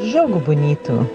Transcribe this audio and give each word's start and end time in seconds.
Jogo 0.00 0.38
Bonito. 0.40 1.06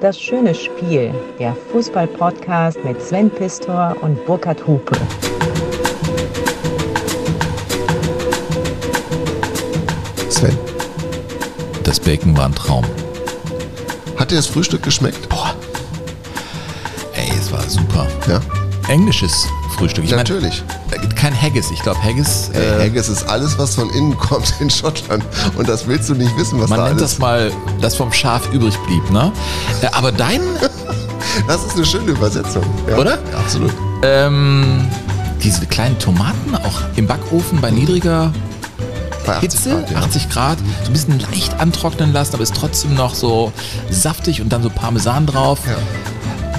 Das 0.00 0.20
schöne 0.20 0.54
Spiel. 0.54 1.14
Der 1.38 1.54
Fußball-Podcast 1.72 2.78
mit 2.84 3.00
Sven 3.00 3.30
Pistor 3.30 3.96
und 4.02 4.24
Burkhard 4.26 4.66
Hupe. 4.66 4.96
Sven, 10.28 10.56
Das 11.84 12.00
Bacon 12.00 12.36
war 12.36 12.46
ein 12.46 12.54
Traum. 12.54 12.84
hat 14.16 14.30
dir 14.30 14.36
das 14.36 14.46
Frühstück 14.46 14.82
geschmeckt? 14.82 15.28
Boah. 15.28 15.54
Ey, 17.14 17.30
es 17.38 17.52
war 17.52 17.62
super. 17.68 18.06
Ja, 18.28 18.40
Englisches 18.88 19.46
Frühstück. 19.76 20.04
Ich 20.04 20.10
mein, 20.10 20.18
natürlich. 20.18 20.62
da 20.68 20.74
gibt 21.08 21.16
kein 21.16 21.34
Haggis. 21.40 21.70
Ich 21.70 21.82
glaube, 21.82 22.02
Haggis. 22.02 22.50
Ey, 22.52 22.62
Äh, 22.62 22.84
Haggis 22.88 23.08
ist 23.08 23.24
alles, 23.28 23.58
was 23.58 23.74
von 23.74 23.90
innen 23.90 24.16
kommt 24.18 24.54
in 24.60 24.70
Schottland. 24.70 25.24
Und 25.56 25.68
das 25.68 25.86
willst 25.86 26.08
du 26.08 26.14
nicht 26.14 26.36
wissen, 26.36 26.60
was 26.60 26.70
man 26.70 26.78
da 26.78 26.84
nennt 26.88 26.98
alles 27.00 27.12
das 27.12 27.18
mal, 27.18 27.50
das 27.80 27.94
vom 27.96 28.12
Schaf 28.12 28.52
übrig 28.52 28.76
blieb, 28.86 29.10
ne? 29.10 29.30
Äh, 29.82 29.88
aber 29.92 30.12
dein, 30.12 30.40
Das 31.48 31.64
ist 31.64 31.74
eine 31.76 31.84
schöne 31.84 32.12
Übersetzung. 32.12 32.62
Ja. 32.88 32.96
Oder? 32.98 33.12
Ja, 33.32 33.38
absolut. 33.38 33.72
ähm, 34.02 34.86
diese 35.42 35.66
kleinen 35.66 35.98
Tomaten 35.98 36.54
auch 36.54 36.80
im 36.96 37.06
Backofen 37.06 37.60
bei 37.60 37.70
niedriger 37.70 38.32
Bei 39.26 39.36
80 39.38 39.40
Hitze, 39.40 39.70
Grad, 39.70 39.90
ja. 39.90 39.98
80 39.98 40.28
Grad, 40.30 40.58
so 40.82 40.86
ein 40.86 40.92
bisschen 40.92 41.18
leicht 41.32 41.58
antrocknen 41.60 42.12
lassen, 42.12 42.34
aber 42.34 42.42
ist 42.44 42.54
trotzdem 42.54 42.94
noch 42.94 43.14
so 43.14 43.52
saftig 43.90 44.40
und 44.42 44.50
dann 44.52 44.62
so 44.62 44.70
Parmesan 44.70 45.26
drauf. 45.26 45.58
Ja. 45.66 45.74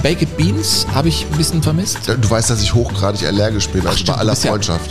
Baked 0.06 0.36
Beans 0.36 0.86
habe 0.94 1.08
ich 1.08 1.26
ein 1.28 1.36
bisschen 1.36 1.60
vermisst. 1.60 1.98
Du 2.06 2.30
weißt, 2.30 2.48
dass 2.48 2.62
ich 2.62 2.72
hochgradig 2.72 3.26
allergisch 3.26 3.68
bin, 3.70 3.84
also 3.84 3.96
stimmt, 3.98 4.14
bei 4.14 4.20
aller 4.20 4.30
bist 4.34 4.44
ja- 4.44 4.50
Freundschaft. 4.52 4.88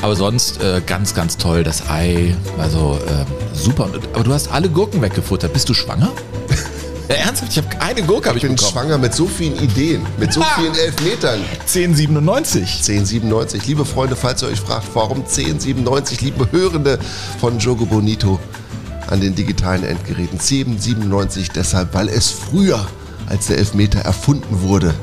Aber 0.00 0.14
sonst 0.14 0.62
äh, 0.62 0.80
ganz, 0.86 1.12
ganz 1.12 1.38
toll. 1.38 1.64
Das 1.64 1.90
Ei, 1.90 2.36
also 2.56 3.00
äh, 3.04 3.24
super. 3.52 3.86
Und- 3.86 3.96
Aber 4.14 4.22
du 4.22 4.32
hast 4.32 4.46
alle 4.52 4.68
Gurken 4.68 5.02
weggefuttert. 5.02 5.52
Bist 5.52 5.68
du 5.68 5.74
schwanger? 5.74 6.12
ja, 7.08 7.16
ernsthaft? 7.16 7.50
Ich 7.50 7.58
habe 7.58 7.80
eine 7.80 8.00
Gurke 8.04 8.28
hab 8.28 8.36
Ich 8.36 8.44
ich 8.44 8.48
bin 8.48 8.54
bekommen. 8.54 8.70
schwanger 8.72 8.96
mit 8.98 9.12
so 9.12 9.26
vielen 9.26 9.56
Ideen, 9.60 10.06
mit 10.20 10.32
so 10.32 10.40
vielen 10.54 10.72
Elfmetern. 10.76 11.40
1097. 11.62 12.60
1097. 12.76 13.66
Liebe 13.66 13.84
Freunde, 13.84 14.14
falls 14.14 14.42
ihr 14.42 14.50
euch 14.50 14.60
fragt, 14.60 14.86
warum 14.94 15.22
1097, 15.24 16.20
liebe 16.20 16.46
Hörende 16.52 17.00
von 17.40 17.58
Jogo 17.58 17.86
Bonito 17.86 18.38
an 19.08 19.20
den 19.20 19.34
digitalen 19.34 19.82
Endgeräten. 19.82 20.38
1097 20.38 21.50
deshalb, 21.50 21.92
weil 21.92 22.08
es 22.08 22.30
früher, 22.30 22.86
als 23.28 23.46
der 23.46 23.58
Elfmeter 23.58 24.00
erfunden 24.00 24.62
wurde, 24.62 24.94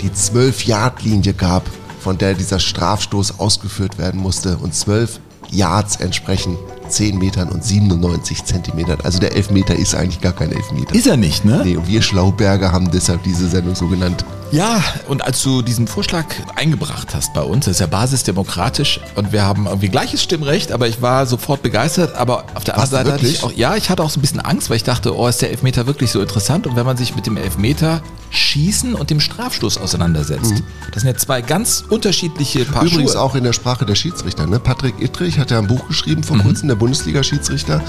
die 0.00 0.10
12-Yard-Linie 0.10 1.34
gab, 1.34 1.68
von 2.00 2.18
der 2.18 2.34
dieser 2.34 2.58
Strafstoß 2.58 3.38
ausgeführt 3.38 3.98
werden 3.98 4.20
musste. 4.20 4.56
Und 4.56 4.74
12 4.74 5.20
Yards 5.50 5.96
entsprechen 5.96 6.56
10 6.88 7.18
Metern 7.18 7.48
und 7.48 7.64
97 7.64 8.44
Zentimetern. 8.44 8.98
Also 9.02 9.18
der 9.18 9.34
Elfmeter 9.34 9.74
ist 9.74 9.94
eigentlich 9.94 10.20
gar 10.20 10.32
kein 10.32 10.52
Elfmeter. 10.52 10.94
Ist 10.94 11.06
er 11.06 11.16
nicht, 11.16 11.44
ne? 11.44 11.62
Nee, 11.64 11.76
und 11.76 11.88
wir 11.88 12.02
Schlauberger 12.02 12.72
haben 12.72 12.90
deshalb 12.90 13.22
diese 13.22 13.48
Sendung 13.48 13.74
so 13.74 13.86
genannt. 13.86 14.24
Ja, 14.52 14.82
und 15.06 15.24
als 15.24 15.42
du 15.42 15.62
diesen 15.62 15.86
Vorschlag 15.86 16.24
eingebracht 16.56 17.14
hast 17.14 17.32
bei 17.34 17.42
uns, 17.42 17.66
das 17.66 17.74
ist 17.76 17.80
ja 17.80 17.86
basisdemokratisch 17.86 19.00
und 19.14 19.32
wir 19.32 19.44
haben 19.44 19.66
irgendwie 19.66 19.88
gleiches 19.88 20.22
Stimmrecht, 20.22 20.72
aber 20.72 20.88
ich 20.88 21.00
war 21.00 21.26
sofort 21.26 21.62
begeistert, 21.62 22.16
aber 22.16 22.46
auf 22.54 22.64
der 22.64 22.74
anderen 22.74 22.90
Seite 22.90 23.12
hatte 23.12 23.26
ich 23.28 23.44
auch, 23.44 23.52
ja, 23.52 23.76
ich 23.76 23.90
hatte 23.90 24.02
auch 24.02 24.10
so 24.10 24.18
ein 24.18 24.22
bisschen 24.22 24.40
Angst, 24.40 24.68
weil 24.68 24.76
ich 24.76 24.82
dachte, 24.82 25.16
oh, 25.16 25.28
ist 25.28 25.40
der 25.40 25.50
Elfmeter 25.50 25.86
wirklich 25.86 26.10
so 26.10 26.20
interessant 26.20 26.66
und 26.66 26.74
wenn 26.74 26.84
man 26.84 26.96
sich 26.96 27.14
mit 27.14 27.26
dem 27.26 27.36
Elfmeter 27.36 28.02
schießen 28.30 28.94
und 28.94 29.10
dem 29.10 29.20
Strafstoß 29.20 29.78
auseinandersetzt, 29.78 30.64
das 30.92 31.02
sind 31.02 31.12
ja 31.12 31.16
zwei 31.16 31.42
ganz 31.42 31.84
unterschiedliche 31.88 32.64
Paar 32.64 32.84
Übrigens 32.84 33.12
Schuhe. 33.12 33.20
auch 33.20 33.36
in 33.36 33.44
der 33.44 33.52
Sprache 33.52 33.86
der 33.86 33.94
Schiedsrichter. 33.94 34.46
Ne? 34.46 34.58
Patrick 34.58 35.00
Ittrich 35.00 35.38
hat 35.38 35.52
ja 35.52 35.58
ein 35.58 35.68
Buch 35.68 35.86
geschrieben 35.86 36.24
vor 36.24 36.38
kurzem, 36.38 36.68
der 36.68 36.76
Bundesliga-Schiedsrichter. 36.76 37.82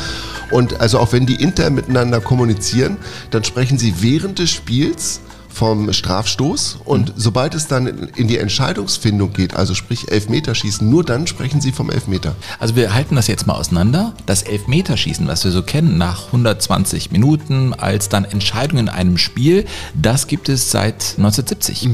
Und 0.52 0.80
also 0.80 1.00
auch 1.00 1.12
wenn 1.12 1.26
die 1.26 1.36
intern 1.36 1.74
miteinander 1.74 2.22
kommunizieren, 2.22 2.98
dann 3.32 3.44
sprechen 3.44 3.78
sie 3.78 4.02
während 4.02 4.40
des 4.40 4.52
Spiels 4.52 5.22
vom 5.54 5.92
Strafstoß 5.92 6.80
und 6.86 7.14
sobald 7.16 7.54
es 7.56 7.68
dann 7.68 8.10
in 8.16 8.28
die 8.28 8.38
Entscheidungsfindung 8.38 9.34
geht, 9.34 9.56
also 9.56 9.74
sprich 9.74 10.12
Elfmeterschießen, 10.12 10.90
nur 10.90 11.04
dann 11.04 11.28
sprechen 11.28 11.62
sie 11.62 11.72
vom 11.72 11.90
Elfmeter. 11.90 12.36
Also 12.60 12.76
wir 12.76 12.94
halten 12.94 13.16
das 13.16 13.28
jetzt 13.28 13.48
mal 13.48 13.54
auseinander. 13.56 14.14
Das 14.26 14.44
Elfmeterschießen, 14.44 15.28
was 15.28 15.44
wir 15.44 15.52
so 15.52 15.62
kennen, 15.64 15.98
nach 15.98 16.28
120 16.28 17.12
Minuten 17.12 17.74
als 17.74 18.10
dann 18.10 18.26
Entscheidung 18.26 18.80
in 18.80 18.90
einem 18.90 19.18
Spiel, 19.18 19.66
das 19.94 20.28
gibt 20.28 20.48
es 20.50 20.72
seit 20.72 21.16
1970. 21.18 21.90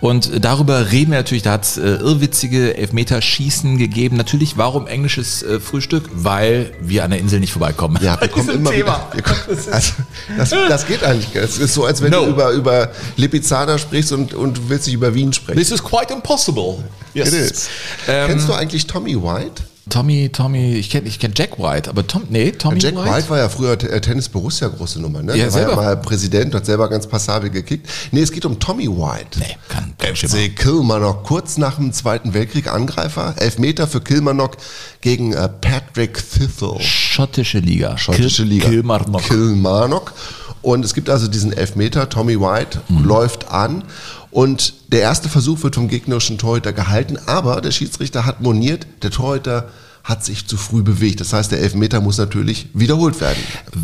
Und 0.00 0.44
darüber 0.44 0.92
reden 0.92 1.10
wir 1.10 1.18
natürlich, 1.18 1.42
da 1.42 1.52
hat 1.52 1.64
es 1.64 1.76
äh, 1.78 1.82
irrwitzige 1.96 2.76
Elfmeterschießen 2.76 3.78
gegeben. 3.78 4.16
Natürlich, 4.16 4.56
warum 4.56 4.86
englisches 4.86 5.42
äh, 5.42 5.60
Frühstück? 5.60 6.08
Weil 6.14 6.72
wir 6.80 7.04
an 7.04 7.10
der 7.10 7.20
Insel 7.20 7.40
nicht 7.40 7.52
vorbeikommen. 7.52 7.98
Ja, 8.02 8.20
wir 8.20 8.28
kommen 8.28 8.48
immer 8.50 8.70
Thema. 8.70 9.08
wieder. 9.12 9.14
Wir 9.14 9.22
kommen, 9.22 9.40
also, 9.72 9.92
das, 10.36 10.50
das 10.50 10.86
geht 10.86 11.02
eigentlich. 11.04 11.34
Es 11.34 11.58
ist 11.58 11.74
so, 11.74 11.84
als 11.84 12.00
wenn 12.00 12.12
No. 12.12 12.24
du 12.26 12.30
über, 12.32 12.50
über 12.50 12.91
Lipizzaner 13.16 13.78
sprichst 13.78 14.12
und, 14.12 14.34
und 14.34 14.68
willst 14.68 14.86
dich 14.86 14.94
über 14.94 15.14
Wien 15.14 15.32
sprechen. 15.32 15.58
This 15.58 15.70
is 15.70 15.82
quite 15.82 16.12
impossible. 16.12 16.78
Yes. 17.14 17.28
It 17.28 17.34
is. 17.34 17.68
Ähm, 18.08 18.28
Kennst 18.28 18.48
du 18.48 18.52
eigentlich 18.54 18.86
Tommy 18.86 19.14
White? 19.16 19.62
Tommy, 19.90 20.30
Tommy, 20.32 20.74
ich 20.76 20.90
kenne 20.90 21.08
ich 21.08 21.18
kenn 21.18 21.32
Jack 21.34 21.58
White, 21.58 21.90
aber 21.90 22.06
Tom, 22.06 22.22
nee, 22.30 22.52
Tommy 22.52 22.78
Jack 22.78 22.94
White 22.94 23.28
war 23.28 23.38
ja 23.38 23.48
früher 23.48 23.72
äh, 23.72 24.00
Tennis 24.00 24.28
Borussia 24.28 24.68
große 24.68 25.00
Nummer, 25.02 25.22
ne? 25.24 25.36
Ja, 25.36 25.44
Der 25.46 25.52
war 25.52 25.60
ja 25.60 25.66
selber. 25.66 25.82
mal 25.82 25.96
Präsident, 25.96 26.54
hat 26.54 26.64
selber 26.64 26.88
ganz 26.88 27.08
passabel 27.08 27.50
gekickt. 27.50 27.88
Nee, 28.12 28.20
es 28.22 28.30
geht 28.30 28.44
um 28.44 28.60
Tommy 28.60 28.86
White. 28.86 29.40
Nee, 29.40 29.56
kann, 29.68 29.92
kein 29.98 30.14
Schimmer. 30.14 30.34
FC 30.34 30.54
Kilmarnock, 30.56 31.24
kurz 31.24 31.58
nach 31.58 31.76
dem 31.76 31.92
Zweiten 31.92 32.32
Weltkrieg 32.32 32.68
Angreifer. 32.72 33.34
Elfmeter 33.38 33.88
für 33.88 34.00
Kilmarnock 34.00 34.56
gegen 35.00 35.32
äh, 35.32 35.48
Patrick 35.48 36.14
Thistle. 36.14 36.80
Schottische 36.80 37.58
Liga. 37.58 37.98
Schottische 37.98 38.44
Kil- 38.44 38.48
Liga. 38.50 38.68
Kilmarnock. 38.68 39.24
Kilmarnock. 39.24 40.12
Und 40.62 40.84
es 40.84 40.94
gibt 40.94 41.10
also 41.10 41.26
diesen 41.28 41.52
Elfmeter, 41.52 42.08
Tommy 42.08 42.40
White 42.40 42.80
Mhm. 42.88 43.04
läuft 43.04 43.50
an 43.50 43.84
und 44.30 44.74
der 44.88 45.00
erste 45.00 45.28
Versuch 45.28 45.62
wird 45.62 45.74
vom 45.74 45.88
gegnerischen 45.88 46.38
Torhüter 46.38 46.72
gehalten, 46.72 47.18
aber 47.26 47.60
der 47.60 47.72
Schiedsrichter 47.72 48.24
hat 48.24 48.40
moniert, 48.40 48.86
der 49.02 49.10
Torhüter 49.10 49.68
hat 50.04 50.24
sich 50.24 50.46
zu 50.46 50.56
früh 50.56 50.82
bewegt. 50.82 51.20
Das 51.20 51.32
heißt, 51.32 51.52
der 51.52 51.60
Elfmeter 51.60 52.00
muss 52.00 52.18
natürlich 52.18 52.68
wiederholt 52.74 53.20
werden. 53.20 53.38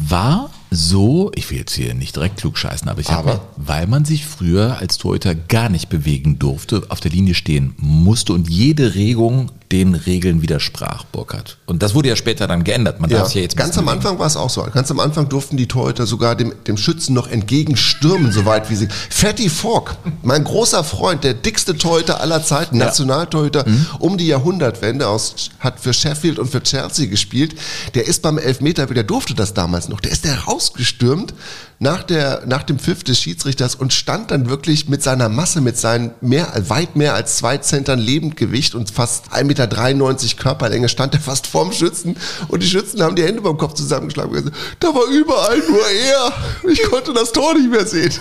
war 0.08 0.50
so, 0.70 1.30
ich 1.34 1.50
will 1.50 1.58
jetzt 1.58 1.74
hier 1.74 1.94
nicht 1.94 2.14
direkt 2.16 2.38
klugscheißen, 2.38 2.88
aber 2.88 3.00
ich 3.00 3.10
habe, 3.10 3.40
weil 3.56 3.86
man 3.86 4.04
sich 4.04 4.26
früher 4.26 4.78
als 4.78 4.98
Torhüter 4.98 5.34
gar 5.34 5.68
nicht 5.68 5.88
bewegen 5.88 6.38
durfte, 6.38 6.82
auf 6.88 7.00
der 7.00 7.10
Linie 7.10 7.34
stehen 7.34 7.74
musste 7.78 8.32
und 8.32 8.48
jede 8.48 8.94
Regung 8.94 9.50
den 9.72 9.94
Regeln 9.94 10.40
widersprach, 10.40 11.04
Burkhardt. 11.04 11.58
Und 11.66 11.82
das 11.82 11.94
wurde 11.94 12.08
ja 12.08 12.16
später 12.16 12.46
dann 12.46 12.64
geändert. 12.64 13.00
Man 13.00 13.10
Ja, 13.10 13.18
darf 13.18 13.34
ja 13.34 13.42
jetzt 13.42 13.56
ganz 13.56 13.76
am 13.76 13.84
bewegen. 13.84 13.98
Anfang 13.98 14.18
war 14.18 14.26
es 14.26 14.36
auch 14.36 14.48
so. 14.48 14.62
Ganz 14.62 14.90
am 14.90 14.98
Anfang 14.98 15.28
durften 15.28 15.56
die 15.58 15.66
Torhüter 15.66 16.06
sogar 16.06 16.36
dem, 16.36 16.54
dem 16.66 16.78
Schützen 16.78 17.14
noch 17.14 17.28
entgegenstürmen, 17.28 18.32
soweit 18.32 18.70
wie 18.70 18.76
sie. 18.76 18.88
Fatty 19.10 19.50
Falk, 19.50 19.96
mein 20.22 20.44
großer 20.44 20.84
Freund, 20.84 21.22
der 21.22 21.34
dickste 21.34 21.76
Torhüter 21.76 22.20
aller 22.20 22.42
Zeiten, 22.42 22.78
Nationaltorhüter 22.78 23.66
um 23.98 24.16
die 24.16 24.26
Jahrhundertwende 24.26 25.06
aus, 25.06 25.50
hat 25.60 25.80
für 25.80 25.92
Sheffield 25.92 26.38
und 26.38 26.50
für 26.50 26.62
Chelsea 26.62 27.06
gespielt. 27.06 27.54
Der 27.94 28.06
ist 28.06 28.22
beim 28.22 28.38
Elfmeter, 28.38 28.86
der 28.86 29.04
durfte 29.04 29.34
das 29.34 29.52
damals 29.52 29.88
noch, 29.88 30.00
der 30.00 30.12
ist 30.12 30.24
der 30.24 30.46
rausgestürmt 30.58 31.34
nach, 31.80 32.02
der, 32.02 32.42
nach 32.46 32.64
dem 32.64 32.80
Pfiff 32.80 33.04
des 33.04 33.20
Schiedsrichters 33.20 33.76
und 33.76 33.92
stand 33.92 34.32
dann 34.32 34.50
wirklich 34.50 34.88
mit 34.88 35.00
seiner 35.00 35.28
Masse, 35.28 35.60
mit 35.60 35.78
seinen 35.78 36.10
mehr, 36.20 36.52
weit 36.66 36.96
mehr 36.96 37.14
als 37.14 37.36
zwei 37.36 37.58
Zentern 37.58 38.00
Lebendgewicht 38.00 38.74
und 38.74 38.91
fast 38.91 39.32
1,93 39.32 39.44
Meter 39.44 40.42
Körperlänge 40.42 40.88
stand 40.88 41.14
er 41.14 41.20
fast 41.20 41.46
vorm 41.46 41.70
Schützen 41.70 42.16
und 42.48 42.64
die 42.64 42.66
Schützen 42.66 43.00
haben 43.00 43.14
die 43.14 43.22
Hände 43.22 43.42
beim 43.42 43.56
Kopf 43.56 43.74
zusammengeschlagen 43.74 44.30
und 44.30 44.36
gesagt, 44.42 44.56
da 44.80 44.88
war 44.88 45.06
überall 45.06 45.58
nur 45.58 45.88
er. 45.88 46.32
Ich 46.69 46.82
konnte 46.82 47.12
das 47.12 47.30
Tor 47.30 47.54
nicht 47.54 47.70
mehr 47.70 47.86
sehen. 47.86 48.12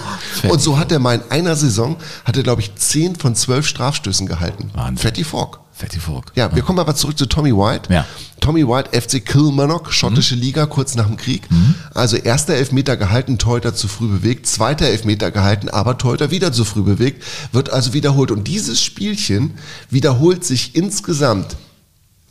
Und 0.47 0.61
so 0.61 0.77
hat 0.77 0.91
er 0.91 0.99
mal 0.99 1.15
in 1.15 1.31
einer 1.31 1.55
Saison, 1.55 1.97
hat 2.25 2.37
er 2.37 2.43
glaube 2.43 2.61
ich 2.61 2.75
10 2.75 3.15
von 3.15 3.33
12 3.33 3.65
Strafstößen 3.65 4.27
gehalten. 4.27 4.69
Wahnsinn. 4.75 4.97
Fatty 4.97 5.23
Falk. 5.23 5.59
Fatty 5.77 5.99
Falk. 5.99 6.31
Ja, 6.33 6.55
wir 6.55 6.63
kommen 6.63 6.79
aber 6.79 6.95
zurück 6.95 7.19
zu 7.19 7.27
Tommy 7.27 7.51
White. 7.55 7.93
Ja. 7.93 8.03
Tommy 8.39 8.67
White, 8.67 8.99
FC 8.99 9.23
Kilmarnock, 9.23 9.93
schottische 9.93 10.33
Liga, 10.33 10.65
kurz 10.65 10.95
nach 10.95 11.05
dem 11.05 11.17
Krieg. 11.17 11.47
Also 11.93 12.17
erster 12.17 12.55
Elfmeter 12.55 12.97
gehalten, 12.97 13.37
Torhüter 13.37 13.75
zu 13.75 13.87
früh 13.87 14.07
bewegt, 14.07 14.47
zweiter 14.47 14.87
Elfmeter 14.87 15.29
gehalten, 15.29 15.69
aber 15.69 15.99
Torhüter 15.99 16.31
wieder 16.31 16.51
zu 16.51 16.65
früh 16.65 16.81
bewegt, 16.81 17.23
wird 17.51 17.71
also 17.71 17.93
wiederholt. 17.93 18.31
Und 18.31 18.47
dieses 18.47 18.81
Spielchen 18.81 19.53
wiederholt 19.91 20.43
sich 20.43 20.75
insgesamt 20.75 21.57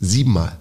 siebenmal. 0.01 0.57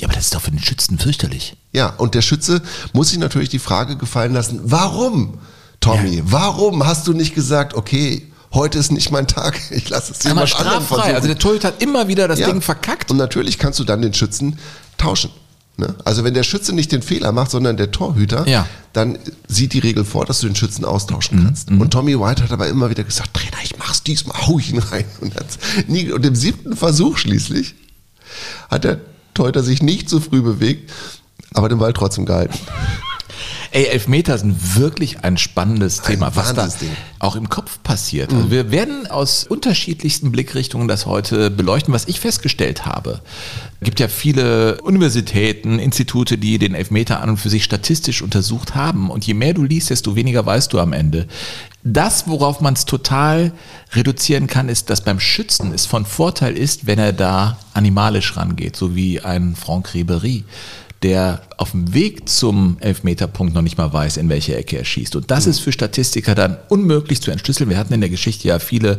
Ja, 0.00 0.06
aber 0.06 0.14
das 0.14 0.26
ist 0.26 0.34
doch 0.36 0.42
für 0.42 0.52
den 0.52 0.62
Schützen 0.62 0.98
fürchterlich. 0.98 1.56
Ja, 1.72 1.88
und 1.88 2.14
der 2.14 2.22
Schütze 2.22 2.62
muss 2.92 3.08
sich 3.08 3.18
natürlich 3.18 3.48
die 3.48 3.58
Frage 3.58 3.96
gefallen 3.96 4.32
lassen, 4.32 4.60
warum, 4.62 5.38
Tommy, 5.80 6.22
warum 6.24 6.86
hast 6.86 7.08
du 7.08 7.12
nicht 7.12 7.34
gesagt, 7.34 7.74
okay, 7.74 8.30
heute 8.54 8.78
ist 8.78 8.92
nicht 8.92 9.10
mein 9.10 9.26
Tag, 9.26 9.60
ich 9.70 9.88
lasse 9.88 10.12
es 10.12 10.22
jemand 10.24 10.54
anderem 10.54 10.82
straffrei. 10.82 10.86
versuchen. 10.96 11.14
Also 11.16 11.28
der 11.28 11.38
Torhüter 11.38 11.68
hat 11.68 11.82
immer 11.82 12.08
wieder 12.08 12.28
das 12.28 12.38
Ja. 12.38 12.46
Ding 12.46 12.60
verkackt. 12.60 13.10
Und 13.10 13.16
natürlich 13.16 13.58
kannst 13.58 13.78
du 13.80 13.84
dann 13.84 14.00
den 14.02 14.14
Schützen 14.14 14.58
tauschen. 14.98 15.30
Ne? 15.76 15.92
Also 16.04 16.22
wenn 16.22 16.34
der 16.34 16.44
Schütze 16.44 16.72
nicht 16.72 16.92
den 16.92 17.02
Fehler 17.02 17.32
macht, 17.32 17.50
sondern 17.50 17.76
der 17.76 17.90
Torhüter, 17.90 18.46
Ja. 18.46 18.62
Mhm, 18.62 18.66
dann 18.92 19.18
sieht 19.48 19.72
die 19.72 19.80
Regel 19.80 20.04
vor, 20.04 20.24
dass 20.24 20.38
du 20.38 20.46
den 20.46 20.54
Schützen 20.54 20.84
austauschen 20.84 21.42
kannst. 21.44 21.68
Und 21.68 21.90
Tommy 21.90 22.16
White 22.20 22.44
hat 22.44 22.52
aber 22.52 22.68
immer 22.68 22.90
wieder 22.90 23.02
gesagt, 23.02 23.34
Trainer, 23.34 23.56
ich 23.64 23.76
mach's 23.76 24.04
diesmal, 24.04 24.40
hau 24.46 24.60
ich 24.60 24.70
ihn 24.70 24.78
rein. 24.78 25.04
Und, 25.20 25.34
nie, 25.88 26.12
und 26.12 26.24
im 26.24 26.36
siebten 26.36 26.76
Versuch 26.76 27.18
schließlich 27.18 27.74
hat 28.70 28.84
der 28.84 29.00
Torhüter 29.34 29.64
sich 29.64 29.82
nicht 29.82 30.08
so 30.08 30.20
früh 30.20 30.42
bewegt, 30.42 30.92
aber 31.54 31.68
den 31.68 31.78
Ball 31.78 31.92
trotzdem 31.92 32.24
gehalten. 32.24 32.56
Ey, 33.74 33.86
Elfmeter 33.86 34.38
sind 34.38 34.76
wirklich 34.78 35.24
ein 35.24 35.36
spannendes 35.36 35.98
Ein 35.98 36.12
Thema, 36.12 36.36
was 36.36 36.50
da 36.54 36.62
Wahnsinnsding. 36.62 36.90
auch 37.18 37.34
im 37.34 37.48
Kopf 37.48 37.82
passiert. 37.82 38.32
Also 38.32 38.52
wir 38.52 38.70
werden 38.70 39.08
aus 39.08 39.42
unterschiedlichsten 39.42 40.30
Blickrichtungen 40.30 40.86
das 40.86 41.06
heute 41.06 41.50
beleuchten, 41.50 41.92
was 41.92 42.06
ich 42.06 42.20
festgestellt 42.20 42.86
habe. 42.86 43.20
Es 43.80 43.86
gibt 43.86 43.98
ja 43.98 44.06
viele 44.06 44.80
Universitäten, 44.82 45.80
Institute, 45.80 46.38
die 46.38 46.58
den 46.58 46.76
Elfmeter 46.76 47.20
an 47.20 47.30
und 47.30 47.38
für 47.38 47.50
sich 47.50 47.64
statistisch 47.64 48.22
untersucht 48.22 48.76
haben. 48.76 49.10
Und 49.10 49.26
je 49.26 49.34
mehr 49.34 49.54
du 49.54 49.64
liest, 49.64 49.90
desto 49.90 50.14
weniger 50.14 50.46
weißt 50.46 50.72
du 50.72 50.78
am 50.78 50.92
Ende. 50.92 51.26
Das, 51.82 52.28
worauf 52.28 52.60
man 52.60 52.74
es 52.74 52.84
total 52.84 53.50
reduzieren 53.92 54.46
kann, 54.46 54.68
ist, 54.68 54.88
dass 54.88 55.02
beim 55.02 55.18
Schützen 55.18 55.72
es 55.74 55.84
von 55.84 56.06
Vorteil 56.06 56.56
ist, 56.56 56.86
wenn 56.86 57.00
er 57.00 57.12
da 57.12 57.58
animalisch 57.72 58.36
rangeht, 58.36 58.76
so 58.76 58.94
wie 58.94 59.20
ein 59.20 59.56
Franck 59.56 59.88
Ribéry 59.94 60.44
der 61.04 61.42
auf 61.58 61.72
dem 61.72 61.92
Weg 61.92 62.30
zum 62.30 62.78
Elfmeterpunkt 62.80 63.54
noch 63.54 63.60
nicht 63.60 63.76
mal 63.76 63.92
weiß, 63.92 64.16
in 64.16 64.30
welche 64.30 64.56
Ecke 64.56 64.78
er 64.78 64.86
schießt. 64.86 65.14
Und 65.16 65.30
das 65.30 65.46
ist 65.46 65.60
für 65.60 65.70
Statistiker 65.70 66.34
dann 66.34 66.56
unmöglich 66.70 67.20
zu 67.20 67.30
entschlüsseln. 67.30 67.68
Wir 67.68 67.76
hatten 67.76 67.92
in 67.92 68.00
der 68.00 68.08
Geschichte 68.08 68.48
ja 68.48 68.58
viele 68.58 68.98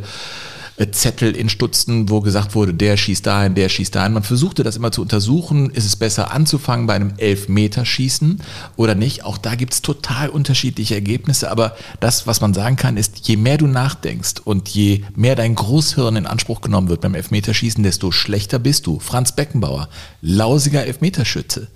Zettel 0.90 1.34
in 1.34 1.48
Stutzen, 1.48 2.10
wo 2.10 2.20
gesagt 2.20 2.54
wurde, 2.54 2.74
der 2.74 2.96
schießt 2.98 3.24
dahin, 3.26 3.54
der 3.54 3.70
schießt 3.70 3.94
dahin. 3.94 4.12
Man 4.12 4.22
versuchte 4.22 4.62
das 4.62 4.76
immer 4.76 4.92
zu 4.92 5.00
untersuchen, 5.00 5.70
ist 5.70 5.86
es 5.86 5.96
besser 5.96 6.32
anzufangen 6.32 6.86
bei 6.86 6.94
einem 6.94 7.14
Elfmeterschießen 7.16 8.42
oder 8.76 8.94
nicht. 8.94 9.24
Auch 9.24 9.38
da 9.38 9.54
gibt 9.54 9.72
es 9.72 9.80
total 9.80 10.28
unterschiedliche 10.28 10.94
Ergebnisse, 10.94 11.50
aber 11.50 11.76
das, 12.00 12.26
was 12.26 12.42
man 12.42 12.52
sagen 12.52 12.76
kann, 12.76 12.98
ist, 12.98 13.26
je 13.26 13.36
mehr 13.36 13.56
du 13.56 13.66
nachdenkst 13.66 14.34
und 14.44 14.68
je 14.68 15.02
mehr 15.14 15.34
dein 15.34 15.54
Großhirn 15.54 16.16
in 16.16 16.26
Anspruch 16.26 16.60
genommen 16.60 16.88
wird 16.88 17.00
beim 17.00 17.14
Elfmeterschießen, 17.14 17.82
desto 17.82 18.12
schlechter 18.12 18.58
bist 18.58 18.86
du. 18.86 18.98
Franz 18.98 19.32
Beckenbauer, 19.32 19.88
lausiger 20.20 20.84
Elfmeterschütze. 20.84 21.68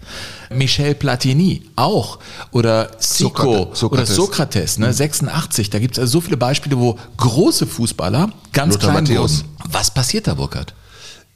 Michel 0.52 0.94
Platini 0.94 1.62
auch. 1.76 2.19
Oder 2.50 2.99
Zico 2.99 3.70
Sokrates. 3.73 3.82
oder 3.85 4.06
Sokrates, 4.06 4.79
ne? 4.79 4.93
86. 4.93 5.70
Da 5.70 5.79
gibt 5.79 5.94
es 5.94 6.00
also 6.00 6.12
so 6.12 6.20
viele 6.20 6.37
Beispiele, 6.37 6.79
wo 6.79 6.99
große 7.17 7.67
Fußballer 7.67 8.31
ganz 8.52 8.75
Lothar 8.75 8.91
klein 8.91 9.05
Matthäus. 9.05 9.44
Was 9.70 9.93
passiert 9.93 10.26
da, 10.26 10.35
Burkhard? 10.35 10.75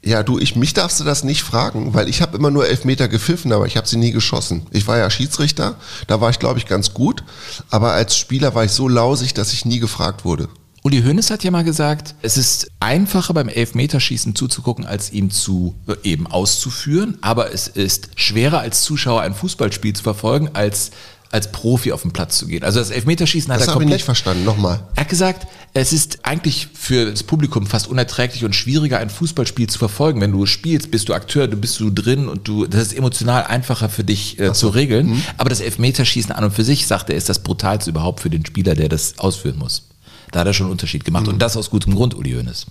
Ja, 0.03 0.21
du, 0.21 0.37
ich, 0.37 0.55
mich 0.55 0.73
darfst 0.75 0.99
du 0.99 1.03
das 1.03 1.23
nicht 1.23 1.41
fragen, 1.41 1.95
weil 1.95 2.07
ich 2.07 2.21
habe 2.21 2.37
immer 2.37 2.51
nur 2.51 2.67
Elfmeter 2.67 3.07
gepfiffen, 3.07 3.51
aber 3.51 3.65
ich 3.65 3.75
habe 3.75 3.87
sie 3.87 3.97
nie 3.97 4.11
geschossen. 4.11 4.67
Ich 4.69 4.87
war 4.87 4.99
ja 4.99 5.09
Schiedsrichter, 5.09 5.77
da 6.05 6.21
war 6.21 6.29
ich, 6.29 6.37
glaube 6.37 6.59
ich, 6.59 6.67
ganz 6.67 6.93
gut, 6.93 7.23
aber 7.71 7.93
als 7.93 8.15
Spieler 8.15 8.53
war 8.53 8.63
ich 8.63 8.71
so 8.71 8.87
lausig, 8.87 9.33
dass 9.33 9.51
ich 9.51 9.65
nie 9.65 9.79
gefragt 9.79 10.23
wurde. 10.23 10.47
Uli 10.83 11.01
Hoeneß 11.01 11.31
hat 11.31 11.43
ja 11.43 11.49
mal 11.49 11.63
gesagt, 11.63 12.13
es 12.21 12.37
ist 12.37 12.69
einfacher 12.79 13.33
beim 13.33 13.49
Elfmeterschießen 13.49 14.35
zuzugucken, 14.35 14.85
als 14.85 15.11
ihn 15.11 15.31
zu 15.31 15.73
äh, 15.87 15.95
eben 16.03 16.27
auszuführen, 16.27 17.17
aber 17.21 17.51
es 17.51 17.67
ist 17.67 18.09
schwerer 18.15 18.59
als 18.59 18.83
Zuschauer 18.83 19.21
ein 19.21 19.33
Fußballspiel 19.33 19.93
zu 19.93 20.03
verfolgen, 20.03 20.51
als 20.53 20.91
als 21.35 21.51
Profi 21.51 21.91
auf 21.91 22.01
den 22.01 22.11
Platz 22.11 22.37
zu 22.37 22.47
gehen. 22.47 22.63
Also 22.63 22.79
das 22.79 22.89
Elfmeterschießen 22.89 23.51
hat 23.53 23.59
Das 23.59 23.67
er 23.67 23.73
habe 23.73 23.83
ich 23.83 23.85
komplett 23.85 23.97
nicht 23.97 24.05
verstanden. 24.05 24.45
Nochmal. 24.45 24.79
Er 24.95 25.01
hat 25.01 25.09
gesagt, 25.09 25.47
es 25.73 25.91
ist 25.91 26.19
eigentlich 26.23 26.69
für 26.73 27.11
das 27.11 27.23
Publikum 27.23 27.67
fast 27.67 27.87
unerträglich 27.87 28.45
und 28.45 28.55
schwieriger, 28.55 28.97
ein 28.99 29.09
Fußballspiel 29.09 29.67
zu 29.67 29.77
verfolgen. 29.77 30.21
Wenn 30.21 30.31
du 30.31 30.45
spielst, 30.45 30.89
bist 30.91 31.09
du 31.09 31.13
Akteur, 31.13 31.47
du 31.47 31.57
bist 31.57 31.79
du 31.79 31.89
drin 31.91 32.29
und 32.29 32.47
du, 32.47 32.65
das 32.65 32.81
ist 32.81 32.93
emotional 32.93 33.43
einfacher 33.43 33.89
für 33.89 34.03
dich 34.05 34.39
äh, 34.39 34.53
zu 34.53 34.69
regeln. 34.69 35.07
Mhm. 35.09 35.21
Aber 35.37 35.49
das 35.49 35.59
Elfmeterschießen 35.59 36.31
an 36.31 36.45
und 36.45 36.51
für 36.51 36.63
sich, 36.63 36.87
sagt 36.87 37.09
er, 37.09 37.17
ist 37.17 37.27
das 37.27 37.39
brutalste 37.39 37.89
überhaupt 37.89 38.21
für 38.21 38.29
den 38.29 38.45
Spieler, 38.45 38.73
der 38.73 38.87
das 38.87 39.19
ausführen 39.19 39.57
muss. 39.57 39.83
Da 40.31 40.39
hat 40.39 40.47
er 40.47 40.53
schon 40.53 40.67
einen 40.67 40.71
Unterschied 40.71 41.01
Mhm. 41.03 41.05
gemacht 41.05 41.27
und 41.27 41.39
das 41.41 41.57
aus 41.57 41.69
gutem 41.69 41.93
Grund, 41.95 42.15
Uli 42.15 42.31
Hoeneß. 42.31 42.65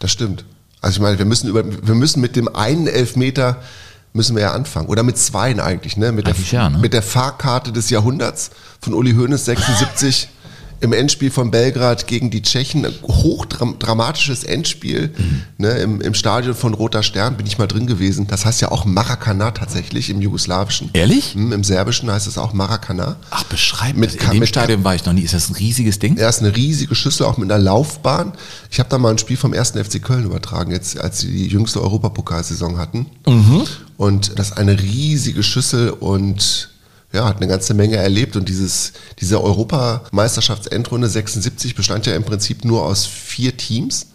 Das 0.00 0.10
stimmt. 0.10 0.44
Also 0.80 0.96
ich 0.96 1.02
meine, 1.02 1.18
wir 1.18 1.24
müssen 1.24 1.48
über, 1.48 1.64
wir 1.64 1.94
müssen 1.94 2.20
mit 2.20 2.36
dem 2.36 2.54
einen 2.54 2.88
Elfmeter 2.88 3.62
müssen 4.14 4.36
wir 4.36 4.42
ja 4.42 4.52
anfangen. 4.52 4.86
Oder 4.86 5.02
mit 5.02 5.18
zweien 5.18 5.60
eigentlich, 5.60 5.96
ne? 5.96 6.12
Mit, 6.12 6.26
Eigentlich 6.26 6.50
der, 6.50 6.60
ja, 6.60 6.70
ne? 6.70 6.78
mit 6.78 6.92
der 6.92 7.02
Fahrkarte 7.02 7.72
des 7.72 7.90
Jahrhunderts 7.90 8.50
von 8.80 8.94
Uli 8.94 9.12
Hoeneß 9.12 9.44
76 9.44 10.28
im 10.84 10.92
Endspiel 10.92 11.30
von 11.30 11.50
Belgrad 11.50 12.06
gegen 12.06 12.30
die 12.30 12.42
Tschechen. 12.42 12.84
Ein 12.84 12.94
hochdramatisches 13.02 14.44
Endspiel 14.44 15.12
ne? 15.58 15.70
Im, 15.78 16.00
im 16.00 16.14
Stadion 16.14 16.54
von 16.54 16.74
Roter 16.74 17.02
Stern 17.02 17.36
bin 17.36 17.46
ich 17.46 17.58
mal 17.58 17.66
drin 17.66 17.86
gewesen. 17.86 18.26
Das 18.26 18.44
heißt 18.44 18.60
ja 18.60 18.70
auch 18.70 18.84
Maracana 18.84 19.50
tatsächlich 19.50 20.10
im 20.10 20.20
jugoslawischen. 20.20 20.90
Ehrlich? 20.92 21.34
Hm, 21.34 21.52
Im 21.52 21.64
serbischen 21.64 22.10
heißt 22.10 22.26
es 22.26 22.38
auch 22.38 22.52
Maracana. 22.52 23.16
Ach, 23.30 23.44
beschreib 23.44 23.96
Mit 23.96 24.14
das. 24.14 24.24
In 24.24 24.30
dem 24.30 24.38
mit 24.40 24.48
Stadion 24.48 24.84
war 24.84 24.94
ich 24.94 25.04
noch 25.04 25.12
nie. 25.12 25.22
Ist 25.22 25.34
das 25.34 25.50
ein 25.50 25.56
riesiges 25.56 25.98
Ding? 25.98 26.16
Er 26.16 26.28
ist 26.28 26.40
eine 26.40 26.54
riesige 26.54 26.94
Schüssel, 26.94 27.26
auch 27.26 27.38
mit 27.38 27.50
einer 27.50 27.62
Laufbahn. 27.62 28.32
Ich 28.70 28.78
habe 28.78 28.88
da 28.88 28.98
mal 28.98 29.10
ein 29.10 29.18
Spiel 29.18 29.36
vom 29.36 29.52
1. 29.52 29.70
FC 29.70 30.02
Köln 30.02 30.24
übertragen, 30.24 30.70
jetzt 30.70 30.98
als 31.00 31.20
sie 31.20 31.32
die 31.32 31.48
jüngste 31.48 31.82
Europapokalsaison 31.82 32.78
hatten. 32.78 33.06
Und 33.96 34.38
das 34.38 34.50
ist 34.50 34.58
eine 34.58 34.80
riesige 34.80 35.42
Schüssel 35.42 35.90
und 35.90 36.70
ja, 37.14 37.24
hat 37.24 37.36
eine 37.36 37.46
ganze 37.46 37.74
Menge 37.74 37.96
erlebt. 37.96 38.36
Und 38.36 38.48
dieses, 38.48 38.92
diese 39.20 39.42
Europameisterschaftsendrunde 39.42 41.08
76 41.08 41.74
bestand 41.74 42.06
ja 42.06 42.14
im 42.14 42.24
Prinzip 42.24 42.64
nur 42.64 42.84
aus 42.84 43.06
vier 43.06 43.56
Teams. 43.56 44.06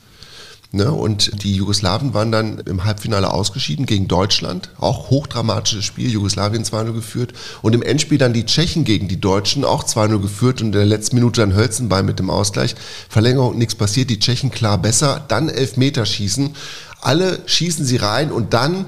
Ne, 0.71 0.91
und 0.91 1.43
die 1.43 1.55
Jugoslawen 1.55 2.13
waren 2.13 2.31
dann 2.31 2.59
im 2.59 2.83
Halbfinale 2.85 3.33
ausgeschieden 3.33 3.87
gegen 3.87 4.07
Deutschland. 4.07 4.69
Auch 4.77 5.09
hochdramatisches 5.09 5.83
Spiel. 5.83 6.11
Jugoslawien 6.11 6.63
2-0 6.63 6.93
geführt. 6.93 7.33
Und 7.63 7.73
im 7.73 7.81
Endspiel 7.81 8.19
dann 8.19 8.33
die 8.33 8.45
Tschechen 8.45 8.83
gegen 8.83 9.07
die 9.07 9.19
Deutschen 9.19 9.65
auch 9.65 9.83
2-0 9.83 10.19
geführt. 10.19 10.61
Und 10.61 10.67
in 10.67 10.73
der 10.73 10.85
letzten 10.85 11.15
Minute 11.15 11.41
dann 11.41 11.55
Hölzenbein 11.55 12.05
mit 12.05 12.19
dem 12.19 12.29
Ausgleich. 12.29 12.75
Verlängerung, 13.07 13.57
nichts 13.57 13.73
passiert. 13.73 14.11
Die 14.11 14.19
Tschechen 14.19 14.51
klar 14.51 14.77
besser. 14.77 15.25
Dann 15.27 15.49
Elfmeterschießen. 15.49 16.55
Alle 17.01 17.39
schießen 17.47 17.83
sie 17.83 17.97
rein. 17.97 18.31
Und 18.31 18.53
dann, 18.53 18.85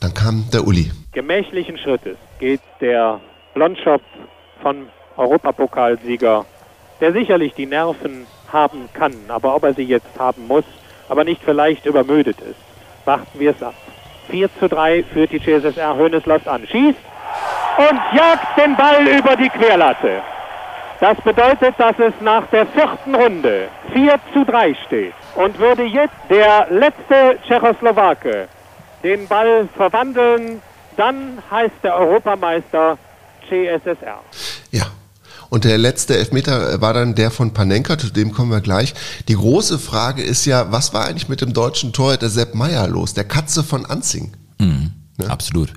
dann 0.00 0.14
kam 0.14 0.44
der 0.52 0.66
Uli. 0.66 0.90
gemächlichen 1.12 1.78
Schrittes 1.78 2.16
geht 2.38 2.60
der 2.80 3.20
Blondschopf 3.54 4.02
von 4.62 4.88
Europapokalsieger, 5.16 6.46
der 7.00 7.12
sicherlich 7.12 7.52
die 7.54 7.66
Nerven 7.66 8.26
haben 8.52 8.88
kann, 8.94 9.14
aber 9.28 9.54
ob 9.54 9.64
er 9.64 9.74
sie 9.74 9.84
jetzt 9.84 10.18
haben 10.18 10.46
muss, 10.46 10.64
aber 11.08 11.24
nicht 11.24 11.42
vielleicht 11.44 11.86
übermüdet 11.86 12.40
ist. 12.40 12.60
Warten 13.04 13.38
wir 13.38 13.50
es 13.50 13.62
ab. 13.62 13.74
4 14.30 14.48
zu 14.58 14.68
3 14.68 15.02
führt 15.04 15.32
die 15.32 15.40
CSSR. 15.40 15.96
Hönes 15.96 16.26
an, 16.46 16.66
schießt 16.66 16.98
und 17.78 18.00
jagt 18.16 18.58
den 18.58 18.76
Ball 18.76 19.06
über 19.06 19.36
die 19.36 19.48
Querlatte. 19.48 20.22
Das 21.00 21.18
bedeutet, 21.22 21.74
dass 21.78 21.98
es 21.98 22.12
nach 22.20 22.46
der 22.48 22.66
vierten 22.66 23.14
Runde 23.14 23.68
4 23.92 24.20
zu 24.34 24.44
3 24.44 24.74
steht. 24.86 25.14
Und 25.34 25.58
würde 25.58 25.84
jetzt 25.84 26.14
der 26.28 26.66
letzte 26.70 27.38
Tschechoslowake 27.46 28.48
den 29.02 29.26
Ball 29.28 29.68
verwandeln, 29.76 30.60
dann 30.96 31.38
heißt 31.50 31.74
der 31.82 31.96
Europameister 31.96 32.98
CSSR. 33.48 34.20
Ja. 34.70 34.86
Und 35.48 35.64
der 35.64 35.78
letzte 35.78 36.16
Elfmeter 36.16 36.80
war 36.80 36.94
dann 36.94 37.16
der 37.16 37.32
von 37.32 37.52
Panenka, 37.52 37.98
zu 37.98 38.10
dem 38.10 38.32
kommen 38.32 38.52
wir 38.52 38.60
gleich. 38.60 38.94
Die 39.26 39.34
große 39.34 39.80
Frage 39.80 40.22
ist 40.22 40.44
ja, 40.44 40.70
was 40.70 40.94
war 40.94 41.06
eigentlich 41.06 41.28
mit 41.28 41.40
dem 41.40 41.52
deutschen 41.52 41.92
Torhüter 41.92 42.28
Sepp 42.28 42.54
Meyer 42.54 42.86
los? 42.86 43.14
Der 43.14 43.24
Katze 43.24 43.64
von 43.64 43.84
Anzing. 43.84 44.36
Absolut. 45.28 45.72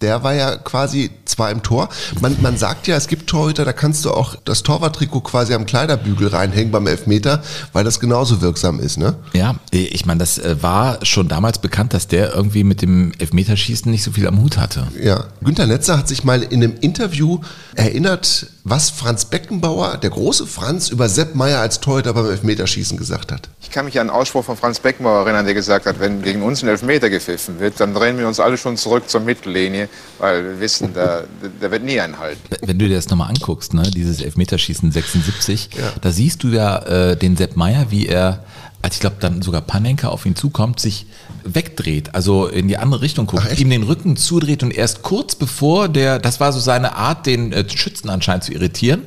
Der 0.00 0.22
war 0.22 0.34
ja 0.34 0.56
quasi 0.56 1.10
zwar 1.24 1.50
im 1.50 1.62
Tor. 1.62 1.88
Man, 2.20 2.36
man 2.40 2.56
sagt 2.56 2.86
ja, 2.86 2.96
es 2.96 3.08
gibt 3.08 3.28
Torhüter, 3.28 3.64
da 3.64 3.72
kannst 3.72 4.04
du 4.04 4.10
auch 4.10 4.36
das 4.44 4.62
Torwarttrikot 4.62 5.22
quasi 5.22 5.54
am 5.54 5.66
Kleiderbügel 5.66 6.28
reinhängen 6.28 6.70
beim 6.70 6.86
Elfmeter, 6.86 7.42
weil 7.72 7.84
das 7.84 8.00
genauso 8.00 8.40
wirksam 8.40 8.80
ist, 8.80 8.98
ne? 8.98 9.16
Ja, 9.32 9.54
ich 9.70 10.06
meine, 10.06 10.18
das 10.18 10.38
äh, 10.38 10.56
war 10.62 11.04
schon 11.04 11.28
damals 11.28 11.58
bekannt, 11.58 11.94
dass 11.94 12.08
der 12.08 12.34
irgendwie 12.34 12.64
mit 12.64 12.82
dem 12.82 13.12
Elfmeterschießen 13.18 13.90
nicht 13.90 14.02
so 14.02 14.12
viel 14.12 14.26
am 14.26 14.40
Hut 14.40 14.58
hatte. 14.58 14.88
Ja. 15.00 15.24
Günter 15.42 15.66
Netzer 15.66 15.98
hat 15.98 16.08
sich 16.08 16.24
mal 16.24 16.42
in 16.42 16.62
einem 16.62 16.76
Interview 16.80 17.40
erinnert, 17.74 18.46
was 18.64 18.90
Franz 18.90 19.26
Beckenbauer, 19.26 19.98
der 19.98 20.10
große 20.10 20.46
Franz, 20.46 20.88
über 20.88 21.08
Sepp 21.08 21.34
Meyer 21.34 21.60
als 21.60 21.80
Torhüter 21.80 22.14
beim 22.14 22.26
Elfmeterschießen 22.26 22.96
gesagt 22.96 23.30
hat. 23.30 23.48
Ich 23.60 23.70
kann 23.70 23.84
mich 23.84 23.98
an 24.00 24.08
einen 24.08 24.18
Ausspruch 24.18 24.44
von 24.44 24.56
Franz 24.56 24.80
Beckenbauer 24.80 25.24
erinnern, 25.24 25.44
der 25.44 25.54
gesagt 25.54 25.86
hat, 25.86 26.00
wenn 26.00 26.22
gegen 26.22 26.42
uns 26.42 26.62
ein 26.62 26.68
Elfmeter 26.68 27.10
gepfiffen 27.10 27.60
wird, 27.60 27.78
dann 27.78 27.92
drehen 27.92 28.18
wir 28.18 28.26
uns 28.26 28.40
alle 28.40 28.56
schon 28.56 28.76
zurück 28.76 29.08
zur 29.08 29.20
Mittellinie, 29.20 29.83
weil 30.18 30.44
wir 30.44 30.60
wissen, 30.60 30.90
da, 30.94 31.24
da 31.60 31.70
wird 31.70 31.84
nie 31.84 32.00
ein 32.00 32.18
Halt. 32.18 32.38
Wenn 32.62 32.78
du 32.78 32.88
dir 32.88 32.96
das 32.96 33.08
nochmal 33.08 33.28
anguckst, 33.28 33.74
ne, 33.74 33.82
dieses 33.82 34.20
Elfmeterschießen 34.20 34.92
76, 34.92 35.70
da 36.00 36.10
siehst 36.10 36.42
du 36.42 36.48
ja 36.48 36.78
äh, 36.78 37.16
den 37.16 37.36
Sepp 37.36 37.56
Meier, 37.56 37.90
wie 37.90 38.06
er, 38.06 38.44
als 38.82 38.96
ich 38.96 39.00
glaube 39.00 39.16
dann 39.20 39.42
sogar 39.42 39.60
Panenka 39.60 40.08
auf 40.08 40.26
ihn 40.26 40.36
zukommt, 40.36 40.80
sich 40.80 41.06
wegdreht, 41.44 42.14
also 42.14 42.46
in 42.46 42.68
die 42.68 42.78
andere 42.78 43.02
Richtung 43.02 43.26
guckt, 43.26 43.44
Ach, 43.46 43.58
ihm 43.58 43.70
den 43.70 43.82
Rücken 43.82 44.16
zudreht 44.16 44.62
und 44.62 44.72
erst 44.72 45.02
kurz 45.02 45.34
bevor 45.34 45.88
der, 45.88 46.18
das 46.18 46.40
war 46.40 46.52
so 46.52 46.60
seine 46.60 46.96
Art, 46.96 47.26
den 47.26 47.52
äh, 47.52 47.68
Schützen 47.68 48.08
anscheinend 48.08 48.44
zu 48.44 48.52
irritieren, 48.52 49.02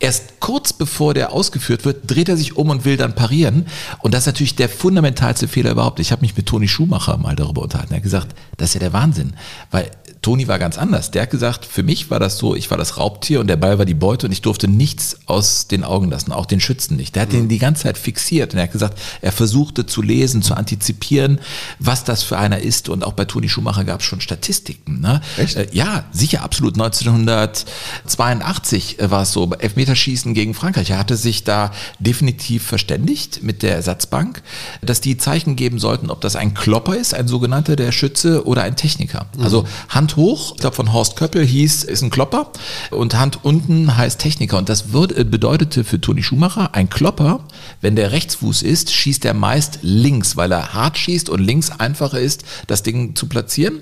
erst 0.00 0.40
kurz 0.40 0.72
bevor 0.72 1.14
der 1.14 1.32
ausgeführt 1.32 1.84
wird, 1.84 2.10
dreht 2.10 2.28
er 2.28 2.36
sich 2.36 2.56
um 2.56 2.70
und 2.70 2.84
will 2.84 2.96
dann 2.96 3.14
parieren. 3.14 3.66
Und 4.00 4.14
das 4.14 4.22
ist 4.22 4.26
natürlich 4.26 4.56
der 4.56 4.68
fundamentalste 4.68 5.48
Fehler 5.48 5.70
überhaupt. 5.70 6.00
Ich 6.00 6.12
habe 6.12 6.22
mich 6.22 6.36
mit 6.36 6.46
Toni 6.46 6.68
Schumacher 6.68 7.16
mal 7.18 7.36
darüber 7.36 7.62
unterhalten. 7.62 7.92
Er 7.92 7.96
hat 7.96 8.02
gesagt, 8.02 8.34
das 8.56 8.70
ist 8.70 8.74
ja 8.74 8.80
der 8.80 8.92
Wahnsinn, 8.92 9.34
weil 9.70 9.90
Toni 10.24 10.48
war 10.48 10.58
ganz 10.58 10.78
anders. 10.78 11.10
Der 11.10 11.20
hat 11.22 11.30
gesagt, 11.30 11.66
für 11.66 11.82
mich 11.82 12.10
war 12.10 12.18
das 12.18 12.38
so, 12.38 12.56
ich 12.56 12.70
war 12.70 12.78
das 12.78 12.96
Raubtier 12.96 13.40
und 13.40 13.46
der 13.46 13.58
Ball 13.58 13.78
war 13.78 13.84
die 13.84 13.92
Beute 13.92 14.24
und 14.24 14.32
ich 14.32 14.40
durfte 14.40 14.68
nichts 14.68 15.18
aus 15.26 15.68
den 15.68 15.84
Augen 15.84 16.08
lassen, 16.08 16.32
auch 16.32 16.46
den 16.46 16.60
Schützen 16.60 16.96
nicht. 16.96 17.14
Der 17.14 17.24
hat 17.24 17.32
den 17.32 17.48
die 17.48 17.58
ganze 17.58 17.82
Zeit 17.82 17.98
fixiert 17.98 18.54
und 18.54 18.58
er 18.58 18.62
hat 18.62 18.72
gesagt, 18.72 18.98
Er 19.20 19.32
versuchte 19.32 19.84
zu 19.84 20.00
lesen, 20.00 20.40
zu 20.40 20.54
antizipieren, 20.54 21.40
was 21.78 22.04
das 22.04 22.22
für 22.22 22.38
einer 22.38 22.60
ist. 22.60 22.88
Und 22.88 23.04
auch 23.04 23.12
bei 23.12 23.26
Toni 23.26 23.50
Schumacher 23.50 23.84
gab 23.84 24.00
es 24.00 24.06
schon 24.06 24.22
Statistiken. 24.22 25.02
Ne? 25.02 25.20
Echt? 25.36 25.56
Äh, 25.56 25.66
ja, 25.72 26.04
sicher, 26.10 26.42
absolut. 26.42 26.80
1982 26.80 28.96
war 29.02 29.24
es 29.24 29.32
so, 29.32 29.52
Elfmeterschießen 29.52 30.32
gegen 30.32 30.54
Frankreich. 30.54 30.88
Er 30.88 30.98
hatte 30.98 31.18
sich 31.18 31.44
da 31.44 31.70
definitiv 31.98 32.64
verständigt 32.64 33.42
mit 33.42 33.62
der 33.62 33.74
Ersatzbank, 33.74 34.42
dass 34.80 35.02
die 35.02 35.18
Zeichen 35.18 35.54
geben 35.54 35.78
sollten, 35.78 36.08
ob 36.08 36.22
das 36.22 36.34
ein 36.34 36.54
Klopper 36.54 36.96
ist, 36.96 37.12
ein 37.12 37.28
sogenannter 37.28 37.76
der 37.76 37.92
Schütze 37.92 38.46
oder 38.46 38.62
ein 38.62 38.76
Techniker. 38.76 39.26
Also 39.38 39.66
Hand 39.90 40.13
hoch, 40.16 40.52
ich 40.54 40.60
glaube 40.60 40.76
von 40.76 40.92
Horst 40.92 41.16
Köppel 41.16 41.44
hieß, 41.44 41.84
ist 41.84 42.02
ein 42.02 42.10
Klopper 42.10 42.50
und 42.90 43.14
Hand 43.14 43.40
unten 43.42 43.96
heißt 43.96 44.18
Techniker. 44.18 44.58
Und 44.58 44.68
das 44.68 44.92
wird, 44.92 45.16
äh, 45.16 45.24
bedeutete 45.24 45.84
für 45.84 46.00
Toni 46.00 46.22
Schumacher, 46.22 46.74
ein 46.74 46.90
Klopper, 46.90 47.40
wenn 47.80 47.96
der 47.96 48.12
Rechtsfuß 48.12 48.62
ist, 48.62 48.92
schießt 48.92 49.24
er 49.24 49.34
meist 49.34 49.80
links, 49.82 50.36
weil 50.36 50.52
er 50.52 50.74
hart 50.74 50.98
schießt 50.98 51.28
und 51.28 51.40
links 51.40 51.70
einfacher 51.70 52.20
ist, 52.20 52.44
das 52.66 52.82
Ding 52.82 53.14
zu 53.14 53.26
platzieren. 53.26 53.80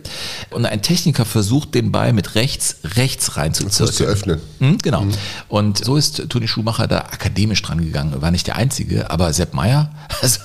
Und 0.50 0.66
ein 0.66 0.82
Techniker 0.82 1.24
versucht 1.24 1.74
den 1.74 1.92
Ball 1.92 2.12
mit 2.12 2.34
rechts, 2.34 2.76
rechts 2.96 3.36
reinzuzirkeln. 3.36 3.96
zu 3.96 4.04
öffnen. 4.04 4.40
Mhm, 4.58 4.78
genau. 4.78 5.06
Und 5.48 5.84
so 5.84 5.96
ist 5.96 6.28
Toni 6.28 6.48
Schumacher 6.48 6.86
da 6.86 6.98
akademisch 6.98 7.62
dran 7.62 7.84
gegangen. 7.84 8.20
War 8.20 8.30
nicht 8.30 8.46
der 8.46 8.56
Einzige, 8.56 9.10
aber 9.10 9.32
Sepp 9.32 9.54
Meier, 9.54 9.90
also, 10.22 10.40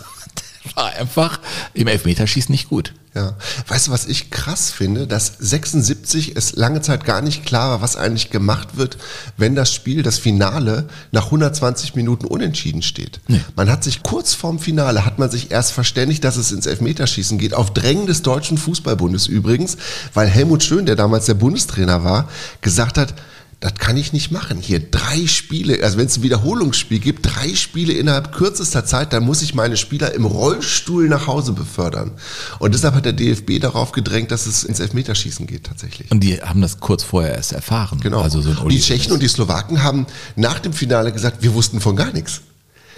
war 0.75 0.93
einfach 0.93 1.39
im 1.73 1.87
Elfmeterschießen 1.87 2.51
nicht 2.51 2.69
gut. 2.69 2.93
Ja. 3.17 3.33
Weißt 3.67 3.87
du, 3.87 3.91
was 3.91 4.05
ich 4.05 4.29
krass 4.29 4.69
finde? 4.69 5.07
Dass 5.07 5.33
76 5.39 6.35
es 6.35 6.55
lange 6.55 6.81
Zeit 6.81 7.03
gar 7.03 7.21
nicht 7.21 7.47
klar 7.47 7.71
war, 7.71 7.81
was 7.81 7.95
eigentlich 7.95 8.29
gemacht 8.29 8.77
wird, 8.77 8.97
wenn 9.37 9.55
das 9.55 9.73
Spiel, 9.73 10.03
das 10.03 10.19
Finale, 10.19 10.87
nach 11.11 11.25
120 11.25 11.95
Minuten 11.95 12.27
unentschieden 12.27 12.83
steht. 12.83 13.19
Man 13.55 13.71
hat 13.71 13.83
sich 13.83 14.03
kurz 14.03 14.35
vorm 14.35 14.59
Finale, 14.59 15.03
hat 15.03 15.17
man 15.17 15.31
sich 15.31 15.49
erst 15.49 15.71
verständigt, 15.71 16.23
dass 16.23 16.37
es 16.37 16.51
ins 16.51 16.67
Elfmeterschießen 16.67 17.39
geht, 17.39 17.55
auf 17.55 17.73
Drängen 17.73 18.05
des 18.05 18.21
Deutschen 18.21 18.59
Fußballbundes 18.59 19.25
übrigens, 19.25 19.77
weil 20.13 20.27
Helmut 20.27 20.61
Schön, 20.61 20.85
der 20.85 20.95
damals 20.95 21.25
der 21.25 21.33
Bundestrainer 21.33 22.03
war, 22.03 22.29
gesagt 22.61 22.99
hat, 22.99 23.15
das 23.59 23.73
kann 23.75 23.97
ich 23.97 24.13
nicht 24.13 24.31
machen. 24.31 24.59
Hier 24.61 24.79
drei 24.79 25.25
Spiele, 25.25 25.83
also 25.83 25.97
wenn 25.97 26.05
es 26.05 26.17
ein 26.17 26.23
Wiederholungsspiel 26.23 26.99
gibt, 26.99 27.25
drei 27.25 27.55
Spiele 27.55 27.93
innerhalb 27.93 28.31
kürzester 28.31 28.85
Zeit, 28.85 29.13
dann 29.13 29.23
muss 29.23 29.41
ich 29.41 29.55
meine 29.55 29.77
Spieler 29.77 30.13
im 30.13 30.25
Rollstuhl 30.25 31.09
nach 31.09 31.25
Hause 31.25 31.53
befördern. 31.53 32.11
Und 32.59 32.75
deshalb 32.75 32.93
hat 32.93 33.05
der 33.05 33.13
DFB 33.13 33.59
darauf 33.59 33.93
gedrängt, 33.93 34.29
dass 34.29 34.45
es 34.45 34.63
ins 34.63 34.79
Elfmeterschießen 34.79 35.47
geht 35.47 35.63
tatsächlich. 35.63 36.11
Und 36.11 36.19
die 36.19 36.39
haben 36.39 36.61
das 36.61 36.79
kurz 36.79 37.01
vorher 37.01 37.33
erst 37.33 37.51
erfahren. 37.51 37.99
Genau. 37.99 38.21
Also 38.21 38.41
so 38.41 38.53
die 38.67 38.79
Tschechen 38.79 39.11
und 39.11 39.23
die 39.23 39.27
Slowaken 39.27 39.81
haben 39.81 40.05
nach 40.35 40.59
dem 40.59 40.73
Finale 40.73 41.11
gesagt, 41.11 41.41
wir 41.41 41.55
wussten 41.55 41.81
von 41.81 41.95
gar 41.95 42.13
nichts. 42.13 42.41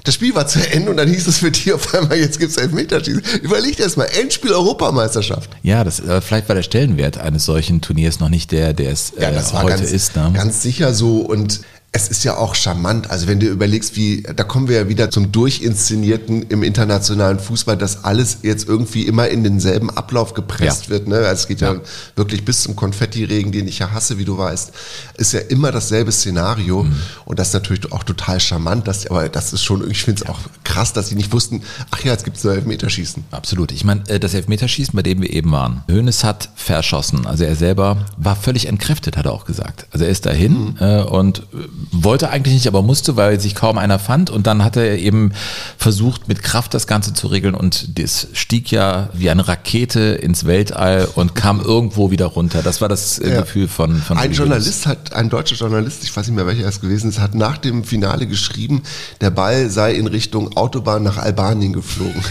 Das 0.04 0.16
Spiel 0.16 0.34
war 0.36 0.48
zu 0.48 0.60
Ende 0.72 0.92
und 0.92 0.98
dann 0.98 1.10
hieß 1.10 1.28
es 1.28 1.40
für 1.40 1.52
die 1.52 1.74
auf 1.74 1.94
einmal, 1.94 2.18
jetzt 2.18 2.40
gibt's 2.40 2.58
Elfmeterschießen. 2.58 3.24
Überlegt 3.42 3.80
erst 3.80 3.98
mal, 3.98 4.06
Endspiel 4.06 4.52
Europameisterschaft. 4.52 5.50
Ja, 5.64 5.84
das, 5.84 6.00
äh, 6.00 6.22
vielleicht 6.22 6.48
war 6.48 6.56
der 6.56 6.64
Stellenwert 6.64 7.18
eines 7.18 7.46
solchen 7.46 7.82
Turniers 7.82 8.20
noch 8.20 8.30
nicht 8.30 8.52
der, 8.52 8.74
der 8.74 8.92
es 8.92 9.14
äh, 9.18 9.34
heute 9.54 9.68
ganz, 9.68 9.92
ist. 9.92 10.16
Ne? 10.16 10.32
ganz 10.34 10.62
sicher 10.62 10.94
so 10.94 11.18
und 11.18 11.62
es 11.92 12.08
ist 12.08 12.24
ja 12.24 12.38
auch 12.38 12.54
charmant. 12.54 13.10
Also 13.10 13.28
wenn 13.28 13.40
du 13.40 13.48
überlegst, 13.48 13.96
wie, 13.96 14.22
da 14.22 14.44
kommen 14.44 14.68
wir 14.68 14.76
ja 14.78 14.90
wieder 14.90 15.10
zum 15.10 15.32
Durchinszenierten 15.32 16.44
im 16.44 16.62
internationalen 16.62 17.40
Fußball, 17.40 17.78
dass 17.78 18.04
alles 18.04 18.40
jetzt 18.44 18.68
irgendwie 18.68 19.08
immer 19.08 19.28
in 19.28 19.44
denselben 19.44 19.90
Ablauf 19.90 20.36
gepresst 20.36 20.86
Ja. 20.86 20.90
wird. 20.92 21.08
Ne? 21.08 21.18
Also 21.18 21.32
es 21.42 21.48
geht 21.48 21.62
ja. 21.62 21.76
wirklich 22.16 22.46
bis 22.46 22.62
zum 22.62 22.76
Konfettiregen, 22.76 23.52
den 23.52 23.68
ich 23.68 23.80
ja 23.80 23.92
hasse, 23.92 24.20
wie 24.20 24.26
du 24.26 24.38
weißt, 24.38 24.72
ist 25.18 25.34
ja 25.34 25.40
immer 25.40 25.72
dasselbe 25.72 26.12
Szenario. 26.12 26.84
Mhm. 26.84 26.96
Und 27.26 27.40
das 27.40 27.48
ist 27.48 27.54
natürlich 27.56 27.92
auch 27.92 28.04
total 28.04 28.40
charmant, 28.40 28.88
dass, 28.88 29.08
aber 29.08 29.28
das 29.28 29.52
ist 29.54 29.64
schon, 29.64 29.90
ich 29.90 30.04
finde 30.04 30.22
es 30.24 30.30
auch 30.30 30.40
krass, 30.64 30.94
dass 30.94 31.10
sie 31.10 31.16
nicht 31.16 31.34
wussten, 31.34 31.64
ach 31.90 32.04
ja, 32.04 32.12
jetzt 32.12 32.24
gibt 32.24 32.38
es 32.38 32.44
nur 32.44 32.54
Elfmeterschießen. 32.54 33.24
Absolut. 33.32 33.72
Ich 33.72 33.84
meine, 33.84 34.08
äh, 34.10 34.20
das 34.20 34.36
Elfmeterschießen, 34.36 34.96
bei 34.96 35.02
dem 35.02 35.22
wir 35.22 35.32
eben 35.34 35.52
waren. 35.52 35.84
Hoeneß 35.90 36.24
hat 36.24 36.50
verschossen. 36.56 37.26
Also 37.26 37.46
er 37.46 37.56
selber 37.56 38.06
war 38.18 38.36
völlig 38.36 38.68
entkräftet, 38.68 39.18
hat 39.18 39.26
er 39.26 39.32
auch 39.32 39.46
gesagt. 39.46 39.88
Also 39.92 40.06
er 40.06 40.12
ist 40.12 40.28
dahin 40.28 40.76
äh, 40.80 41.02
und 41.02 41.40
äh, 41.40 41.44
wollte 41.92 42.30
eigentlich 42.30 42.54
nicht, 42.54 42.68
aber 42.68 42.82
musste, 42.82 43.16
weil 43.16 43.40
sich 43.40 43.56
kaum 43.56 43.78
einer 43.78 44.00
fand. 44.00 44.30
Und 44.30 44.48
dann 44.48 44.64
hat 44.64 44.78
er 44.78 44.98
eben 44.98 45.32
versucht, 45.78 46.28
mit 46.28 46.44
Kraft 46.44 46.74
das 46.74 46.88
Ganze 46.88 47.14
zu 47.14 47.28
regeln. 47.28 47.56
Und 47.56 48.00
das 48.00 48.28
stieg 48.34 48.72
ja 48.72 49.10
wie 49.14 49.30
eine 49.30 49.48
Rakete 49.48 50.00
ins 50.00 50.46
Weltall 50.46 51.08
und 51.16 51.36
kam 51.36 51.62
irgendwo 51.62 52.12
wieder 52.12 52.28
runter. 52.28 52.62
Das 52.62 52.82
war 52.82 52.90
das 52.90 53.20
äh, 53.20 53.30
Ja. 53.34 53.42
Gefühl 53.42 53.68
von, 53.68 54.02
von 54.02 54.18
Ein 54.18 54.34
Journalist 54.34 54.86
hat, 54.86 55.14
ein 55.14 55.30
deutscher 55.30 55.56
Journalist, 55.56 56.04
ich 56.04 56.16
weiß 56.16 56.28
nicht 56.28 56.36
mehr 56.36 56.48
welcher 56.48 56.68
es 56.68 56.82
gewesen 56.82 57.10
ist, 57.10 57.20
hat 57.20 57.36
nach 57.36 57.58
dem 57.58 57.84
Finale 57.84 58.28
geschrieben, 58.28 58.84
der 59.22 59.30
Ball 59.30 59.70
sei 59.70 59.94
in 59.94 60.08
Richtung 60.08 60.56
Autobahn 60.58 61.04
nach 61.04 61.18
Albanien 61.18 61.74
geflogen. 61.74 62.24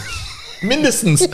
Mindestens. 0.61 1.29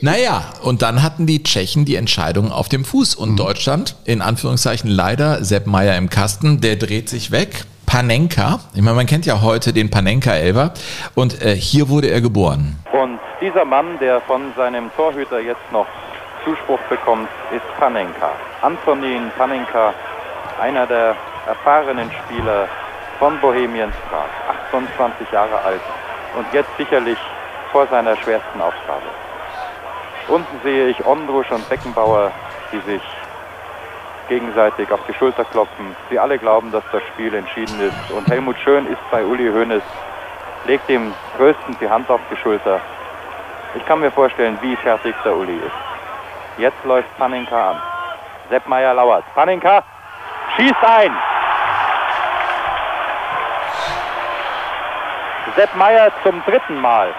naja, 0.00 0.44
und 0.62 0.82
dann 0.82 1.02
hatten 1.02 1.26
die 1.26 1.42
Tschechen 1.42 1.84
die 1.84 1.96
Entscheidung 1.96 2.50
auf 2.52 2.68
dem 2.68 2.84
Fuß 2.84 3.14
und 3.14 3.36
Deutschland, 3.36 3.96
in 4.04 4.22
Anführungszeichen 4.22 4.90
leider, 4.90 5.44
Sepp 5.44 5.66
Meier 5.66 5.96
im 5.96 6.10
Kasten, 6.10 6.60
der 6.60 6.76
dreht 6.76 7.08
sich 7.08 7.30
weg. 7.30 7.64
Panenka, 7.86 8.60
ich 8.72 8.82
meine, 8.82 8.94
man 8.94 9.06
kennt 9.06 9.26
ja 9.26 9.42
heute 9.42 9.72
den 9.72 9.90
Panenka-Elver 9.90 10.72
und 11.16 11.42
äh, 11.42 11.56
hier 11.56 11.88
wurde 11.88 12.06
er 12.08 12.20
geboren. 12.20 12.78
Und 12.92 13.18
dieser 13.40 13.64
Mann, 13.64 13.98
der 13.98 14.20
von 14.20 14.52
seinem 14.56 14.92
Torhüter 14.94 15.40
jetzt 15.40 15.72
noch 15.72 15.86
Zuspruch 16.44 16.78
bekommt, 16.88 17.28
ist 17.50 17.64
Panenka. 17.80 18.30
Antonin 18.62 19.30
Panenka, 19.36 19.92
einer 20.60 20.86
der 20.86 21.16
erfahrenen 21.48 22.10
Spieler 22.12 22.68
von 23.18 23.40
Bohemians 23.40 23.94
Prag, 24.08 24.28
28 24.72 25.30
Jahre 25.32 25.60
alt 25.60 25.80
und 26.38 26.46
jetzt 26.52 26.70
sicherlich 26.78 27.18
vor 27.72 27.86
seiner 27.86 28.16
schwersten 28.16 28.60
Aufgabe. 28.60 29.06
Unten 30.28 30.60
sehe 30.62 30.88
ich 30.88 31.06
Ondrusch 31.06 31.50
und 31.50 31.68
Beckenbauer, 31.68 32.30
die 32.72 32.80
sich 32.80 33.02
gegenseitig 34.28 34.90
auf 34.92 35.00
die 35.08 35.14
Schulter 35.14 35.44
klopfen. 35.44 35.96
Sie 36.08 36.18
alle 36.18 36.38
glauben, 36.38 36.70
dass 36.70 36.84
das 36.92 37.02
Spiel 37.12 37.34
entschieden 37.34 37.80
ist. 37.80 38.10
Und 38.12 38.28
Helmut 38.28 38.56
Schön 38.58 38.86
ist 38.86 39.10
bei 39.10 39.24
Uli 39.24 39.50
Hoeneß, 39.50 39.82
legt 40.66 40.88
dem 40.88 41.12
Größten 41.36 41.76
die 41.80 41.90
Hand 41.90 42.08
auf 42.10 42.20
die 42.30 42.36
Schulter. 42.36 42.80
Ich 43.74 43.84
kann 43.86 44.00
mir 44.00 44.10
vorstellen, 44.10 44.58
wie 44.60 44.76
fertig 44.76 45.14
der 45.24 45.36
Uli 45.36 45.56
ist. 45.56 46.58
Jetzt 46.58 46.84
läuft 46.84 47.08
Panenka 47.18 47.70
an. 47.70 47.82
Sepp 48.50 48.66
Meier 48.66 48.94
lauert. 48.94 49.24
Panenka 49.34 49.82
schießt 50.56 50.84
ein. 50.84 51.12
Sepp 55.56 55.74
Meier 55.74 56.10
zum 56.22 56.42
dritten 56.44 56.80
Mal. 56.80 57.12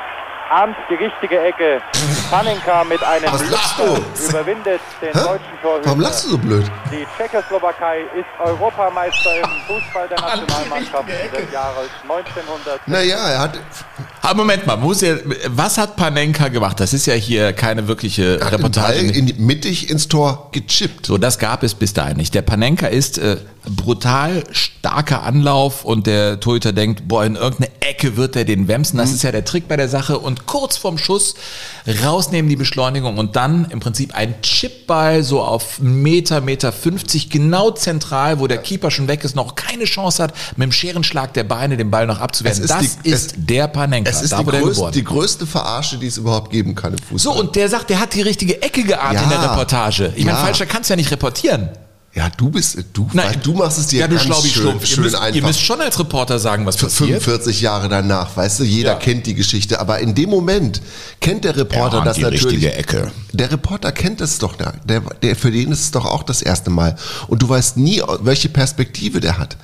Ahnt 0.51 0.75
die 0.89 0.95
richtige 0.95 1.39
Ecke. 1.39 1.81
Panenka 2.29 2.83
mit 2.83 3.01
einem 3.01 3.31
Was 3.31 3.49
lachst 3.49 3.79
du? 3.79 4.29
Überwindet 4.29 4.81
den 5.01 5.13
Hä? 5.13 5.19
deutschen 5.19 5.61
Torhüter. 5.61 5.85
Warum 5.85 6.01
lachst 6.01 6.25
du 6.25 6.31
so 6.31 6.37
blöd? 6.37 6.69
Die 6.91 7.07
Tschechoslowakei 7.15 8.01
ist 8.13 8.25
Europameister 8.37 9.37
im 9.37 9.49
Fußball 9.65 10.09
der 10.09 10.19
Nationalmannschaft 10.19 11.07
des 11.07 11.51
Jahres 11.53 11.89
1900. 12.03 12.85
Naja, 12.85 13.29
er 13.29 13.39
hat, 13.39 13.59
Aber 14.21 14.35
Moment 14.35 14.67
mal, 14.67 14.77
muss 14.77 15.01
ja, 15.01 15.15
was 15.47 15.77
hat 15.77 15.95
Panenka 15.95 16.49
gemacht? 16.49 16.79
Das 16.79 16.93
ist 16.93 17.07
ja 17.07 17.13
hier 17.15 17.53
keine 17.53 17.87
wirkliche 17.87 18.39
er 18.39 18.45
hat 18.45 18.53
den 18.53 18.61
Ball 18.61 18.91
Reportage. 18.91 19.11
in 19.11 19.25
die, 19.25 19.33
mittig 19.33 19.89
ins 19.89 20.07
Tor 20.07 20.49
gechippt. 20.51 21.07
So, 21.07 21.17
das 21.17 21.39
gab 21.39 21.63
es 21.63 21.73
bis 21.73 21.93
dahin 21.93 22.17
nicht. 22.17 22.35
Der 22.35 22.43
Panenka 22.43 22.87
ist 22.87 23.17
äh, 23.17 23.37
brutal 23.65 24.43
starker 24.51 25.23
Anlauf 25.23 25.85
und 25.85 26.05
der 26.05 26.39
Torhüter 26.39 26.71
denkt, 26.71 27.07
boah, 27.07 27.25
in 27.25 27.35
irgendeine 27.35 27.71
Ecke 27.79 28.15
wird 28.15 28.35
er 28.35 28.45
den 28.45 28.67
wemsen. 28.67 28.97
Das 28.97 29.11
ist 29.11 29.23
ja 29.23 29.31
der 29.31 29.43
Trick 29.43 29.67
bei 29.67 29.77
der 29.77 29.89
Sache. 29.89 30.19
Und 30.19 30.45
kurz 30.45 30.77
vorm 30.77 30.99
Schuss 30.99 31.35
rausnehmen 32.03 32.49
die 32.49 32.55
Beschleunigung 32.55 33.17
und 33.17 33.35
dann 33.35 33.65
im 33.71 33.79
Prinzip 33.79 34.13
ein 34.15 34.41
Chipball 34.41 35.23
so 35.23 35.41
auf 35.41 35.79
Meter, 35.79 36.41
Meter 36.41 36.71
50, 36.71 37.29
genau 37.29 37.71
zentral, 37.71 38.39
wo 38.39 38.47
der 38.47 38.59
Keeper 38.59 38.91
schon 38.91 39.07
weg 39.07 39.23
ist, 39.23 39.35
noch 39.35 39.55
keine 39.55 39.85
Chance 39.85 40.23
hat, 40.23 40.33
mit 40.55 40.65
dem 40.65 40.71
Scherenschlag 40.71 41.33
der 41.33 41.43
Beine 41.43 41.77
den 41.77 41.89
Ball 41.91 42.07
noch 42.07 42.19
abzuwehren. 42.19 42.59
Ist 42.61 42.69
das 42.69 43.01
die- 43.01 43.09
ist 43.09 43.31
es- 43.31 43.33
der 43.37 43.67
Panenka. 43.67 44.09
Es 44.09 44.21
ist 44.21 44.31
da 44.33 44.39
die 44.43 44.45
größte, 44.45 44.91
die 44.91 45.03
größte 45.03 45.47
Verarsche, 45.47 45.97
die 45.97 46.07
es 46.07 46.17
überhaupt 46.17 46.51
geben 46.51 46.75
kann 46.75 46.93
im 46.93 46.99
Fußball. 46.99 47.19
So, 47.33 47.39
und 47.39 47.55
der 47.55 47.69
sagt, 47.69 47.89
der 47.89 47.99
hat 47.99 48.13
die 48.13 48.21
richtige 48.21 48.61
Ecke 48.61 48.83
geahnt 48.83 49.15
Ja. 49.15 49.23
in 49.23 49.29
der 49.29 49.41
Reportage. 49.43 50.13
Ich 50.15 50.25
meine, 50.25 50.37
Ja. 50.37 50.43
falscher 50.43 50.65
kannst 50.65 50.89
du 50.89 50.93
ja 50.93 50.97
nicht 50.97 51.11
reportieren. 51.11 51.69
Ja, 52.13 52.29
du 52.35 52.49
bist, 52.49 52.77
du, 52.91 53.07
weil 53.13 53.37
du 53.37 53.53
machst 53.53 53.77
es 53.77 53.87
dir 53.87 54.01
ja, 54.01 54.07
du 54.07 54.15
ganz 54.15 54.25
schön, 54.25 54.51
Schlumpf. 54.51 54.85
schön 54.85 54.97
ihr, 54.97 55.03
müsst, 55.03 55.15
einfach. 55.15 55.35
ihr 55.35 55.43
müsst 55.43 55.61
schon 55.61 55.79
als 55.79 55.97
Reporter 55.97 56.39
sagen, 56.39 56.65
was 56.65 56.75
passiert. 56.75 57.21
45 57.21 57.61
Jahre 57.61 57.87
danach, 57.87 58.35
weißt 58.35 58.59
du, 58.59 58.63
jeder 58.65 58.91
Ja. 58.91 58.95
kennt 58.97 59.25
die 59.27 59.33
Geschichte, 59.33 59.79
aber 59.79 59.99
in 59.99 60.13
dem 60.13 60.29
Moment 60.29 60.81
kennt 61.21 61.45
der 61.45 61.55
Reporter 61.55 61.99
Er 61.99 62.03
das 62.03 62.17
die 62.17 62.23
natürlich. 62.23 62.45
richtige 62.45 62.73
Ecke. 62.73 63.11
Der 63.31 63.49
Reporter 63.49 63.93
kennt 63.93 64.19
es 64.19 64.39
doch, 64.39 64.57
der, 64.57 64.73
der, 65.21 65.35
für 65.37 65.51
den 65.51 65.71
ist 65.71 65.79
es 65.81 65.91
doch 65.91 66.05
auch 66.05 66.23
das 66.23 66.41
erste 66.41 66.69
Mal. 66.69 66.97
Und 67.29 67.41
du 67.43 67.47
weißt 67.47 67.77
nie, 67.77 68.01
welche 68.19 68.49
Perspektive 68.49 69.21
der 69.21 69.37
hat. 69.37 69.55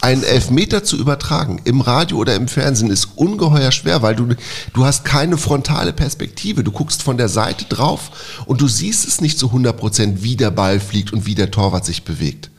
Einen 0.00 0.22
Elfmeter 0.22 0.84
zu 0.84 0.96
übertragen, 0.98 1.60
im 1.64 1.80
Radio 1.80 2.18
oder 2.18 2.36
im 2.36 2.46
Fernsehen, 2.46 2.88
ist 2.90 3.08
ungeheuer 3.16 3.72
schwer, 3.72 4.02
weil 4.02 4.14
du, 4.14 4.28
du 4.72 4.84
hast 4.84 5.04
keine 5.04 5.36
frontale 5.38 5.92
Perspektive. 5.92 6.62
Du 6.62 6.70
guckst 6.70 7.02
von 7.02 7.16
der 7.16 7.28
Seite 7.28 7.64
drauf 7.64 8.12
und 8.46 8.60
du 8.60 8.68
siehst 8.68 9.08
es 9.08 9.20
nicht 9.20 9.40
zu 9.40 9.48
100 9.48 9.76
Prozent, 9.76 10.22
wie 10.22 10.36
der 10.36 10.52
Ball 10.52 10.78
fliegt 10.78 11.12
und 11.12 11.26
wie 11.26 11.34
der 11.34 11.50
Torwart 11.50 11.84
sich 11.84 11.95
bewegt. 12.04 12.50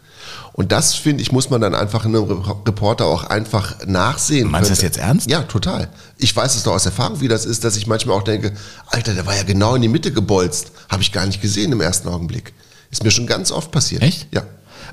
Und 0.54 0.72
das, 0.72 0.96
finde 0.96 1.22
ich, 1.22 1.32
muss 1.32 1.50
man 1.52 1.62
dann 1.62 1.76
einfach 1.76 2.04
in 2.06 2.16
einem 2.16 2.26
Re- 2.26 2.56
Reporter 2.68 3.06
auch 3.06 3.24
einfach 3.26 3.86
nachsehen. 3.86 4.50
Meinst 4.50 4.70
du 4.70 4.74
das 4.74 4.82
jetzt 4.82 4.98
ernst? 4.98 5.30
Ja, 5.30 5.44
total. 5.44 5.88
Ich 6.18 6.36
weiß 6.36 6.56
es 6.56 6.64
doch 6.64 6.74
aus 6.74 6.86
Erfahrung, 6.86 7.22
wie 7.22 7.28
das 7.28 7.46
ist, 7.46 7.64
dass 7.64 7.78
ich 7.78 7.86
manchmal 7.86 8.18
auch 8.18 8.24
denke, 8.24 8.54
Alter, 8.88 9.14
der 9.14 9.26
war 9.28 9.36
ja 9.36 9.44
genau 9.44 9.76
in 9.76 9.84
die 9.84 9.88
Mitte 9.88 10.12
gebolzt. 10.12 10.72
Habe 10.90 11.04
ich 11.04 11.12
gar 11.12 11.26
nicht 11.28 11.42
gesehen 11.42 11.72
im 11.72 11.82
ersten 11.82 12.08
Augenblick. 12.08 12.54
Ist 12.90 13.04
mir 13.04 13.12
schon 13.12 13.28
ganz 13.28 13.52
oft 13.52 13.72
passiert. 13.72 14.02
Echt? 14.02 14.28
Ja. 14.34 14.44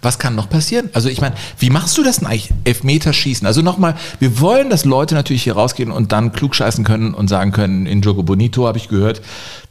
Was 0.03 0.19
kann 0.19 0.35
noch 0.35 0.49
passieren? 0.49 0.91
Also 0.93 1.09
ich 1.09 1.21
meine, 1.21 1.35
wie 1.59 1.71
machst 1.71 1.97
du 1.99 2.03
das 2.03 2.19
denn 2.19 2.27
eigentlich? 2.27 2.51
Elfmeterschießen. 2.65 3.47
Also 3.47 3.63
nochmal, 3.63 3.95
wir 4.19 4.41
wollen, 4.41 4.71
dass 4.71 4.85
Leute 4.85 5.15
natürlich 5.15 5.45
hier 5.45 5.55
rausgehen 5.55 5.91
und 5.91 6.13
dann 6.13 6.33
klugscheißen 6.33 6.85
können 6.85 7.15
und 7.15 7.29
sagen 7.29 7.53
können, 7.53 7.87
in 7.87 8.01
Jogo 8.01 8.23
Bonito 8.23 8.67
habe 8.67 8.79
ich 8.79 8.89
gehört, 8.89 9.23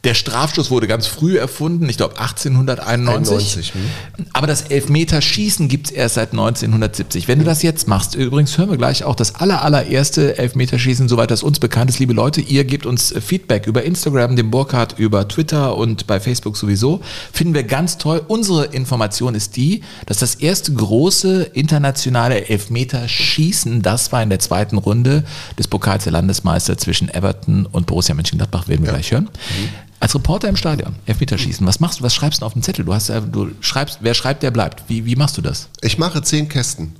der 0.04 0.14
Strafstoß 0.14 0.70
wurde 0.70 0.86
ganz 0.86 1.06
früh 1.06 1.38
erfunden, 1.38 1.88
ich 1.88 1.96
glaube 1.96 2.18
1891. 2.18 3.72
91, 3.72 3.74
hm. 3.74 4.26
Aber 4.32 4.46
das 4.46 4.62
Elfmeterschießen 4.62 5.68
gibt 5.68 5.86
es 5.86 5.92
erst 5.92 6.16
seit 6.16 6.32
1970. 6.32 7.26
Wenn 7.26 7.38
du 7.38 7.44
das 7.44 7.62
jetzt 7.62 7.88
machst, 7.88 8.14
übrigens 8.14 8.56
hören 8.58 8.70
wir 8.70 8.76
gleich 8.76 9.04
auch 9.04 9.16
das 9.16 9.36
aller, 9.36 9.62
allererste 9.62 10.36
Elfmeterschießen, 10.36 11.08
soweit 11.08 11.30
das 11.30 11.42
uns 11.42 11.58
bekannt 11.58 11.90
ist, 11.90 11.98
liebe 11.98 12.12
Leute, 12.12 12.42
ihr 12.42 12.64
gebt 12.64 12.84
uns 12.84 13.14
Feedback 13.18 13.66
über 13.66 13.82
Instagram, 13.82 14.36
dem 14.36 14.50
Burkhardt, 14.50 14.98
über 14.98 15.26
Twitter 15.26 15.76
und 15.76 16.06
bei 16.06 16.20
Facebook 16.20 16.56
sowieso. 16.56 17.00
Finden 17.32 17.54
wir 17.54 17.64
ganz 17.64 17.96
toll. 17.96 18.22
Unsere 18.28 18.66
Information 18.66 19.34
ist 19.34 19.56
die, 19.56 19.82
dass 20.06 20.13
das 20.22 20.34
erste 20.36 20.72
große 20.72 21.42
internationale 21.54 22.48
Elfmeterschießen, 22.48 23.82
das 23.82 24.12
war 24.12 24.22
in 24.22 24.30
der 24.30 24.38
zweiten 24.38 24.78
Runde 24.78 25.24
des 25.58 25.68
Pokals 25.68 26.04
der 26.04 26.12
Landesmeister 26.12 26.76
zwischen 26.78 27.08
Everton 27.12 27.66
und 27.66 27.86
Borussia 27.86 28.14
Mönchengladbach, 28.14 28.68
werden 28.68 28.84
wir 28.84 28.92
gleich 28.92 29.10
hören. 29.12 29.28
Als 30.00 30.14
Reporter 30.14 30.48
im 30.48 30.56
Stadion, 30.56 30.96
Elfmeterschießen, 31.06 31.66
was 31.66 31.80
machst 31.80 32.00
du, 32.00 32.04
was 32.04 32.14
schreibst 32.14 32.42
du 32.42 32.46
auf 32.46 32.52
dem 32.52 32.62
Zettel? 32.62 32.84
Du 32.84 32.92
hast, 32.92 33.08
ja- 33.08 33.20
du 33.20 33.50
schreibst, 33.60 33.98
wer 34.02 34.12
schreibt, 34.14 34.42
der 34.42 34.50
bleibt. 34.50 34.84
Wie, 34.88 35.06
wie 35.06 35.16
machst 35.16 35.38
du 35.38 35.42
das? 35.42 35.68
Ich 35.80 35.96
mache 35.98 36.22
zehn 36.22 36.48
Kästen. 36.48 36.94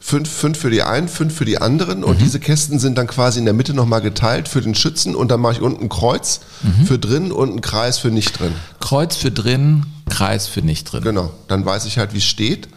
Fünf, 0.00 0.30
fünf 0.30 0.56
für 0.58 0.70
die 0.70 0.82
einen, 0.84 1.08
fünf 1.08 1.34
für 1.34 1.44
die 1.44 1.58
anderen. 1.58 2.04
Und 2.04 2.20
diese 2.20 2.38
Kästen 2.38 2.78
sind 2.78 2.96
dann 2.96 3.08
quasi 3.08 3.40
in 3.40 3.44
der 3.44 3.54
Mitte 3.54 3.74
nochmal 3.74 4.00
geteilt 4.00 4.46
für 4.46 4.60
den 4.60 4.76
Schützen. 4.76 5.16
Und 5.16 5.32
dann 5.32 5.40
mache 5.40 5.54
ich 5.54 5.60
unten 5.60 5.82
ein 5.86 5.88
Kreuz 5.88 6.38
für 6.84 7.00
drin 7.00 7.32
und 7.32 7.50
einen 7.50 7.60
Kreis 7.62 7.98
für 7.98 8.12
nicht 8.12 8.38
drin. 8.38 8.52
Kreuz 8.78 9.16
für 9.16 9.32
drin, 9.32 9.86
Kreis 10.08 10.46
für 10.46 10.62
nicht 10.62 10.92
drin. 10.92 11.02
Genau. 11.02 11.30
Dann 11.48 11.64
weiß 11.64 11.84
ich 11.86 11.98
halt, 11.98 12.12
wie 12.14 12.18
es 12.18 12.24
steht. 12.24 12.68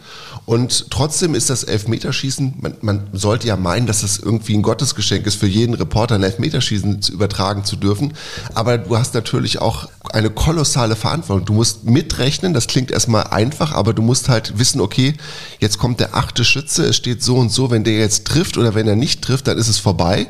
Und 0.44 0.90
trotzdem 0.90 1.34
ist 1.36 1.50
das 1.50 1.62
Elfmeterschießen, 1.62 2.54
man, 2.60 2.74
man 2.80 3.06
sollte 3.12 3.46
ja 3.46 3.56
meinen, 3.56 3.86
dass 3.86 4.00
das 4.00 4.18
irgendwie 4.18 4.54
ein 4.54 4.62
Gottesgeschenk 4.62 5.24
ist, 5.26 5.36
für 5.36 5.46
jeden 5.46 5.74
Reporter 5.74 6.16
ein 6.16 6.22
Elfmeterschießen 6.24 7.00
zu 7.00 7.12
übertragen 7.12 7.64
zu 7.64 7.76
dürfen. 7.76 8.14
Aber 8.54 8.78
du 8.78 8.96
hast 8.96 9.14
natürlich 9.14 9.60
auch 9.60 9.88
eine 10.12 10.30
kolossale 10.30 10.96
Verantwortung. 10.96 11.46
Du 11.46 11.52
musst 11.52 11.84
mitrechnen, 11.84 12.54
das 12.54 12.66
klingt 12.66 12.90
erstmal 12.90 13.28
einfach, 13.28 13.72
aber 13.72 13.94
du 13.94 14.02
musst 14.02 14.28
halt 14.28 14.58
wissen, 14.58 14.80
okay, 14.80 15.14
jetzt 15.60 15.78
kommt 15.78 16.00
der 16.00 16.16
achte 16.16 16.44
Schütze, 16.44 16.84
es 16.86 16.96
steht 16.96 17.22
so 17.22 17.36
und 17.36 17.52
so, 17.52 17.70
wenn 17.70 17.84
der 17.84 17.98
jetzt 17.98 18.26
trifft 18.26 18.58
oder 18.58 18.74
wenn 18.74 18.88
er 18.88 18.96
nicht 18.96 19.22
trifft, 19.22 19.46
dann 19.46 19.58
ist 19.58 19.68
es 19.68 19.78
vorbei. 19.78 20.26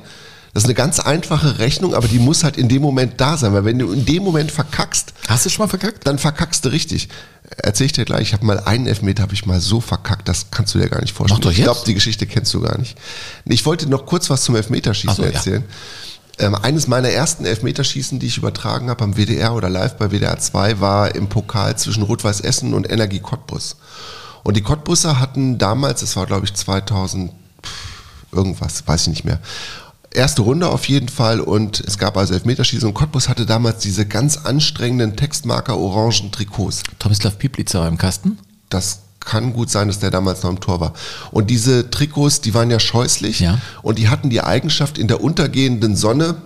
Das 0.54 0.64
ist 0.64 0.66
eine 0.66 0.74
ganz 0.74 1.00
einfache 1.00 1.58
Rechnung, 1.58 1.94
aber 1.94 2.08
die 2.08 2.18
muss 2.18 2.44
halt 2.44 2.58
in 2.58 2.68
dem 2.68 2.82
Moment 2.82 3.20
da 3.20 3.38
sein, 3.38 3.54
weil 3.54 3.64
wenn 3.64 3.78
du 3.78 3.90
in 3.92 4.04
dem 4.04 4.22
Moment 4.22 4.50
verkackst, 4.52 5.14
Hast 5.28 5.46
du 5.46 5.50
schon 5.50 5.64
mal 5.64 5.68
verkackt? 5.68 6.06
dann 6.06 6.18
verkackst 6.18 6.64
du 6.64 6.68
richtig. 6.68 7.08
Erzähl 7.56 7.86
ich 7.86 7.92
dir 7.92 8.04
gleich, 8.04 8.22
ich 8.28 8.32
habe 8.34 8.44
mal 8.44 8.60
einen 8.60 8.86
Elfmeter, 8.86 9.22
habe 9.22 9.32
ich 9.34 9.46
mal 9.46 9.60
so 9.60 9.80
verkackt, 9.80 10.28
das 10.28 10.50
kannst 10.50 10.74
du 10.74 10.78
dir 10.78 10.88
gar 10.88 11.00
nicht 11.00 11.14
vorstellen. 11.14 11.38
Mach 11.38 11.44
doch 11.44 11.50
ich 11.52 11.58
jetzt. 11.58 11.64
glaube, 11.66 11.80
die 11.86 11.94
Geschichte 11.94 12.26
kennst 12.26 12.52
du 12.52 12.60
gar 12.60 12.76
nicht. 12.78 12.98
Ich 13.46 13.64
wollte 13.64 13.88
noch 13.88 14.04
kurz 14.04 14.28
was 14.28 14.42
zum 14.44 14.54
Elfmeterschießen 14.56 15.16
so, 15.16 15.22
ja. 15.22 15.30
erzählen. 15.30 15.64
Ähm, 16.38 16.54
eines 16.54 16.86
meiner 16.86 17.08
ersten 17.10 17.44
Elfmeterschießen, 17.44 18.18
die 18.18 18.26
ich 18.26 18.36
übertragen 18.38 18.90
habe 18.90 19.04
am 19.04 19.14
WDR 19.16 19.54
oder 19.54 19.68
live 19.70 19.96
bei 19.96 20.10
WDR 20.10 20.38
2, 20.38 20.80
war 20.80 21.14
im 21.14 21.28
Pokal 21.28 21.76
zwischen 21.76 22.02
Rot-Weiß 22.02 22.40
Essen 22.40 22.74
und 22.74 22.90
Energie 22.90 23.20
Cottbus. 23.20 23.76
Und 24.42 24.56
die 24.56 24.62
Cottbusser 24.62 25.18
hatten 25.20 25.56
damals, 25.58 26.00
das 26.00 26.16
war 26.16 26.26
glaube 26.26 26.46
ich 26.46 26.54
2000 26.54 27.30
pff, 27.62 27.70
irgendwas, 28.32 28.86
weiß 28.86 29.02
ich 29.02 29.08
nicht 29.08 29.24
mehr. 29.24 29.40
Erste 30.14 30.42
Runde 30.42 30.68
auf 30.68 30.86
jeden 30.88 31.08
Fall 31.08 31.40
und 31.40 31.80
es 31.80 31.96
gab 31.96 32.16
also 32.16 32.34
Elfmeterschießen 32.34 32.86
und 32.86 32.94
Cottbus 32.94 33.28
hatte 33.28 33.46
damals 33.46 33.78
diese 33.78 34.06
ganz 34.06 34.36
anstrengenden 34.36 35.16
Textmarker 35.16 35.78
orangen 35.78 36.30
Trikots. 36.32 36.82
Tomislav 36.98 37.38
Piplica 37.38 37.80
war 37.80 37.88
im 37.88 37.96
Kasten. 37.98 38.38
Das 38.68 39.00
kann 39.20 39.52
gut 39.52 39.70
sein, 39.70 39.88
dass 39.88 40.00
der 40.00 40.10
damals 40.10 40.42
noch 40.42 40.50
im 40.50 40.60
Tor 40.60 40.80
war. 40.80 40.92
Und 41.30 41.48
diese 41.48 41.90
Trikots, 41.90 42.40
die 42.40 42.54
waren 42.54 42.70
ja 42.70 42.80
scheußlich 42.80 43.40
Ja. 43.40 43.58
und 43.82 43.98
die 43.98 44.08
hatten 44.08 44.30
die 44.30 44.42
Eigenschaft, 44.42 44.98
in 44.98 45.08
der 45.08 45.22
untergehenden 45.22 45.96
Sonne 45.96 46.36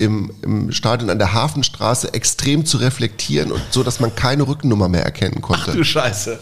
im, 0.00 0.32
im 0.42 0.72
Stadion 0.72 1.10
an 1.10 1.18
der 1.18 1.34
Hafenstraße 1.34 2.14
extrem 2.14 2.64
zu 2.64 2.78
reflektieren 2.78 3.52
und 3.52 3.60
so, 3.70 3.82
dass 3.82 4.00
man 4.00 4.14
keine 4.14 4.48
Rückennummer 4.48 4.88
mehr 4.88 5.04
erkennen 5.04 5.42
konnte. 5.42 5.84
Scheiße. 5.84 6.38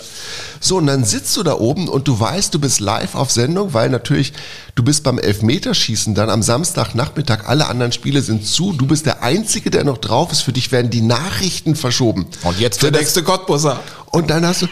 So, 0.60 0.76
und 0.76 0.86
dann 0.86 1.04
sitzt 1.04 1.36
du 1.36 1.42
da 1.42 1.54
oben 1.54 1.88
und 1.88 2.06
du 2.06 2.18
weißt, 2.18 2.54
du 2.54 2.60
bist 2.60 2.78
live 2.78 3.16
auf 3.16 3.32
Sendung, 3.32 3.74
weil 3.74 3.90
natürlich, 3.90 4.32
du 4.76 4.84
bist 4.84 5.02
beim 5.02 5.18
Elfmeterschießen 5.18 6.14
dann 6.14 6.30
am 6.30 6.42
Samstagnachmittag, 6.42 7.46
alle 7.46 7.66
anderen 7.66 7.92
Spiele 7.92 8.22
sind 8.22 8.46
zu, 8.46 8.72
du 8.72 8.86
bist 8.86 9.06
der 9.06 9.22
Einzige, 9.22 9.70
der 9.70 9.84
noch 9.84 9.98
drauf 9.98 10.30
ist, 10.30 10.42
für 10.42 10.52
dich 10.52 10.70
werden 10.70 10.90
die 10.90 11.02
Nachrichten 11.02 11.74
verschoben. 11.74 12.26
Und 12.44 12.60
jetzt 12.60 12.82
der 12.82 12.92
nächste 12.92 13.24
Cottbusser. 13.24 13.80
Und 14.06 14.30
dann 14.30 14.46
hast 14.46 14.62
du, 14.62 14.66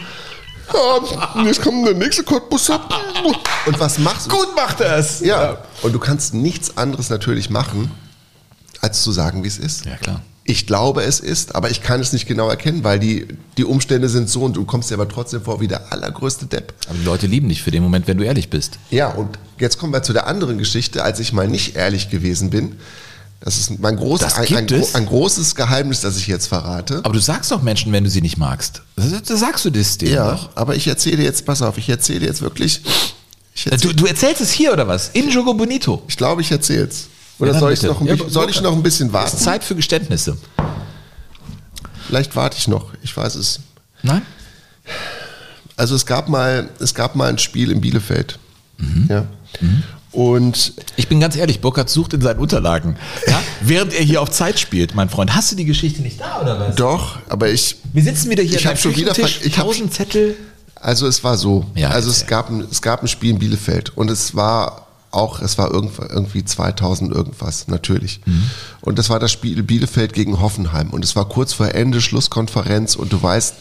ja, 0.73 1.43
jetzt 1.43 1.61
kommt 1.61 1.85
der 1.85 1.93
nächste 1.93 2.23
Cottbusser. 2.23 2.79
Und 3.65 3.79
was 3.79 3.99
machst 3.99 4.27
du? 4.27 4.35
Gut 4.35 4.55
macht 4.55 4.79
er 4.79 4.97
es. 4.97 5.19
Ja, 5.19 5.57
und 5.81 5.93
du 5.93 5.99
kannst 5.99 6.33
nichts 6.33 6.77
anderes 6.77 7.09
natürlich 7.09 7.49
machen, 7.49 7.91
als 8.81 9.01
zu 9.03 9.11
sagen, 9.11 9.43
wie 9.43 9.47
es 9.47 9.57
ist. 9.57 9.85
Ja, 9.85 9.95
klar. 9.97 10.21
Ich 10.49 10.65
glaube, 10.65 11.03
es 11.03 11.19
ist, 11.19 11.55
aber 11.55 11.69
ich 11.71 11.81
kann 11.81 11.99
es 11.99 12.13
nicht 12.13 12.25
genau 12.25 12.47
erkennen, 12.49 12.85
weil 12.85 12.99
die, 12.99 13.27
die 13.57 13.65
Umstände 13.65 14.07
sind 14.07 14.29
so 14.29 14.43
und 14.43 14.55
du 14.55 14.63
kommst 14.63 14.89
dir 14.89 14.93
aber 14.95 15.09
trotzdem 15.09 15.41
vor 15.41 15.59
wie 15.59 15.67
der 15.67 15.91
allergrößte 15.91 16.45
Depp. 16.45 16.73
Aber 16.87 16.97
die 16.97 17.03
Leute 17.03 17.27
lieben 17.27 17.49
dich 17.49 17.61
für 17.61 17.71
den 17.71 17.83
Moment, 17.83 18.07
wenn 18.07 18.17
du 18.17 18.23
ehrlich 18.23 18.49
bist. 18.49 18.79
Ja, 18.89 19.09
und 19.09 19.37
jetzt 19.59 19.77
kommen 19.77 19.91
wir 19.91 20.03
zu 20.03 20.13
der 20.13 20.25
anderen 20.25 20.57
Geschichte, 20.57 21.03
als 21.03 21.19
ich 21.19 21.33
mal 21.33 21.49
nicht 21.49 21.75
ehrlich 21.75 22.09
gewesen 22.09 22.49
bin. 22.49 22.77
Das 23.41 23.57
ist 23.57 23.77
mein 23.79 23.97
großes, 23.97 24.35
Das 24.35 24.51
ein, 24.51 24.55
ein, 24.69 24.83
ein 24.93 25.05
großes 25.05 25.53
Geheimnis, 25.55 26.01
das 26.01 26.17
ich 26.17 26.27
jetzt 26.27 26.47
verrate. 26.47 27.01
Aber 27.03 27.13
du 27.13 27.19
sagst 27.19 27.51
doch 27.51 27.61
Menschen, 27.61 27.91
wenn 27.91 28.05
du 28.05 28.09
sie 28.09 28.21
nicht 28.21 28.37
magst. 28.37 28.81
Das 28.95 29.27
sagst 29.39 29.65
du 29.65 29.69
das 29.69 29.97
denen 29.97 30.13
ja, 30.13 30.31
doch. 30.31 30.49
aber 30.55 30.75
ich 30.75 30.87
erzähle 30.87 31.23
jetzt, 31.23 31.45
pass 31.45 31.61
auf, 31.61 31.77
ich 31.77 31.89
erzähle 31.89 32.25
jetzt 32.25 32.41
wirklich. 32.41 32.81
Ich, 33.53 33.63
Du, 33.65 33.69
erzähl, 33.71 33.93
du 33.95 34.05
erzählst 34.05 34.39
es 34.41 34.51
hier 34.51 34.71
oder 34.71 34.87
was? 34.87 35.09
In 35.13 35.29
Jogo 35.29 35.53
Bonito. 35.53 36.03
ich 36.07 36.15
glaube, 36.15 36.41
ich 36.41 36.51
erzähle 36.51 36.85
es. 36.85 37.07
Oder 37.39 37.53
Ja, 37.53 37.59
soll, 37.59 37.73
ich 37.73 37.81
noch 37.83 37.99
bisschen, 38.01 38.29
soll 38.29 38.49
ich 38.49 38.61
noch 38.61 38.73
ein 38.73 38.83
bisschen 38.83 39.07
Es 39.07 39.11
ist 39.11 39.13
warten? 39.13 39.37
Zeit 39.37 39.63
für 39.63 39.75
Geständnisse. 39.75 40.37
Vielleicht 42.07 42.35
warte 42.35 42.57
ich 42.57 42.67
noch. 42.67 42.91
Ich 43.03 43.15
weiß 43.15 43.35
es. 43.35 43.59
Nein? 44.01 44.21
Also 45.75 45.95
es 45.95 46.05
gab 46.05 46.29
mal, 46.29 46.69
es 46.79 46.93
gab 46.95 47.15
mal 47.15 47.29
ein 47.29 47.37
Spiel 47.37 47.71
in 47.71 47.81
Bielefeld. 47.81 48.39
Mhm. 48.77 49.07
Ja. 49.09 49.25
Und 50.11 50.73
Ich 50.95 51.07
bin 51.07 51.19
ganz 51.19 51.35
ehrlich, 51.35 51.61
Burkhardt 51.61 51.89
sucht 51.89 52.13
in 52.13 52.21
seinen 52.21 52.39
Unterlagen. 52.39 52.95
Ja? 53.27 53.39
Während 53.61 53.93
er 53.93 54.03
hier 54.03 54.21
auf 54.21 54.31
Zeit 54.31 54.59
spielt, 54.59 54.95
mein 54.95 55.09
Freund. 55.09 55.35
Hast 55.35 55.51
du 55.51 55.55
die 55.55 55.65
Geschichte 55.65 56.01
nicht 56.01 56.19
da 56.19 56.41
oder 56.41 56.59
was? 56.59 56.75
doch, 56.75 57.19
aber 57.29 57.49
ich, 57.49 57.75
Wir 57.93 58.01
sitzen 58.03 58.29
wieder 58.31 58.41
hier 58.41 58.55
Ich 58.57 58.65
an 58.65 58.73
hab 58.73 58.81
deinem 58.81 58.93
schon 58.93 58.95
wieder 58.95 59.11
ich 59.45 59.57
hab- 59.59 59.91
Zettel. 59.91 60.35
Also 60.75 61.07
es 61.07 61.23
war 61.23 61.37
so. 61.37 61.65
Ja, 61.75 61.89
also 61.89 62.09
es 62.09 62.25
gab, 62.27 62.49
ein, 62.49 62.65
es 62.71 62.81
gab 62.81 63.01
ein 63.01 63.07
Spiel 63.07 63.31
in 63.31 63.39
Bielefeld 63.39 63.95
und 63.97 64.09
es 64.09 64.35
war 64.35 64.86
auch, 65.11 65.41
es 65.41 65.57
war 65.57 65.71
irgend- 65.71 65.97
irgendwie 65.99 66.43
2000 66.43 67.11
irgendwas, 67.13 67.67
natürlich. 67.67 68.21
Mhm. 68.25 68.43
Und 68.81 68.99
das 68.99 69.09
war 69.09 69.19
das 69.19 69.31
Spiel 69.31 69.63
Bielefeld 69.63 70.13
gegen 70.13 70.39
Hoffenheim 70.41 70.89
und 70.91 71.03
es 71.03 71.15
war 71.15 71.27
kurz 71.29 71.53
vor 71.53 71.73
Ende 71.73 72.01
Schlusskonferenz 72.01 72.95
und 72.95 73.13
du 73.13 73.21
weißt, 73.21 73.55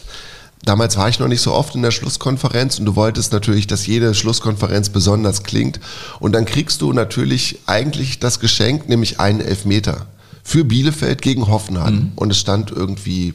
damals 0.65 0.97
war 0.97 1.09
ich 1.09 1.19
noch 1.19 1.29
nicht 1.29 1.41
so 1.43 1.53
oft 1.53 1.75
in 1.75 1.83
der 1.83 1.91
Schlusskonferenz 1.93 2.79
und 2.79 2.87
du 2.87 2.97
wolltest 2.97 3.33
natürlich, 3.33 3.67
dass 3.67 3.87
jede 3.87 4.15
Schlusskonferenz 4.15 4.89
besonders 4.89 5.43
klingt 5.45 5.79
und 6.19 6.33
dann 6.33 6.45
kriegst 6.47 6.83
du 6.83 6.93
natürlich 6.93 7.61
eigentlich 7.67 8.19
das 8.19 8.41
Geschenk, 8.41 8.89
nämlich 8.89 9.21
einen 9.21 9.41
Elfmeter 9.41 10.07
für 10.43 10.65
Bielefeld 10.65 11.23
gegen 11.23 11.47
Hoffenheim 11.47 11.95
Mhm. 11.95 12.13
und 12.17 12.31
es 12.31 12.39
stand 12.39 12.71
irgendwie 12.71 13.35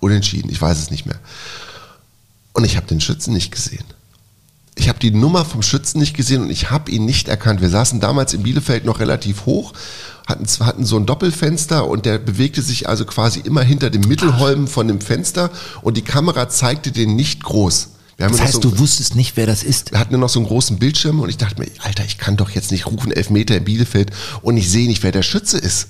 unentschieden, 0.00 0.50
ich 0.50 0.60
weiß 0.60 0.78
es 0.78 0.90
nicht 0.90 1.06
mehr. 1.06 1.18
Und 2.52 2.64
ich 2.64 2.76
habe 2.76 2.86
den 2.86 3.00
Schützen 3.00 3.32
nicht 3.34 3.50
gesehen. 3.50 3.84
Ich 4.76 4.88
habe 4.88 4.98
die 4.98 5.12
Nummer 5.12 5.44
vom 5.44 5.62
Schützen 5.62 6.00
nicht 6.00 6.16
gesehen 6.16 6.42
und 6.42 6.50
ich 6.50 6.70
habe 6.70 6.90
ihn 6.90 7.04
nicht 7.04 7.28
erkannt. 7.28 7.60
Wir 7.60 7.68
saßen 7.68 8.00
damals 8.00 8.34
in 8.34 8.42
Bielefeld 8.42 8.84
noch 8.84 8.98
relativ 8.98 9.46
hoch, 9.46 9.72
hatten, 10.26 10.46
hatten 10.64 10.84
so 10.84 10.96
ein 10.96 11.06
Doppelfenster 11.06 11.86
und 11.86 12.06
der 12.06 12.18
bewegte 12.18 12.60
sich 12.60 12.88
also 12.88 13.04
quasi 13.04 13.40
immer 13.40 13.62
hinter 13.62 13.90
dem 13.90 14.02
Mittelholm 14.02 14.66
von 14.66 14.88
dem 14.88 15.00
Fenster 15.00 15.50
und 15.82 15.96
die 15.96 16.02
Kamera 16.02 16.48
zeigte 16.48 16.90
den 16.90 17.14
nicht 17.14 17.44
groß. 17.44 17.90
Das 18.16 18.40
heißt, 18.40 18.52
so, 18.54 18.60
du 18.60 18.78
wusstest 18.78 19.16
nicht, 19.16 19.36
wer 19.36 19.46
das 19.46 19.62
ist. 19.62 19.92
wir 19.92 19.98
hatten 19.98 20.12
ja 20.12 20.18
noch 20.18 20.28
so 20.28 20.38
einen 20.38 20.46
großen 20.46 20.78
Bildschirm 20.78 21.20
und 21.20 21.28
ich 21.28 21.36
dachte 21.36 21.60
mir, 21.60 21.68
Alter, 21.80 22.04
ich 22.04 22.18
kann 22.18 22.36
doch 22.36 22.50
jetzt 22.50 22.70
nicht 22.70 22.86
rufen 22.86 23.10
Elfmeter 23.10 23.56
in 23.56 23.64
Bielefeld 23.64 24.12
und 24.42 24.56
ich 24.56 24.70
sehe 24.70 24.86
nicht, 24.86 25.02
wer 25.02 25.12
der 25.12 25.22
Schütze 25.22 25.58
ist. 25.58 25.88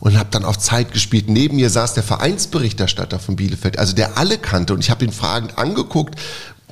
Und 0.00 0.18
habe 0.18 0.30
dann 0.32 0.44
auf 0.44 0.58
Zeit 0.58 0.92
gespielt. 0.92 1.30
Neben 1.30 1.56
mir 1.56 1.70
saß 1.70 1.94
der 1.94 2.02
Vereinsberichterstatter 2.02 3.20
von 3.20 3.36
Bielefeld, 3.36 3.78
also 3.78 3.94
der 3.94 4.18
alle 4.18 4.36
kannte 4.36 4.74
und 4.74 4.80
ich 4.80 4.90
habe 4.90 5.04
ihn 5.04 5.12
fragend 5.12 5.58
angeguckt 5.58 6.16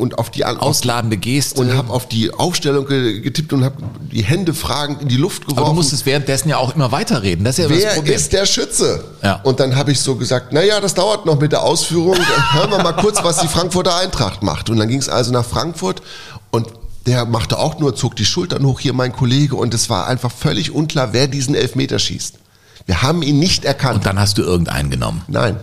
und 0.00 0.18
auf 0.18 0.30
die 0.30 0.44
ausladende 0.44 1.16
Geste 1.16 1.60
und 1.60 1.76
habe 1.76 1.92
auf 1.92 2.08
die 2.08 2.32
Aufstellung 2.32 2.86
getippt 2.86 3.52
und 3.52 3.64
habe 3.64 3.76
die 4.10 4.22
Hände 4.22 4.54
fragend 4.54 5.02
in 5.02 5.08
die 5.08 5.16
Luft 5.16 5.42
geworfen. 5.42 5.58
Aber 5.58 5.68
du 5.68 5.74
musstest 5.74 6.06
währenddessen 6.06 6.48
ja 6.48 6.56
auch 6.56 6.74
immer 6.74 6.90
weiterreden. 6.90 7.44
Das 7.44 7.58
ist 7.58 7.64
ja 7.64 7.70
Wer 7.70 7.86
das 7.86 7.94
Problem. 7.96 8.14
ist 8.14 8.32
der 8.32 8.46
Schütze? 8.46 9.04
Ja. 9.22 9.40
Und 9.42 9.60
dann 9.60 9.76
habe 9.76 9.92
ich 9.92 10.00
so 10.00 10.16
gesagt, 10.16 10.52
naja, 10.52 10.80
das 10.80 10.94
dauert 10.94 11.26
noch 11.26 11.38
mit 11.38 11.52
der 11.52 11.62
Ausführung. 11.62 12.14
Dann 12.30 12.54
hören 12.54 12.70
wir 12.70 12.82
mal 12.82 12.92
kurz, 12.92 13.22
was 13.22 13.38
die 13.38 13.48
Frankfurter 13.48 13.96
Eintracht 13.96 14.42
macht. 14.42 14.70
Und 14.70 14.78
dann 14.78 14.88
ging 14.88 14.98
es 14.98 15.08
also 15.08 15.32
nach 15.32 15.44
Frankfurt 15.44 16.02
und 16.50 16.68
der 17.06 17.24
machte 17.24 17.58
auch 17.58 17.78
nur, 17.78 17.94
zog 17.94 18.16
die 18.16 18.24
Schultern 18.24 18.64
hoch, 18.64 18.80
hier 18.80 18.92
mein 18.92 19.12
Kollege. 19.12 19.56
Und 19.56 19.74
es 19.74 19.90
war 19.90 20.06
einfach 20.06 20.30
völlig 20.30 20.72
unklar, 20.72 21.12
wer 21.12 21.28
diesen 21.28 21.54
Elfmeter 21.54 21.98
schießt. 21.98 22.36
Wir 22.86 23.02
haben 23.02 23.22
ihn 23.22 23.38
nicht 23.38 23.64
erkannt. 23.64 23.96
Und 23.96 24.06
dann 24.06 24.18
hast 24.18 24.38
du 24.38 24.42
irgendeinen 24.42 24.90
genommen? 24.90 25.22
Nein. 25.28 25.56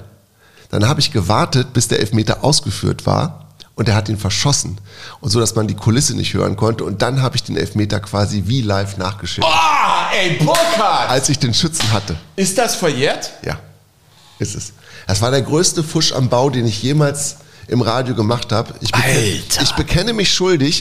Dann 0.69 0.88
habe 0.88 1.00
ich 1.00 1.12
gewartet, 1.12 1.73
bis 1.73 1.88
der 1.88 2.00
Elfmeter 2.00 2.43
ausgeführt 2.43 3.06
war 3.06 3.46
und 3.78 3.88
er 3.88 3.96
hat 3.96 4.10
ihn 4.10 4.18
verschossen. 4.18 4.80
Und 5.22 5.30
so, 5.30 5.40
dass 5.40 5.56
man 5.56 5.68
die 5.68 5.76
Kulisse 5.76 6.16
nicht 6.16 6.34
hören 6.34 6.58
konnte. 6.58 6.84
Und 6.84 7.04
dann 7.04 7.22
habe 7.22 7.36
ich 7.36 7.44
den 7.44 7.56
Elfmeter 7.56 8.00
quasi 8.00 8.44
wie 8.48 8.62
live 8.62 8.98
nachgeschickt. 8.98 9.48
Oh, 9.48 10.16
ey, 10.18 10.32
Burkhardt! 10.44 11.10
Als 11.10 11.30
ich 11.30 11.38
den 11.38 11.54
Schützen 11.54 11.90
hatte. 11.92 12.18
Ist 12.36 12.58
das 12.58 12.76
verjährt? 12.76 13.32
Ja, 13.46 13.60
ist 14.40 14.56
es. 14.56 14.74
Das 15.06 15.22
war 15.22 15.30
der 15.30 15.44
größte 15.44 15.84
Fusch 15.84 16.12
am 16.12 16.28
Bau, 16.28 16.50
den 16.50 16.66
ich 16.66 16.82
jemals 16.82 17.38
im 17.68 17.82
Radio 17.82 18.16
gemacht 18.16 18.52
habe. 18.52 18.74
Ich, 18.82 18.94
Alter. 18.96 19.62
ich 19.62 19.72
bekenne 19.74 20.12
mich 20.12 20.34
schuldig. 20.34 20.80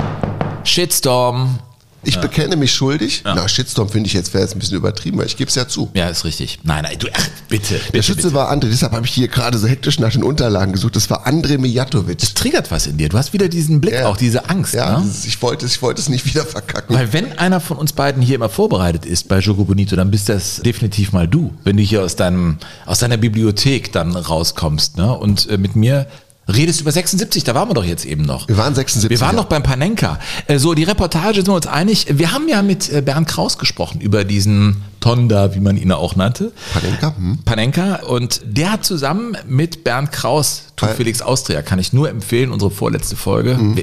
Shitstorm. 0.64 1.58
Ich 2.02 2.14
ja. 2.14 2.20
bekenne 2.20 2.56
mich 2.56 2.72
schuldig. 2.72 3.22
Ja. 3.24 3.34
Na, 3.34 3.48
Shitstorm 3.48 3.88
finde 3.88 4.06
ich 4.06 4.12
jetzt 4.12 4.32
wäre 4.32 4.44
jetzt 4.44 4.54
ein 4.54 4.58
bisschen 4.58 4.76
übertrieben, 4.76 5.18
weil 5.18 5.26
ich 5.26 5.36
gebe 5.36 5.48
es 5.48 5.54
ja 5.54 5.66
zu. 5.66 5.90
Ja, 5.94 6.08
ist 6.08 6.24
richtig. 6.24 6.60
Nein, 6.62 6.84
nein, 6.84 6.98
du, 6.98 7.08
ach, 7.12 7.28
bitte, 7.48 7.74
bitte. 7.74 7.92
Der 7.92 8.02
Schütze 8.02 8.22
bitte. 8.22 8.34
war 8.34 8.52
André, 8.52 8.68
deshalb 8.70 8.92
habe 8.92 9.06
ich 9.06 9.12
hier 9.12 9.28
gerade 9.28 9.58
so 9.58 9.66
hektisch 9.66 9.98
nach 9.98 10.12
den 10.12 10.22
Unterlagen 10.22 10.72
gesucht. 10.72 10.94
Das 10.96 11.10
war 11.10 11.26
André 11.26 11.58
Mijatovic. 11.58 12.18
Das 12.18 12.34
triggert 12.34 12.70
was 12.70 12.86
in 12.86 12.96
dir. 12.96 13.08
Du 13.08 13.18
hast 13.18 13.32
wieder 13.32 13.48
diesen 13.48 13.80
Blick, 13.80 13.94
ja. 13.94 14.06
auch 14.06 14.16
diese 14.16 14.48
Angst. 14.48 14.74
Ja, 14.74 15.00
ne? 15.00 15.10
ich, 15.24 15.42
wollte, 15.42 15.66
ich 15.66 15.82
wollte 15.82 16.00
es 16.00 16.08
nicht 16.08 16.26
wieder 16.26 16.44
verkacken. 16.44 16.94
Weil 16.94 17.12
wenn 17.12 17.38
einer 17.38 17.60
von 17.60 17.76
uns 17.76 17.92
beiden 17.92 18.22
hier 18.22 18.36
immer 18.36 18.48
vorbereitet 18.48 19.04
ist 19.04 19.28
bei 19.28 19.40
Jogo 19.40 19.64
Bonito, 19.64 19.96
dann 19.96 20.10
bist 20.10 20.28
das 20.28 20.56
definitiv 20.56 21.12
mal 21.12 21.26
du. 21.26 21.52
Wenn 21.64 21.76
du 21.76 21.82
hier 21.82 22.02
aus, 22.02 22.16
deinem, 22.16 22.58
aus 22.84 23.00
deiner 23.00 23.16
Bibliothek 23.16 23.92
dann 23.92 24.14
rauskommst 24.14 24.96
ne? 24.96 25.16
und 25.16 25.48
äh, 25.48 25.58
mit 25.58 25.76
mir 25.76 26.06
redest 26.48 26.80
über 26.80 26.92
76, 26.92 27.44
da 27.44 27.54
waren 27.54 27.68
wir 27.68 27.74
doch 27.74 27.84
jetzt 27.84 28.04
eben 28.04 28.22
noch. 28.22 28.48
Wir 28.48 28.56
waren 28.56 28.74
76. 28.74 29.10
Wir 29.10 29.20
waren 29.20 29.36
ja. 29.36 29.42
noch 29.42 29.48
beim 29.48 29.62
Panenka. 29.62 30.18
Äh, 30.46 30.58
so, 30.58 30.74
die 30.74 30.84
Reportage 30.84 31.36
sind 31.36 31.48
wir 31.48 31.54
uns 31.54 31.66
einig. 31.66 32.06
Wir 32.10 32.32
haben 32.32 32.48
ja 32.48 32.62
mit 32.62 32.90
äh, 32.92 33.02
Bernd 33.02 33.28
Kraus 33.28 33.58
gesprochen 33.58 34.00
über 34.00 34.24
diesen 34.24 34.82
Tonda, 35.00 35.54
wie 35.54 35.60
man 35.60 35.76
ihn 35.76 35.92
auch 35.92 36.16
nannte. 36.16 36.52
Panenka. 36.72 37.14
Hm. 37.16 37.38
Panenka. 37.44 37.96
Und 38.06 38.40
der 38.44 38.72
hat 38.72 38.84
zusammen 38.84 39.36
mit 39.46 39.84
Bernd 39.84 40.12
Kraus, 40.12 40.64
Tu 40.76 40.86
Felix 40.86 41.20
Austria, 41.20 41.62
kann 41.62 41.78
ich 41.78 41.92
nur 41.92 42.08
empfehlen, 42.08 42.50
unsere 42.50 42.70
vorletzte 42.70 43.16
Folge. 43.16 43.56
Hm 43.56 43.76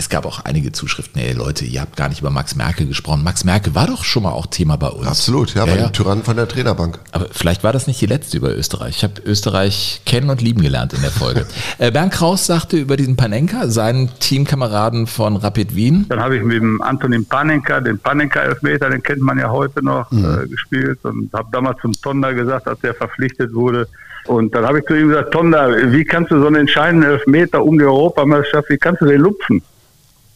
es 0.00 0.08
gab 0.08 0.24
auch 0.24 0.46
einige 0.46 0.72
Zuschriften, 0.72 1.20
ey 1.20 1.34
Leute, 1.34 1.66
ihr 1.66 1.82
habt 1.82 1.94
gar 1.94 2.08
nicht 2.08 2.22
über 2.22 2.30
Max 2.30 2.56
Merkel 2.56 2.86
gesprochen. 2.86 3.22
Max 3.22 3.44
Merkel 3.44 3.74
war 3.74 3.86
doch 3.86 4.02
schon 4.02 4.22
mal 4.22 4.30
auch 4.30 4.46
Thema 4.46 4.76
bei 4.76 4.88
uns. 4.88 5.06
Absolut, 5.06 5.54
ja, 5.54 5.66
ja 5.66 5.72
bei 5.74 5.78
ja. 5.78 5.88
dem 5.88 5.92
Tyrannen 5.92 6.24
von 6.24 6.36
der 6.36 6.48
Trainerbank. 6.48 6.98
Aber 7.12 7.26
vielleicht 7.30 7.62
war 7.64 7.74
das 7.74 7.86
nicht 7.86 8.00
die 8.00 8.06
letzte 8.06 8.38
über 8.38 8.56
Österreich. 8.56 8.96
Ich 8.96 9.04
habe 9.04 9.20
Österreich 9.26 10.00
kennen 10.06 10.30
und 10.30 10.40
lieben 10.40 10.62
gelernt 10.62 10.94
in 10.94 11.02
der 11.02 11.10
Folge. 11.10 11.44
äh, 11.78 11.90
Bernd 11.90 12.14
Kraus 12.14 12.46
sagte 12.46 12.78
über 12.78 12.96
diesen 12.96 13.16
Panenka, 13.16 13.68
seinen 13.68 14.08
Teamkameraden 14.20 15.06
von 15.06 15.36
Rapid 15.36 15.76
Wien. 15.76 16.06
Dann 16.08 16.20
habe 16.20 16.38
ich 16.38 16.42
mit 16.42 16.56
dem 16.56 16.80
Antonin 16.80 17.26
Panenka, 17.26 17.80
den 17.80 17.98
Panenka-Elfmeter, 17.98 18.88
den 18.88 19.02
kennt 19.02 19.20
man 19.20 19.38
ja 19.38 19.50
heute 19.50 19.84
noch, 19.84 20.10
mhm. 20.10 20.44
äh, 20.44 20.48
gespielt 20.48 21.00
und 21.02 21.30
habe 21.34 21.48
damals 21.52 21.78
zum 21.82 21.92
Tonda 21.92 22.32
gesagt, 22.32 22.66
als 22.66 22.82
er 22.82 22.94
verpflichtet 22.94 23.52
wurde, 23.52 23.86
und 24.26 24.54
dann 24.54 24.66
habe 24.66 24.80
ich 24.80 24.84
zu 24.84 24.94
ihm 24.94 25.08
gesagt, 25.08 25.32
Tonda, 25.32 25.68
wie 25.92 26.04
kannst 26.04 26.30
du 26.30 26.40
so 26.40 26.46
einen 26.46 26.56
entscheidenden 26.56 27.10
Elfmeter 27.10 27.64
um 27.64 27.78
die 27.78 27.84
Europameisterschaft, 27.84 28.68
wie 28.68 28.76
kannst 28.76 29.00
du 29.00 29.06
den 29.06 29.20
lupfen? 29.20 29.62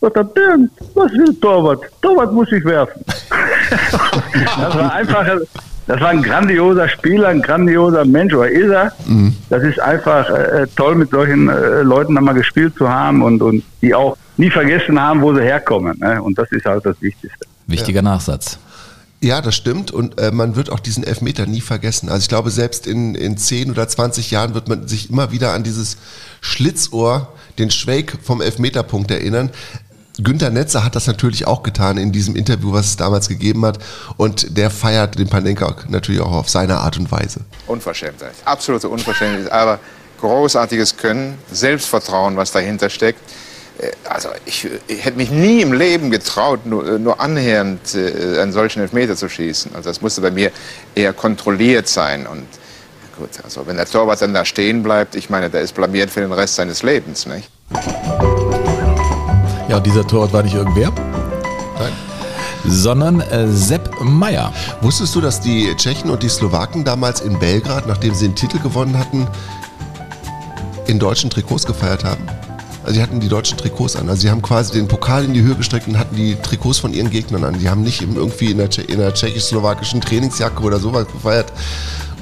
Sagt 0.05 0.17
er, 0.17 0.25
Bernd, 0.25 0.71
was 0.93 1.11
will 1.13 1.35
Torwart? 1.41 1.81
Torwart 2.03 2.31
muss 2.31 2.53
ich 2.53 2.63
werfen. 2.63 3.01
das 3.71 4.75
war 4.77 4.93
einfach, 4.93 5.27
das 5.87 5.99
war 5.99 6.09
ein 6.11 6.23
grandioser 6.23 6.87
Spieler, 6.91 7.29
ein 7.29 7.41
grandioser 7.41 8.05
Mensch, 8.05 8.35
oder 8.35 8.51
ist 8.51 8.69
er? 8.69 8.93
Mhm. 9.07 9.35
Das 9.49 9.63
ist 9.63 9.81
einfach 9.81 10.29
äh, 10.29 10.67
toll, 10.77 10.97
mit 10.97 11.09
solchen 11.09 11.49
äh, 11.49 11.81
Leuten 11.81 12.19
einmal 12.19 12.35
gespielt 12.35 12.75
zu 12.77 12.87
haben 12.87 13.23
und, 13.23 13.41
und 13.41 13.65
die 13.81 13.95
auch 13.95 14.19
nie 14.37 14.51
vergessen 14.51 15.01
haben, 15.01 15.23
wo 15.23 15.35
sie 15.35 15.41
herkommen. 15.41 15.99
Ne? 15.99 16.23
Und 16.23 16.37
das 16.37 16.53
ist 16.53 16.67
halt 16.67 16.85
das 16.85 17.01
Wichtigste. 17.01 17.47
Wichtiger 17.67 18.01
ja. 18.01 18.03
Nachsatz. 18.03 18.59
Ja, 19.23 19.41
das 19.41 19.55
stimmt. 19.55 19.91
Und 19.91 20.21
äh, 20.21 20.33
man 20.33 20.55
wird 20.55 20.69
auch 20.69 20.81
diesen 20.81 21.03
Elfmeter 21.03 21.47
nie 21.47 21.63
vergessen. 21.63 22.11
Also 22.11 22.25
ich 22.25 22.29
glaube, 22.29 22.51
selbst 22.51 22.87
in, 22.87 23.15
in 23.15 23.39
10 23.39 23.71
oder 23.71 23.89
20 23.89 24.31
Jahren 24.31 24.53
wird 24.53 24.69
man 24.69 24.87
sich 24.87 25.09
immer 25.09 25.33
wieder 25.33 25.55
an 25.55 25.63
dieses 25.63 25.97
Schlitzohr, 26.43 27.33
den 27.59 27.71
Schwake 27.71 28.19
vom 28.23 28.43
Elfmeterpunkt 28.43 29.11
erinnern. 29.11 29.49
Günter 30.23 30.51
Netzer 30.51 30.85
hat 30.85 30.95
das 30.95 31.07
natürlich 31.07 31.47
auch 31.47 31.63
getan 31.63 31.99
in 31.99 32.13
diesem 32.13 32.37
Interview, 32.37 32.73
was 32.73 32.87
es 32.87 32.97
damals 32.97 33.29
gegeben 33.29 33.67
hat. 33.67 33.79
Und 34.17 34.57
der 34.57 34.71
feiert 34.71 35.19
den 35.19 35.29
Panenka 35.29 35.75
natürlich 35.89 36.21
auch 36.21 36.33
auf 36.33 36.49
seine 36.49 36.79
Art 36.79 36.97
und 36.99 37.11
Weise. 37.11 37.41
Unverschämtheit, 37.67 38.35
absolute 38.45 38.89
Unverschämtheit. 38.89 39.51
Aber 39.51 39.81
großartiges 40.21 40.97
Können, 40.97 41.37
Selbstvertrauen, 41.51 42.37
was 42.37 42.53
dahinter 42.53 42.91
steckt. 42.91 43.21
Äh, 43.79 43.91
also 44.09 44.29
ich, 44.45 44.69
ich 44.87 45.05
hätte 45.05 45.17
mich 45.17 45.31
nie 45.31 45.63
im 45.63 45.73
Leben 45.73 46.11
getraut, 46.11 46.65
nur, 46.65 46.87
äh, 46.87 46.99
nur 46.99 47.21
annähernd 47.21 47.95
äh, 47.95 48.41
einen 48.41 48.53
solchen 48.53 48.83
Elfmeter 48.83 49.17
zu 49.17 49.29
schießen. 49.29 49.75
Also 49.75 49.91
das 49.91 50.01
musste 50.01 50.21
bei 50.21 50.31
mir 50.31 50.53
eher 50.95 51.13
kontrolliert 51.13 51.89
sein. 51.89 52.27
Und 52.27 52.47
gut, 53.19 53.31
also 53.43 53.67
wenn 53.67 53.77
der 53.77 53.87
Torwart 53.87 54.23
dann 54.23 54.33
da 54.33 54.45
stehen 54.45 54.83
bleibt, 54.85 55.17
ich 55.17 55.29
meine, 55.29 55.51
der 55.51 55.63
ist 55.63 55.75
blamiert 55.75 56.11
für 56.11 56.21
den 56.21 56.33
Rest 56.33 56.55
seines 56.55 56.85
Lebens. 56.85 57.27
Nicht? 57.27 57.51
Ja, 59.69 59.79
und 59.79 59.87
dieser 59.87 60.07
Torwart 60.07 60.33
war 60.33 60.43
nicht 60.43 60.55
irgendwer. 60.55 60.91
Nein. 61.79 61.93
Sondern 62.67 63.21
äh, 63.21 63.49
Sepp 63.49 64.01
Meier. 64.01 64.53
Wusstest 64.81 65.15
du, 65.15 65.21
dass 65.21 65.41
die 65.41 65.75
Tschechen 65.77 66.11
und 66.11 66.23
die 66.23 66.29
Slowaken 66.29 66.85
damals 66.85 67.21
in 67.21 67.39
Belgrad, 67.39 67.87
nachdem 67.87 68.15
sie 68.15 68.29
den 68.29 68.35
Titel 68.35 68.59
gewonnen 68.59 68.99
hatten, 68.99 69.27
in 70.87 70.99
deutschen 70.99 71.31
Trikots 71.31 71.67
gefeiert 71.67 72.05
haben? 72.05 72.27
Also 72.83 72.97
sie 72.97 73.03
hatten 73.03 73.21
die 73.21 73.29
deutschen 73.29 73.57
Trikots 73.57 73.97
an. 73.97 74.11
Also 74.11 74.23
sie 74.23 74.31
haben 74.31 74.43
quasi 74.43 74.75
den 74.75 74.89
Pokal 74.89 75.25
in 75.25 75.33
die 75.33 75.41
Höhe 75.41 75.55
gestreckt 75.55 75.89
und 75.89 75.99
hatten 75.99 76.17
die 76.17 76.37
Trikots 76.37 76.79
von 76.79 76.93
ihren 76.93 77.09
Gegnern 77.09 77.45
an. 77.45 77.59
Die 77.59 77.71
haben 77.71 77.83
nicht 77.83 78.03
irgendwie 78.03 78.51
in 78.51 78.59
der, 78.59 78.69
in 78.87 78.99
der 78.99 79.15
tschechisch-slowakischen 79.15 80.03
Trainingsjacke 80.03 80.63
oder 80.63 80.79
sowas 80.79 81.07
gefeiert, 81.11 81.51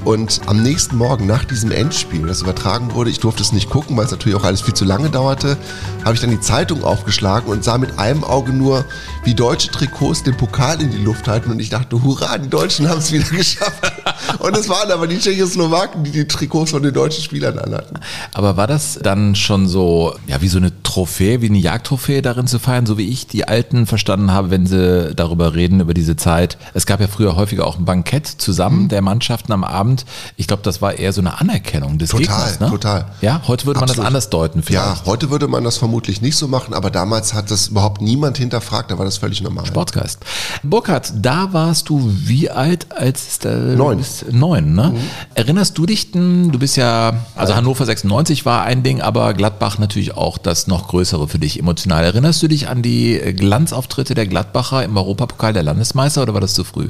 und 0.05 0.41
am 0.47 0.61
nächsten 0.61 0.97
Morgen 0.97 1.25
nach 1.25 1.45
diesem 1.45 1.71
Endspiel, 1.71 2.27
das 2.27 2.41
übertragen 2.41 2.93
wurde, 2.93 3.09
ich 3.09 3.19
durfte 3.19 3.41
es 3.41 3.53
nicht 3.53 3.69
gucken, 3.69 3.95
weil 3.95 4.05
es 4.05 4.11
natürlich 4.11 4.37
auch 4.37 4.43
alles 4.43 4.61
viel 4.61 4.73
zu 4.73 4.83
lange 4.83 5.09
dauerte, 5.09 5.57
habe 6.03 6.15
ich 6.15 6.19
dann 6.19 6.29
die 6.29 6.41
Zeitung 6.41 6.83
aufgeschlagen 6.83 7.49
und 7.49 7.63
sah 7.63 7.77
mit 7.77 7.97
einem 7.99 8.23
Auge 8.25 8.51
nur, 8.51 8.83
wie 9.23 9.33
deutsche 9.33 9.69
Trikots 9.69 10.23
den 10.23 10.35
Pokal 10.35 10.81
in 10.81 10.91
die 10.91 10.97
Luft 10.97 11.27
halten 11.27 11.51
und 11.51 11.59
ich 11.59 11.69
dachte, 11.69 12.03
hurra, 12.03 12.37
die 12.37 12.49
Deutschen 12.49 12.89
haben 12.89 12.97
es 12.97 13.13
wieder 13.13 13.23
geschafft. 13.31 13.93
Und 14.39 14.57
es 14.57 14.67
waren 14.67 14.91
aber 14.91 15.07
die 15.07 15.19
Tschechoslowaken, 15.19 16.03
die 16.03 16.11
die 16.11 16.27
Trikots 16.27 16.71
von 16.71 16.83
den 16.83 16.93
deutschen 16.93 17.23
Spielern 17.23 17.57
anhatten. 17.57 17.99
Aber 18.33 18.57
war 18.57 18.67
das 18.67 18.99
dann 19.01 19.35
schon 19.35 19.67
so, 19.67 20.15
ja, 20.27 20.41
wie 20.41 20.47
so 20.49 20.57
eine 20.57 20.83
Trophäe, 20.83 21.41
wie 21.41 21.47
eine 21.47 21.59
Jagdtrophäe 21.59 22.21
darin 22.21 22.47
zu 22.47 22.59
feiern, 22.59 22.85
so 22.85 22.97
wie 22.97 23.07
ich 23.07 23.27
die 23.27 23.47
Alten 23.47 23.85
verstanden 23.85 24.31
habe, 24.31 24.49
wenn 24.49 24.65
sie 24.65 25.13
darüber 25.15 25.55
reden, 25.55 25.79
über 25.79 25.93
diese 25.93 26.17
Zeit? 26.17 26.57
Es 26.73 26.85
gab 26.85 26.99
ja 26.99 27.07
früher 27.07 27.35
häufiger 27.35 27.65
auch 27.65 27.77
ein 27.77 27.85
Bankett 27.85 28.27
zusammen 28.27 28.83
mhm. 28.83 28.89
der 28.89 29.01
Mannschaften 29.01 29.51
am 29.53 29.63
Abend 29.63 29.92
Abend. 29.93 30.05
Ich 30.37 30.47
glaube, 30.47 30.63
das 30.63 30.81
war 30.81 30.93
eher 30.97 31.13
so 31.13 31.21
eine 31.21 31.39
Anerkennung 31.39 31.97
des 31.97 32.09
total, 32.09 32.25
Gegners. 32.25 32.59
Ne? 32.59 32.69
Total, 32.69 33.05
Ja, 33.21 33.41
heute 33.47 33.65
würde 33.65 33.79
man 33.79 33.89
Absolut. 33.89 33.99
das 34.03 34.07
anders 34.07 34.29
deuten 34.29 34.63
vielleicht. 34.63 35.05
Ja, 35.05 35.05
heute 35.05 35.29
würde 35.29 35.47
man 35.47 35.63
das 35.63 35.77
vermutlich 35.77 36.21
nicht 36.21 36.35
so 36.35 36.47
machen, 36.47 36.73
aber 36.73 36.89
damals 36.91 37.33
hat 37.33 37.51
das 37.51 37.67
überhaupt 37.67 38.01
niemand 38.01 38.37
hinterfragt, 38.37 38.91
da 38.91 38.97
war 38.97 39.05
das 39.05 39.17
völlig 39.17 39.41
normal. 39.41 39.65
Sportgeist. 39.65 40.19
Burkhard, 40.63 41.13
da 41.21 41.53
warst 41.53 41.89
du 41.89 42.11
wie 42.25 42.49
alt 42.49 42.87
als 42.91 43.39
der 43.39 43.57
neun. 43.57 44.03
neun, 44.31 44.73
ne? 44.73 44.91
Mhm. 44.93 44.99
Erinnerst 45.35 45.77
du 45.77 45.85
dich 45.85 46.11
denn, 46.11 46.51
du 46.51 46.59
bist 46.59 46.77
ja, 46.77 47.13
also 47.35 47.55
Hannover 47.55 47.85
96 47.85 48.45
war 48.45 48.63
ein 48.63 48.83
Ding, 48.83 49.01
aber 49.01 49.33
Gladbach 49.33 49.77
natürlich 49.77 50.15
auch 50.17 50.37
das 50.37 50.67
noch 50.67 50.87
größere 50.87 51.27
für 51.27 51.39
dich 51.39 51.59
emotional. 51.59 52.03
Erinnerst 52.03 52.41
du 52.43 52.47
dich 52.47 52.67
an 52.67 52.81
die 52.81 53.19
Glanzauftritte 53.35 54.13
der 54.15 54.27
Gladbacher 54.27 54.83
im 54.83 54.97
Europapokal 54.97 55.53
der 55.53 55.63
Landesmeister 55.63 56.21
oder 56.23 56.33
war 56.33 56.41
das 56.41 56.53
zu 56.53 56.63
früh? 56.63 56.89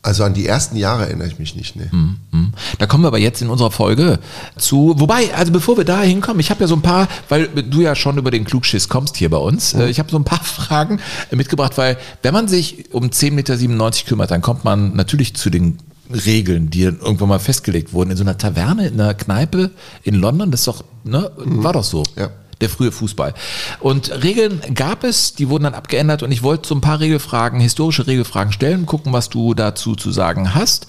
Also 0.00 0.22
an 0.22 0.32
die 0.32 0.46
ersten 0.46 0.76
Jahre 0.76 1.06
erinnere 1.06 1.26
ich 1.26 1.38
mich 1.38 1.56
nicht. 1.56 1.74
Ne. 1.74 1.90
Da 2.78 2.86
kommen 2.86 3.02
wir 3.02 3.08
aber 3.08 3.18
jetzt 3.18 3.42
in 3.42 3.50
unserer 3.50 3.72
Folge 3.72 4.20
zu. 4.56 4.94
Wobei, 4.98 5.34
also 5.34 5.50
bevor 5.50 5.76
wir 5.76 5.84
da 5.84 6.00
hinkommen, 6.02 6.38
ich 6.38 6.50
habe 6.50 6.60
ja 6.60 6.68
so 6.68 6.76
ein 6.76 6.82
paar, 6.82 7.08
weil 7.28 7.48
du 7.48 7.80
ja 7.80 7.96
schon 7.96 8.16
über 8.16 8.30
den 8.30 8.44
Klugschiss 8.44 8.88
kommst 8.88 9.16
hier 9.16 9.28
bei 9.28 9.38
uns. 9.38 9.74
Mhm. 9.74 9.82
Ich 9.82 9.98
habe 9.98 10.10
so 10.10 10.16
ein 10.16 10.24
paar 10.24 10.40
Fragen 10.44 11.00
mitgebracht, 11.32 11.76
weil 11.76 11.98
wenn 12.22 12.32
man 12.32 12.46
sich 12.46 12.94
um 12.94 13.06
10,97 13.06 13.32
Meter 13.32 13.90
kümmert, 14.06 14.30
dann 14.30 14.40
kommt 14.40 14.64
man 14.64 14.94
natürlich 14.94 15.34
zu 15.34 15.50
den 15.50 15.78
Regeln, 16.10 16.70
die 16.70 16.84
dann 16.84 17.00
irgendwann 17.00 17.28
mal 17.28 17.40
festgelegt 17.40 17.92
wurden. 17.92 18.12
In 18.12 18.16
so 18.16 18.24
einer 18.24 18.38
Taverne, 18.38 18.86
in 18.86 19.00
einer 19.00 19.14
Kneipe 19.14 19.72
in 20.04 20.14
London, 20.14 20.52
das 20.52 20.60
ist 20.60 20.68
doch, 20.68 20.84
ne, 21.04 21.30
mhm. 21.44 21.64
war 21.64 21.72
doch 21.72 21.84
so. 21.84 22.04
Ja 22.16 22.30
der 22.60 22.68
frühe 22.68 22.92
Fußball. 22.92 23.34
Und 23.80 24.10
Regeln 24.22 24.60
gab 24.74 25.04
es, 25.04 25.34
die 25.34 25.48
wurden 25.48 25.64
dann 25.64 25.74
abgeändert 25.74 26.22
und 26.22 26.32
ich 26.32 26.42
wollte 26.42 26.68
so 26.68 26.74
ein 26.74 26.80
paar 26.80 27.00
Regelfragen, 27.00 27.60
historische 27.60 28.06
Regelfragen 28.06 28.52
stellen, 28.52 28.86
gucken, 28.86 29.12
was 29.12 29.28
du 29.28 29.54
dazu 29.54 29.94
zu 29.94 30.10
sagen 30.10 30.54
hast. 30.54 30.86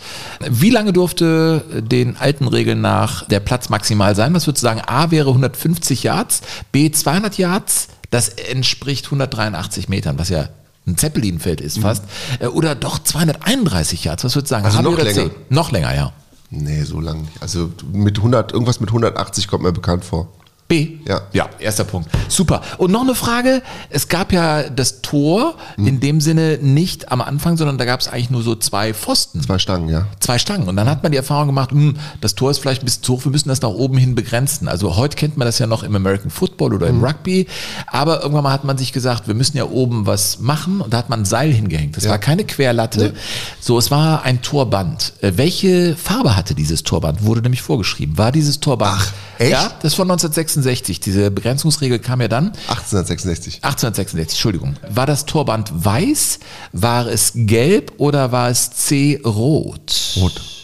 Wie 0.47 0.69
lange 0.69 0.93
durfte 0.93 1.63
den 1.81 2.17
alten 2.17 2.47
Regeln 2.47 2.81
nach 2.81 3.25
der 3.27 3.39
Platz 3.39 3.69
maximal 3.69 4.15
sein? 4.15 4.33
Was 4.33 4.47
würdest 4.47 4.63
du 4.63 4.67
sagen? 4.67 4.81
A 4.85 5.11
wäre 5.11 5.29
150 5.29 6.03
Yards, 6.03 6.41
B 6.71 6.91
200 6.91 7.37
Yards, 7.37 7.87
Das 8.11 8.29
entspricht 8.29 9.05
183 9.05 9.87
Metern, 9.89 10.17
was 10.17 10.29
ja 10.29 10.49
ein 10.87 10.97
Zeppelinfeld 10.97 11.61
ist 11.61 11.79
fast. 11.79 12.03
Äh, 12.39 12.47
Oder 12.47 12.73
doch 12.73 12.99
231 12.99 14.03
Yards, 14.03 14.23
was 14.23 14.35
würdest 14.35 14.51
du 14.51 14.55
sagen? 14.55 14.65
Also 14.65 14.81
noch 14.81 14.97
länger. 14.97 15.13
C? 15.13 15.31
Noch 15.49 15.71
länger, 15.71 15.93
ja. 15.95 16.13
Nee, 16.49 16.83
so 16.83 16.99
lang 16.99 17.21
nicht. 17.21 17.41
Also 17.41 17.71
mit 17.93 18.17
100, 18.17 18.53
irgendwas 18.53 18.79
mit 18.79 18.89
180 18.89 19.47
kommt 19.47 19.63
mir 19.63 19.71
bekannt 19.71 20.03
vor. 20.03 20.29
B? 20.69 20.99
Ja. 21.07 21.21
Ja, 21.33 21.49
erster 21.59 21.83
Punkt. 21.83 22.09
Super. 22.29 22.61
Und 22.77 22.91
noch 22.91 23.01
eine 23.01 23.15
Frage. 23.15 23.61
Es 23.89 24.07
gab 24.07 24.31
ja 24.31 24.69
das 24.69 25.01
Tor 25.01 25.55
in 25.77 25.99
dem 25.99 26.21
Sinne 26.21 26.59
nicht 26.61 27.11
am 27.11 27.21
Anfang, 27.21 27.57
sondern 27.57 27.77
da 27.79 27.85
gab 27.85 27.99
es 27.99 28.07
eigentlich 28.07 28.29
nur 28.29 28.43
so 28.43 28.55
zwei 28.55 28.93
Pfosten. 28.93 29.41
Zwei 29.41 29.57
Stangen, 29.57 29.89
ja. 29.89 30.05
Zwei 30.19 30.37
Stangen. 30.37 30.69
Und 30.69 30.75
dann 30.75 30.87
hat 30.87 31.01
man 31.01 31.11
die 31.11 31.17
Erfahrung 31.17 31.47
gemacht, 31.47 31.71
hm, 31.71 31.95
das 32.21 32.35
Tor 32.35 32.51
ist 32.51 32.59
vielleicht 32.59 32.83
ein 32.83 32.85
bisschen 32.85 33.01
zu 33.03 33.13
hoch, 33.13 33.25
wir 33.25 33.31
müssen 33.31 33.49
das 33.49 33.61
nach 33.61 33.69
oben 33.69 33.97
hin 33.97 34.13
begrenzen. 34.13 34.67
Also 34.67 34.95
heute 34.95 35.17
kennt 35.17 35.37
man 35.37 35.47
das 35.47 35.57
ja 35.57 35.65
noch 35.65 35.81
im 35.81 35.95
American 35.95 36.29
Football 36.29 36.75
oder 36.75 36.85
im 36.87 37.03
Rugby. 37.03 37.47
Aber 37.87 38.21
irgendwann 38.21 38.43
mal 38.43 38.53
hat 38.53 38.63
man 38.63 38.77
sich 38.77 38.93
gesagt, 38.93 39.27
wir 39.27 39.33
müssen 39.33 39.57
ja 39.57 39.65
oben 39.65 40.05
was 40.05 40.39
machen. 40.39 40.81
Und 40.81 40.93
da 40.93 40.99
hat 40.99 41.09
man 41.09 41.21
ein 41.21 41.25
Seil 41.25 41.51
hingehängt. 41.51 41.97
Das 41.97 42.03
Ja. 42.03 42.11
war 42.11 42.19
keine 42.19 42.43
Querlatte. 42.45 43.15
So, 43.59 43.79
es 43.79 43.89
war 43.89 44.21
ein 44.23 44.43
Torband. 44.43 45.13
Äh, 45.21 45.31
Welche 45.35 45.95
Farbe 45.95 46.35
hatte 46.35 46.53
dieses 46.53 46.83
Torband? 46.83 47.23
Wurde 47.23 47.41
nämlich 47.41 47.63
vorgeschrieben. 47.63 48.19
War 48.19 48.31
dieses 48.31 48.59
Torband? 48.59 48.97
Ach, 48.99 49.13
echt? 49.39 49.51
Ja, 49.51 49.71
das 49.81 49.93
von 49.93 50.09
1966. 50.09 50.99
Diese 50.99 51.31
Begrenzungsregel 51.31 51.99
kam 51.99 52.21
ja 52.21 52.27
dann. 52.27 52.47
1866. 52.67 53.55
1866, 53.63 54.37
Entschuldigung. 54.37 54.75
War 54.89 55.05
das 55.05 55.25
Torband 55.25 55.71
weiß, 55.73 56.39
war 56.73 57.07
es 57.07 57.31
gelb 57.35 57.93
oder 57.97 58.31
war 58.31 58.49
es 58.49 58.71
C 58.71 59.21
rot? 59.25 60.17
Rot. 60.17 60.58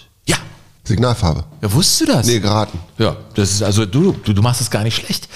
Signalfarbe. 0.87 1.43
Ja, 1.61 1.73
wusstest 1.73 2.01
du 2.01 2.05
das? 2.13 2.27
Nee, 2.27 2.39
geraten. 2.39 2.77
Ja, 2.97 3.15
das 3.33 3.51
ist 3.51 3.63
also 3.63 3.85
du, 3.85 4.11
du, 4.23 4.33
du 4.33 4.41
machst 4.41 4.61
es 4.61 4.69
gar 4.69 4.83
nicht 4.83 4.95
schlecht. 4.95 5.27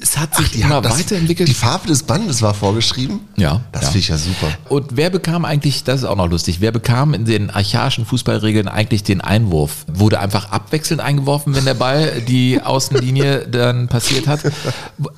Es 0.00 0.16
hat 0.18 0.34
sich 0.36 0.56
immer 0.60 0.76
haben 0.76 0.82
das- 0.84 0.98
weiterentwickelt. 0.98 1.48
Die 1.48 1.54
Farbe 1.54 1.88
des 1.88 2.02
Bandes 2.02 2.42
war 2.42 2.52
vorgeschrieben. 2.54 3.20
Ja, 3.36 3.62
Das 3.72 3.82
ja. 3.82 3.88
finde 3.88 3.98
ich 3.98 4.08
ja 4.08 4.18
super. 4.18 4.48
Und 4.68 4.96
wer 4.96 5.08
bekam 5.10 5.44
eigentlich, 5.44 5.82
das 5.84 6.00
ist 6.00 6.04
auch 6.04 6.16
noch 6.16 6.28
lustig, 6.28 6.60
wer 6.60 6.70
bekam 6.70 7.14
in 7.14 7.24
den 7.24 7.50
archaischen 7.50 8.04
Fußballregeln 8.04 8.68
eigentlich 8.68 9.02
den 9.02 9.20
Einwurf? 9.22 9.84
Wurde 9.90 10.20
einfach 10.20 10.50
abwechselnd 10.52 11.00
eingeworfen, 11.00 11.54
wenn 11.54 11.64
der 11.64 11.74
Ball 11.74 12.20
die 12.20 12.60
Außenlinie 12.62 13.48
dann 13.50 13.88
passiert 13.88 14.26
hat? 14.28 14.40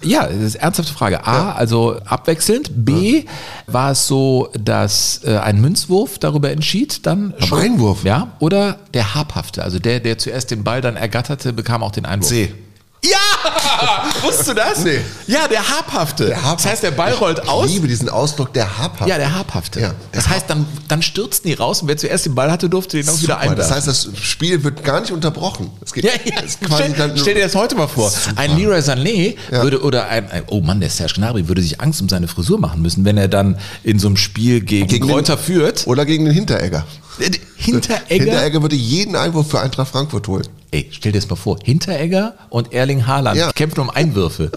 Ja, 0.03 0.27
das 0.29 0.37
ist 0.37 0.57
eine 0.57 0.63
ernsthafte 0.63 0.95
Frage. 0.95 1.27
A, 1.27 1.53
also 1.53 1.97
abwechselnd. 2.05 2.71
B, 2.75 3.25
war 3.67 3.91
es 3.91 4.07
so, 4.07 4.49
dass 4.59 5.21
äh, 5.25 5.37
ein 5.39 5.61
Münzwurf 5.61 6.19
darüber 6.19 6.51
entschied 6.53 7.05
dann 7.07 7.35
Am 7.41 7.53
Einwurf? 7.59 8.05
Ja, 8.05 8.29
oder 8.39 8.79
der 8.95 9.15
Habhafte, 9.15 9.63
also 9.63 9.72
der, 9.79 10.01
der 10.01 10.19
zuerst 10.19 10.51
den 10.51 10.65
Ball 10.65 10.81
dann 10.81 10.97
ergatterte, 10.97 11.53
bekam 11.53 11.83
auch 11.83 11.93
den 11.93 12.07
Einwurf. 12.07 12.29
C. 12.29 12.53
Ja! 13.05 13.19
Wusstest 14.23 14.51
du 14.51 14.55
das? 14.55 14.85
Nee. 14.85 15.01
Ja, 15.27 15.49
der 15.49 15.69
Habhafte. 15.69 16.27
Der 16.27 16.37
Habhafte. 16.37 16.63
Das 16.63 16.73
heißt, 16.73 16.83
der 16.85 16.93
Ball 16.93 17.13
rollt 17.15 17.49
aus. 17.49 17.67
Ich 17.67 17.73
liebe 17.75 17.89
diesen 17.89 18.09
Ausdruck 18.09 18.53
der 18.53 18.79
Habhaft. 18.79 19.09
Ja, 19.09 19.19
der 19.19 19.35
Habhafte. 19.37 19.81
Ja, 19.81 19.89
der 19.89 19.97
das 20.13 20.29
heißt, 20.29 20.49
dann, 20.49 20.67
dann 20.87 21.03
stürzten 21.03 21.49
die 21.51 21.55
raus 21.55 21.83
und 21.83 21.89
wer 21.89 21.97
zuerst 21.97 22.27
den 22.27 22.37
Ball 22.37 22.53
hatte, 22.53 22.69
durfte 22.71 22.97
den 22.99 23.09
auch 23.09 23.15
wieder 23.15 23.35
Super, 23.35 23.39
einwerfen. 23.39 23.59
das 23.59 23.71
heißt, 23.73 23.89
das 23.89 24.09
Spiel 24.23 24.63
wird 24.63 24.85
gar 24.85 25.01
nicht 25.01 25.11
unterbrochen. 25.11 25.71
Es 25.85 25.93
geht 25.93 26.05
ja, 26.05 26.13
ja. 26.25 26.43
es 26.45 26.59
Stell, 26.63 27.13
stell 27.19 27.35
dir 27.35 27.43
das 27.43 27.57
heute 27.57 27.75
mal 27.75 27.89
vor. 27.89 28.09
Super. 28.09 28.39
Ein 28.39 28.57
Leroy 28.57 28.79
Sané 28.79 29.35
Ja. 29.51 29.65
würde, 29.65 29.83
oder 29.83 30.07
ein, 30.07 30.31
ein, 30.31 30.45
oh 30.47 30.61
Mann, 30.61 30.79
der 30.79 30.91
Serge 30.91 31.15
Gnabry 31.17 31.49
würde 31.49 31.61
sich 31.61 31.81
Angst 31.81 32.01
um 32.01 32.09
seine 32.09 32.29
Frisur 32.29 32.61
machen 32.61 32.83
müssen, 32.83 33.05
wenn 33.05 33.17
er 33.19 33.27
dann 33.27 33.59
in 33.83 33.99
so 33.99 34.07
einem 34.07 34.17
Spiel 34.17 34.61
gegen, 34.61 34.87
Gegen 34.87 35.09
Kräuter 35.09 35.37
führt. 35.37 35.89
Oder 35.89 36.07
gegen 36.07 36.25
den 36.25 36.35
Hinteregger. 36.35 36.87
Hinteregger. 37.57 38.01
Hinteregger 38.07 38.63
würde 38.63 38.77
jeden 38.77 39.17
Einwurf 39.17 39.51
für 39.51 39.61
Eintracht 39.61 39.91
Frankfurt 39.93 40.27
holen. 40.29 40.47
Ey, 40.71 40.89
stell 40.91 41.13
dir 41.13 41.21
das 41.21 41.29
mal 41.29 41.37
vor. 41.37 41.59
Hinteregger 41.63 42.35
und 42.49 42.73
Erling 42.73 43.07
Haaland 43.07 43.39
Ja. 43.39 43.53
kämpfen 43.53 43.81
um 43.81 43.91
Einwürfe. 43.91 44.51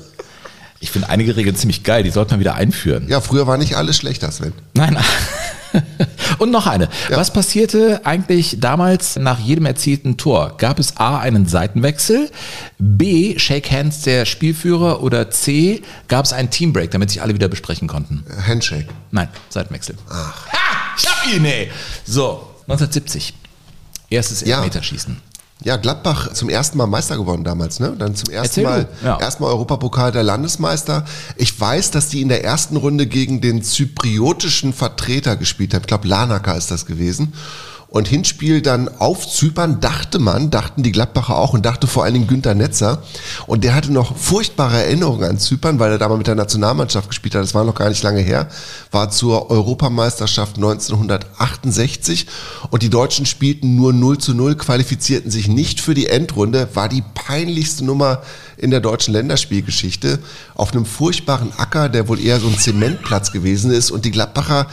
Ich 0.79 0.91
finde 0.91 1.09
einige 1.09 1.35
Regeln 1.35 1.55
ziemlich 1.55 1.83
geil, 1.83 2.03
die 2.03 2.11
sollte 2.11 2.31
man 2.31 2.39
wieder 2.39 2.55
einführen. 2.55 3.07
Ja, 3.07 3.19
früher 3.21 3.47
war 3.47 3.57
nicht 3.57 3.75
alles 3.75 3.97
schlechter, 3.97 4.31
Sven. 4.31 4.53
Nein. 4.73 4.97
Und 6.37 6.51
noch 6.51 6.67
eine. 6.67 6.89
Was 7.09 7.33
passierte 7.33 8.01
eigentlich 8.05 8.57
damals 8.59 9.17
nach 9.17 9.39
jedem 9.39 9.65
erzielten 9.65 10.15
Tor? 10.17 10.55
Gab 10.57 10.79
es 10.79 10.95
A 10.97 11.17
einen 11.19 11.47
Seitenwechsel, 11.47 12.29
B 12.77 13.37
Shake 13.39 13.71
Hands 13.71 13.99
der 14.01 14.25
Spielführer 14.25 15.01
oder 15.03 15.31
C 15.31 15.81
gab 16.07 16.23
es 16.25 16.33
einen 16.33 16.49
Teambreak, 16.49 16.91
damit 16.91 17.09
sich 17.09 17.21
alle 17.21 17.33
wieder 17.33 17.47
besprechen 17.49 17.87
konnten? 17.87 18.23
Handshake. 18.47 18.87
Nein, 19.11 19.27
Seitenwechsel. 19.49 19.95
Ach. 20.09 20.47
Ha! 20.51 20.74
Ich 20.97 21.07
hab 21.07 21.27
ihn, 21.33 21.45
ey! 21.45 21.71
So, 22.05 22.47
1970. 22.67 23.33
Erstes 24.09 24.41
Ja. 24.41 24.57
Elfmeterschießen. 24.57 25.17
Ja, 25.63 25.77
Gladbach 25.77 26.33
zum 26.33 26.49
ersten 26.49 26.77
Mal 26.77 26.85
Meister 26.85 27.17
geworden 27.17 27.43
damals, 27.43 27.79
ne? 27.79 27.95
Dann 27.97 28.13
zum 28.15 28.29
ersten 28.29 28.61
Erzähl 28.61 28.63
Mal. 28.63 28.89
Ja. 29.03 29.19
erstmal 29.19 29.51
Europapokal 29.51 30.11
der 30.11 30.21
Landesmeister. 30.21 31.05
Ich 31.37 31.59
weiß, 31.59 31.91
dass 31.91 32.09
die 32.09 32.21
in 32.21 32.27
der 32.29 32.43
ersten 32.43 32.75
Runde 32.75 33.07
gegen 33.07 33.39
den 33.41 33.63
zypriotischen 33.63 34.73
Vertreter 34.73 35.37
gespielt 35.37 35.73
haben. 35.73 35.81
Ich 35.81 35.87
glaube, 35.87 36.07
Lanaka 36.07 36.53
ist 36.53 36.71
das 36.71 36.85
gewesen. 36.85 37.33
Und 37.95 38.09
Hinspiel 38.09 38.61
dann 38.61 38.89
auf 38.99 39.25
Zypern, 39.25 39.79
dachte 39.79 40.19
man, 40.19 40.51
dachten 40.51 40.83
die 40.83 40.91
Gladbacher 40.91 41.37
auch 41.37 41.53
und 41.53 41.65
dachte 41.65 41.87
vor 41.87 42.03
allen 42.03 42.13
Dingen 42.13 42.27
Günter 42.27 42.53
Netzer. 42.53 43.01
Und 43.47 43.63
der 43.63 43.73
hatte 43.73 43.93
noch 43.93 44.17
furchtbare 44.17 44.83
Erinnerungen 44.83 45.23
an 45.23 45.39
Zypern, 45.39 45.79
weil 45.79 45.93
er 45.93 45.97
da 45.97 46.09
mal 46.09 46.17
mit 46.17 46.27
der 46.27 46.35
Nationalmannschaft 46.35 47.07
gespielt 47.07 47.35
hat. 47.35 47.43
Das 47.43 47.53
war 47.53 47.63
noch 47.63 47.73
gar 47.73 47.87
nicht 47.87 48.03
lange 48.03 48.19
her. 48.19 48.49
War 48.91 49.11
zur 49.11 49.49
Europameisterschaft 49.49 50.57
1968. 50.57 52.27
Und 52.69 52.83
die 52.83 52.89
Deutschen 52.89 53.25
spielten 53.25 53.77
nur 53.77 53.93
0 53.93 54.17
zu 54.17 54.33
0, 54.33 54.55
qualifizierten 54.55 55.31
sich 55.31 55.47
nicht 55.47 55.79
für 55.79 55.93
die 55.93 56.07
Endrunde. 56.07 56.67
War 56.73 56.89
die 56.89 57.03
peinlichste 57.13 57.85
Nummer 57.85 58.23
in 58.57 58.71
der 58.71 58.79
deutschen 58.79 59.13
Länderspielgeschichte. 59.13 60.19
Auf 60.55 60.71
einem 60.73 60.85
furchtbaren 60.85 61.51
Acker, 61.57 61.89
der 61.89 62.07
wohl 62.07 62.19
eher 62.19 62.39
so 62.39 62.47
ein 62.47 62.57
Zementplatz 62.57 63.31
gewesen 63.31 63.71
ist. 63.71 63.91
Und 63.91 64.05
die 64.05 64.11
Gladbacher 64.11 64.67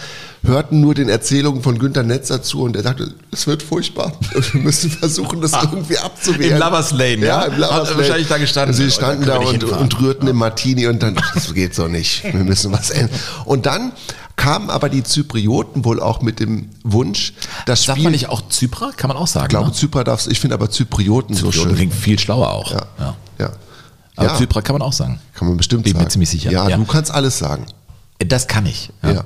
hörten 0.44 0.80
nur 0.80 0.94
den 0.94 1.08
Erzählungen 1.08 1.62
von 1.62 1.78
Günter 1.78 2.02
Netzer 2.02 2.42
zu 2.42 2.62
und 2.62 2.74
er 2.76 2.82
dachte, 2.82 3.14
es 3.30 3.46
wird 3.46 3.62
furchtbar. 3.62 4.12
Wir 4.52 4.60
müssen 4.60 4.90
versuchen, 4.90 5.40
das 5.40 5.52
irgendwie 5.52 5.98
abzuwehren. 5.98 6.52
Im 6.56 6.58
Lovers 6.58 6.90
Lane, 6.92 7.18
ja? 7.18 7.26
ja? 7.26 7.42
im 7.44 7.58
Lovers 7.60 7.70
Hat 7.72 7.84
Lane. 7.90 7.98
wahrscheinlich 7.98 8.28
da 8.28 8.38
gestanden. 8.38 8.74
Sie 8.74 8.90
standen 8.90 9.24
da 9.24 9.36
und, 9.36 9.62
und 9.64 10.00
rührten 10.00 10.26
im 10.28 10.36
Martini 10.36 10.86
und 10.88 11.02
dann, 11.02 11.14
das 11.34 11.54
geht 11.54 11.74
so 11.74 11.86
nicht. 11.88 12.24
Wir 12.24 12.32
müssen 12.44 12.72
was 12.72 12.90
ändern. 12.90 13.10
Und 13.44 13.66
dann 13.66 13.92
kamen 14.34 14.70
aber 14.70 14.88
die 14.88 15.04
Zyprioten 15.04 15.84
wohl 15.84 16.00
auch 16.00 16.22
mit 16.22 16.40
dem 16.40 16.70
Wunsch, 16.82 17.34
das 17.66 17.84
Sagt 17.84 17.98
Spiel, 17.98 18.04
man 18.04 18.12
nicht 18.12 18.28
auch 18.28 18.48
Zyprer? 18.48 18.90
Kann 18.96 19.08
man 19.08 19.16
auch 19.16 19.26
sagen. 19.28 19.46
ich 19.46 19.50
glaube 19.50 19.68
ne? 19.68 19.72
Zypern 19.74 20.04
darfst, 20.04 20.26
ich 20.26 20.40
finde 20.40 20.54
aber 20.54 20.70
Zyprioten 20.70 21.36
so 21.36 21.50
Zyprer 21.50 21.66
schön. 21.68 21.76
klingt 21.76 21.94
viel 21.94 22.18
schlauer 22.18 22.50
auch. 22.50 22.72
Ja, 22.72 22.86
Ja. 22.98 23.16
ja. 23.38 23.50
Aber 24.16 24.28
ja. 24.28 24.36
Zyprer 24.36 24.62
kann 24.62 24.74
man 24.74 24.82
auch 24.82 24.92
sagen. 24.92 25.20
Kann 25.34 25.48
man 25.48 25.56
bestimmt 25.56 25.84
Bin 25.84 25.90
ich 25.90 25.94
mir 25.94 26.00
sagen. 26.00 26.10
ziemlich 26.10 26.30
sicher. 26.30 26.50
Ja, 26.50 26.68
Ja. 26.68 26.76
du 26.76 26.84
kannst 26.84 27.10
alles 27.10 27.38
sagen. 27.38 27.66
Das 28.18 28.46
kann 28.46 28.66
ich. 28.66 28.90
Ja. 29.02 29.24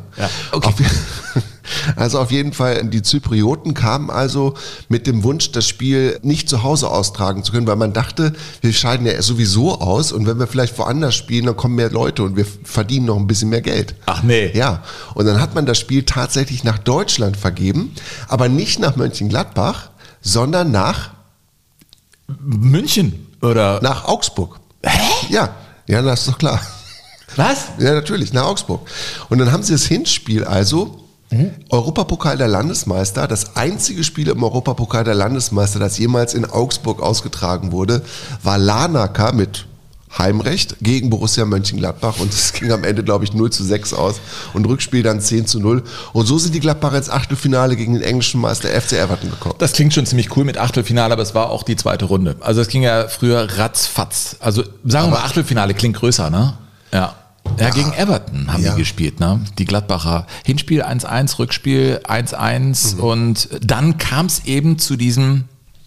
Okay. 0.53 0.68
Auf, 0.68 0.75
also 1.96 2.18
auf 2.18 2.31
jeden 2.31 2.55
Fall, 2.55 2.83
die 2.88 3.03
Zyprioten 3.03 3.75
kamen 3.75 4.11
also 4.11 4.55
mit 4.88 5.07
dem 5.07 5.22
Wunsch, 5.22 5.53
das 5.53 5.68
Spiel 5.68 6.18
nicht 6.22 6.49
zu 6.49 6.62
Hause 6.62 6.88
austragen 6.90 7.44
zu 7.44 7.53
können, 7.53 7.66
weil 7.66 7.77
man 7.77 7.92
dachte, 7.92 8.33
wir 8.62 8.72
scheiden 8.72 9.05
ja 9.07 9.20
sowieso 9.20 9.81
aus 9.81 10.12
und 10.12 10.27
wenn 10.27 10.38
wir 10.38 10.46
vielleicht 10.46 10.79
woanders 10.79 11.14
spielen, 11.14 11.44
dann 11.44 11.57
kommen 11.57 11.75
mehr 11.75 11.90
Leute 11.90 12.22
und 12.22 12.37
wir 12.37 12.46
verdienen 12.64 13.05
noch 13.07 13.16
ein 13.16 13.27
bisschen 13.27 13.51
mehr 13.51 13.61
Geld. 13.61 13.94
Ach 14.07 14.22
nee. 14.22 14.51
Ja, 14.57 14.83
und 15.14 15.27
dann 15.27 15.40
hat 15.42 15.55
man 15.55 15.66
das 15.66 15.79
Spiel 15.79 16.05
tatsächlich 16.05 16.64
nach 16.64 16.79
Deutschland 16.79 17.37
vergeben, 17.37 17.92
aber 18.29 18.49
nicht 18.49 18.79
nach 18.79 18.96
Mönchengladbach, 18.96 19.90
sondern 20.22 20.70
nach, 20.70 21.11
München 22.29 23.27
oder 23.42 23.81
nach 23.83 24.07
Augsburg. 24.07 24.59
Hä? 24.87 25.27
Ja, 25.31 25.55
ja, 25.87 26.03
das 26.03 26.20
ist 26.20 26.29
doch 26.29 26.38
klar. 26.38 26.61
was? 27.37 27.64
Ja, 27.79 27.94
natürlich, 27.94 28.33
nach 28.33 28.44
Augsburg. 28.44 28.88
Und 29.29 29.38
dann 29.38 29.53
haben 29.53 29.62
sie 29.62 29.72
das 29.72 29.85
Hinspiel 29.85 30.44
also, 30.44 31.03
Europapokal 31.70 32.38
der 32.38 32.49
Landesmeister, 32.49 33.27
das 33.27 33.57
einzige 33.57 34.05
Spiel 34.05 34.29
im 34.29 34.42
Europapokal 34.42 35.03
der 35.03 35.14
Landesmeister, 35.14 35.79
das 35.81 35.99
jemals 35.99 36.35
in 36.35 36.44
Augsburg 36.44 37.03
ausgetragen 37.03 37.72
wurde, 37.72 38.03
war 38.42 38.59
Lanaka 38.59 39.33
mit 39.33 39.66
Heimrecht 40.16 40.77
gegen 40.81 41.11
Borussia 41.11 41.45
Mönchengladbach 41.45 42.19
und 42.21 42.33
es 42.33 42.53
ging 42.53 42.71
am 42.73 42.85
Ende, 42.85 43.03
glaube 43.05 43.25
ich, 43.25 43.33
0 43.35 43.51
zu 43.51 43.64
6 43.64 43.92
aus 43.95 44.21
und 44.55 44.64
Rückspiel 44.66 45.03
dann 45.03 45.21
10 45.21 45.47
zu 45.47 45.61
0. 45.61 45.83
Und 46.12 46.27
so 46.27 46.38
sind 46.38 46.55
die 46.55 46.61
Gladbacher 46.61 46.97
ins 46.97 47.11
Achtelfinale 47.11 47.77
gegen 47.77 47.95
den 47.95 48.03
englischen 48.03 48.40
Meister 48.40 48.69
FC 48.69 48.92
Everton 48.95 49.31
gekommen. 49.31 49.57
Das 49.59 49.73
klingt 49.73 49.92
schon 49.95 50.07
ziemlich 50.07 50.35
cool 50.37 50.45
mit 50.45 50.59
Achtelfinale, 50.59 51.12
aber 51.12 51.23
es 51.23 51.35
war 51.35 51.51
auch 51.51 51.62
die 51.64 51.77
zweite 51.77 52.07
Runde. 52.07 52.37
Also 52.40 52.61
es 52.61 52.69
ging 52.69 52.83
ja 52.83 53.09
früher 53.09 53.59
ratzfatz. 53.59 54.37
Also 54.40 54.62
sagen 54.85 55.09
wir 55.09 55.16
mal, 55.19 55.25
Achtelfinale 55.25 55.75
klingt 55.75 55.97
größer, 55.97 56.31
ne? 56.31 56.55
Ja. 56.92 57.14
Ja, 57.61 57.71
gegen 57.71 57.92
Everton 57.92 58.53
haben 58.53 58.62
Ja. 58.62 58.73
die 58.73 58.79
gespielt, 58.79 59.21
ne? 59.21 59.40
Die 59.59 59.64
Gladbacher. 59.66 60.27
Hinspiel 60.45 60.83
1-1, 60.83 61.38
Rückspiel 61.38 62.01
1-1 62.05 62.97
und 62.97 63.49
dann 63.61 63.99
kam 63.99 64.27
es 64.27 64.45
eben 64.47 64.79
zu 64.81 64.97
diesem 64.97 65.45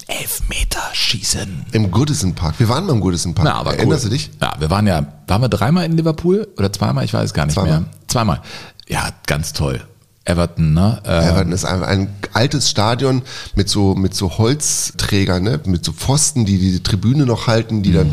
Elfmeterschießen. 0.10 1.66
Im 1.72 1.92
Goodison 1.92 2.34
Park. 2.36 2.56
Wir 2.60 2.68
waren 2.68 2.86
mal 2.86 2.94
im 2.94 3.00
Goodison 3.00 3.36
Park. 3.36 3.46
Na, 3.48 3.56
aber 3.56 3.76
Erinnerst 3.76 4.06
cool. 4.06 4.10
du 4.10 4.16
dich? 4.16 4.32
Ja, 4.42 4.54
wir 4.60 4.70
waren 4.70 4.88
ja, 4.88 5.06
waren 5.28 5.42
wir 5.42 5.50
dreimal 5.50 5.86
in 5.86 5.96
Liverpool 5.96 6.48
oder 6.58 6.74
zweimal? 6.74 7.06
Ich 7.06 7.14
weiß 7.14 7.26
es 7.26 7.34
gar 7.34 7.46
nicht 7.46 7.54
Zweimal. 7.56 7.82
mehr. 7.82 7.90
Zweimal. 8.08 8.42
Ja, 8.88 9.10
ganz 9.28 9.54
toll. 9.54 9.82
Everton, 10.26 10.74
ne? 10.74 11.02
Äh, 11.06 11.30
Everton 11.30 11.52
ist 11.52 11.66
ein, 11.66 11.84
ein 11.84 12.16
altes 12.34 12.70
Stadion 12.70 13.22
mit 13.56 13.70
so, 13.70 13.96
mit 13.96 14.14
so 14.14 14.38
Holzträgern, 14.38 15.44
ne? 15.44 15.60
mit 15.66 15.86
so 15.86 15.92
Pfosten, 15.94 16.46
die 16.46 16.58
die 16.58 16.84
Tribüne 16.84 17.26
noch 17.26 17.48
halten, 17.48 17.82
die 17.84 17.94
dann 17.94 18.12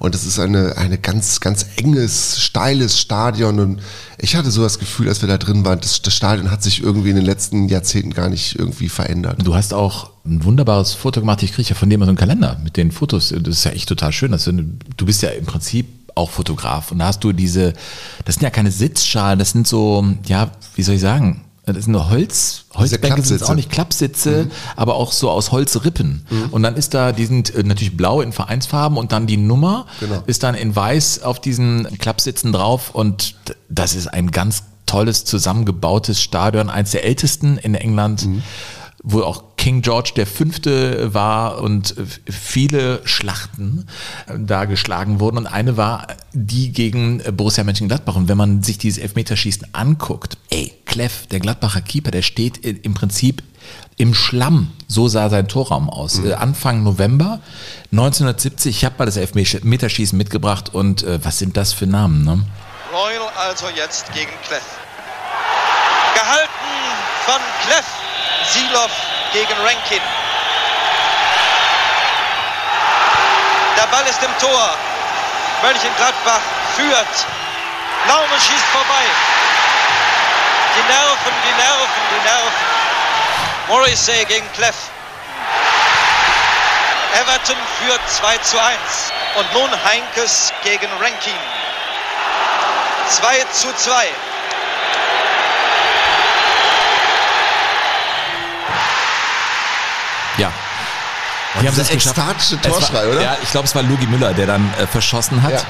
Und 0.00 0.14
das 0.14 0.24
ist 0.24 0.40
eine, 0.40 0.78
eine 0.78 0.96
ganz, 0.96 1.40
ganz 1.40 1.66
enges, 1.76 2.40
steiles 2.40 2.98
Stadion. 2.98 3.60
Und 3.60 3.80
ich 4.18 4.34
hatte 4.34 4.50
so 4.50 4.62
das 4.62 4.78
Gefühl, 4.78 5.08
als 5.08 5.20
wir 5.20 5.28
da 5.28 5.36
drin 5.36 5.64
waren, 5.66 5.78
das, 5.78 6.00
das 6.00 6.14
Stadion 6.14 6.50
hat 6.50 6.62
sich 6.62 6.82
irgendwie 6.82 7.10
in 7.10 7.16
den 7.16 7.24
letzten 7.24 7.68
Jahrzehnten 7.68 8.14
gar 8.14 8.30
nicht 8.30 8.58
irgendwie 8.58 8.88
verändert. 8.88 9.36
Du 9.44 9.54
hast 9.54 9.74
auch 9.74 10.10
ein 10.24 10.42
wunderbares 10.42 10.94
Foto 10.94 11.20
gemacht. 11.20 11.42
Ich 11.42 11.52
kriege 11.52 11.68
ja 11.68 11.74
von 11.74 11.90
dem 11.90 12.00
mal 12.00 12.06
so 12.06 12.10
einen 12.10 12.18
Kalender 12.18 12.58
mit 12.64 12.78
den 12.78 12.92
Fotos. 12.92 13.28
Das 13.28 13.56
ist 13.56 13.64
ja 13.64 13.72
echt 13.72 13.90
total 13.90 14.10
schön. 14.10 14.32
Das 14.32 14.44
du 14.44 15.06
bist 15.06 15.20
ja 15.20 15.28
im 15.28 15.44
Prinzip 15.44 15.86
auch 16.14 16.30
Fotograf. 16.30 16.92
Und 16.92 17.00
da 17.00 17.06
hast 17.06 17.22
du 17.22 17.32
diese, 17.32 17.74
das 18.24 18.36
sind 18.36 18.42
ja 18.42 18.50
keine 18.50 18.70
Sitzschalen, 18.70 19.38
das 19.38 19.50
sind 19.50 19.68
so, 19.68 20.04
ja, 20.26 20.50
wie 20.76 20.82
soll 20.82 20.94
ich 20.94 21.00
sagen, 21.02 21.44
das 21.72 21.84
sind 21.84 21.92
nur 21.92 22.10
Holz, 22.10 22.64
Holzbänke 22.74 23.22
sind 23.22 23.42
auch 23.42 23.54
nicht 23.54 23.70
Klappsitze, 23.70 24.44
mhm. 24.44 24.50
aber 24.76 24.96
auch 24.96 25.12
so 25.12 25.30
aus 25.30 25.52
Holzrippen. 25.52 26.26
Mhm. 26.30 26.44
Und 26.50 26.62
dann 26.62 26.76
ist 26.76 26.94
da, 26.94 27.12
die 27.12 27.26
sind 27.26 27.54
äh, 27.54 27.62
natürlich 27.62 27.96
blau 27.96 28.20
in 28.20 28.32
Vereinsfarben 28.32 28.98
und 28.98 29.12
dann 29.12 29.26
die 29.26 29.36
Nummer 29.36 29.86
genau. 30.00 30.22
ist 30.26 30.42
dann 30.42 30.54
in 30.54 30.74
weiß 30.74 31.22
auf 31.22 31.40
diesen 31.40 31.98
Klappsitzen 31.98 32.52
drauf 32.52 32.94
und 32.94 33.34
das 33.68 33.94
ist 33.94 34.06
ein 34.06 34.30
ganz 34.30 34.64
tolles 34.86 35.24
zusammengebautes 35.24 36.20
Stadion, 36.20 36.68
eins 36.68 36.90
der 36.90 37.04
ältesten 37.04 37.58
in 37.58 37.74
England. 37.74 38.26
Mhm 38.26 38.42
wo 39.02 39.22
auch 39.22 39.56
King 39.56 39.82
George 39.82 40.12
der 40.16 40.26
Fünfte 40.26 41.14
war 41.14 41.60
und 41.60 41.94
viele 42.28 43.00
Schlachten 43.04 43.86
äh, 44.26 44.34
da 44.38 44.64
geschlagen 44.64 45.20
wurden. 45.20 45.38
Und 45.38 45.46
eine 45.46 45.76
war 45.76 46.06
die 46.32 46.72
gegen 46.72 47.22
Borussia 47.36 47.64
Mönchengladbach. 47.64 48.16
Und 48.16 48.28
wenn 48.28 48.36
man 48.36 48.62
sich 48.62 48.78
dieses 48.78 49.02
Elfmeterschießen 49.02 49.68
anguckt, 49.74 50.38
ey, 50.50 50.72
Kleff, 50.86 51.26
der 51.26 51.40
Gladbacher 51.40 51.80
Keeper, 51.80 52.10
der 52.10 52.22
steht 52.22 52.58
im 52.64 52.94
Prinzip 52.94 53.42
im 53.96 54.14
Schlamm. 54.14 54.72
So 54.88 55.08
sah 55.08 55.28
sein 55.28 55.46
Torraum 55.46 55.90
aus. 55.90 56.18
Mhm. 56.18 56.30
Äh, 56.30 56.34
Anfang 56.34 56.82
November 56.82 57.40
1970. 57.92 58.76
Ich 58.76 58.84
habe 58.84 58.94
mal 58.98 59.04
das 59.04 59.16
Elfmeterschießen 59.18 60.16
mitgebracht. 60.16 60.74
Und 60.74 61.02
äh, 61.02 61.22
was 61.22 61.38
sind 61.38 61.56
das 61.56 61.72
für 61.74 61.86
Namen? 61.86 62.24
Ne? 62.24 62.44
Royal 62.92 63.28
also 63.36 63.66
jetzt 63.76 64.12
gegen 64.14 64.30
Kleff. 64.46 64.78
Gehalten 66.14 66.50
von 67.26 67.40
Kleff. 67.66 67.99
Silov 68.44 68.90
gegen 69.32 69.58
Rankin. 69.60 70.02
Der 73.76 73.86
Ball 73.86 74.06
ist 74.06 74.22
im 74.22 74.38
Tor. 74.38 74.70
Mönchengladbach 75.62 76.40
führt. 76.76 77.26
Laume 78.08 78.40
schießt 78.40 78.66
vorbei. 78.72 79.04
Die 80.76 80.92
Nerven, 80.92 81.34
die 81.44 81.62
Nerven, 81.62 82.02
die 82.10 82.28
Nerven. 82.28 82.80
Morrissey 83.68 84.24
gegen 84.24 84.50
Cleff. 84.52 84.76
Everton 87.14 87.56
führt 87.78 88.00
2 88.08 88.38
zu 88.38 88.58
1. 88.62 88.78
Und 89.36 89.52
nun 89.52 89.84
Heinkes 89.84 90.52
gegen 90.62 90.88
Rankin. 91.00 91.38
2 93.08 93.44
zu 93.52 93.74
2. 93.74 94.08
Ja. 100.38 100.52
Die 101.60 101.66
haben 101.66 101.76
das 101.76 101.90
ekstatische 101.90 102.60
Torschrei, 102.60 103.06
war, 103.06 103.12
oder? 103.12 103.22
Ja, 103.22 103.36
ich 103.42 103.50
glaube, 103.50 103.66
es 103.66 103.74
war 103.74 103.82
Lugi 103.82 104.06
Müller, 104.06 104.32
der 104.32 104.46
dann 104.46 104.72
äh, 104.78 104.86
verschossen 104.86 105.42
hat. 105.42 105.52
Ja. 105.52 105.62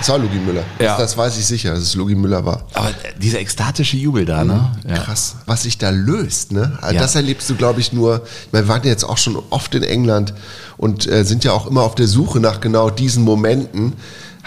Es 0.00 0.08
war 0.08 0.18
Lugi 0.18 0.36
Müller. 0.36 0.62
Ja. 0.78 0.96
Das, 0.96 1.10
das, 1.10 1.16
weiß 1.16 1.36
ich 1.38 1.46
sicher, 1.46 1.72
dass 1.72 1.80
es 1.80 1.94
Lugi 1.94 2.14
Müller 2.14 2.44
war. 2.44 2.64
Aber 2.74 2.90
dieser 3.20 3.40
ekstatische 3.40 3.96
Jubel 3.96 4.24
da, 4.24 4.44
ne? 4.44 4.70
Mhm. 4.84 4.90
Ja. 4.90 4.98
Krass. 4.98 5.36
Was 5.46 5.64
sich 5.64 5.76
da 5.76 5.90
löst, 5.90 6.52
ne? 6.52 6.78
Also 6.80 6.94
ja. 6.94 7.00
Das 7.00 7.14
erlebst 7.14 7.50
du, 7.50 7.56
glaube 7.56 7.80
ich, 7.80 7.92
nur. 7.92 8.22
Ich 8.46 8.52
meine, 8.52 8.66
wir 8.66 8.68
waren 8.72 8.82
ja 8.84 8.90
jetzt 8.90 9.04
auch 9.04 9.18
schon 9.18 9.42
oft 9.50 9.74
in 9.74 9.82
England 9.82 10.34
und 10.76 11.06
äh, 11.08 11.24
sind 11.24 11.44
ja 11.44 11.52
auch 11.52 11.66
immer 11.66 11.82
auf 11.82 11.94
der 11.94 12.06
Suche 12.06 12.38
nach 12.38 12.60
genau 12.60 12.90
diesen 12.90 13.24
Momenten 13.24 13.94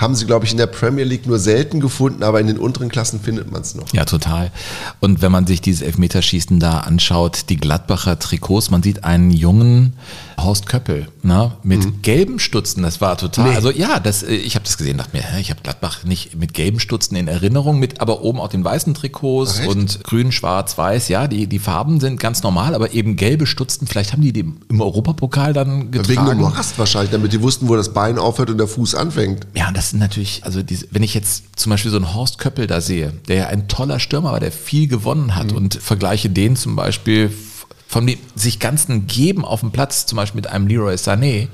haben 0.02 0.16
sie, 0.16 0.26
glaube 0.26 0.46
ich, 0.46 0.52
in 0.52 0.58
der 0.58 0.68
Premier 0.68 1.06
League 1.06 1.28
nur 1.28 1.40
selten 1.40 1.80
gefunden, 1.80 2.24
aber 2.24 2.42
in 2.42 2.48
den 2.48 2.58
unteren 2.58 2.90
Klassen 2.90 3.20
findet 3.20 3.52
man 3.52 3.62
es 3.62 3.76
noch. 3.76 3.86
Ja, 3.94 4.06
total. 4.06 4.52
Und 5.00 5.22
wenn 5.22 5.32
man 5.32 5.48
sich 5.48 5.62
dieses 5.62 5.82
Elfmeterschießen 5.82 6.60
da 6.60 6.80
anschaut, 6.80 7.46
die 7.50 7.58
Gladbacher 7.58 8.20
Trikots, 8.20 8.72
man 8.72 8.84
sieht 8.84 9.04
einen 9.04 9.32
jungen 9.32 9.94
Horst 10.44 10.66
Köppel 10.66 11.08
ne, 11.22 11.52
mit 11.64 11.86
mhm. 11.86 12.02
gelben 12.02 12.40
Stutzen, 12.40 12.82
das 12.84 13.00
war 13.00 13.18
total, 13.18 13.50
nee. 13.50 13.56
also 13.56 13.70
ja, 13.70 14.00
das, 14.00 14.24
äh, 14.24 14.34
ich 14.34 14.56
habe 14.56 14.66
das 14.66 14.78
gesehen, 14.78 14.98
dachte 14.98 15.16
mir, 15.16 15.24
ich 15.40 15.52
habe 15.52 15.62
Gladbach 15.62 16.04
nicht 16.04 16.36
mit 16.36 16.54
gelben 16.54 16.80
Stutzen 16.80 17.16
in 17.16 17.28
Erinnerung, 17.28 17.80
mit 17.80 18.02
aber 18.02 18.22
oben 18.24 18.40
auch 18.40 18.48
den 18.48 18.64
weißen 18.64 18.94
Trikots 18.96 19.62
Ach, 19.64 19.68
und 19.68 20.04
grün, 20.04 20.32
schwarz, 20.32 20.78
weiß, 20.78 21.10
ja, 21.10 21.28
die, 21.28 21.46
die 21.48 21.60
Farben 21.60 22.00
sind 22.00 22.20
ganz 22.20 22.42
normal, 22.42 22.74
aber 22.74 22.94
eben 22.94 23.16
gelbe 23.16 23.46
Stutzen, 23.46 23.86
vielleicht 23.86 24.14
haben 24.14 24.22
die 24.22 24.34
die 24.34 24.52
im 24.68 24.82
Europapokal 24.82 25.54
dann 25.54 25.92
getragen. 25.92 26.10
Wegen 26.10 26.26
dem 26.26 26.38
Morast 26.40 26.80
wahrscheinlich, 26.80 27.12
damit 27.12 27.34
die 27.34 27.42
wussten, 27.42 27.70
wo 27.70 27.76
das 27.76 27.94
Bein 27.94 28.18
aufhört 28.18 28.50
und 28.50 28.58
der 28.58 28.68
Fuß 28.68 28.96
anfängt. 28.96 29.46
Ja, 29.54 29.72
das 29.72 29.91
sind 29.92 30.00
natürlich, 30.00 30.44
also 30.44 30.64
diese, 30.64 30.88
wenn 30.92 31.04
ich 31.04 31.14
jetzt 31.14 31.60
zum 31.60 31.70
Beispiel 31.70 31.92
so 31.92 31.98
einen 31.98 32.14
Horst 32.14 32.40
Köppel 32.40 32.68
da 32.68 32.82
sehe, 32.82 33.14
der 33.28 33.36
ja 33.36 33.48
ein 33.48 33.68
toller 33.68 34.00
Stürmer 34.00 34.32
war, 34.32 34.40
der 34.40 34.52
viel 34.52 34.88
gewonnen 34.88 35.36
hat 35.36 35.52
mhm. 35.52 35.58
und 35.58 35.76
vergleiche 35.76 36.30
den 36.30 36.56
zum 36.56 36.76
Beispiel 36.76 37.32
von 37.88 38.08
dem 38.08 38.18
sich 38.36 38.60
ganzen 38.60 39.06
Geben 39.06 39.44
auf 39.44 39.60
dem 39.60 39.72
Platz, 39.72 40.06
zum 40.06 40.16
Beispiel 40.16 40.38
mit 40.38 40.48
einem 40.48 40.68
Leroy 40.68 40.96
Sané, 40.96 41.50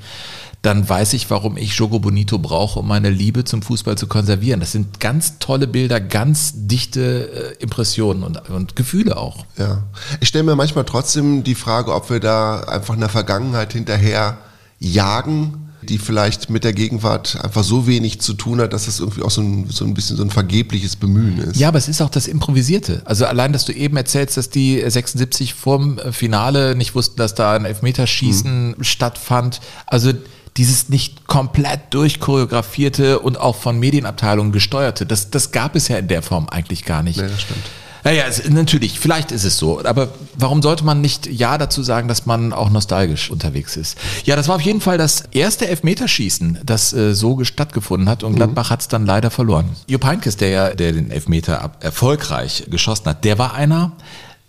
dann 0.62 0.88
weiß 0.88 1.12
ich, 1.14 1.30
warum 1.30 1.56
ich 1.56 1.74
Jogo 1.74 1.98
Bonito 1.98 2.38
brauche, 2.38 2.78
um 2.78 2.86
meine 2.88 3.10
Liebe 3.10 3.44
zum 3.44 3.62
Fußball 3.62 3.98
zu 3.98 4.06
konservieren. 4.06 4.60
Das 4.60 4.72
sind 4.72 5.00
ganz 5.00 5.38
tolle 5.40 5.66
Bilder, 5.66 6.00
ganz 6.00 6.52
dichte 6.54 7.56
äh, 7.58 7.62
Impressionen 7.62 8.22
und, 8.22 8.48
und 8.50 8.76
Gefühle 8.76 9.16
auch. 9.16 9.46
Ja. 9.56 9.84
Ich 10.20 10.28
stelle 10.28 10.44
mir 10.44 10.56
manchmal 10.56 10.84
trotzdem 10.84 11.42
die 11.42 11.54
Frage, 11.56 11.92
ob 11.92 12.08
wir 12.10 12.20
da 12.20 12.60
einfach 12.60 12.94
in 12.94 13.00
der 13.00 13.08
Vergangenheit 13.08 13.72
hinterher 13.72 14.38
jagen 14.78 15.67
die 15.82 15.98
vielleicht 15.98 16.50
mit 16.50 16.64
der 16.64 16.72
Gegenwart 16.72 17.38
einfach 17.42 17.62
so 17.62 17.86
wenig 17.86 18.20
zu 18.20 18.34
tun 18.34 18.60
hat, 18.60 18.72
dass 18.72 18.88
es 18.88 18.98
irgendwie 19.00 19.22
auch 19.22 19.30
so 19.30 19.42
ein, 19.42 19.68
so 19.70 19.84
ein 19.84 19.94
bisschen 19.94 20.16
so 20.16 20.22
ein 20.24 20.30
vergebliches 20.30 20.96
Bemühen 20.96 21.38
ist. 21.38 21.56
Ja, 21.56 21.68
aber 21.68 21.78
es 21.78 21.88
ist 21.88 22.00
auch 22.00 22.10
das 22.10 22.26
Improvisierte. 22.26 23.02
Also 23.04 23.26
allein, 23.26 23.52
dass 23.52 23.64
du 23.64 23.72
eben 23.72 23.96
erzählst, 23.96 24.36
dass 24.36 24.50
die 24.50 24.82
76 24.84 25.54
vorm 25.54 26.00
Finale 26.10 26.74
nicht 26.74 26.94
wussten, 26.94 27.16
dass 27.16 27.34
da 27.34 27.54
ein 27.54 27.64
Elfmeterschießen 27.64 28.70
mhm. 28.76 28.84
stattfand. 28.84 29.60
Also 29.86 30.12
dieses 30.56 30.88
nicht 30.88 31.28
komplett 31.28 31.94
durchchoreografierte 31.94 33.20
und 33.20 33.38
auch 33.38 33.54
von 33.54 33.78
Medienabteilungen 33.78 34.50
gesteuerte, 34.50 35.06
das, 35.06 35.30
das 35.30 35.52
gab 35.52 35.76
es 35.76 35.86
ja 35.86 35.98
in 35.98 36.08
der 36.08 36.22
Form 36.22 36.48
eigentlich 36.48 36.84
gar 36.84 37.04
nicht. 37.04 37.18
Nee, 37.18 37.28
das 37.28 37.42
stimmt. 37.42 37.64
Naja, 38.08 38.24
es, 38.26 38.48
natürlich, 38.48 38.98
vielleicht 38.98 39.32
ist 39.32 39.44
es 39.44 39.58
so. 39.58 39.84
Aber 39.84 40.08
warum 40.34 40.62
sollte 40.62 40.82
man 40.82 41.02
nicht 41.02 41.26
Ja 41.26 41.58
dazu 41.58 41.82
sagen, 41.82 42.08
dass 42.08 42.24
man 42.24 42.54
auch 42.54 42.70
nostalgisch 42.70 43.30
unterwegs 43.30 43.76
ist? 43.76 43.98
Ja, 44.24 44.34
das 44.34 44.48
war 44.48 44.56
auf 44.56 44.62
jeden 44.62 44.80
Fall 44.80 44.96
das 44.96 45.24
erste 45.30 45.68
Elfmeterschießen, 45.68 46.60
das 46.64 46.94
äh, 46.94 47.14
so 47.14 47.44
stattgefunden 47.44 48.08
hat 48.08 48.22
und 48.22 48.36
Gladbach 48.36 48.70
mhm. 48.70 48.72
hat 48.72 48.80
es 48.80 48.88
dann 48.88 49.04
leider 49.04 49.30
verloren. 49.30 49.68
Jupp 49.88 50.06
Heynckes, 50.06 50.38
der 50.38 50.48
ja 50.48 50.74
der 50.74 50.92
den 50.92 51.10
Elfmeter 51.10 51.72
erfolgreich 51.80 52.64
geschossen 52.70 53.04
hat, 53.10 53.26
der 53.26 53.38
war 53.38 53.52
einer, 53.52 53.92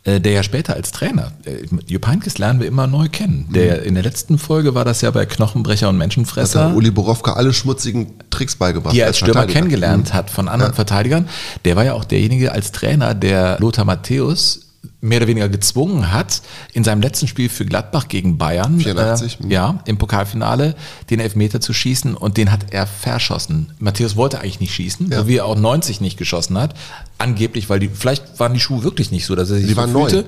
der 0.05 0.31
ja 0.31 0.43
später 0.43 0.75
als 0.75 0.91
Trainer, 0.91 1.33
äh, 1.45 1.65
Jupp 1.87 2.07
Heynckes 2.07 2.37
lernen 2.37 2.59
wir 2.59 2.67
immer 2.67 2.87
neu 2.87 3.09
kennen. 3.09 3.49
Der, 3.53 3.81
mhm. 3.81 3.87
in 3.87 3.93
der 3.95 4.03
letzten 4.03 4.37
Folge 4.37 4.73
war 4.73 4.85
das 4.85 5.01
ja 5.01 5.11
bei 5.11 5.25
Knochenbrecher 5.25 5.89
und 5.89 5.97
Menschenfresser. 5.97 6.69
Hat 6.69 6.75
Uli 6.75 6.89
Borowka 6.91 7.33
alle 7.33 7.53
schmutzigen 7.53 8.13
Tricks 8.29 8.55
beigebracht. 8.55 8.95
Die 8.95 9.01
er 9.01 9.07
als 9.07 9.17
Stürmer 9.17 9.45
kennengelernt 9.45 10.09
mhm. 10.09 10.13
hat 10.13 10.29
von 10.29 10.47
anderen 10.47 10.71
ja. 10.71 10.75
Verteidigern. 10.75 11.27
Der 11.65 11.75
war 11.75 11.83
ja 11.83 11.93
auch 11.93 12.05
derjenige 12.05 12.51
als 12.53 12.71
Trainer, 12.71 13.13
der 13.13 13.57
Lothar 13.59 13.85
Matthäus 13.85 14.68
mehr 15.01 15.19
oder 15.19 15.27
weniger 15.27 15.49
gezwungen 15.49 16.11
hat, 16.11 16.41
in 16.73 16.83
seinem 16.83 17.01
letzten 17.01 17.27
Spiel 17.27 17.47
für 17.47 17.65
Gladbach 17.65 18.07
gegen 18.09 18.37
Bayern, 18.37 18.79
84, 18.79 19.39
äh, 19.43 19.53
ja, 19.53 19.79
im 19.85 19.97
Pokalfinale, 19.97 20.75
den 21.09 21.19
Elfmeter 21.19 21.61
zu 21.61 21.73
schießen 21.73 22.15
und 22.15 22.37
den 22.37 22.51
hat 22.51 22.67
er 22.71 22.85
verschossen. 22.85 23.71
Matthäus 23.79 24.15
wollte 24.15 24.39
eigentlich 24.39 24.59
nicht 24.59 24.73
schießen, 24.73 25.09
ja. 25.09 25.19
so 25.19 25.27
wie 25.27 25.37
er 25.37 25.45
auch 25.45 25.55
90 25.55 26.01
nicht 26.01 26.17
geschossen 26.17 26.57
hat. 26.57 26.75
Angeblich, 27.17 27.69
weil 27.69 27.79
die, 27.79 27.89
vielleicht 27.89 28.39
waren 28.39 28.53
die 28.53 28.59
Schuhe 28.59 28.83
wirklich 28.83 29.11
nicht 29.11 29.25
so, 29.25 29.35
dass 29.35 29.49
er 29.49 29.57
sich 29.57 29.67
die 29.67 29.77
waren 29.77 29.91
fühlte. 29.91 30.15
Neu. 30.17 30.23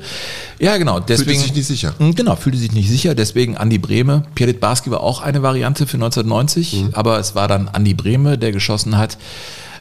Ja, 0.60 0.78
genau. 0.78 1.00
Deswegen, 1.00 1.32
fühlte 1.32 1.44
sich 1.44 1.56
nicht 1.56 1.68
sicher. 1.68 1.94
Hm, 1.98 2.16
genau, 2.16 2.36
fühlte 2.36 2.58
sich 2.58 2.72
nicht 2.72 2.90
sicher. 2.90 3.16
Deswegen 3.16 3.58
Andi 3.58 3.78
Brehme. 3.78 4.24
Pierre 4.36 4.54
Barski 4.54 4.92
war 4.92 5.02
auch 5.02 5.22
eine 5.22 5.42
Variante 5.42 5.88
für 5.88 5.96
1990, 5.96 6.74
mhm. 6.74 6.90
aber 6.94 7.20
es 7.20 7.36
war 7.36 7.48
dann 7.48 7.70
Andi 7.70 7.94
Brehme, 7.94 8.38
der 8.38 8.52
geschossen 8.52 8.98
hat. 8.98 9.18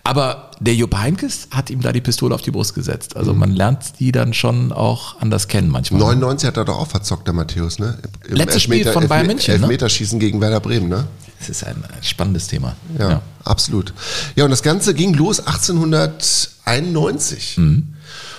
Aber 0.03 0.51
der 0.61 0.75
Jupp 0.75 0.97
Heinkes 0.97 1.49
hat 1.51 1.69
ihm 1.71 1.81
da 1.81 1.93
die 1.93 2.01
Pistole 2.01 2.35
auf 2.35 2.41
die 2.43 2.51
Brust 2.51 2.75
gesetzt. 2.75 3.17
Also 3.17 3.33
man 3.35 3.53
lernt 3.53 4.01
die 4.01 4.11
dann 4.13 4.35
schon 4.35 4.73
auch 4.73 5.21
anders 5.21 5.49
kennen 5.49 5.69
manchmal. 5.69 6.01
99 6.01 6.47
hat 6.47 6.57
er 6.57 6.65
doch 6.65 6.79
auch 6.79 6.89
verzockt, 6.89 7.27
der 7.27 7.35
Matthäus, 7.35 7.79
ne? 7.79 7.99
Im 8.27 8.37
Letztes 8.37 8.63
Spiel 8.63 8.87
von 8.87 9.07
Bayern 9.09 9.27
München, 9.27 9.57
ne? 9.57 9.63
Elfmeterschießen 9.63 10.17
ne? 10.19 10.25
gegen 10.25 10.41
Werder 10.41 10.61
Bremen, 10.61 10.89
ne? 10.89 11.07
Das 11.39 11.51
ist 11.51 11.65
ein 11.65 11.85
spannendes 12.03 12.47
Thema. 12.49 12.77
Ja, 12.99 13.11
ja. 13.11 13.23
absolut. 13.45 13.93
Ja, 14.37 14.45
und 14.45 14.51
das 14.51 14.63
Ganze 14.63 14.95
ging 14.95 15.13
los 15.15 15.41
1891. 15.41 17.59
Mhm. 17.59 17.95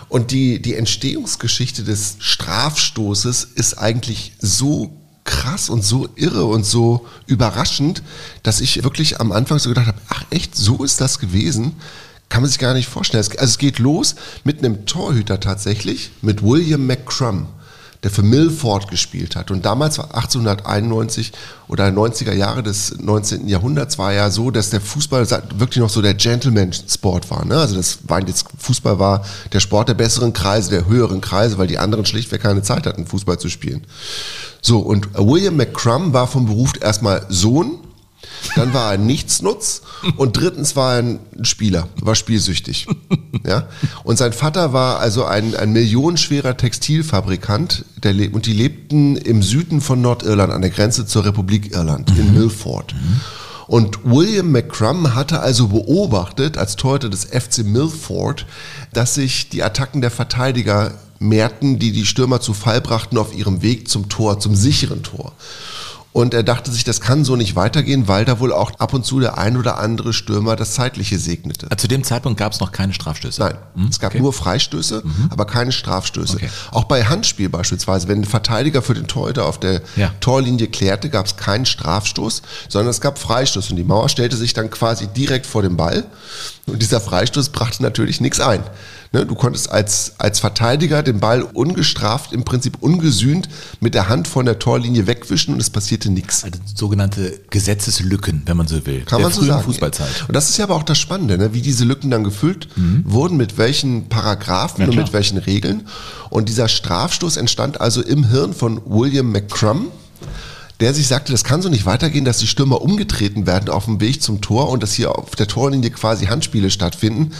Und 0.09 0.31
die, 0.31 0.61
die 0.61 0.75
Entstehungsgeschichte 0.75 1.83
des 1.83 2.17
Strafstoßes 2.19 3.45
ist 3.55 3.75
eigentlich 3.75 4.33
so 4.39 5.00
krass 5.23 5.69
und 5.69 5.83
so 5.83 6.09
irre 6.15 6.45
und 6.45 6.65
so 6.65 7.07
überraschend, 7.27 8.01
dass 8.43 8.61
ich 8.61 8.83
wirklich 8.83 9.19
am 9.19 9.31
Anfang 9.31 9.59
so 9.59 9.69
gedacht 9.69 9.87
habe, 9.87 10.01
ach 10.09 10.25
echt, 10.29 10.55
so 10.55 10.83
ist 10.83 11.01
das 11.01 11.19
gewesen? 11.19 11.73
Kann 12.29 12.41
man 12.41 12.49
sich 12.49 12.59
gar 12.59 12.73
nicht 12.73 12.87
vorstellen. 12.87 13.23
Also 13.23 13.43
es 13.43 13.57
geht 13.57 13.79
los 13.79 14.15
mit 14.43 14.59
einem 14.59 14.85
Torhüter 14.85 15.39
tatsächlich, 15.39 16.11
mit 16.21 16.41
William 16.43 16.87
McCrum. 16.87 17.47
Der 18.03 18.09
für 18.11 18.23
Milford 18.23 18.89
gespielt 18.89 19.35
hat. 19.35 19.51
Und 19.51 19.65
damals 19.65 19.97
war 19.99 20.15
1891 20.15 21.31
oder 21.67 21.85
90er 21.87 22.33
Jahre 22.33 22.63
des 22.63 22.97
19. 22.99 23.47
Jahrhunderts 23.47 23.97
war 23.99 24.11
ja 24.11 24.31
so, 24.31 24.49
dass 24.49 24.71
der 24.71 24.81
Fußball 24.81 25.29
wirklich 25.55 25.77
noch 25.77 25.89
so 25.89 26.01
der 26.01 26.15
Gentleman-Sport 26.15 27.29
war. 27.29 27.45
Ne? 27.45 27.57
Also 27.57 27.75
das 27.75 27.99
war 28.07 28.25
jetzt 28.25 28.45
Fußball 28.57 28.97
war 28.97 29.23
der 29.53 29.59
Sport 29.59 29.89
der 29.89 29.93
besseren 29.93 30.33
Kreise, 30.33 30.71
der 30.71 30.87
höheren 30.87 31.21
Kreise, 31.21 31.57
weil 31.57 31.67
die 31.67 31.77
anderen 31.77 32.05
schlichtweg 32.05 32.41
keine 32.41 32.63
Zeit 32.63 32.87
hatten, 32.87 33.05
Fußball 33.05 33.37
zu 33.37 33.49
spielen. 33.49 33.85
So, 34.61 34.79
und 34.79 35.09
William 35.13 35.55
McCrum 35.55 36.13
war 36.13 36.27
vom 36.27 36.47
Beruf 36.47 36.73
erstmal 36.81 37.25
Sohn 37.29 37.79
dann 38.55 38.73
war 38.73 38.91
er 38.91 38.97
Nichtsnutz 38.97 39.81
und 40.17 40.37
drittens 40.37 40.75
war 40.75 40.95
er 40.95 41.03
ein 41.03 41.19
Spieler, 41.43 41.87
war 42.01 42.15
spielsüchtig. 42.15 42.87
Ja? 43.47 43.69
Und 44.03 44.17
sein 44.17 44.33
Vater 44.33 44.71
war 44.71 44.99
also 44.99 45.25
ein, 45.25 45.55
ein 45.55 45.71
millionenschwerer 45.71 46.57
Textilfabrikant 46.57 47.85
der 48.03 48.13
und 48.33 48.45
die 48.45 48.53
lebten 48.53 49.15
im 49.15 49.41
Süden 49.41 49.81
von 49.81 50.01
Nordirland 50.01 50.51
an 50.51 50.61
der 50.61 50.69
Grenze 50.69 51.07
zur 51.07 51.25
Republik 51.25 51.71
Irland 51.71 52.11
in 52.19 52.33
Milford. 52.33 52.93
Und 53.67 53.99
William 54.03 54.51
McCrum 54.51 55.15
hatte 55.15 55.39
also 55.39 55.69
beobachtet, 55.69 56.57
als 56.57 56.75
Torhüter 56.75 57.09
des 57.09 57.23
FC 57.23 57.63
Milford, 57.63 58.45
dass 58.91 59.15
sich 59.15 59.47
die 59.47 59.63
Attacken 59.63 60.01
der 60.01 60.11
Verteidiger 60.11 60.93
mehrten, 61.19 61.79
die 61.79 61.93
die 61.93 62.05
Stürmer 62.05 62.41
zu 62.41 62.53
Fall 62.53 62.81
brachten 62.81 63.17
auf 63.17 63.33
ihrem 63.33 63.61
Weg 63.61 63.87
zum 63.87 64.09
Tor, 64.09 64.39
zum 64.41 64.55
sicheren 64.55 65.03
Tor. 65.03 65.33
Und 66.13 66.33
er 66.33 66.43
dachte 66.43 66.71
sich, 66.71 66.83
das 66.83 66.99
kann 66.99 67.23
so 67.23 67.35
nicht 67.35 67.55
weitergehen, 67.55 68.07
weil 68.07 68.25
da 68.25 68.39
wohl 68.39 68.51
auch 68.51 68.71
ab 68.79 68.93
und 68.93 69.05
zu 69.05 69.19
der 69.19 69.37
ein 69.37 69.55
oder 69.55 69.79
andere 69.79 70.11
Stürmer 70.11 70.57
das 70.57 70.73
Zeitliche 70.73 71.17
segnete. 71.17 71.69
Zu 71.77 71.87
dem 71.87 72.03
Zeitpunkt 72.03 72.37
gab 72.37 72.51
es 72.51 72.59
noch 72.59 72.73
keine 72.73 72.93
Strafstöße? 72.93 73.41
Nein, 73.41 73.57
hm? 73.75 73.87
es 73.87 73.99
gab 73.99 74.11
okay. 74.11 74.21
nur 74.21 74.33
Freistöße, 74.33 75.03
mhm. 75.05 75.29
aber 75.29 75.45
keine 75.45 75.71
Strafstöße. 75.71 76.35
Okay. 76.35 76.49
Auch 76.71 76.83
bei 76.83 77.05
Handspiel 77.05 77.47
beispielsweise, 77.47 78.09
wenn 78.09 78.21
ein 78.21 78.25
Verteidiger 78.25 78.81
für 78.81 78.93
den 78.93 79.07
Torhüter 79.07 79.45
auf 79.45 79.59
der 79.59 79.81
ja. 79.95 80.11
Torlinie 80.19 80.67
klärte, 80.67 81.09
gab 81.09 81.27
es 81.27 81.37
keinen 81.37 81.65
Strafstoß, 81.65 82.41
sondern 82.67 82.89
es 82.89 82.99
gab 82.99 83.17
Freistoß. 83.17 83.69
Und 83.69 83.77
die 83.77 83.83
Mauer 83.83 84.09
stellte 84.09 84.35
sich 84.35 84.53
dann 84.53 84.69
quasi 84.69 85.07
direkt 85.07 85.45
vor 85.45 85.61
dem 85.61 85.77
Ball. 85.77 86.03
Und 86.71 86.81
dieser 86.81 87.01
Freistoß 87.01 87.49
brachte 87.49 87.83
natürlich 87.83 88.21
nichts 88.21 88.39
ein. 88.39 88.63
Ne, 89.13 89.25
du 89.25 89.35
konntest 89.35 89.69
als, 89.69 90.13
als 90.19 90.39
Verteidiger 90.39 91.03
den 91.03 91.19
Ball 91.19 91.41
ungestraft, 91.41 92.31
im 92.31 92.45
Prinzip 92.45 92.77
ungesühnt 92.79 93.49
mit 93.81 93.93
der 93.93 94.07
Hand 94.07 94.25
von 94.25 94.45
der 94.45 94.57
Torlinie 94.57 95.05
wegwischen 95.05 95.53
und 95.53 95.59
es 95.59 95.69
passierte 95.69 96.09
nichts. 96.09 96.45
Also 96.45 96.59
sogenannte 96.73 97.41
Gesetzeslücken, 97.49 98.43
wenn 98.45 98.55
man 98.55 98.67
so 98.67 98.85
will. 98.85 99.01
Kann 99.01 99.19
der 99.19 99.27
man 99.27 99.37
so 99.37 99.43
sagen. 99.43 99.63
Fußballzeit. 99.65 100.29
Und 100.29 100.33
das 100.33 100.49
ist 100.49 100.57
ja 100.57 100.63
aber 100.63 100.75
auch 100.75 100.83
das 100.83 100.97
Spannende, 100.97 101.37
ne? 101.37 101.53
wie 101.53 101.61
diese 101.61 101.83
Lücken 101.83 102.09
dann 102.09 102.23
gefüllt 102.23 102.69
mhm. 102.77 103.03
wurden, 103.05 103.35
mit 103.35 103.57
welchen 103.57 104.07
Paragraphen 104.07 104.83
ja, 104.83 104.87
und 104.87 104.95
mit 104.95 105.11
welchen 105.11 105.39
Regeln. 105.39 105.87
Und 106.29 106.47
dieser 106.47 106.69
Strafstoß 106.69 107.35
entstand 107.35 107.81
also 107.81 108.01
im 108.01 108.29
Hirn 108.29 108.53
von 108.53 108.79
William 108.85 109.29
McCrum 109.29 109.87
der 110.81 110.93
sich 110.93 111.07
sagte, 111.07 111.31
das 111.31 111.43
kann 111.43 111.61
so 111.61 111.69
nicht 111.69 111.85
weitergehen, 111.85 112.25
dass 112.25 112.39
die 112.39 112.47
Stürmer 112.47 112.81
umgetreten 112.81 113.47
werden 113.47 113.69
auf 113.69 113.85
dem 113.85 114.01
Weg 114.01 114.21
zum 114.21 114.41
Tor 114.41 114.69
und 114.69 114.83
dass 114.83 114.93
hier 114.93 115.17
auf 115.17 115.35
der 115.35 115.47
Torlinie 115.47 115.91
quasi 115.91 116.25
Handspiele 116.25 116.69
stattfinden. 116.69 117.31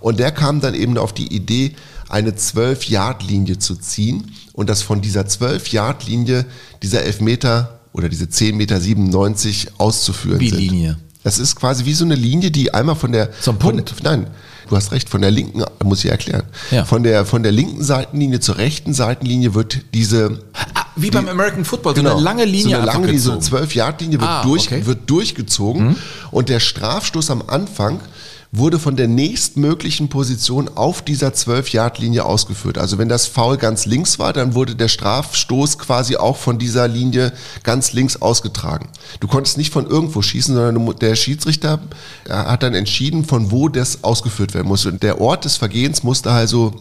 Und 0.00 0.18
der 0.18 0.32
kam 0.32 0.60
dann 0.60 0.74
eben 0.74 0.98
auf 0.98 1.12
die 1.12 1.34
Idee, 1.34 1.74
eine 2.08 2.30
12-Yard-Linie 2.30 3.58
zu 3.58 3.76
ziehen 3.76 4.32
und 4.52 4.68
dass 4.68 4.82
von 4.82 5.00
dieser 5.00 5.22
12-Yard-Linie 5.22 6.46
dieser 6.82 7.02
Elfmeter 7.02 7.80
oder 7.92 8.08
diese 8.08 8.26
10,97 8.26 8.52
Meter 8.54 9.72
auszuführen 9.78 10.40
wie 10.40 10.50
sind. 10.50 10.58
Linie? 10.58 10.98
Das 11.22 11.38
ist 11.38 11.56
quasi 11.56 11.84
wie 11.84 11.94
so 11.94 12.04
eine 12.04 12.14
Linie, 12.14 12.50
die 12.50 12.72
einmal 12.72 12.94
von 12.94 13.10
der... 13.10 13.32
Zum 13.40 13.58
Punkt? 13.58 13.90
Von, 13.90 14.04
nein, 14.04 14.26
du 14.68 14.76
hast 14.76 14.92
recht, 14.92 15.08
von 15.08 15.20
der 15.20 15.30
linken, 15.30 15.64
muss 15.84 16.04
ich 16.04 16.10
erklären, 16.10 16.44
ja. 16.70 16.84
von, 16.84 17.02
der, 17.02 17.24
von 17.24 17.42
der 17.42 17.52
linken 17.52 17.82
Seitenlinie 17.82 18.40
zur 18.40 18.58
rechten 18.58 18.94
Seitenlinie 18.94 19.54
wird 19.54 19.78
diese... 19.94 20.40
Ah, 20.52 20.86
wie 20.96 21.10
beim 21.10 21.28
American 21.28 21.64
Football, 21.64 21.94
so 21.94 22.02
genau, 22.02 22.16
eine 22.16 22.22
lange 22.22 22.44
Linie 22.44 22.76
so 22.76 22.82
eine 22.82 22.86
lange, 22.86 23.18
so 23.18 23.32
eine 23.32 23.40
12-Yard-Linie 23.40 24.20
wird, 24.20 24.30
ah, 24.30 24.42
durch, 24.42 24.66
okay. 24.66 24.86
wird 24.86 25.08
durchgezogen 25.08 25.88
mhm. 25.88 25.96
und 26.30 26.48
der 26.48 26.60
Strafstoß 26.60 27.30
am 27.30 27.42
Anfang 27.46 28.00
wurde 28.58 28.78
von 28.78 28.96
der 28.96 29.08
nächstmöglichen 29.08 30.08
Position 30.08 30.68
auf 30.74 31.02
dieser 31.02 31.28
12-Yard-Linie 31.28 32.24
ausgeführt. 32.24 32.78
Also 32.78 32.98
wenn 32.98 33.08
das 33.08 33.26
Foul 33.26 33.56
ganz 33.56 33.86
links 33.86 34.18
war, 34.18 34.32
dann 34.32 34.54
wurde 34.54 34.74
der 34.74 34.88
Strafstoß 34.88 35.78
quasi 35.78 36.16
auch 36.16 36.36
von 36.36 36.58
dieser 36.58 36.88
Linie 36.88 37.32
ganz 37.62 37.92
links 37.92 38.20
ausgetragen. 38.22 38.88
Du 39.20 39.28
konntest 39.28 39.58
nicht 39.58 39.72
von 39.72 39.86
irgendwo 39.86 40.22
schießen, 40.22 40.54
sondern 40.54 40.96
der 40.98 41.16
Schiedsrichter 41.16 41.80
hat 42.28 42.62
dann 42.62 42.74
entschieden, 42.74 43.24
von 43.24 43.50
wo 43.50 43.68
das 43.68 44.04
ausgeführt 44.04 44.54
werden 44.54 44.68
muss. 44.68 44.86
Und 44.86 45.02
der 45.02 45.20
Ort 45.20 45.44
des 45.44 45.56
Vergehens 45.56 46.02
musste 46.02 46.30
also 46.30 46.74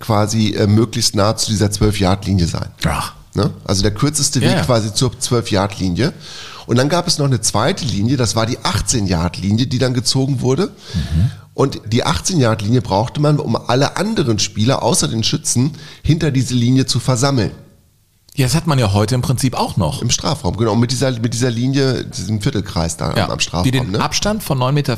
quasi 0.00 0.54
äh, 0.54 0.66
möglichst 0.66 1.14
nah 1.14 1.36
zu 1.36 1.50
dieser 1.50 1.66
12-Yard-Linie 1.66 2.46
sein. 2.46 2.70
Ach. 2.86 3.14
Ne? 3.34 3.50
Also 3.64 3.82
der 3.82 3.92
kürzeste 3.92 4.40
Weg 4.40 4.62
quasi 4.64 4.92
zur 4.92 5.12
12-Yard-Linie. 5.12 6.12
Und 6.68 6.76
dann 6.76 6.90
gab 6.90 7.08
es 7.08 7.16
noch 7.16 7.24
eine 7.24 7.40
zweite 7.40 7.86
Linie, 7.86 8.18
das 8.18 8.36
war 8.36 8.44
die 8.44 8.58
18-Yard-Linie, 8.58 9.68
die 9.68 9.78
dann 9.78 9.94
gezogen 9.94 10.42
wurde. 10.42 10.66
Mhm. 10.66 11.30
Und 11.54 11.80
die 11.86 12.04
18-Yard-Linie 12.04 12.82
brauchte 12.82 13.22
man, 13.22 13.40
um 13.40 13.56
alle 13.56 13.96
anderen 13.96 14.38
Spieler 14.38 14.82
außer 14.82 15.08
den 15.08 15.24
Schützen 15.24 15.72
hinter 16.02 16.30
diese 16.30 16.52
Linie 16.52 16.84
zu 16.84 17.00
versammeln. 17.00 17.52
Ja, 18.38 18.46
das 18.46 18.54
hat 18.54 18.68
man 18.68 18.78
ja 18.78 18.92
heute 18.92 19.16
im 19.16 19.20
Prinzip 19.20 19.56
auch 19.56 19.76
noch. 19.76 20.00
Im 20.00 20.10
Strafraum, 20.10 20.56
genau. 20.56 20.76
Mit 20.76 20.92
dieser, 20.92 21.10
mit 21.10 21.34
dieser 21.34 21.50
Linie, 21.50 22.04
diesem 22.04 22.40
Viertelkreis 22.40 22.96
da 22.96 23.12
ja, 23.16 23.28
am 23.28 23.40
Strafraum. 23.40 23.64
Die 23.64 23.72
den 23.72 23.90
ne? 23.90 24.00
Abstand 24.00 24.44
von 24.44 24.58
9,15 24.58 24.72
Meter 24.72 24.96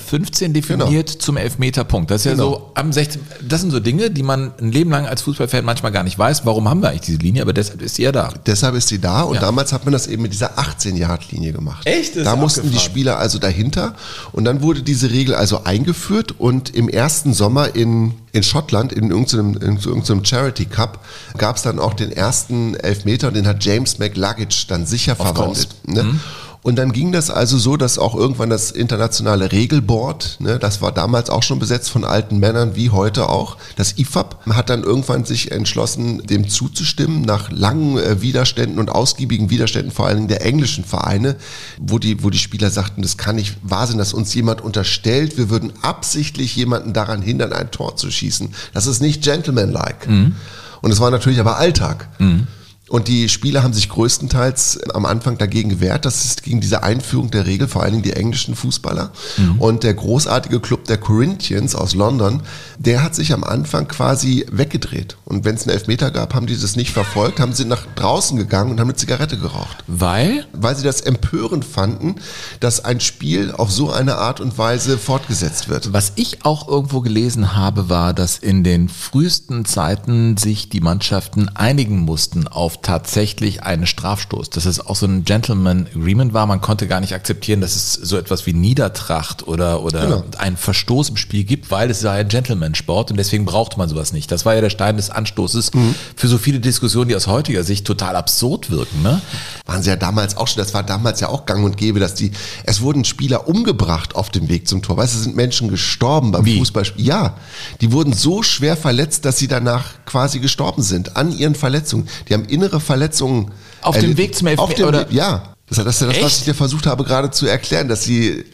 definiert 0.51 1.07
genau. 1.07 1.19
zum 1.21 1.39
Elfmeterpunkt. 1.39 2.11
Das 2.11 2.21
ist 2.21 2.25
ja 2.27 2.33
genau. 2.33 2.51
so 2.51 2.73
am 2.75 2.93
16. 2.93 3.23
Das 3.49 3.63
sind 3.63 3.71
so 3.71 3.81
Dinge, 3.81 4.11
die 4.11 4.23
man 4.23 4.53
ein 4.61 4.71
Leben 4.71 4.91
lang 4.91 5.07
als 5.07 5.23
Fußballfan 5.23 5.65
manchmal 5.65 5.91
gar 5.91 6.03
nicht 6.03 6.19
weiß. 6.19 6.45
Warum 6.45 6.69
haben 6.69 6.83
wir 6.83 6.91
eigentlich 6.91 7.01
diese 7.01 7.17
Linie? 7.17 7.41
Aber 7.41 7.55
deshalb 7.55 7.81
ist 7.81 7.95
sie 7.95 8.03
ja 8.03 8.13
da. 8.13 8.31
Deshalb 8.45 8.75
ist 8.75 8.89
sie 8.89 9.01
da 9.01 9.23
und 9.23 9.37
ja. 9.37 9.41
damals 9.41 9.73
hat 9.73 9.87
man 9.87 9.93
das 9.93 10.07
eben 10.07 10.21
mit 10.21 10.35
dieser 10.35 10.59
18-Yard-Linie 10.59 11.55
gemacht. 11.55 11.87
Echt? 11.87 12.17
Das 12.17 12.25
da 12.25 12.37
mussten 12.37 12.71
die 12.71 12.79
Spieler 12.79 13.17
also 13.17 13.39
dahinter 13.39 13.95
und 14.33 14.45
dann 14.45 14.61
wurde 14.61 14.83
diese 14.83 15.11
Regel 15.13 15.35
also 15.35 15.65
eingeführt 15.65 16.35
und 16.39 16.75
im 16.75 16.91
ersten 16.91 17.33
Sommer 17.33 17.75
in 17.75 18.13
in 18.33 18.43
Schottland, 18.43 18.93
in 18.93 19.11
irgendeinem, 19.11 19.55
in 19.57 19.77
irgendeinem 19.79 20.25
Charity 20.25 20.67
Cup, 20.67 21.05
gab 21.37 21.57
es 21.57 21.63
dann 21.63 21.79
auch 21.79 21.95
den 21.95 22.13
ersten 22.13 22.75
Elfmeter 22.75 23.29
und 23.29 23.35
den 23.35 23.47
hat 23.47 23.65
James 23.65 23.99
McLuggage 23.99 24.67
dann 24.69 24.87
sicher 24.87 25.17
verwandelt. 25.17 25.69
Ne? 25.87 26.05
Mhm. 26.05 26.21
Und 26.63 26.77
dann 26.77 26.93
ging 26.93 27.11
das 27.11 27.31
also 27.31 27.57
so, 27.57 27.79
dass 27.79 27.99
auch 27.99 28.15
irgendwann 28.15 28.51
das 28.51 28.71
internationale 28.71 29.51
Regelboard, 29.51 30.37
ne, 30.41 30.59
das 30.59 30.83
war 30.83 30.93
damals 30.93 31.31
auch 31.31 31.43
schon 31.43 31.59
besetzt 31.59 31.91
von 31.91 32.05
alten 32.05 32.39
Männern 32.39 32.77
wie 32.77 32.91
heute 32.91 33.31
auch, 33.31 33.57
das 33.77 33.99
IFAB 33.99 34.45
hat 34.51 34.69
dann 34.69 34.83
irgendwann 34.83 35.25
sich 35.25 35.53
entschlossen, 35.53 36.27
dem 36.27 36.49
zuzustimmen, 36.49 37.23
nach 37.23 37.51
langen 37.51 37.97
äh, 37.97 38.21
Widerständen 38.21 38.79
und 38.79 38.91
ausgiebigen 38.91 39.49
Widerständen, 39.49 39.91
vor 39.91 40.07
allen 40.07 40.17
Dingen 40.17 40.29
der 40.29 40.45
englischen 40.45 40.85
Vereine, 40.85 41.37
wo 41.79 41.99
die, 41.99 42.23
wo 42.23 42.29
die 42.29 42.39
Spieler 42.39 42.71
sagten, 42.71 43.01
das 43.01 43.17
kann 43.17 43.37
nicht 43.37 43.57
wahr 43.63 43.87
sein, 43.87 43.97
dass 43.97 44.13
uns 44.13 44.35
jemand 44.35 44.61
unterstellt, 44.61 45.39
wir 45.39 45.49
würden 45.49 45.73
absichtlich 45.81 46.55
jemanden 46.57 46.93
daran 46.93 47.23
hindern, 47.23 47.55
ein 47.55 47.71
Tor 47.71 47.97
zu 47.97 48.11
schießen. 48.11 48.55
Das 48.75 48.87
ist 48.87 49.01
nicht 49.01 49.23
gentlemanlike. 49.23 50.11
Mhm. 50.11 50.37
Und 50.83 50.91
es 50.91 51.01
war 51.01 51.11
natürlich 51.11 51.41
aber 51.41 51.57
Alltag. 51.57 52.09
Mhm. 52.19 52.47
Und 52.91 53.07
die 53.07 53.29
Spieler 53.29 53.63
haben 53.63 53.73
sich 53.73 53.89
größtenteils 53.89 54.81
am 54.93 55.07
Anfang 55.07 55.39
dagegen 55.39 55.71
gewehrt. 55.71 56.05
Das 56.05 56.25
ist 56.25 56.43
gegen 56.43 56.61
diese 56.61 56.83
Einführung 56.83 57.31
der 57.31 57.47
Regel, 57.47 57.69
vor 57.69 57.85
allen 57.85 57.93
Dingen 57.93 58.03
die 58.03 58.15
englischen 58.15 58.57
Fußballer. 58.57 59.13
Mhm. 59.37 59.61
Und 59.61 59.85
der 59.85 59.95
großartige 59.95 60.59
Club 60.59 60.87
der 60.87 60.99
Corinthians 60.99 61.77
aus 61.77 61.95
London, 61.95 62.43
der 62.81 63.05
hat 63.05 63.15
sich 63.15 63.33
am 63.33 63.45
Anfang 63.45 63.87
quasi 63.87 64.45
weggedreht. 64.51 65.17
Und 65.25 65.45
wenn 65.45 65.55
es 65.55 65.69
einen 65.69 65.77
Elfmeter 65.77 66.11
gab, 66.11 66.35
haben 66.35 66.49
die 66.49 66.61
das 66.61 66.75
nicht 66.75 66.91
verfolgt, 66.91 67.39
haben 67.39 67.53
sie 67.53 67.65
nach 67.65 67.87
draußen 67.95 68.37
gegangen 68.37 68.73
und 68.73 68.81
haben 68.81 68.89
eine 68.89 68.97
Zigarette 68.97 69.39
geraucht. 69.39 69.85
Weil? 69.87 70.47
Weil 70.53 70.75
sie 70.75 70.83
das 70.83 71.01
empörend 71.01 71.65
fanden, 71.65 72.17
dass 72.59 72.85
ein 72.85 72.99
Spiel 72.99 73.53
auf 73.53 73.71
so 73.71 73.93
eine 73.93 74.17
Art 74.17 74.41
und 74.41 74.59
Weise 74.59 74.99
fortgesetzt 74.99 75.69
wird. 75.69 75.93
Was 75.93 76.11
ich 76.17 76.45
auch 76.45 76.67
irgendwo 76.67 77.03
gelesen 77.03 77.55
habe, 77.55 77.89
war, 77.89 78.15
dass 78.15 78.37
in 78.37 78.65
den 78.65 78.89
frühesten 78.89 79.65
Zeiten 79.65 80.37
sich 80.37 80.71
die 80.71 80.81
Mannschaften 80.81 81.49
einigen 81.51 82.01
mussten 82.01 82.49
auf 82.49 82.80
tatsächlich 82.83 83.63
einen 83.63 83.87
Strafstoß. 83.87 84.51
Dass 84.51 84.65
es 84.65 84.85
auch 84.85 84.97
so 84.97 85.07
ein 85.07 85.25
Gentleman 85.25 85.87
Agreement 85.95 86.33
war. 86.33 86.47
Man 86.47 86.61
konnte 86.61 86.87
gar 86.87 87.01
nicht 87.01 87.15
akzeptieren, 87.15 87.61
dass 87.61 87.75
es 87.77 87.93
so 87.95 88.17
etwas 88.17 88.47
wie 88.47 88.53
Niedertracht 88.53 89.47
oder, 89.47 89.83
oder 89.83 90.01
genau. 90.01 90.25
einen 90.39 90.57
Verstoß 90.57 91.11
im 91.11 91.17
Spiel 91.17 91.45
gibt, 91.45 91.71
weil 91.71 91.91
es 91.91 92.01
sei 92.01 92.21
ein 92.21 92.29
Gentleman-Sport 92.29 93.11
und 93.11 93.17
deswegen 93.17 93.45
brauchte 93.45 93.79
man 93.79 93.89
sowas 93.89 94.13
nicht. 94.13 94.31
Das 94.31 94.45
war 94.45 94.55
ja 94.55 94.61
der 94.61 94.71
Stein 94.71 94.97
des 94.97 95.11
Anstoßes 95.11 95.75
mhm. 95.75 95.95
für 96.17 96.29
so 96.29 96.39
viele 96.39 96.61
Diskussionen, 96.61 97.09
die 97.09 97.17
aus 97.17 97.27
heutiger 97.27 97.65
Sicht 97.65 97.87
total 97.87 98.17
absurd 98.17 98.71
wirken. 98.71 99.03
Ne? 99.03 99.21
Waren 99.67 99.83
sie 99.83 99.91
ja 99.91 99.97
damals 99.97 100.37
auch 100.37 100.49
schon, 100.49 100.63
das 100.63 100.75
war 100.75 100.83
damals 100.83 101.21
ja 101.21 101.29
auch 101.29 101.47
gang 101.47 101.65
und 101.65 101.77
gäbe, 101.77 102.01
dass 102.01 102.15
die, 102.15 102.33
es 102.65 102.81
wurden 102.81 103.05
Spieler 103.05 103.49
umgebracht 103.49 104.15
auf 104.15 104.31
dem 104.31 104.49
Weg 104.49 104.69
zum 104.69 104.83
Tor. 104.83 104.97
Weißt 104.97 105.15
du, 105.15 105.19
sind 105.19 105.37
Menschen 105.37 105.69
gestorben 105.69 106.33
beim 106.33 106.45
Wie? 106.45 106.59
Fußballspiel. 106.59 107.05
Ja, 107.05 107.37
die 107.81 107.93
wurden 107.93 108.13
so 108.13 108.43
schwer 108.43 108.77
verletzt, 108.77 109.25
dass 109.25 109.39
sie 109.39 109.49
danach 109.49 110.05
quasi 110.07 110.41
gestorben 110.41 110.83
sind 110.83 111.17
an 111.17 111.37
ihren 111.37 111.55
Verletzungen. 111.55 112.09
Die 112.29 112.35
haben 112.35 112.45
innere 112.45 112.70
schwere 112.71 112.81
Verletzungen. 112.81 113.51
Auf 113.83 113.99
dem 113.99 114.17
Weg 114.17 114.35
zum 114.35 114.47
Elfmeter? 114.47 114.89
Oder? 114.89 115.11
Ja. 115.11 115.43
Das 115.69 115.79
ist 115.79 116.03
das, 116.03 116.23
was 116.23 116.39
ich 116.39 116.45
dir 116.45 116.55
versucht 116.55 116.87
habe 116.87 117.05
gerade 117.05 117.31
zu 117.31 117.47
erklären, 117.47 117.87
dass 117.87 118.03
sie, 118.03 118.45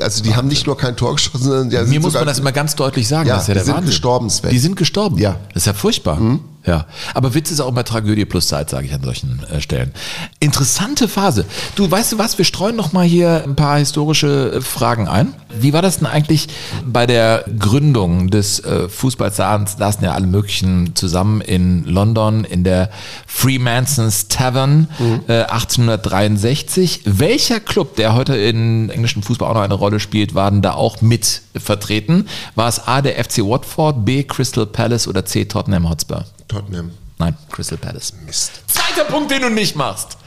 also 0.00 0.22
die 0.22 0.34
haben 0.34 0.48
nicht 0.48 0.66
nur 0.66 0.74
kein 0.78 0.96
Tor 0.96 1.14
geschossen, 1.16 1.44
sondern 1.44 1.68
die 1.68 1.76
Mir 1.90 2.00
muss 2.00 2.14
man 2.14 2.24
das 2.26 2.38
immer 2.38 2.52
ganz 2.52 2.74
deutlich 2.74 3.06
sagen, 3.06 3.28
ja, 3.28 3.34
das 3.34 3.42
ist 3.42 3.48
ja 3.48 3.54
der 3.54 3.62
die 3.62 3.66
sind 3.66 3.74
Wahnsinn. 3.74 3.90
gestorben, 3.90 4.30
Sven. 4.30 4.50
Die 4.50 4.58
sind 4.58 4.76
gestorben? 4.76 5.18
Ja. 5.18 5.36
Das 5.52 5.64
ist 5.64 5.66
ja 5.66 5.74
furchtbar. 5.74 6.18
Mhm. 6.18 6.40
Ja, 6.64 6.86
aber 7.14 7.34
Witz 7.34 7.50
ist 7.50 7.60
auch 7.60 7.68
immer 7.68 7.82
Tragödie 7.82 8.24
plus 8.24 8.46
Zeit, 8.46 8.70
sage 8.70 8.86
ich 8.86 8.94
an 8.94 9.02
solchen 9.02 9.42
äh, 9.50 9.60
Stellen. 9.60 9.90
Interessante 10.38 11.08
Phase. 11.08 11.44
Du, 11.74 11.90
weißt 11.90 12.12
du 12.12 12.18
was, 12.18 12.38
wir 12.38 12.44
streuen 12.44 12.76
noch 12.76 12.92
mal 12.92 13.04
hier 13.04 13.42
ein 13.44 13.56
paar 13.56 13.78
historische 13.78 14.52
äh, 14.54 14.60
Fragen 14.60 15.08
ein. 15.08 15.34
Wie 15.58 15.72
war 15.72 15.82
das 15.82 15.98
denn 15.98 16.06
eigentlich 16.06 16.48
bei 16.86 17.06
der 17.06 17.44
Gründung 17.58 18.30
des 18.30 18.60
äh, 18.60 18.88
Fußballs? 18.88 19.36
Da 19.36 19.64
saßen 19.66 20.04
ja 20.04 20.12
alle 20.12 20.28
möglichen 20.28 20.94
zusammen 20.94 21.40
in 21.40 21.84
London 21.84 22.44
in 22.44 22.62
der 22.62 22.90
Freemasons 23.26 24.28
Tavern 24.28 24.86
mhm. 25.00 25.20
äh, 25.26 25.42
1863. 25.42 27.02
Welcher 27.06 27.58
Club, 27.58 27.96
der 27.96 28.14
heute 28.14 28.36
in 28.36 28.88
englischen 28.88 29.24
Fußball 29.24 29.50
auch 29.50 29.54
noch 29.54 29.62
eine 29.62 29.74
Rolle 29.74 29.98
spielt, 29.98 30.36
war 30.36 30.48
denn 30.48 30.62
da 30.62 30.74
auch 30.74 31.00
mit 31.02 31.42
vertreten? 31.56 32.28
War 32.54 32.68
es 32.68 32.86
A, 32.86 33.02
der 33.02 33.22
FC 33.22 33.38
Watford, 33.38 34.04
B, 34.04 34.22
Crystal 34.22 34.66
Palace 34.66 35.08
oder 35.08 35.24
C, 35.24 35.44
Tottenham 35.44 35.90
Hotspur? 35.90 36.24
Tottenham. 36.52 36.90
Nein, 37.18 37.36
Crystal 37.50 37.78
Palace. 37.78 38.12
Mist. 38.26 38.62
Zweiter 38.66 39.04
Punkt, 39.04 39.30
den 39.30 39.42
du 39.42 39.48
nicht 39.48 39.76
machst. 39.76 40.18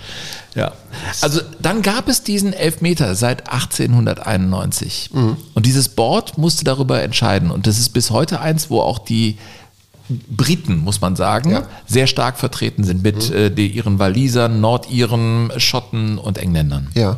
Ja. 0.56 0.72
Also 1.22 1.42
dann 1.62 1.82
gab 1.82 2.08
es 2.08 2.24
diesen 2.24 2.54
Elfmeter 2.54 3.16
seit 3.16 3.50
1891. 3.52 5.10
Mhm. 5.14 5.38
Und 5.54 5.66
dieses 5.66 5.90
Board 5.90 6.38
musste 6.38 6.64
darüber 6.64 7.02
entscheiden. 7.04 7.52
Und 7.52 7.68
das 7.68 7.78
ist 7.78 7.90
bis 7.90 8.12
heute 8.12 8.40
eins, 8.40 8.70
wo 8.70 8.80
auch 8.80 9.00
die 9.00 9.38
Briten, 10.08 10.78
muss 10.78 11.02
man 11.02 11.16
sagen, 11.16 11.52
ja. 11.52 11.64
sehr 11.88 12.06
stark 12.06 12.38
vertreten 12.38 12.84
sind 12.84 13.02
mit 13.02 13.30
mhm. 13.30 13.36
äh, 13.36 13.50
die, 13.50 13.68
ihren 13.68 13.98
Walisern, 13.98 14.62
Nordiren, 14.62 15.52
Schotten 15.58 16.18
und 16.18 16.38
Engländern. 16.38 16.90
Ja, 16.94 17.18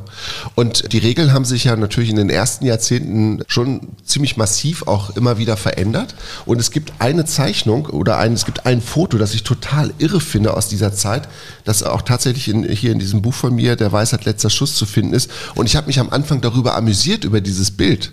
und 0.55 0.93
die 0.93 0.97
Regeln 0.97 1.33
haben 1.33 1.43
sich 1.43 1.65
ja 1.65 1.75
natürlich 1.75 2.09
in 2.09 2.15
den 2.15 2.29
ersten 2.29 2.65
Jahrzehnten 2.65 3.41
schon 3.47 3.81
ziemlich 4.05 4.37
massiv 4.37 4.87
auch 4.87 5.15
immer 5.17 5.37
wieder 5.37 5.57
verändert. 5.57 6.15
Und 6.45 6.59
es 6.59 6.71
gibt 6.71 6.93
eine 6.99 7.25
Zeichnung 7.25 7.87
oder 7.87 8.17
ein, 8.17 8.33
es 8.33 8.45
gibt 8.45 8.65
ein 8.65 8.81
Foto, 8.81 9.17
das 9.17 9.33
ich 9.33 9.43
total 9.43 9.93
irre 9.97 10.21
finde 10.21 10.55
aus 10.55 10.69
dieser 10.69 10.93
Zeit, 10.93 11.27
das 11.65 11.83
auch 11.83 12.01
tatsächlich 12.01 12.47
in, 12.47 12.63
hier 12.63 12.91
in 12.91 12.99
diesem 12.99 13.21
Buch 13.21 13.33
von 13.33 13.53
mir, 13.53 13.75
Der 13.75 13.91
Weisheit 13.91 14.25
letzter 14.25 14.49
Schuss, 14.49 14.75
zu 14.75 14.85
finden 14.85 15.13
ist. 15.13 15.29
Und 15.55 15.65
ich 15.65 15.75
habe 15.75 15.87
mich 15.87 15.99
am 15.99 16.09
Anfang 16.09 16.41
darüber 16.41 16.75
amüsiert, 16.75 17.23
über 17.25 17.41
dieses 17.41 17.71
Bild 17.71 18.11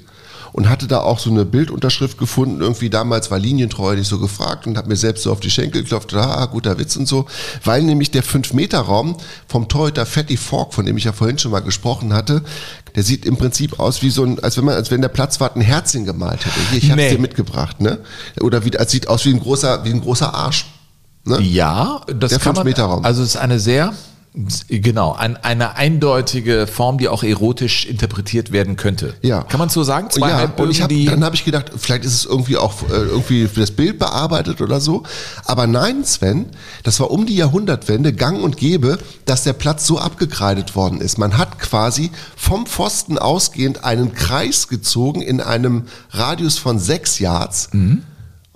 und 0.54 0.68
hatte 0.68 0.86
da 0.86 1.00
auch 1.00 1.18
so 1.18 1.30
eine 1.30 1.44
Bildunterschrift 1.44 2.16
gefunden. 2.16 2.60
Irgendwie 2.60 2.88
damals 2.88 3.28
war 3.28 3.40
Linientreu 3.40 3.96
nicht 3.96 4.06
so 4.06 4.20
gefragt 4.20 4.68
und 4.68 4.78
habe 4.78 4.88
mir 4.88 4.94
selbst 4.94 5.24
so 5.24 5.32
auf 5.32 5.40
die 5.40 5.50
Schenkel 5.50 5.82
geklopft, 5.82 6.14
ah, 6.14 6.46
guter 6.46 6.78
Witz 6.78 6.94
und 6.94 7.08
so, 7.08 7.26
weil 7.64 7.82
nämlich 7.82 8.12
der 8.12 8.22
5-Meter-Raum 8.22 9.16
vom 9.48 9.66
Torhüter 9.66 10.06
Fatty 10.06 10.36
Fork, 10.36 10.72
von 10.72 10.86
dem 10.86 10.96
ich 10.96 11.04
ja 11.04 11.12
vorhin 11.12 11.38
schon 11.38 11.50
mal 11.50 11.58
gesprochen 11.58 12.12
hatte, 12.12 12.44
der 12.94 13.02
sieht 13.02 13.26
im 13.26 13.36
Prinzip 13.36 13.80
aus 13.80 14.02
wie 14.02 14.10
so 14.10 14.22
ein, 14.22 14.38
als 14.44 14.56
wenn 14.56 14.64
man, 14.64 14.76
als 14.76 14.92
wenn 14.92 15.00
der 15.00 15.08
Platzwart 15.08 15.56
ein 15.56 15.60
Herzchen 15.60 16.04
gemalt 16.04 16.46
hätte. 16.46 16.60
Hier, 16.70 16.78
ich 16.78 16.90
habe 16.92 17.02
nee. 17.02 17.10
dir 17.10 17.18
mitgebracht, 17.18 17.80
ne? 17.80 17.98
Oder 18.40 18.64
wie, 18.64 18.78
als 18.78 18.92
sieht 18.92 19.08
aus 19.08 19.24
wie 19.24 19.30
ein 19.30 19.40
großer, 19.40 19.84
wie 19.84 19.90
ein 19.90 20.02
großer 20.02 20.32
Arsch. 20.32 20.66
Ne? 21.24 21.40
Ja, 21.40 22.02
das 22.06 22.30
der 22.30 22.38
kann 22.38 22.54
man, 22.54 22.72
Raum. 22.74 23.04
Also 23.04 23.24
es 23.24 23.30
ist 23.30 23.36
eine 23.38 23.58
sehr 23.58 23.92
Genau, 24.68 25.12
ein, 25.12 25.36
eine 25.36 25.76
eindeutige 25.76 26.66
Form, 26.66 26.98
die 26.98 27.08
auch 27.08 27.22
erotisch 27.22 27.86
interpretiert 27.86 28.50
werden 28.50 28.74
könnte. 28.74 29.14
Ja. 29.22 29.42
Kann 29.44 29.60
man 29.60 29.68
so 29.68 29.84
sagen? 29.84 30.10
Zwei 30.10 30.28
ja, 30.28 30.52
und 30.56 30.70
ich 30.70 30.82
hab, 30.82 30.88
dann 30.88 31.22
habe 31.22 31.36
ich 31.36 31.44
gedacht, 31.44 31.70
vielleicht 31.76 32.04
ist 32.04 32.14
es 32.14 32.24
irgendwie 32.24 32.56
auch 32.56 32.82
äh, 32.90 32.94
irgendwie 32.94 33.46
für 33.46 33.60
das 33.60 33.70
Bild 33.70 34.00
bearbeitet 34.00 34.60
oder 34.60 34.80
so. 34.80 35.04
Aber 35.44 35.68
nein, 35.68 36.04
Sven, 36.04 36.46
das 36.82 36.98
war 36.98 37.12
um 37.12 37.26
die 37.26 37.36
Jahrhundertwende 37.36 38.12
gang 38.12 38.42
und 38.42 38.56
gäbe, 38.56 38.98
dass 39.24 39.44
der 39.44 39.52
Platz 39.52 39.86
so 39.86 40.00
abgekreidet 40.00 40.74
worden 40.74 41.00
ist. 41.00 41.16
Man 41.16 41.38
hat 41.38 41.60
quasi 41.60 42.10
vom 42.34 42.66
Pfosten 42.66 43.18
ausgehend 43.18 43.84
einen 43.84 44.14
Kreis 44.14 44.66
gezogen 44.66 45.22
in 45.22 45.40
einem 45.40 45.84
Radius 46.10 46.58
von 46.58 46.80
sechs 46.80 47.20
Yards. 47.20 47.68
Mhm 47.72 48.02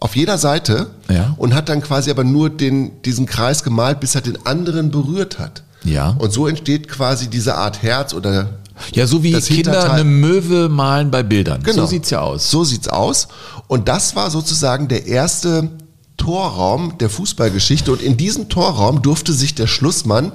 auf 0.00 0.14
jeder 0.14 0.38
Seite 0.38 0.90
ja. 1.10 1.34
und 1.38 1.56
hat 1.56 1.68
dann 1.68 1.82
quasi 1.82 2.08
aber 2.12 2.22
nur 2.22 2.50
den, 2.50 3.02
diesen 3.02 3.26
Kreis 3.26 3.64
gemalt, 3.64 3.98
bis 3.98 4.14
er 4.14 4.20
den 4.20 4.46
anderen 4.46 4.92
berührt 4.92 5.40
hat. 5.40 5.64
Ja. 5.84 6.16
Und 6.18 6.32
so 6.32 6.46
entsteht 6.46 6.88
quasi 6.88 7.28
diese 7.28 7.54
Art 7.56 7.82
Herz 7.82 8.14
oder 8.14 8.58
ja, 8.92 9.06
so 9.06 9.22
wie 9.22 9.32
Kinder 9.32 9.92
eine 9.92 10.04
Möwe 10.04 10.68
malen 10.68 11.10
bei 11.10 11.22
Bildern. 11.22 11.62
Genau. 11.62 11.82
So 11.82 11.86
sieht's 11.86 12.10
ja 12.10 12.20
aus. 12.20 12.50
So 12.50 12.64
sieht's 12.64 12.88
aus. 12.88 13.28
Und 13.66 13.88
das 13.88 14.14
war 14.16 14.30
sozusagen 14.30 14.88
der 14.88 15.06
erste 15.06 15.70
Torraum 16.16 16.96
der 16.98 17.10
Fußballgeschichte. 17.10 17.90
Und 17.92 18.02
in 18.02 18.16
diesem 18.16 18.48
Torraum 18.48 19.02
durfte 19.02 19.32
sich 19.32 19.54
der 19.54 19.66
Schlussmann 19.66 20.32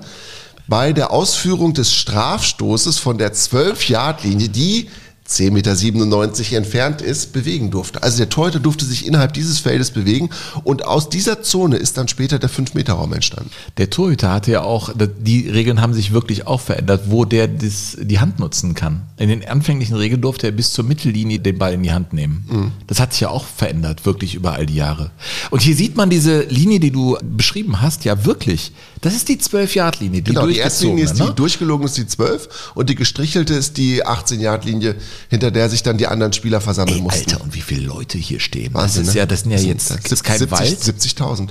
bei 0.67 0.93
der 0.93 1.11
Ausführung 1.11 1.73
des 1.73 1.93
Strafstoßes 1.93 2.99
von 2.99 3.17
der 3.17 3.33
12-Yard-Linie, 3.33 4.49
die 4.49 4.89
10,97 5.27 5.51
Meter 5.51 6.57
entfernt 6.57 7.01
ist, 7.01 7.33
bewegen 7.33 7.71
durfte. 7.71 8.03
Also 8.03 8.17
der 8.17 8.29
Torhüter 8.29 8.59
durfte 8.59 8.85
sich 8.85 9.07
innerhalb 9.07 9.33
dieses 9.33 9.59
Feldes 9.59 9.91
bewegen 9.91 10.29
und 10.63 10.85
aus 10.85 11.09
dieser 11.09 11.41
Zone 11.41 11.77
ist 11.77 11.97
dann 11.97 12.07
später 12.07 12.39
der 12.39 12.49
5-Meter-Raum 12.49 13.13
entstanden. 13.13 13.49
Der 13.77 13.89
Torhüter 13.89 14.31
hatte 14.31 14.51
ja 14.51 14.63
auch, 14.63 14.93
die 15.19 15.49
Regeln 15.49 15.81
haben 15.81 15.93
sich 15.93 16.11
wirklich 16.11 16.45
auch 16.45 16.59
verändert, 16.59 17.03
wo 17.07 17.25
der 17.25 17.47
das, 17.47 17.97
die 17.99 18.19
Hand 18.19 18.39
nutzen 18.39 18.75
kann. 18.75 19.03
In 19.17 19.29
den 19.29 19.47
anfänglichen 19.47 19.95
Regeln 19.95 20.21
durfte 20.21 20.47
er 20.47 20.51
bis 20.51 20.73
zur 20.73 20.83
Mittellinie 20.83 21.39
den 21.39 21.57
Ball 21.57 21.73
in 21.73 21.83
die 21.83 21.93
Hand 21.93 22.13
nehmen. 22.13 22.45
Mhm. 22.49 22.71
Das 22.87 22.99
hat 22.99 23.13
sich 23.13 23.21
ja 23.21 23.29
auch 23.29 23.45
verändert, 23.45 24.05
wirklich 24.05 24.35
über 24.35 24.53
all 24.53 24.65
die 24.65 24.75
Jahre. 24.75 25.11
Und 25.51 25.61
hier 25.61 25.75
sieht 25.75 25.95
man 25.95 26.09
diese 26.09 26.41
Linie, 26.43 26.79
die 26.79 26.91
du 26.91 27.17
beschrieben 27.23 27.81
hast, 27.81 28.03
ja 28.03 28.25
wirklich. 28.25 28.73
Das 29.03 29.13
ist 29.13 29.27
die 29.27 29.37
12-Yard-Linie, 29.37 30.21
die 30.21 30.31
genau, 30.31 30.47
die 30.47 30.57
erste 30.57 30.85
Linie 30.85 31.03
ist 31.03 31.19
die 31.19 31.23
ne? 31.23 31.33
durchgelogen 31.33 31.85
ist 31.85 31.97
die 31.97 32.07
12 32.07 32.71
und 32.73 32.89
die 32.89 32.95
gestrichelte 32.95 33.53
ist 33.53 33.75
die 33.75 34.05
18-Yard-Linie 34.05 34.95
hinter 35.29 35.51
der 35.51 35.69
sich 35.69 35.83
dann 35.83 35.97
die 35.97 36.07
anderen 36.07 36.31
Spieler 36.31 36.61
versammeln 36.61 36.95
Ey, 36.97 37.01
mussten. 37.01 37.31
Alter, 37.31 37.43
und 37.43 37.53
wie 37.53 37.61
viele 37.61 37.85
Leute 37.85 38.17
hier 38.17 38.39
stehen. 38.39 38.73
Wahnsinn, 38.73 39.01
das 39.01 39.09
ist 39.09 39.13
ne? 39.13 39.19
ja, 39.19 39.25
das 39.25 39.41
sind 39.41 39.51
ja 39.51 39.59
jetzt 39.59 39.91
das 39.91 40.11
ist 40.11 40.23
kein 40.23 40.39
70, 40.39 40.51
Wald. 40.51 40.79
70.000. 40.79 41.49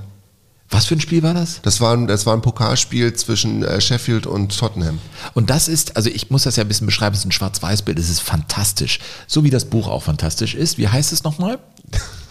Was 0.70 0.86
für 0.86 0.94
ein 0.94 1.00
Spiel 1.00 1.22
war 1.22 1.34
das? 1.34 1.61
Das 1.61 1.82
war 1.82 1.94
ein, 1.94 2.07
das 2.07 2.24
war 2.24 2.32
ein 2.32 2.40
Pokalspiel 2.40 3.12
zwischen 3.12 3.62
äh, 3.62 3.82
Sheffield 3.82 4.26
und 4.26 4.59
Tottenham. 4.59 4.98
Und 5.34 5.50
das 5.50 5.68
ist, 5.68 5.96
also 5.96 6.09
ich 6.09 6.30
muss 6.30 6.44
das 6.44 6.57
ja 6.57 6.64
ein 6.64 6.68
bisschen 6.68 6.86
beschreiben, 6.86 7.12
es 7.12 7.20
ist 7.20 7.26
ein 7.26 7.32
Schwarz-Weiß-Bild, 7.32 7.98
es 7.98 8.09
ist 8.09 8.20
fantastisch. 8.20 8.98
So 9.26 9.44
wie 9.44 9.50
das 9.50 9.66
Buch 9.66 9.86
auch 9.88 10.05
fantastisch 10.05 10.55
ist. 10.55 10.78
Wie 10.78 10.88
heißt 10.88 11.12
es 11.12 11.22
nochmal? 11.22 11.59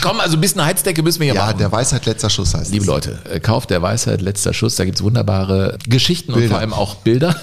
Komm, 0.00 0.20
also 0.20 0.36
ein 0.36 0.40
bisschen 0.40 0.64
Heizdecke 0.64 1.02
müssen 1.02 1.20
wir 1.20 1.26
hier 1.26 1.34
ja, 1.34 1.42
machen. 1.42 1.54
Ja, 1.54 1.68
der 1.68 1.72
Weisheit 1.72 2.06
letzter 2.06 2.30
Schuss 2.30 2.54
heißt 2.54 2.70
Liebe 2.70 2.82
es. 2.82 2.88
Leute, 2.88 3.18
äh, 3.30 3.40
kauft 3.40 3.70
der 3.70 3.82
Weisheit 3.82 4.20
letzter 4.20 4.54
Schuss, 4.54 4.76
da 4.76 4.84
gibt 4.84 4.98
es 4.98 5.02
wunderbare 5.02 5.76
Geschichten 5.88 6.32
Bilder. 6.32 6.44
und 6.44 6.50
vor 6.50 6.58
allem 6.58 6.72
auch 6.72 6.96
Bilder. 6.96 7.34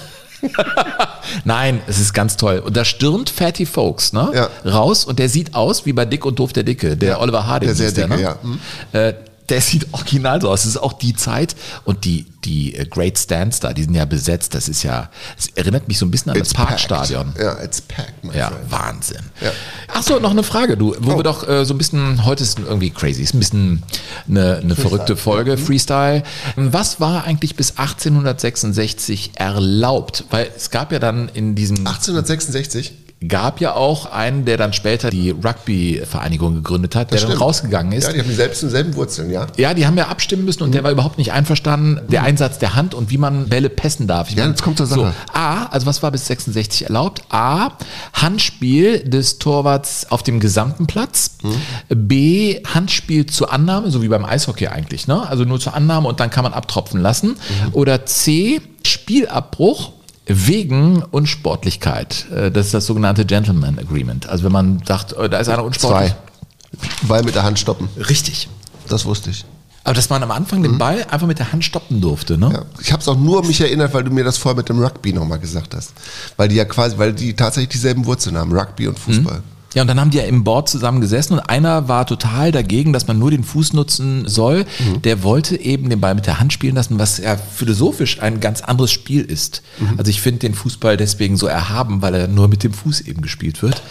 Nein, 1.44 1.80
es 1.86 1.98
ist 1.98 2.12
ganz 2.12 2.36
toll. 2.36 2.58
Und 2.58 2.76
da 2.76 2.84
stürmt 2.84 3.30
Fatty 3.30 3.66
Folks 3.66 4.12
ne, 4.12 4.30
ja. 4.34 4.70
raus 4.70 5.04
und 5.04 5.18
der 5.18 5.28
sieht 5.28 5.54
aus 5.54 5.86
wie 5.86 5.92
bei 5.92 6.04
Dick 6.04 6.24
und 6.24 6.38
Doof 6.38 6.52
der 6.52 6.62
Dicke, 6.62 6.96
der 6.96 7.10
ja, 7.10 7.20
Oliver 7.20 7.46
Harding. 7.46 7.68
Der 7.68 7.74
sehr 7.76 7.92
dicke, 7.92 8.08
der, 8.08 8.16
ne? 8.16 8.22
ja. 8.22 8.38
Mhm. 8.42 8.60
Äh, 8.92 9.14
der 9.48 9.60
sieht 9.60 9.92
original 9.92 10.40
so 10.40 10.50
aus. 10.50 10.62
Das 10.62 10.70
ist 10.70 10.76
auch 10.76 10.92
die 10.94 11.14
Zeit 11.14 11.56
und 11.84 12.04
die, 12.04 12.26
die 12.44 12.74
äh, 12.74 12.86
Great 12.86 13.18
Stands 13.18 13.60
da, 13.60 13.72
die 13.72 13.84
sind 13.84 13.94
ja 13.94 14.04
besetzt. 14.04 14.54
Das 14.54 14.68
ist 14.68 14.82
ja, 14.82 15.10
das 15.36 15.48
erinnert 15.54 15.88
mich 15.88 15.98
so 15.98 16.06
ein 16.06 16.10
bisschen 16.10 16.32
an 16.32 16.38
it's 16.38 16.50
das 16.50 16.54
Parkstadion. 16.54 17.34
Ja, 17.38 17.62
it's 17.62 17.80
packed, 17.80 18.24
my 18.24 18.36
Ja, 18.36 18.48
friend. 18.48 18.70
Wahnsinn. 18.70 19.22
Ja. 19.40 19.50
Ach 19.92 20.02
so, 20.02 20.18
noch 20.18 20.30
eine 20.30 20.42
Frage, 20.42 20.76
du, 20.76 20.94
wo 21.00 21.12
oh. 21.12 21.16
wir 21.16 21.22
doch 21.22 21.48
äh, 21.48 21.64
so 21.64 21.74
ein 21.74 21.78
bisschen, 21.78 22.24
heute 22.24 22.42
ist 22.42 22.58
irgendwie 22.58 22.90
crazy, 22.90 23.22
ist 23.22 23.34
ein 23.34 23.40
bisschen 23.40 23.82
eine, 24.28 24.58
eine 24.58 24.76
verrückte 24.76 25.16
Folge, 25.16 25.52
mhm. 25.52 25.58
Freestyle. 25.58 26.22
Was 26.56 27.00
war 27.00 27.24
eigentlich 27.24 27.56
bis 27.56 27.72
1866 27.72 29.32
erlaubt? 29.34 30.24
Weil 30.30 30.50
es 30.56 30.70
gab 30.70 30.92
ja 30.92 30.98
dann 30.98 31.28
in 31.28 31.54
diesem... 31.54 31.78
1866? 31.78 33.05
Gab 33.26 33.60
ja 33.60 33.74
auch 33.74 34.12
einen, 34.12 34.44
der 34.44 34.58
dann 34.58 34.74
später 34.74 35.08
die 35.08 35.30
Rugby-Vereinigung 35.30 36.56
gegründet 36.56 36.94
hat, 36.94 37.12
der 37.12 37.20
dann 37.20 37.32
rausgegangen 37.32 37.92
ist. 37.92 38.08
Ja, 38.08 38.12
die 38.12 38.20
haben 38.20 38.34
selbst 38.34 38.62
dieselben 38.62 38.94
Wurzeln, 38.94 39.30
ja. 39.30 39.46
Ja, 39.56 39.72
die 39.72 39.86
haben 39.86 39.96
ja 39.96 40.08
abstimmen 40.08 40.44
müssen 40.44 40.62
und 40.62 40.68
mhm. 40.68 40.72
der 40.72 40.84
war 40.84 40.90
überhaupt 40.90 41.16
nicht 41.16 41.32
einverstanden, 41.32 42.00
der 42.08 42.20
mhm. 42.20 42.26
Einsatz 42.26 42.58
der 42.58 42.74
Hand 42.74 42.94
und 42.94 43.10
wie 43.10 43.16
man 43.16 43.48
Bälle 43.48 43.70
pessen 43.70 44.06
darf. 44.06 44.28
Ich 44.28 44.36
ja, 44.36 44.46
jetzt 44.46 44.62
kommt 44.62 44.76
zur 44.76 44.86
Sache. 44.86 45.00
So, 45.00 45.12
A, 45.32 45.64
also 45.66 45.86
was 45.86 46.02
war 46.02 46.10
bis 46.10 46.26
66 46.26 46.84
erlaubt? 46.84 47.22
A, 47.30 47.70
Handspiel 48.12 49.00
des 49.00 49.38
Torwarts 49.38 50.10
auf 50.10 50.22
dem 50.22 50.38
gesamten 50.38 50.86
Platz. 50.86 51.38
Mhm. 51.42 52.08
B, 52.08 52.62
Handspiel 52.64 53.24
zur 53.24 53.50
Annahme, 53.50 53.90
so 53.90 54.02
wie 54.02 54.08
beim 54.08 54.26
Eishockey 54.26 54.68
eigentlich, 54.68 55.06
ne? 55.06 55.26
Also 55.26 55.44
nur 55.44 55.58
zur 55.58 55.74
Annahme 55.74 56.06
und 56.08 56.20
dann 56.20 56.30
kann 56.30 56.44
man 56.44 56.52
abtropfen 56.52 57.00
lassen. 57.00 57.28
Mhm. 57.28 57.72
Oder 57.72 58.04
C, 58.04 58.60
Spielabbruch 58.84 59.95
Wegen 60.26 61.02
Unsportlichkeit. 61.02 62.26
Äh, 62.30 62.50
das 62.50 62.66
ist 62.66 62.74
das 62.74 62.86
sogenannte 62.86 63.24
Gentleman 63.24 63.78
Agreement. 63.78 64.28
Also 64.28 64.44
wenn 64.44 64.52
man 64.52 64.82
sagt, 64.84 65.12
äh, 65.12 65.28
da 65.28 65.38
ist 65.38 65.48
einer 65.48 65.64
unsportlich. 65.64 66.10
Zwei. 66.10 67.06
Ball 67.06 67.22
mit 67.22 67.34
der 67.34 67.44
Hand 67.44 67.58
stoppen. 67.58 67.88
Richtig. 67.96 68.48
Das 68.88 69.04
wusste 69.04 69.30
ich. 69.30 69.44
Aber 69.84 69.94
dass 69.94 70.10
man 70.10 70.20
am 70.22 70.32
Anfang 70.32 70.64
den 70.64 70.72
mhm. 70.72 70.78
Ball 70.78 71.06
einfach 71.10 71.28
mit 71.28 71.38
der 71.38 71.52
Hand 71.52 71.64
stoppen 71.64 72.00
durfte, 72.00 72.36
ne? 72.36 72.50
Ja. 72.52 72.64
Ich 72.80 72.90
habe 72.90 73.00
es 73.00 73.06
auch 73.06 73.16
nur 73.16 73.44
mich 73.46 73.60
erinnert, 73.60 73.94
weil 73.94 74.02
du 74.02 74.10
mir 74.10 74.24
das 74.24 74.36
vorher 74.36 74.56
mit 74.56 74.68
dem 74.68 74.82
Rugby 74.82 75.12
nochmal 75.12 75.38
gesagt 75.38 75.74
hast. 75.76 75.92
Weil 76.36 76.48
die 76.48 76.56
ja 76.56 76.64
quasi, 76.64 76.98
weil 76.98 77.12
die 77.12 77.34
tatsächlich 77.34 77.68
dieselben 77.68 78.04
Wurzeln 78.04 78.36
haben, 78.36 78.52
Rugby 78.52 78.88
und 78.88 78.98
Fußball. 78.98 79.38
Mhm. 79.38 79.55
Ja, 79.76 79.82
und 79.82 79.88
dann 79.88 80.00
haben 80.00 80.10
die 80.10 80.16
ja 80.16 80.24
im 80.24 80.42
Board 80.42 80.70
zusammen 80.70 81.02
gesessen 81.02 81.34
und 81.34 81.40
einer 81.40 81.86
war 81.86 82.06
total 82.06 82.50
dagegen, 82.50 82.94
dass 82.94 83.06
man 83.08 83.18
nur 83.18 83.30
den 83.30 83.44
Fuß 83.44 83.74
nutzen 83.74 84.26
soll. 84.26 84.64
Mhm. 84.78 85.02
Der 85.02 85.22
wollte 85.22 85.60
eben 85.60 85.90
den 85.90 86.00
Ball 86.00 86.14
mit 86.14 86.24
der 86.24 86.40
Hand 86.40 86.54
spielen 86.54 86.76
lassen, 86.76 86.98
was 86.98 87.18
ja 87.18 87.36
philosophisch 87.36 88.22
ein 88.22 88.40
ganz 88.40 88.62
anderes 88.62 88.90
Spiel 88.90 89.20
ist. 89.20 89.60
Mhm. 89.78 89.98
Also 89.98 90.08
ich 90.08 90.22
finde 90.22 90.38
den 90.38 90.54
Fußball 90.54 90.96
deswegen 90.96 91.36
so 91.36 91.46
erhaben, 91.46 92.00
weil 92.00 92.14
er 92.14 92.26
nur 92.26 92.48
mit 92.48 92.64
dem 92.64 92.72
Fuß 92.72 93.02
eben 93.02 93.20
gespielt 93.20 93.60
wird. 93.60 93.82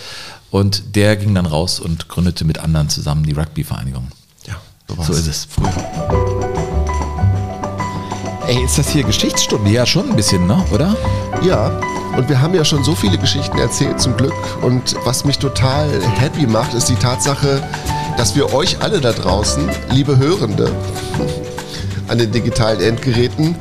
Und 0.50 0.96
der 0.96 1.18
ging 1.18 1.36
dann 1.36 1.46
raus 1.46 1.80
und 1.80 2.10
gründete 2.10 2.46
mit 2.46 2.58
anderen 2.58 2.90
zusammen 2.90 3.22
die 3.22 3.34
Rugby-Vereinigung. 3.34 4.08
Ja. 4.48 4.56
So 5.04 5.14
ist 5.14 5.28
es. 5.28 5.48
Früher. 5.48 5.72
Ey, 8.48 8.64
ist 8.66 8.80
das 8.80 8.90
hier 8.90 9.04
Geschichtsstunde? 9.04 9.70
Ja, 9.70 9.86
schon 9.86 10.10
ein 10.10 10.16
bisschen, 10.16 10.48
ne? 10.48 10.66
Oder? 10.72 10.98
Ja, 11.44 11.80
und 12.18 12.30
wir 12.30 12.42
haben 12.42 12.54
ja 12.54 12.64
schon 12.64 12.84
so 12.84 12.96
viele 12.96 13.18
Geschichten 13.18 13.58
erzählt, 13.58 14.00
zum 14.00 14.16
Glück. 14.16 14.34
Und 14.62 14.96
was 15.06 15.26
mich 15.26 15.40
total 15.40 15.90
happy 16.18 16.48
macht, 16.48 16.74
ist 16.74 16.90
die 16.90 16.96
Tatsache, 16.96 17.62
dass 18.18 18.36
wir 18.36 18.54
euch 18.54 18.82
alle 18.82 19.02
da 19.02 19.12
draußen, 19.12 19.70
liebe 19.92 20.18
Hörende, 20.18 20.72
an 22.08 22.18
den 22.18 22.32
digitalen 22.32 22.80
Endgeräten, 22.80 23.56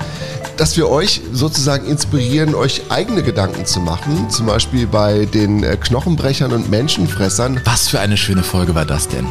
dass 0.57 0.77
wir 0.77 0.89
euch 0.89 1.21
sozusagen 1.33 1.87
inspirieren, 1.87 2.55
euch 2.55 2.83
eigene 2.89 3.23
Gedanken 3.23 3.67
zu 3.67 3.81
machen. 3.81 4.31
Zum 4.31 4.47
Beispiel 4.47 4.87
bei 4.87 5.25
den 5.27 5.65
äh, 5.65 5.77
Knochenbrechern 5.77 6.53
und 6.53 6.71
Menschenfressern. 6.71 7.61
Was 7.65 7.89
für 7.89 8.01
eine 8.01 8.17
schöne 8.17 8.45
Folge 8.45 8.75
war 8.75 8.85
das 8.85 9.09
denn? 9.09 9.27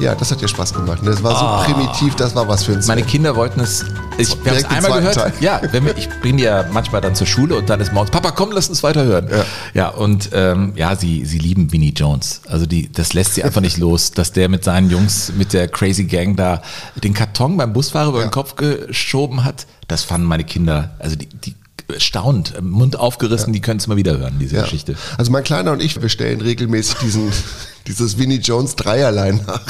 Ja, 0.00 0.14
das 0.14 0.30
hat 0.30 0.40
dir 0.40 0.48
Spaß 0.48 0.74
gemacht. 0.74 1.00
Das 1.04 1.22
war 1.22 1.32
so 1.38 1.44
Ah. 1.44 1.64
primitiv, 1.64 2.14
das 2.16 2.34
war 2.34 2.48
was 2.48 2.64
für 2.64 2.72
uns. 2.72 2.86
Meine 2.86 3.02
Kinder 3.02 3.36
wollten 3.36 3.60
es. 3.60 3.84
Ich, 4.18 4.28
wir 4.44 4.52
haben 4.52 4.58
es 4.58 4.64
einmal 4.64 4.98
gehört. 5.00 5.14
Teil. 5.14 5.32
Ja, 5.40 5.60
wenn 5.72 5.84
wir, 5.84 5.96
ich 5.96 6.08
bringe 6.20 6.38
die 6.38 6.44
ja 6.44 6.64
manchmal 6.72 7.00
dann 7.00 7.14
zur 7.14 7.26
Schule 7.26 7.56
und 7.56 7.70
dann 7.70 7.80
ist 7.80 7.92
morgens, 7.92 8.10
Papa, 8.10 8.32
komm, 8.32 8.50
lass 8.52 8.68
uns 8.68 8.82
weiterhören. 8.82 9.28
Ja, 9.30 9.44
ja 9.74 9.88
und 9.88 10.30
ähm, 10.32 10.72
ja, 10.76 10.96
sie, 10.96 11.24
sie 11.24 11.38
lieben 11.38 11.72
Vinnie 11.72 11.92
Jones. 11.94 12.42
Also 12.48 12.66
die, 12.66 12.90
das 12.92 13.12
lässt 13.14 13.34
sie 13.34 13.44
einfach 13.44 13.60
nicht 13.60 13.76
los, 13.78 14.10
dass 14.12 14.32
der 14.32 14.48
mit 14.48 14.64
seinen 14.64 14.90
Jungs, 14.90 15.32
mit 15.36 15.52
der 15.52 15.68
Crazy 15.68 16.04
Gang 16.04 16.36
da 16.36 16.62
den 17.02 17.14
Karton 17.14 17.56
beim 17.56 17.72
Busfahrer 17.72 18.08
über 18.10 18.20
den 18.22 18.30
Kopf 18.30 18.56
geschoben 18.56 19.44
hat. 19.44 19.66
Das 19.88 20.02
fanden 20.02 20.26
meine 20.26 20.44
Kinder, 20.44 20.94
also 20.98 21.14
die, 21.16 21.26
die 21.28 21.54
staunt, 21.98 22.54
Mund 22.62 22.98
aufgerissen, 22.98 23.52
die 23.52 23.60
können 23.60 23.78
es 23.80 23.86
mal 23.86 23.96
wieder 23.96 24.18
hören, 24.18 24.36
diese 24.40 24.56
Ja. 24.56 24.62
Geschichte. 24.62 24.94
Also 25.18 25.30
mein 25.30 25.44
Kleiner 25.44 25.72
und 25.72 25.82
ich, 25.82 26.00
wir 26.00 26.08
stellen 26.08 26.40
regelmäßig 26.40 26.96
diesen, 26.98 27.30
dieses 27.86 28.16
Winnie 28.16 28.38
Jones 28.38 28.76
Dreierlein 28.76 29.40
nach. 29.46 29.60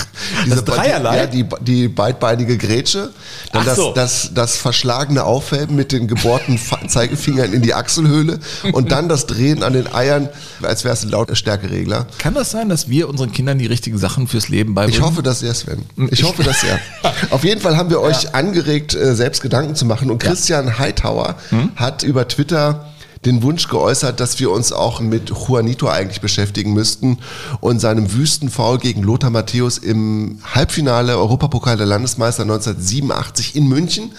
Diese, 0.46 0.62
Dreierlein? 0.62 1.18
Ja, 1.18 1.26
die, 1.26 1.44
die 1.60 1.88
beidbeinige 1.88 2.56
Grätsche, 2.56 3.10
dann 3.52 3.64
das, 3.64 3.76
so. 3.76 3.92
das, 3.92 4.30
das 4.32 4.56
verschlagene 4.56 5.24
Aufheben 5.24 5.74
mit 5.74 5.90
den 5.90 6.06
gebohrten 6.06 6.58
Zeigefingern 6.88 7.52
in 7.52 7.62
die 7.62 7.74
Achselhöhle 7.74 8.38
und 8.72 8.92
dann 8.92 9.08
das 9.08 9.26
Drehen 9.26 9.64
an 9.64 9.72
den 9.72 9.92
Eiern, 9.92 10.28
als 10.62 10.84
wäre 10.84 10.94
es 10.94 11.02
ein 11.02 11.10
Lautstärkeregler. 11.10 12.06
Kann 12.18 12.34
das 12.34 12.52
sein, 12.52 12.68
dass 12.68 12.88
wir 12.88 13.08
unseren 13.08 13.32
Kindern 13.32 13.58
die 13.58 13.66
richtigen 13.66 13.98
Sachen 13.98 14.28
fürs 14.28 14.48
Leben 14.48 14.74
beibringen? 14.74 15.00
Ich 15.00 15.04
hoffe, 15.04 15.22
dass 15.22 15.40
sehr, 15.40 15.54
Sven. 15.54 15.82
Ich 16.10 16.22
hoffe, 16.22 16.44
dass 16.44 16.60
sehr. 16.60 16.78
Auf 17.30 17.42
jeden 17.42 17.60
Fall 17.60 17.76
haben 17.76 17.90
wir 17.90 18.00
euch 18.00 18.34
angeregt, 18.34 18.94
äh, 18.94 19.16
selbst 19.16 19.42
Gedanken 19.42 19.74
zu 19.74 19.84
machen. 19.86 20.10
Und 20.10 20.18
Christian 20.22 20.78
Hightower 20.78 21.34
hat 21.74 22.03
über 22.04 22.28
Twitter 22.28 22.86
den 23.24 23.42
Wunsch 23.42 23.68
geäußert, 23.68 24.20
dass 24.20 24.38
wir 24.38 24.50
uns 24.50 24.72
auch 24.72 25.00
mit 25.00 25.30
Juanito 25.30 25.88
eigentlich 25.88 26.20
beschäftigen 26.20 26.74
müssten 26.74 27.18
und 27.60 27.80
seinem 27.80 28.12
Wüstenfoul 28.12 28.78
gegen 28.78 29.02
Lothar 29.02 29.30
Matthäus 29.30 29.78
im 29.78 30.38
Halbfinale 30.54 31.16
Europapokal 31.16 31.76
der 31.76 31.86
Landesmeister 31.86 32.42
1987 32.42 33.56
in 33.56 33.66
München. 33.66 34.12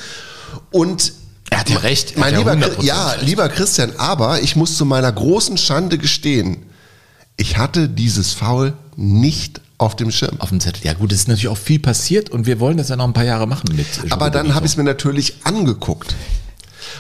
Und 0.71 1.13
Er 1.51 1.59
hat 1.59 1.69
ja 1.69 1.77
recht. 1.77 2.13
er 2.15 2.19
mein 2.21 2.33
hat 2.33 2.39
lieber, 2.39 2.51
100% 2.53 2.83
ja, 2.83 3.09
recht. 3.09 3.25
lieber 3.27 3.49
Christian, 3.49 3.93
aber 3.97 4.41
ich 4.41 4.55
muss 4.55 4.75
zu 4.75 4.85
meiner 4.85 5.11
großen 5.11 5.57
Schande 5.57 5.97
gestehen, 5.99 6.63
ich 7.37 7.57
hatte 7.57 7.89
dieses 7.89 8.31
Foul 8.33 8.73
nicht 8.95 9.61
auf 9.77 9.95
dem 9.95 10.09
Schirm. 10.09 10.37
Auf 10.39 10.49
dem 10.49 10.61
Zettel. 10.61 10.83
Ja 10.83 10.93
gut, 10.93 11.11
es 11.11 11.19
ist 11.19 11.27
natürlich 11.27 11.49
auch 11.49 11.57
viel 11.57 11.79
passiert 11.79 12.29
und 12.29 12.45
wir 12.47 12.59
wollen 12.59 12.77
das 12.77 12.89
ja 12.89 12.95
noch 12.95 13.03
ein 13.05 13.13
paar 13.13 13.25
Jahre 13.25 13.45
machen 13.45 13.75
mit. 13.75 13.85
Aber 14.09 14.29
dann 14.29 14.55
habe 14.55 14.65
ich 14.65 14.71
es 14.71 14.77
mir 14.77 14.83
natürlich 14.85 15.35
angeguckt. 15.43 16.15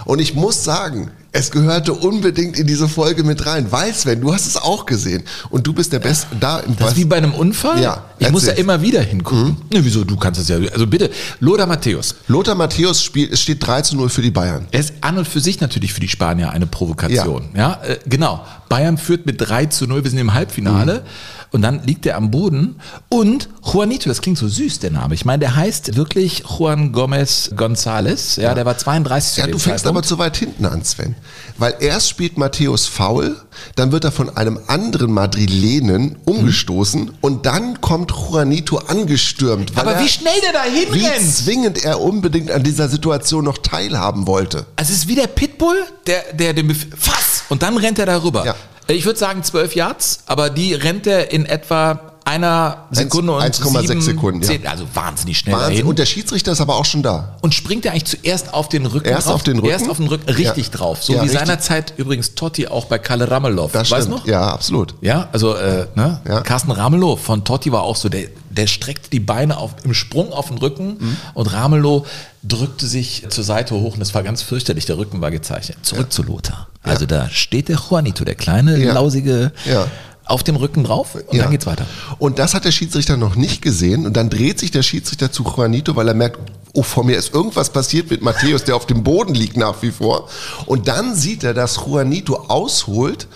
Und 0.05 0.19
ich 0.19 0.35
muss 0.35 0.63
sagen, 0.63 1.11
es 1.31 1.51
gehörte 1.51 1.93
unbedingt 1.93 2.57
in 2.57 2.65
diese 2.65 2.87
Folge 2.87 3.23
mit 3.23 3.45
rein. 3.45 3.69
Weil, 3.69 3.93
Sven, 3.93 4.21
du 4.21 4.33
hast 4.33 4.45
es 4.45 4.55
auch 4.55 4.85
gesehen. 4.85 5.23
Und 5.49 5.67
du 5.67 5.73
bist 5.73 5.91
der 5.91 5.99
Beste 5.99 6.27
da 6.39 6.59
im 6.59 6.77
Das 6.77 6.91
ist 6.91 6.97
wie 6.97 7.03
bei 7.03 7.17
einem 7.17 7.33
Unfall? 7.33 7.81
Ja, 7.81 8.05
Ich 8.19 8.31
muss 8.31 8.45
ja 8.45 8.53
immer 8.53 8.81
wieder 8.81 9.01
hingucken. 9.01 9.57
Ne, 9.73 9.83
wieso? 9.83 10.05
Du 10.05 10.15
kannst 10.15 10.39
es 10.39 10.47
ja. 10.47 10.57
Also 10.71 10.87
bitte, 10.87 11.09
Lothar 11.41 11.67
Matthäus. 11.67 12.15
Lothar 12.27 12.55
Matthäus 12.55 13.03
spielt, 13.03 13.33
es 13.33 13.41
steht 13.41 13.65
3 13.65 13.81
zu 13.81 13.97
0 13.97 14.09
für 14.09 14.21
die 14.21 14.31
Bayern. 14.31 14.67
Er 14.71 14.79
ist 14.79 14.93
an 15.01 15.17
und 15.17 15.27
für 15.27 15.41
sich 15.41 15.59
natürlich 15.59 15.91
für 15.91 15.99
die 15.99 16.07
Spanier 16.07 16.51
eine 16.51 16.67
Provokation. 16.67 17.49
Ja, 17.53 17.81
äh, 17.83 17.97
genau. 18.05 18.45
Bayern 18.69 18.97
führt 18.97 19.25
mit 19.25 19.41
3 19.41 19.65
zu 19.65 19.87
0, 19.87 20.03
wir 20.03 20.09
sind 20.09 20.19
im 20.19 20.33
Halbfinale. 20.33 21.03
Und 21.51 21.61
dann 21.61 21.83
liegt 21.83 22.05
er 22.05 22.17
am 22.17 22.31
Boden. 22.31 22.75
Und 23.09 23.49
Juanito, 23.63 24.09
das 24.09 24.21
klingt 24.21 24.37
so 24.37 24.47
süß, 24.47 24.79
der 24.79 24.91
Name. 24.91 25.13
Ich 25.15 25.25
meine, 25.25 25.39
der 25.39 25.55
heißt 25.55 25.95
wirklich 25.95 26.43
Juan 26.57 26.91
Gomez 26.91 27.51
González. 27.55 28.39
Ja, 28.39 28.53
der 28.53 28.65
war 28.65 28.77
32 28.77 29.33
zu 29.33 29.39
Ja, 29.41 29.47
du 29.47 29.57
fängst 29.57 29.85
aber 29.85 30.01
Zeitpunkt. 30.01 30.05
zu 30.07 30.17
weit 30.17 30.37
hinten 30.37 30.65
an, 30.65 30.83
Sven. 30.83 31.15
Weil 31.57 31.75
erst 31.79 32.09
spielt 32.09 32.37
Matthäus 32.37 32.85
faul, 32.87 33.35
dann 33.75 33.91
wird 33.91 34.03
er 34.03 34.11
von 34.11 34.35
einem 34.35 34.59
anderen 34.67 35.11
Madrilenen 35.13 36.17
umgestoßen 36.25 37.11
und 37.21 37.45
dann 37.45 37.79
kommt 37.81 38.11
Juanito 38.11 38.77
angestürmt. 38.77 39.75
weil 39.75 39.83
Aber 39.83 39.93
er, 39.93 40.03
wie 40.03 40.09
schnell 40.09 40.33
der 40.43 40.53
da 40.53 40.63
Wie 40.91 40.99
hinrennt! 40.99 41.33
zwingend 41.35 41.83
er 41.85 42.01
unbedingt 42.01 42.51
an 42.51 42.63
dieser 42.63 42.89
Situation 42.89 43.45
noch 43.45 43.57
teilhaben 43.59 44.27
wollte. 44.27 44.65
Also 44.75 44.91
es 44.91 44.99
ist 44.99 45.07
wie 45.07 45.15
der 45.15 45.27
Pitbull, 45.27 45.77
der, 46.07 46.33
der 46.33 46.53
den 46.53 46.67
Bef 46.67 46.87
Fass! 46.97 47.43
Und 47.49 47.61
dann 47.63 47.77
rennt 47.77 47.99
er 47.99 48.05
darüber. 48.05 48.45
Ja. 48.45 48.55
Ich 48.87 49.05
würde 49.05 49.17
sagen 49.17 49.43
12 49.43 49.75
Yards, 49.75 50.19
aber 50.27 50.51
die 50.51 50.75
rennt 50.75 51.07
er 51.07 51.31
in 51.31 51.45
etwa 51.45 52.14
einer 52.25 52.85
Sekunde 52.89 53.33
und 53.33 53.41
1,6 53.43 53.87
sieben 53.87 54.01
Sekunden, 54.01 54.41
ja. 54.41 54.69
Also 54.69 54.85
wahnsinnig 54.95 55.37
schnell 55.37 55.53
Wahnsinn. 55.55 55.69
dahin. 55.73 55.85
Und 55.85 55.99
der 55.99 56.07
Schiedsrichter 56.07 56.51
ist 56.51 56.59
aber 56.59 56.75
auch 56.75 56.85
schon 56.85 57.03
da. 57.03 57.37
Und 57.41 57.53
springt 57.53 57.85
er 57.85 57.91
eigentlich 57.91 58.05
zuerst 58.05 58.51
auf 58.53 58.67
den 58.67 58.87
Rücken 58.87 59.07
Erst 59.07 59.27
drauf? 59.27 59.35
auf 59.35 59.43
den 59.43 59.57
Rücken? 59.57 59.69
Erst 59.69 59.89
auf 59.89 59.97
den 59.97 60.07
Rücken, 60.07 60.27
richtig 60.29 60.67
Ja. 60.67 60.73
drauf. 60.73 61.03
So 61.03 61.13
Ja, 61.13 61.19
wie 61.19 61.23
richtig. 61.27 61.39
seinerzeit 61.39 61.93
übrigens 61.97 62.33
Totti 62.33 62.67
auch 62.67 62.85
bei 62.85 62.97
Kalle 62.97 63.29
Ramelow. 63.29 63.69
Das 63.71 63.91
weißt 63.91 64.07
stimmt. 64.07 64.19
noch? 64.21 64.27
Ja, 64.27 64.47
absolut. 64.47 64.95
Ja, 65.01 65.29
also 65.31 65.53
äh, 65.55 65.85
ne? 65.93 66.19
Ja. 66.27 66.41
Carsten 66.41 66.71
Ramelow 66.71 67.15
von 67.15 67.43
Totti 67.43 67.71
war 67.71 67.83
auch 67.83 67.95
so, 67.95 68.09
der, 68.09 68.27
der 68.49 68.65
streckte 68.65 69.09
die 69.11 69.19
Beine 69.19 69.57
auf, 69.57 69.75
im 69.83 69.93
Sprung 69.93 70.33
auf 70.33 70.47
den 70.47 70.57
Rücken 70.57 70.97
Mhm. 70.99 71.17
und 71.35 71.53
Ramelow 71.53 72.07
drückte 72.41 72.87
sich 72.87 73.23
zur 73.29 73.43
Seite 73.43 73.75
hoch 73.75 73.93
und 73.93 73.99
das 73.99 74.15
war 74.15 74.23
ganz 74.23 74.41
fürchterlich, 74.41 74.85
der 74.87 74.97
Rücken 74.97 75.21
war 75.21 75.29
gezeichnet. 75.29 75.77
Zurück 75.83 76.11
zu 76.11 76.23
Lothar. 76.23 76.67
Also 76.81 77.05
da 77.05 77.29
steht 77.29 77.69
der 77.69 77.77
Juanito, 77.77 78.23
der 78.25 78.35
kleine, 78.35 78.77
lausige, 78.77 79.51
Ja. 79.65 79.87
Auf 80.25 80.43
dem 80.43 80.55
Rücken 80.55 80.83
drauf 80.83 81.15
und 81.15 81.33
Ja. 81.33 81.43
dann 81.43 81.51
geht's 81.51 81.65
weiter. 81.65 81.85
Und 82.17 82.39
das 82.39 82.53
hat 82.53 82.65
der 82.65 82.71
Schiedsrichter 82.71 83.15
noch 83.17 83.35
nicht 83.35 83.61
gesehen. 83.61 84.05
Und 84.05 84.17
dann 84.17 84.29
dreht 84.29 84.59
sich 84.59 84.71
der 84.71 84.81
Schiedsrichter 84.83 85.31
zu 85.31 85.43
Juanito, 85.43 85.95
weil 85.95 86.07
er 86.07 86.13
merkt, 86.15 86.39
oh, 86.73 86.83
vor 86.83 87.03
mir 87.03 87.15
ist 87.17 87.33
irgendwas 87.33 87.69
passiert 87.71 88.09
mit 88.09 88.21
Matthäus, 88.21 88.63
der 88.63 88.75
auf 88.75 88.85
dem 88.87 89.03
Boden 89.03 89.35
liegt 89.35 89.55
nach 89.55 89.81
wie 89.81 89.91
vor. 89.91 90.27
Und 90.65 90.87
dann 90.87 91.15
sieht 91.15 91.43
er, 91.43 91.53
dass 91.53 91.75
Juanito 91.77 92.35
ausholt 92.47 93.27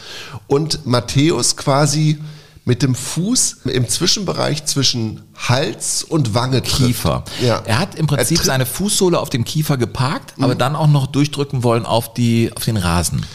und 0.48 0.86
Matthäus 0.86 1.56
quasi 1.56 2.18
mit 2.66 2.84
dem 2.84 2.94
Fuß 2.94 3.58
im 3.66 3.88
Zwischenbereich 3.88 4.66
zwischen 4.66 5.22
Hals 5.48 6.04
und 6.04 6.34
Wange 6.36 6.62
trifft. 6.62 6.78
Kiefer. 6.86 7.24
Ja. 7.42 7.62
Er 7.66 7.80
hat 7.80 7.96
im 7.96 8.06
Prinzip 8.08 8.38
tritt- 8.38 8.46
Mhm. 8.46 8.48
seine 8.48 8.66
Fußsohle 8.66 9.20
auf 9.20 9.30
dem 9.30 9.44
Kiefer 9.44 9.78
geparkt, 9.78 10.34
aber 10.40 10.54
dann 10.56 10.76
auch 10.76 10.88
noch 10.88 11.08
durchdrücken 11.08 11.64
wollen 11.64 11.86
auf, 11.86 12.14
die, 12.14 12.52
auf 12.56 12.66
den 12.66 12.78
Rasen. 12.78 13.26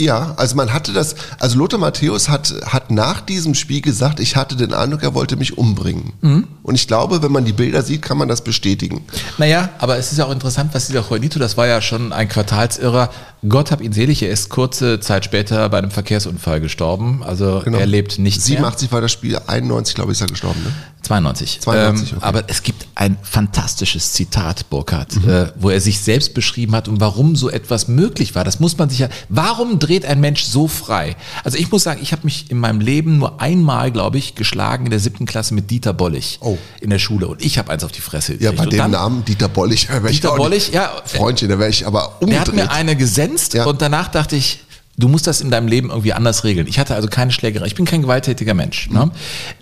Ja, 0.00 0.34
also 0.36 0.54
man 0.54 0.72
hatte 0.72 0.92
das, 0.92 1.16
also 1.40 1.58
Lothar 1.58 1.80
Matthäus 1.80 2.28
hat, 2.28 2.54
hat 2.64 2.92
nach 2.92 3.20
diesem 3.20 3.54
Spiel 3.54 3.80
gesagt, 3.80 4.20
ich 4.20 4.36
hatte 4.36 4.54
den 4.54 4.72
Eindruck, 4.72 5.02
er 5.02 5.12
wollte 5.12 5.36
mich 5.36 5.58
umbringen. 5.58 6.12
Mhm. 6.20 6.46
Und 6.62 6.76
ich 6.76 6.86
glaube, 6.86 7.20
wenn 7.20 7.32
man 7.32 7.44
die 7.44 7.52
Bilder 7.52 7.82
sieht, 7.82 8.02
kann 8.02 8.16
man 8.16 8.28
das 8.28 8.42
bestätigen. 8.42 9.04
Naja, 9.38 9.70
aber 9.78 9.98
es 9.98 10.12
ist 10.12 10.18
ja 10.18 10.26
auch 10.26 10.30
interessant, 10.30 10.72
was 10.72 10.86
dieser 10.86 11.00
Juanito, 11.00 11.40
das 11.40 11.56
war 11.56 11.66
ja 11.66 11.80
schon 11.80 12.12
ein 12.12 12.28
Quartalsirrer. 12.28 13.10
Gott 13.48 13.72
hab 13.72 13.80
ihn 13.80 13.92
selig, 13.92 14.22
er 14.22 14.30
ist 14.30 14.50
kurze 14.50 15.00
Zeit 15.00 15.24
später 15.24 15.68
bei 15.68 15.78
einem 15.78 15.90
Verkehrsunfall 15.90 16.60
gestorben. 16.60 17.22
Also 17.24 17.62
er 17.62 17.86
lebt 17.86 18.20
nicht 18.20 18.38
mehr. 18.38 18.58
87 18.58 18.92
war 18.92 19.00
das 19.00 19.10
Spiel, 19.10 19.36
91 19.46 19.96
glaube 19.96 20.12
ich 20.12 20.18
ist 20.18 20.22
er 20.22 20.28
gestorben. 20.28 20.62
Ne? 20.62 20.72
92. 21.02 21.60
92, 21.60 22.12
ähm, 22.12 22.16
okay. 22.18 22.26
Aber 22.26 22.44
es 22.48 22.62
gibt 22.62 22.86
ein 22.94 23.16
fantastisches 23.22 24.12
Zitat, 24.12 24.68
Burkhardt, 24.68 25.16
äh, 25.26 25.52
wo 25.58 25.70
er 25.70 25.80
sich 25.80 26.00
selbst 26.00 26.34
beschrieben 26.34 26.74
hat 26.74 26.88
und 26.88 27.00
warum 27.00 27.36
so 27.36 27.48
etwas 27.50 27.88
möglich 27.88 28.34
war. 28.34 28.44
Das 28.44 28.60
muss 28.60 28.76
man 28.76 28.90
sich 28.90 28.98
ja. 28.98 29.08
Warum 29.28 29.78
dreht 29.78 30.04
ein 30.04 30.20
Mensch 30.20 30.42
so 30.44 30.68
frei? 30.68 31.16
Also 31.44 31.56
ich 31.56 31.70
muss 31.70 31.82
sagen, 31.84 32.00
ich 32.02 32.12
habe 32.12 32.22
mich 32.24 32.50
in 32.50 32.58
meinem 32.58 32.80
Leben 32.80 33.18
nur 33.18 33.40
einmal, 33.40 33.90
glaube 33.92 34.18
ich, 34.18 34.34
geschlagen 34.34 34.84
in 34.86 34.90
der 34.90 35.00
siebten 35.00 35.24
Klasse 35.24 35.54
mit 35.54 35.70
Dieter 35.70 35.92
Bollig 35.94 36.38
Oh. 36.40 36.58
in 36.80 36.90
der 36.90 36.98
Schule 36.98 37.28
und 37.28 37.42
ich 37.44 37.58
habe 37.58 37.70
eins 37.70 37.84
auf 37.84 37.92
die 37.92 38.00
Fresse 38.00 38.32
Ja, 38.34 38.50
gekriegt. 38.50 38.58
bei 38.58 38.66
dem 38.66 38.78
dann- 38.78 38.90
Namen 38.90 39.24
Dieter 39.24 39.48
Bollig, 39.48 39.88
Dieter 40.10 40.34
Bollig, 40.36 40.72
ja. 40.72 40.90
Freundchen, 41.04 41.48
da 41.48 41.58
wäre 41.58 41.70
ich 41.70 41.86
aber 41.86 42.16
Der 42.20 42.40
hat 42.40 42.48
umgedreht. 42.48 42.54
mir 42.54 42.70
eine 42.72 42.96
gesenzt 42.96 43.54
Ja. 43.54 43.64
und 43.66 43.80
danach 43.80 44.08
dachte 44.08 44.36
ich, 44.36 44.60
du 44.98 45.08
musst 45.08 45.26
das 45.26 45.40
in 45.40 45.50
deinem 45.50 45.68
Leben 45.68 45.90
irgendwie 45.90 46.12
anders 46.12 46.44
regeln. 46.44 46.66
Ich 46.66 46.78
hatte 46.78 46.94
also 46.94 47.08
keine 47.08 47.30
Schlägerei. 47.32 47.66
Ich 47.66 47.74
bin 47.74 47.84
kein 47.84 48.02
gewalttätiger 48.02 48.54
Mensch. 48.54 48.90
Ne? 48.90 49.10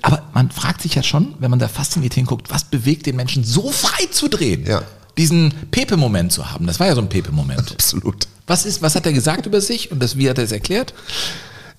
Aber 0.03 0.22
man 0.32 0.51
fragt 0.51 0.82
sich 0.82 0.95
ja 0.95 1.03
schon, 1.03 1.34
wenn 1.39 1.51
man 1.51 1.59
da 1.59 1.68
fasziniert 1.68 2.14
hinguckt, 2.14 2.51
was 2.51 2.64
bewegt 2.64 3.07
den 3.07 3.16
Menschen 3.16 3.45
so 3.45 3.70
frei 3.70 4.07
zu 4.11 4.28
drehen? 4.28 4.66
Ja. 4.66 4.82
Diesen 5.18 5.53
Pepe-Moment 5.70 6.32
zu 6.32 6.51
haben. 6.51 6.66
Das 6.66 6.80
war 6.80 6.87
ja 6.87 6.95
so 6.95 7.01
ein 7.01 7.09
Pepe-Moment. 7.09 7.72
Absolut. 7.72 8.26
Was, 8.47 8.66
ist, 8.66 8.82
was 8.82 8.95
hat 8.95 9.07
er 9.07 9.12
gesagt 9.12 9.47
über 9.47 9.61
sich 9.61 9.91
und 9.91 10.03
das, 10.03 10.16
wie 10.16 10.28
hat 10.28 10.39
er 10.39 10.45
es 10.45 10.53
erklärt? 10.53 10.95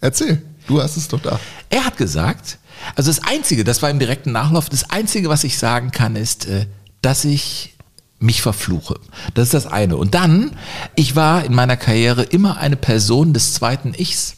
Erzähl, 0.01 0.41
du 0.67 0.81
hast 0.81 0.97
es 0.97 1.07
doch 1.07 1.21
da. 1.21 1.39
Er 1.69 1.85
hat 1.85 1.97
gesagt, 1.97 2.59
also 2.95 3.09
das 3.09 3.23
Einzige, 3.23 3.63
das 3.63 3.81
war 3.81 3.89
im 3.89 3.99
direkten 3.99 4.31
Nachlauf, 4.31 4.69
das 4.69 4.89
Einzige, 4.89 5.29
was 5.29 5.43
ich 5.43 5.57
sagen 5.57 5.91
kann, 5.91 6.15
ist, 6.15 6.47
äh, 6.47 6.67
dass 7.01 7.25
ich 7.25 7.73
mich 8.19 8.41
verfluche. 8.41 8.99
Das 9.33 9.45
ist 9.45 9.53
das 9.53 9.67
eine. 9.67 9.97
Und 9.97 10.15
dann, 10.15 10.51
ich 10.95 11.15
war 11.15 11.45
in 11.45 11.53
meiner 11.53 11.77
Karriere 11.77 12.23
immer 12.23 12.57
eine 12.57 12.75
Person 12.75 13.33
des 13.33 13.53
zweiten 13.53 13.93
Ichs. 13.93 14.35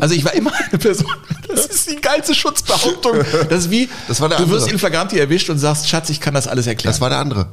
Also 0.00 0.14
ich 0.14 0.24
war 0.24 0.34
immer 0.34 0.52
eine 0.54 0.78
Person, 0.78 1.10
das 1.66 1.76
ist 1.76 1.90
die 1.90 1.96
geilste 2.00 2.34
Schutzbehauptung. 2.34 3.18
Das 3.48 3.64
ist 3.64 3.70
wie, 3.70 3.88
Das 4.08 4.20
war 4.20 4.28
der 4.28 4.38
du 4.38 4.44
wirst 4.48 4.62
andere. 4.62 4.70
in 4.72 4.78
Flagranti 4.78 5.18
erwischt 5.18 5.50
und 5.50 5.58
sagst, 5.58 5.88
Schatz, 5.88 6.10
ich 6.10 6.20
kann 6.20 6.34
das 6.34 6.46
alles 6.46 6.66
erklären. 6.66 6.92
Das 6.92 7.00
war 7.00 7.08
der 7.10 7.18
andere. 7.18 7.46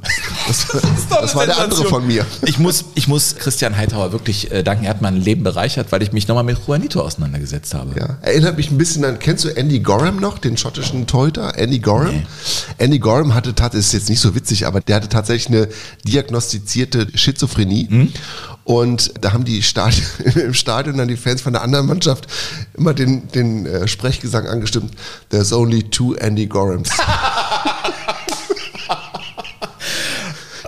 Das, 0.48 0.68
das 1.10 1.18
eine 1.20 1.36
war 1.36 1.46
der 1.46 1.58
andere 1.60 1.86
von 1.86 2.06
mir. 2.06 2.26
Ich 2.46 2.60
muss, 2.60 2.86
ich 2.96 3.08
muss 3.08 3.36
Christian 3.36 3.76
Heithauer 3.78 4.12
wirklich 4.12 4.52
äh, 4.52 4.64
danken. 4.64 4.86
Er 4.86 4.92
hat 4.92 5.02
mein 5.02 5.18
Leben 5.18 5.44
bereichert, 5.44 5.92
weil 5.92 6.02
ich 6.04 6.12
mich 6.12 6.28
nochmal 6.28 6.44
mit 6.44 6.58
Juanito 6.68 7.02
auseinandergesetzt 7.02 7.74
habe. 7.74 8.00
Ja. 8.00 8.18
Erinnert 8.22 8.58
mich 8.58 8.72
ein 8.72 8.78
bisschen 8.78 9.04
an, 9.06 9.20
kennst 9.20 9.44
du 9.46 9.50
Andy 9.50 9.80
Gorham 9.80 10.18
noch, 10.20 10.38
den 10.38 10.58
schottischen 10.58 11.08
Torhüter? 11.08 11.58
Andy 11.58 11.80
Gorham? 11.80 12.24
Andy 12.78 13.00
Gorham 13.00 13.34
hatte, 13.34 13.54
tat- 13.56 13.74
ist 13.74 13.94
jetzt 13.94 14.10
nicht 14.10 14.20
so 14.20 14.36
witzig, 14.36 14.66
aber 14.68 14.82
der 14.82 14.98
hatte 14.98 15.10
tatsächlich 15.10 15.48
eine 15.56 15.68
diagnostizierte 16.26 17.08
Schizophrenie. 17.16 17.88
Hm? 17.90 18.14
Und 18.64 19.12
da 19.22 19.32
haben 19.34 19.46
die 19.46 19.62
Stadion, 19.62 20.06
im 20.36 20.54
Stadion 20.56 20.98
dann 20.98 21.08
die 21.08 21.18
Fans 21.18 21.42
von 21.42 21.54
der 21.54 21.62
anderen 21.62 21.86
Mannschaft 21.86 22.26
immer 22.76 22.94
den, 22.96 23.28
den 23.30 23.66
äh, 23.68 23.88
Sprechgesang 23.96 24.46
angestimmt. 24.48 24.94
There's 25.30 25.54
only 25.54 25.84
two 25.84 26.14
Andy 26.16 26.46
Gorhams. 26.48 26.90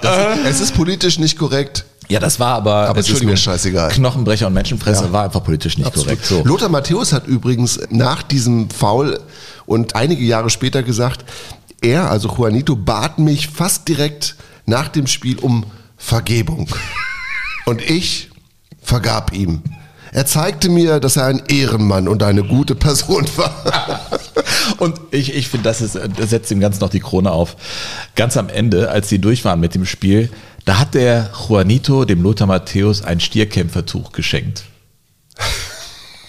das, 0.01 0.39
es 0.45 0.59
ist 0.61 0.73
politisch 0.75 1.19
nicht 1.19 1.37
korrekt. 1.37 1.83
Ja, 2.09 2.21
das 2.21 2.39
war 2.39 2.55
aber, 2.55 2.87
Aber 2.87 2.99
es 3.01 3.09
ist 3.09 3.21
mir 3.23 3.35
scheißegal. 3.35 3.91
Knochenbrecher 3.91 4.47
und 4.47 4.53
Menschenfresser 4.53 5.07
Ja. 5.07 5.11
war 5.11 5.25
einfach 5.25 5.43
politisch 5.43 5.77
nicht 5.77 5.93
korrekt. 5.93 6.25
So. 6.25 6.41
Lothar 6.45 6.69
Matthäus 6.69 7.11
hat 7.11 7.27
übrigens 7.27 7.81
nach 7.89 8.23
diesem 8.23 8.69
Foul 8.69 9.19
und 9.65 9.95
einige 9.97 10.23
Jahre 10.23 10.49
später 10.49 10.83
gesagt, 10.83 11.25
er, 11.81 12.09
also 12.09 12.29
Juanito, 12.29 12.77
bat 12.77 13.19
mich 13.19 13.49
fast 13.49 13.89
direkt 13.89 14.35
nach 14.65 14.87
dem 14.87 15.05
Spiel 15.05 15.37
um 15.39 15.65
Vergebung. 15.97 16.67
Und 17.65 17.81
ich 17.81 18.29
vergab 18.81 19.33
ihm. 19.33 19.61
Er 20.13 20.25
zeigte 20.25 20.69
mir, 20.69 20.99
dass 20.99 21.17
er 21.17 21.25
ein 21.25 21.43
Ehrenmann 21.47 22.07
und 22.07 22.23
eine 22.23 22.43
gute 22.43 22.75
Person 22.75 23.25
war. 23.35 24.09
Und 24.77 24.99
ich, 25.11 25.33
ich 25.35 25.47
finde, 25.47 25.65
das, 25.69 25.81
ist, 25.81 25.95
das 25.95 26.29
setzt 26.29 26.51
ihm 26.51 26.59
ganz 26.59 26.79
noch 26.79 26.89
die 26.89 26.99
Krone 26.99 27.31
auf. 27.31 27.55
Ganz 28.15 28.37
am 28.37 28.49
Ende, 28.49 28.89
als 28.89 29.09
sie 29.09 29.19
durch 29.19 29.43
waren 29.45 29.59
mit 29.59 29.75
dem 29.75 29.85
Spiel, 29.85 30.29
da 30.65 30.79
hat 30.79 30.93
der 30.93 31.29
Juanito 31.47 32.05
dem 32.05 32.21
Lothar 32.21 32.47
Matthäus 32.47 33.01
ein 33.03 33.19
Stierkämpfertuch 33.19 34.11
geschenkt. 34.11 34.63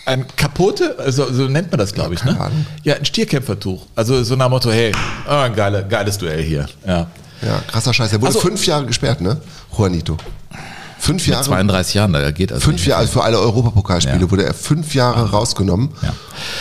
Ein 0.07 0.27
Kapote, 0.37 0.97
also 0.99 1.31
so 1.33 1.49
nennt 1.49 1.71
man 1.71 1.79
das, 1.79 1.93
glaube 1.93 2.15
ich, 2.15 2.25
ne? 2.25 2.39
Ahnung. 2.41 2.65
Ja, 2.83 2.95
ein 2.95 3.05
Stierkämpfertuch. 3.05 3.85
Also 3.95 4.23
so 4.25 4.37
nach 4.37 4.49
Motto, 4.49 4.71
hey, 4.71 4.93
ah, 5.27 5.43
ein 5.45 5.55
geile, 5.55 5.87
geiles 5.87 6.17
Duell 6.17 6.43
hier. 6.43 6.67
Ja. 6.87 7.09
Ja, 7.43 7.61
krasser 7.69 7.93
Scheiß. 7.93 8.13
Er 8.13 8.21
wurde 8.21 8.29
Also- 8.29 8.41
fünf 8.41 8.65
Jahre 8.67 8.87
gesperrt, 8.87 9.21
ne? 9.21 9.41
Juanito. 9.77 10.17
Fünf 11.09 11.27
Mit 11.27 11.33
Jahre. 11.33 11.45
32 11.45 11.95
Jahren, 11.95 12.13
da 12.13 12.31
geht 12.31 12.53
also 12.53 12.63
Fünf 12.65 12.87
Jahre, 12.87 13.01
also 13.01 13.13
für 13.15 13.25
alle 13.25 13.39
Europapokalspiele 13.39 14.21
Ja. 14.21 14.31
wurde 14.31 14.45
er 14.45 14.53
fünf 14.53 14.95
Jahre 14.95 15.31
rausgenommen. 15.31 15.89
Ja. 16.03 16.13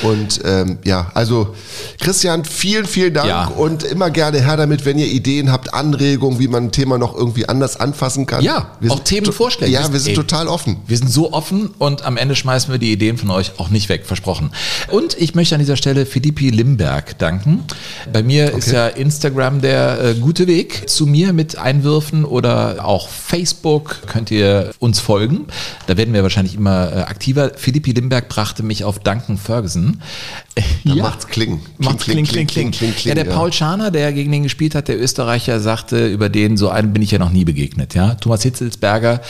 Und 0.08 0.40
ähm, 0.46 0.78
ja, 0.86 1.12
also 1.14 1.54
Christian, 2.00 2.46
vielen, 2.46 2.86
vielen 2.86 3.14
Dank 3.14 3.28
Ja. 3.28 3.46
und 3.48 3.84
immer 3.84 4.10
gerne 4.10 4.40
her 4.42 4.56
damit, 4.56 4.86
wenn 4.86 4.98
ihr 4.98 5.08
Ideen 5.08 5.52
habt, 5.52 5.74
Anregungen, 5.74 6.40
wie 6.40 6.48
man 6.48 6.66
ein 6.66 6.72
Thema 6.72 6.98
noch 6.98 7.14
irgendwie 7.14 7.48
anders 7.50 7.78
anfassen 7.80 8.26
kann. 8.26 8.42
Ja, 8.42 8.72
wir 8.80 8.92
auch 8.92 9.02
Themenvorschläge. 9.02 9.70
Ja, 9.72 9.92
wir 9.92 10.00
sind 10.00 10.12
Ey. 10.12 10.16
total 10.16 10.48
offen. 10.48 10.78
Wir 10.88 10.98
sind 10.98 11.12
so 11.12 11.34
offen 11.34 11.72
und 11.78 12.06
am 12.06 12.16
Ende 12.16 12.36
schmeißen 12.36 12.72
wir 12.72 12.80
die 12.80 12.92
Ideen 12.94 13.18
von 13.18 13.30
euch 13.30 13.52
auch 13.58 13.70
nicht 13.70 13.90
weg, 13.90 14.06
versprochen. 14.06 14.52
Und 14.90 15.16
ich 15.20 15.36
möchte 15.36 15.56
an 15.56 15.60
dieser 15.60 15.76
Stelle 15.76 16.06
Philippi 16.06 16.50
Limberg 16.52 17.20
danken. 17.20 17.66
Bei 18.14 18.24
mir 18.24 18.54
ist 18.56 18.72
ja 18.72 18.88
Instagram 18.88 19.60
der 19.62 20.02
äh, 20.02 20.14
gute 20.16 20.48
Weg 20.48 20.90
zu 20.90 21.06
mir 21.06 21.34
mit 21.34 21.58
Einwürfen 21.58 22.24
oder 22.24 22.86
auch 22.86 23.10
Facebook 23.10 23.98
könnt 24.08 24.32
ihr 24.32 24.37
uns 24.80 25.00
folgen. 25.00 25.48
Da 25.88 25.98
werden 25.98 26.14
wir 26.14 26.24
wahrscheinlich 26.24 26.56
immer 26.56 26.92
äh, 26.92 27.00
aktiver. 27.02 27.52
Philippi 27.56 27.92
Limberg 27.92 28.30
brachte 28.30 28.64
mich 28.64 28.84
auf 28.84 29.00
Duncan 29.00 29.38
Ferguson. 29.38 30.02
Da 30.84 30.96
macht's 30.96 31.28
Kling. 31.28 31.62
Macht 31.78 32.00
kling, 32.00 32.26
kling, 32.26 32.48
kling, 32.48 32.74
Ja, 33.04 33.14
der 33.14 33.26
Paul 33.26 33.54
Scharner, 33.54 33.92
der 33.92 34.12
gegen 34.14 34.32
den 34.32 34.44
gespielt 34.44 34.74
hat, 34.74 34.88
der 34.88 35.00
Österreicher, 35.00 35.60
sagte, 35.60 36.08
über 36.08 36.30
den, 36.30 36.58
so 36.58 36.70
einen 36.70 36.94
bin 36.94 37.02
ich 37.02 37.12
ja 37.12 37.20
noch 37.20 37.32
nie 37.32 37.46
begegnet. 37.46 37.94
Ja, 37.94 38.16
Thomas 38.16 38.44
Hitzelsberger 38.44 39.22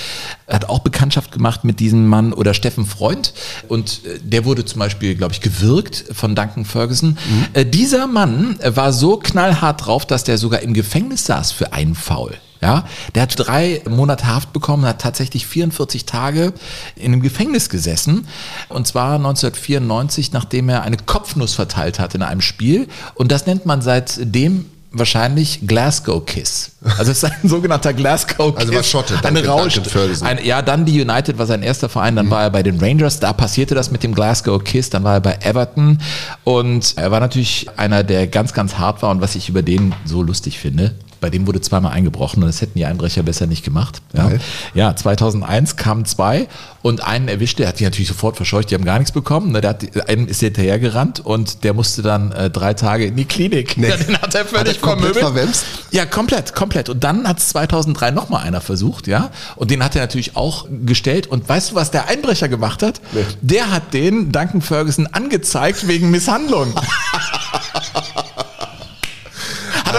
hat 0.47 0.69
auch 0.69 0.79
Bekanntschaft 0.79 1.31
gemacht 1.31 1.63
mit 1.63 1.79
diesem 1.79 2.07
Mann 2.07 2.33
oder 2.33 2.53
Steffen 2.53 2.85
Freund. 2.85 3.33
Und 3.67 4.01
äh, 4.05 4.19
der 4.21 4.45
wurde 4.45 4.65
zum 4.65 4.79
Beispiel, 4.79 5.15
glaube 5.15 5.33
ich, 5.33 5.41
gewirkt 5.41 6.05
von 6.11 6.35
Duncan 6.35 6.65
Ferguson. 6.65 7.17
Äh, 7.53 7.65
dieser 7.65 8.07
Mann 8.07 8.57
war 8.63 8.93
so 8.93 9.17
knallhart 9.17 9.85
drauf, 9.85 10.05
dass 10.05 10.23
der 10.23 10.37
sogar 10.37 10.61
im 10.61 10.73
Gefängnis 10.73 11.25
saß 11.25 11.51
für 11.51 11.73
einen 11.73 11.95
Foul. 11.95 12.37
Ja, 12.67 12.83
der 13.15 13.21
hat 13.21 13.33
drei 13.37 13.81
Monate 13.89 14.27
Haft 14.27 14.51
bekommen, 14.51 14.83
hat 14.85 14.99
tatsächlich 14.99 15.47
44 15.47 16.05
Tage 16.05 16.51
in 16.97 17.13
einem 17.13 17.21
Gefängnis 17.21 17.69
gesessen. 17.69 18.27
Und 18.67 18.85
zwar 18.87 19.15
1994, 19.15 20.33
nachdem 20.33 20.67
er 20.67 20.81
eine 20.81 20.97
Kopfnuss 20.97 21.53
verteilt 21.53 21.97
hat 21.97 22.13
in 22.13 22.21
einem 22.23 22.41
Spiel. 22.41 22.89
Und 23.15 23.31
das 23.31 23.45
nennt 23.45 23.65
man 23.65 23.81
seitdem 23.81 24.65
wahrscheinlich 24.91 25.61
Glasgow 25.65 26.25
Kiss. 26.25 26.71
Also 26.97 27.11
es 27.11 27.23
ist 27.23 27.23
ein 27.23 27.37
sogenannter 27.47 27.93
Glasgow 27.93 28.53
Kiss. 28.53 28.59
Also 28.65 28.73
war 28.73 28.83
Schotte, 28.83 29.13
eine 29.23 29.41
Duncan- 29.43 29.45
Rausch. 29.45 30.21
Ein, 30.23 30.43
ja, 30.43 30.61
dann 30.61 30.83
die 30.83 31.01
United 31.01 31.37
war 31.37 31.45
sein 31.45 31.63
erster 31.63 31.87
Verein, 31.87 32.17
dann 32.17 32.29
war 32.29 32.41
er 32.43 32.49
bei 32.49 32.63
den 32.63 32.81
Rangers, 32.81 33.21
da 33.21 33.31
passierte 33.31 33.75
das 33.75 33.91
mit 33.91 34.03
dem 34.03 34.13
Glasgow 34.13 34.61
Kiss, 34.61 34.89
dann 34.89 35.05
war 35.05 35.13
er 35.13 35.21
bei 35.21 35.37
Everton 35.41 35.99
und 36.43 36.97
er 36.97 37.11
war 37.11 37.21
natürlich 37.21 37.67
einer, 37.77 38.03
der 38.03 38.27
ganz, 38.27 38.51
ganz 38.51 38.77
hart 38.77 39.01
war 39.03 39.11
und 39.11 39.21
was 39.21 39.35
ich 39.35 39.47
über 39.47 39.61
den 39.61 39.93
so 40.03 40.21
lustig 40.21 40.59
finde, 40.59 40.95
bei 41.19 41.29
dem 41.29 41.47
wurde 41.47 41.61
zweimal 41.61 41.91
eingebrochen 41.93 42.43
und 42.43 42.47
das 42.49 42.61
hätten 42.61 42.77
die 42.77 42.85
Einbrecher 42.85 43.23
besser 43.23 43.47
nicht 43.47 43.63
gemacht. 43.63 44.01
Ja, 44.13 44.31
ja 44.73 44.95
2001 44.95 45.75
kamen 45.75 46.05
zwei 46.05 46.47
und 46.81 47.03
einen 47.03 47.27
erwischte, 47.27 47.63
der 47.63 47.69
hat 47.69 47.79
die 47.79 47.83
natürlich 47.83 48.07
sofort 48.07 48.37
verscheucht, 48.37 48.69
die 48.71 48.75
haben 48.75 48.85
gar 48.85 48.97
nichts 48.99 49.11
bekommen. 49.11 49.51
Ne, 49.51 49.61
Der 49.61 49.71
hat, 49.71 50.09
einem 50.09 50.27
ist 50.27 50.39
hinterhergerannt 50.39 51.19
und 51.19 51.63
der 51.63 51.73
musste 51.73 52.01
dann 52.01 52.31
äh, 52.31 52.49
drei 52.49 52.73
Tage 52.73 53.05
in 53.05 53.15
die 53.15 53.25
Klinik. 53.25 53.77
Nee. 53.77 53.87
Den 54.07 54.17
hat 54.21 54.35
er 54.35 54.45
völlig 54.45 54.59
Hat 54.59 54.67
er 54.67 54.73
komplett 54.81 55.15
vermöbelt. 55.15 55.17
verwemst? 55.25 55.65
Ja, 55.91 56.05
komplett, 56.05 56.53
komplett. 56.55 56.89
Und 56.89 57.03
dann 57.03 57.27
hat 57.27 57.39
es 57.39 57.49
2003 57.49 58.11
nochmal 58.11 58.43
einer 58.43 58.61
versucht, 58.61 59.07
ja. 59.07 59.31
Und 59.55 59.71
den 59.71 59.83
hat 59.83 59.95
er 59.95 60.01
natürlich 60.01 60.35
auch 60.37 60.65
gestellt. 60.85 61.27
Und 61.27 61.47
weißt 61.49 61.71
du, 61.71 61.75
was 61.75 61.91
der 61.91 62.07
Einbrecher 62.07 62.47
gemacht 62.47 62.83
hat? 62.83 63.01
Nee. 63.13 63.25
Der 63.41 63.71
hat 63.71 63.93
den 63.93 64.31
Duncan 64.31 64.61
Ferguson 64.61 65.07
angezeigt 65.07 65.87
wegen 65.87 66.09
Misshandlung. 66.11 66.73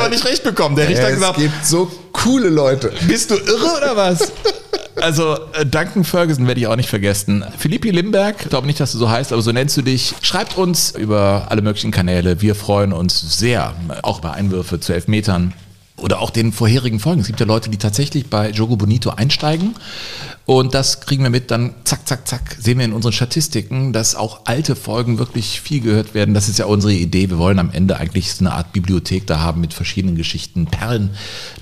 aber 0.09 0.17
nicht 0.17 0.27
recht 0.27 0.43
bekommen. 0.45 0.77
Der 0.77 0.89
Richter 0.89 1.05
hat 1.05 1.11
Es 1.11 1.15
gesagt, 1.17 1.39
gibt 1.39 1.67
so 1.67 1.91
coole 2.13 2.49
Leute. 2.49 2.93
bist 3.07 3.31
du 3.31 3.37
irre 3.37 3.77
oder 3.79 3.97
was? 3.97 4.33
Also, 5.01 5.37
äh, 5.53 5.65
Duncan 5.65 6.03
Ferguson 6.03 6.49
werde 6.49 6.61
ich 6.61 6.67
auch 6.67 6.75
nicht 6.75 6.89
vergessen. 6.89 7.45
Philippi 7.57 7.91
Limberg, 7.91 8.35
ich 8.43 8.49
glaube 8.49 8.67
nicht, 8.67 8.81
dass 8.81 8.91
du 8.91 8.99
so 8.99 9.09
heißt, 9.09 9.33
aber 9.33 9.43
so 9.43 9.53
nennst 9.53 9.77
du 9.77 9.83
dich. 9.83 10.13
Schreibt 10.23 10.59
uns 10.59 10.91
über 10.91 11.47
alle 11.51 11.63
möglichen 11.63 11.93
Kanäle. 11.93 12.41
Wir 12.43 12.57
freuen 12.57 12.93
uns 12.93 13.39
sehr, 13.39 13.75
auch 14.03 14.19
bei 14.19 14.33
Einwürfe 14.33 14.81
zu 14.81 14.93
Elfmetern 14.93 15.53
oder 15.99 16.21
auch 16.21 16.31
den 16.31 16.53
vorherigen 16.53 17.01
Folgen. 17.01 17.21
Es 17.21 17.27
gibt 17.27 17.41
ja 17.41 17.47
Leute, 17.47 17.71
die 17.71 17.77
tatsächlich 17.79 18.29
bei 18.31 18.51
Jogo 18.51 18.77
Bonito 18.77 19.11
einsteigen 19.11 19.75
und 20.47 20.73
das 20.73 21.01
kriegen 21.03 21.23
wir 21.25 21.31
mit, 21.31 21.51
dann 21.51 21.75
zack, 21.85 22.09
zack, 22.09 22.27
zack, 22.27 22.57
sehen 22.59 22.79
wir 22.79 22.87
in 22.87 22.95
unseren 22.95 23.13
Statistiken, 23.13 23.93
dass 23.93 24.15
auch 24.15 24.41
alte 24.47 24.77
Folgen 24.77 25.19
wirklich 25.19 25.61
viel 25.61 25.81
gehört 25.81 26.15
werden. 26.15 26.33
Das 26.33 26.49
ist 26.49 26.59
ja 26.59 26.65
unsere 26.65 26.95
Idee. 26.95 27.29
Wir 27.29 27.37
wollen 27.37 27.59
am 27.59 27.71
Ende 27.71 27.99
eigentlich 27.99 28.33
so 28.33 28.45
eine 28.45 28.55
Art 28.55 28.73
Bibliothek 28.73 29.27
da 29.27 29.41
haben 29.41 29.61
mit 29.61 29.75
verschiedenen 29.75 30.17
Geschichten, 30.17 30.65
Perlen 30.67 31.11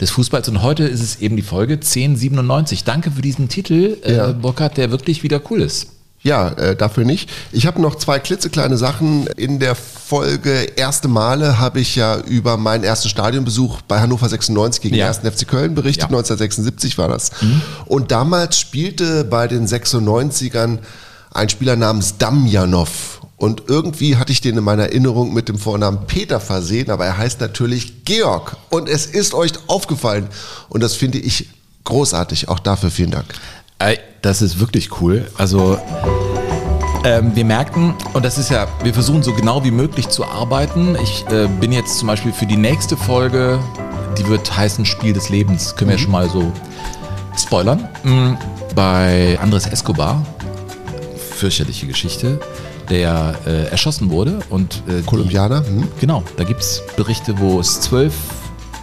des 0.00 0.10
Fußballs. 0.10 0.48
Und 0.50 0.62
heute 0.62 0.84
ist 0.84 1.02
es 1.02 1.16
eben 1.16 1.34
die 1.34 1.42
Folge 1.42 1.74
1097. 1.74 2.84
Danke 2.84 3.10
für 3.10 3.22
diesen 3.22 3.48
Titel, 3.48 3.96
Ja. 4.06 4.30
äh, 4.30 4.32
Burkhard, 4.34 4.76
der 4.76 4.92
wirklich 4.92 5.24
wieder 5.24 5.40
cool 5.50 5.62
ist. 5.62 5.88
Ja, 6.26 6.48
äh, 6.48 6.74
dafür 6.74 7.04
nicht. 7.04 7.30
Ich 7.52 7.66
habe 7.68 7.80
noch 7.80 7.94
zwei 7.94 8.18
klitzekleine 8.18 8.76
Sachen. 8.76 9.28
In 9.36 9.60
der 9.60 9.76
Folge 9.76 10.50
Erste 10.74 11.06
Male 11.06 11.60
habe 11.60 11.78
ich 11.78 11.94
ja 11.94 12.18
über 12.18 12.56
meinen 12.56 12.82
ersten 12.82 13.08
Stadionbesuch 13.08 13.80
bei 13.82 14.00
Hannover 14.00 14.28
96 14.28 14.82
gegen 14.82 14.96
Ja. 14.96 15.06
den 15.12 15.24
1. 15.24 15.36
FC 15.36 15.46
Köln 15.46 15.76
berichtet. 15.76 16.02
Ja. 16.02 16.06
1976 16.08 16.98
war 16.98 17.06
das. 17.08 17.30
Und 17.84 18.10
damals 18.10 18.58
spielte 18.58 19.22
bei 19.22 19.46
den 19.46 19.68
96ern 19.68 20.78
ein 21.32 21.48
Spieler 21.48 21.76
namens 21.76 22.18
Damjanov. 22.18 23.20
Und 23.36 23.62
irgendwie 23.68 24.16
hatte 24.16 24.32
ich 24.32 24.40
den 24.40 24.56
in 24.58 24.64
meiner 24.64 24.84
Erinnerung 24.84 25.32
mit 25.32 25.48
dem 25.48 25.58
Vornamen 25.58 26.06
Peter 26.08 26.40
versehen, 26.40 26.90
aber 26.90 27.06
er 27.06 27.18
heißt 27.18 27.40
natürlich 27.40 28.04
Georg. 28.04 28.56
Und 28.70 28.88
es 28.88 29.06
ist 29.06 29.32
euch 29.32 29.52
aufgefallen. 29.68 30.26
Und 30.70 30.82
das 30.82 30.94
finde 30.96 31.18
ich 31.18 31.50
großartig. 31.84 32.48
Auch 32.48 32.58
dafür 32.58 32.90
vielen 32.90 33.12
Dank. 33.12 33.26
Das 34.26 34.42
ist 34.42 34.58
wirklich 34.58 35.00
cool. 35.00 35.30
Also 35.38 35.78
ähm, 37.04 37.36
wir 37.36 37.44
merken, 37.44 37.94
und 38.12 38.24
das 38.24 38.38
ist 38.38 38.50
ja, 38.50 38.66
wir 38.82 38.92
versuchen 38.92 39.22
so 39.22 39.32
genau 39.32 39.62
wie 39.62 39.70
möglich 39.70 40.08
zu 40.08 40.24
arbeiten. 40.24 40.96
Ich 41.00 41.24
äh, 41.30 41.46
bin 41.46 41.70
jetzt 41.70 41.98
zum 41.98 42.08
Beispiel 42.08 42.32
für 42.32 42.46
die 42.46 42.56
nächste 42.56 42.96
Folge, 42.96 43.60
die 44.18 44.26
wird 44.26 44.56
heißen 44.56 44.84
Spiel 44.84 45.12
des 45.12 45.28
Lebens, 45.28 45.76
können 45.76 45.90
wir 45.90 45.96
ja 45.96 46.02
schon 46.02 46.10
mal 46.10 46.28
so 46.28 46.50
spoilern. 47.38 47.88
Mm, 48.02 48.32
Bei 48.74 49.38
Andres 49.40 49.68
Escobar, 49.68 50.26
fürchterliche 51.36 51.86
Geschichte, 51.86 52.40
der 52.90 53.36
äh, 53.46 53.66
erschossen 53.70 54.10
wurde 54.10 54.40
und 54.50 54.82
äh, 54.88 55.02
Kolumbianer? 55.02 55.64
Hm? 55.64 55.86
Genau, 56.00 56.24
da 56.36 56.42
gibt 56.42 56.62
es 56.62 56.82
Berichte, 56.96 57.38
wo 57.38 57.60
es 57.60 57.80
zwölf 57.80 58.14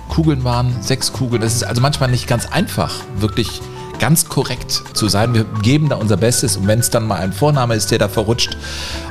Kugeln 0.08 0.46
waren, 0.46 0.74
sechs 0.82 1.12
Kugeln. 1.12 1.42
Das 1.42 1.54
ist 1.54 1.64
also 1.64 1.82
manchmal 1.82 2.10
nicht 2.10 2.28
ganz 2.28 2.46
einfach, 2.46 2.94
wirklich 3.18 3.62
ganz 4.04 4.28
korrekt 4.28 4.84
zu 4.92 5.08
sein. 5.08 5.34
Wir 5.34 5.46
geben 5.62 5.88
da 5.88 5.96
unser 5.96 6.18
Bestes 6.18 6.58
und 6.58 6.68
wenn 6.68 6.80
es 6.80 6.90
dann 6.90 7.08
mal 7.08 7.22
ein 7.22 7.32
Vorname 7.32 7.74
ist, 7.74 7.90
der 7.90 8.00
da 8.00 8.10
verrutscht 8.10 8.58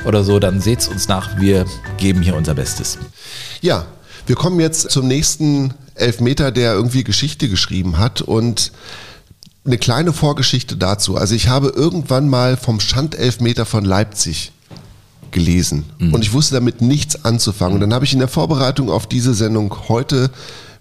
oder 0.05 0.23
so, 0.23 0.37
dann 0.37 0.61
seht's 0.61 0.87
uns 0.87 1.07
nach. 1.07 1.39
Wir 1.39 1.65
geben 1.97 2.21
hier 2.21 2.35
unser 2.35 2.53
Bestes. 2.53 2.99
Ja, 3.61 3.87
wir 4.27 4.35
kommen 4.35 4.59
jetzt 4.59 4.91
zum 4.91 5.07
nächsten 5.07 5.73
Elfmeter, 5.95 6.51
der 6.51 6.73
irgendwie 6.73 7.03
Geschichte 7.03 7.49
geschrieben 7.49 7.97
hat 7.97 8.21
und 8.21 8.71
eine 9.65 9.79
kleine 9.79 10.13
Vorgeschichte 10.13 10.77
dazu. 10.77 11.17
Also 11.17 11.33
ich 11.33 11.47
habe 11.47 11.69
irgendwann 11.69 12.29
mal 12.29 12.55
vom 12.55 12.79
Schandelfmeter 12.79 13.65
von 13.65 13.85
Leipzig 13.85 14.51
gelesen 15.31 15.85
mhm. 15.97 16.13
und 16.13 16.21
ich 16.21 16.33
wusste 16.33 16.53
damit 16.53 16.83
nichts 16.83 17.25
anzufangen. 17.25 17.73
Und 17.73 17.81
dann 17.81 17.95
habe 17.95 18.05
ich 18.05 18.13
in 18.13 18.19
der 18.19 18.27
Vorbereitung 18.27 18.91
auf 18.91 19.07
diese 19.07 19.33
Sendung 19.33 19.75
heute 19.89 20.29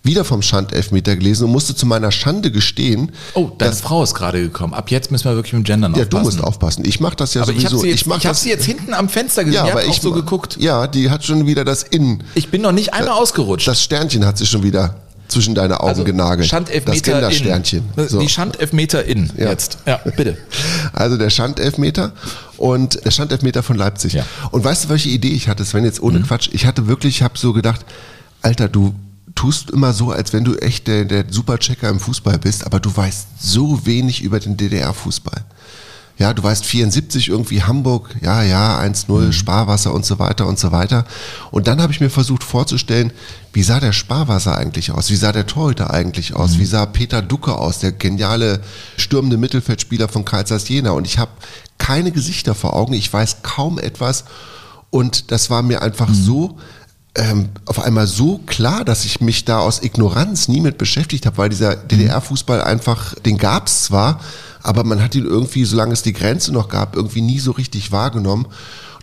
wieder 0.05 0.25
vom 0.25 0.43
Schandelfmeter 0.43 1.17
gelesen 1.17 1.45
und 1.45 1.53
musste 1.53 1.77
zu 1.77 1.87
meiner 1.87 2.11
Schande 2.11 2.51
gestehen. 2.51 3.13
Oh, 3.35 3.51
deine 3.57 3.73
Frau 3.73 4.03
ist 4.03 4.15
gerade 4.15 4.43
gekommen. 4.43 4.75
Ab 4.75 4.91
jetzt 4.91 5.13
müssen 5.13 5.25
wir 5.25 5.35
wirklich 5.37 5.53
mit 5.53 5.63
dem 5.63 5.65
Gendern 5.65 5.95
ja, 5.95 6.03
aufpassen. 6.03 6.17
Ja, 6.17 6.21
du 6.21 6.37
musst 6.37 6.45
aufpassen. 6.45 6.85
Ich 6.85 7.01
mache 7.01 7.17
das 7.17 7.35
ja 7.35 7.43
aber 7.43 7.53
sowieso. 7.53 7.85
Ich 7.85 8.05
habe 8.07 8.21
sie, 8.21 8.29
hab 8.29 8.37
sie 8.37 8.49
jetzt 8.49 8.65
hinten 8.65 8.95
am 8.95 9.09
Fenster 9.09 9.45
gesehen. 9.45 9.65
Ja, 9.65 9.71
aber 9.71 9.85
ich 9.85 10.01
so 10.01 10.13
geguckt. 10.13 10.57
Ja, 10.59 10.87
die 10.87 11.11
hat 11.11 11.25
schon 11.25 11.47
wieder 11.47 11.65
das 11.65 11.85
In. 11.85 12.25
Ich 12.35 12.51
bin 12.51 12.63
noch 12.63 12.73
nicht 12.73 12.95
einmal 12.95 13.15
ausgerutscht. 13.15 13.69
Das 13.69 13.83
Sternchen 13.83 14.27
hat 14.27 14.39
sie 14.39 14.47
schon 14.47 14.63
wieder 14.63 14.97
zwischen 15.29 15.55
deine 15.55 15.81
Augen 15.81 15.89
also 15.89 16.05
genagelt. 16.05 16.49
Schandelfmeter 16.49 16.93
das 16.93 17.03
Gendersternchen. 17.03 17.83
So. 18.09 18.21
Die 18.21 18.29
Schandelfmeter 18.29 19.05
in 19.05 19.31
ja. 19.37 19.51
jetzt. 19.51 19.79
Ja, 19.87 20.01
bitte. 20.17 20.37
Also 20.93 21.17
der 21.17 21.31
Schandelfmeter 21.31 22.13
und 22.59 23.05
der 23.05 23.11
Schandelfmeter 23.11 23.63
von 23.63 23.77
Leipzig. 23.77 24.13
Ja. 24.13 24.27
Und 24.51 24.63
weißt 24.65 24.85
du, 24.85 24.89
welche 24.91 25.09
Idee 25.09 25.31
ich 25.31 25.49
hatte? 25.49 25.65
Sven, 25.65 25.85
jetzt 25.85 26.03
ohne 26.03 26.19
mhm. 26.19 26.25
Quatsch. 26.25 26.51
Ich 26.53 26.67
hatte 26.67 26.87
wirklich, 26.87 27.17
ich 27.17 27.23
habe 27.23 27.39
so 27.39 27.53
gedacht, 27.53 27.85
Alter, 28.43 28.69
du 28.69 28.95
tust 29.43 29.73
immer 29.73 29.93
so, 29.93 30.13
als 30.13 30.33
wenn 30.33 30.45
du 30.45 30.55
echt 30.55 30.87
der, 30.87 31.05
der 31.05 31.25
Superchecker 31.29 31.89
im 31.89 31.99
Fußball 31.99 32.39
bist, 32.39 32.65
aber 32.65 32.79
du 32.79 32.97
weißt 32.97 33.27
so 33.41 33.85
wenig 33.85 34.23
über 34.23 34.39
den 34.39 34.57
DDR-Fußball. 34.57 35.45
Ja, 36.17 36.33
du 36.33 36.45
weißt 36.45 36.65
74 36.65 37.29
irgendwie 37.29 37.65
Hamburg, 37.65 38.15
ja, 38.21 38.45
ja, 38.45 38.79
1-0, 38.79 39.11
mhm. 39.11 39.33
Sparwasser 39.33 39.93
und 39.93 40.07
so 40.07 40.21
weiter 40.21 40.47
und 40.47 40.61
so 40.61 40.71
weiter. 40.71 41.07
Und 41.51 41.67
dann 41.67 41.83
habe 41.83 41.93
ich 41.93 42.01
mir 42.01 42.09
versucht 42.09 42.45
vorzustellen, 42.45 43.13
wie 43.53 43.65
sah 43.65 43.81
der 43.81 43.91
Sparwasser 43.91 44.57
eigentlich 44.57 44.93
aus? 44.93 45.11
Wie 45.11 45.17
sah 45.17 45.33
der 45.33 45.49
Torhüter 45.49 45.93
eigentlich 45.93 46.37
aus? 46.37 46.53
Mhm. 46.55 46.59
Wie 46.61 46.67
sah 46.67 46.87
Peter 46.87 47.21
Ducke 47.21 47.57
aus, 47.57 47.81
der 47.81 47.91
geniale 47.91 48.61
stürmende 48.97 49.39
Mittelfeldspieler 49.39 50.07
von 50.07 50.25
Kaisers 50.25 50.69
Jena? 50.69 50.93
Und 50.93 51.05
ich 51.05 51.19
habe 51.19 51.33
keine 51.79 52.13
Gesichter 52.13 52.55
vor 52.55 52.77
Augen, 52.77 52.93
ich 52.93 53.13
weiß 53.13 53.39
kaum 53.43 53.81
etwas. 53.81 54.23
Und 54.91 55.33
das 55.33 55.51
war 55.51 55.63
mir 55.63 55.83
einfach 55.83 56.11
mhm. 56.11 56.15
so 56.15 56.59
ähm, 57.15 57.51
auf 57.67 57.81
einmal 57.81 58.07
so 58.07 58.39
klar, 58.47 58.85
dass 58.85 59.05
ich 59.05 59.21
mich 59.21 59.45
da 59.45 59.59
aus 59.59 59.83
Ignoranz 59.83 60.49
nie 60.49 60.61
mit 60.61 60.79
beschäftigt 60.79 61.27
habe, 61.27 61.39
weil 61.39 61.49
dieser 61.51 61.77
mhm. 61.77 61.89
DDR-Fußball 61.89 62.63
einfach, 62.63 63.15
den 63.15 63.39
gab 63.39 63.67
es 63.67 63.85
zwar, 63.85 64.21
aber 64.63 64.85
man 64.85 65.03
hat 65.03 65.15
ihn 65.15 65.27
irgendwie, 65.27 65.65
solange 65.65 65.93
es 65.93 66.03
die 66.03 66.13
Grenze 66.13 66.53
noch 66.53 66.69
gab, 66.69 66.97
irgendwie 66.97 67.21
nie 67.21 67.39
so 67.39 67.51
richtig 67.51 67.93
wahrgenommen. 67.93 68.47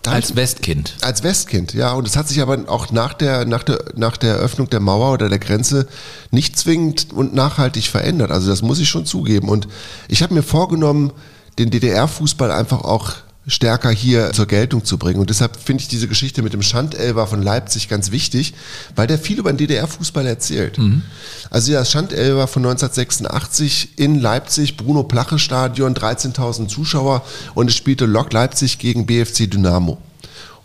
Dann, 0.02 0.14
als 0.14 0.36
Westkind. 0.36 0.96
Als 1.02 1.24
Westkind, 1.24 1.74
ja. 1.74 1.92
Und 1.92 2.08
es 2.08 2.16
hat 2.16 2.30
sich 2.30 2.42
aber 2.42 2.58
auch 2.68 2.90
nach 2.92 3.14
der, 3.14 3.46
nach, 3.46 3.64
der, 3.64 3.84
nach 3.96 4.16
der 4.16 4.36
Öffnung 4.36 4.70
der 4.70 4.80
Mauer 4.80 5.12
oder 5.12 5.28
der 5.28 5.40
Grenze 5.40 5.88
nicht 6.32 6.58
zwingend 6.58 7.12
und 7.12 7.36
nachhaltig 7.36 7.88
verändert. 7.88 8.32
Also 8.32 8.50
das 8.50 8.62
muss 8.62 8.80
ich 8.80 8.88
schon 8.88 9.06
zugeben. 9.06 9.50
Und 9.50 9.68
ich 10.08 10.24
habe 10.24 10.34
mir 10.34 10.44
vorgenommen, 10.44 11.12
den 11.58 11.70
DDR-Fußball 11.70 12.50
einfach 12.50 12.86
auch 12.86 13.12
stärker 13.48 13.90
hier 13.90 14.32
zur 14.32 14.46
Geltung 14.46 14.86
zu 14.86 14.98
bringen. 14.98 15.20
Und 15.20 15.30
deshalb 15.30 15.56
finde 15.58 15.82
ich 15.82 15.88
diese 15.88 16.08
Geschichte 16.08 16.42
mit 16.42 16.54
dem 16.54 16.62
Schandelber 16.62 17.26
von 17.26 17.42
Leipzig 17.42 17.90
ganz 17.90 18.12
wichtig, 18.12 18.54
weil 18.96 19.08
der 19.08 19.18
viel 19.18 19.40
über 19.40 19.52
den 19.52 19.58
DDR-Fußball 19.58 20.26
erzählt. 20.28 20.78
Mhm. 20.78 21.04
Also 21.50 21.72
das 21.72 21.92
Schandelber 21.92 22.48
von 22.48 22.64
1986 22.64 23.98
in 23.98 24.20
Leipzig, 24.20 24.78
Bruno 24.78 25.04
Plache 25.04 25.40
Stadion, 25.40 25.96
13.000 25.96 26.68
Zuschauer 26.68 27.24
und 27.56 27.70
es 27.70 27.76
spielte 27.76 28.06
Lok 28.06 28.34
Leipzig 28.34 28.78
gegen 28.78 29.06
BFC 29.06 29.50
Dynamo. 29.50 29.98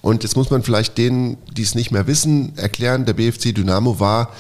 Und 0.02 0.22
jetzt 0.22 0.36
muss 0.36 0.50
man 0.50 0.62
vielleicht 0.62 0.98
denen, 0.98 1.38
die 1.56 1.62
es 1.62 1.74
nicht 1.74 1.90
mehr 1.90 2.06
wissen, 2.06 2.56
erklären, 2.58 3.06
der 3.06 3.14
BFC 3.14 3.54
Dynamo 3.54 4.00
war 4.00 4.30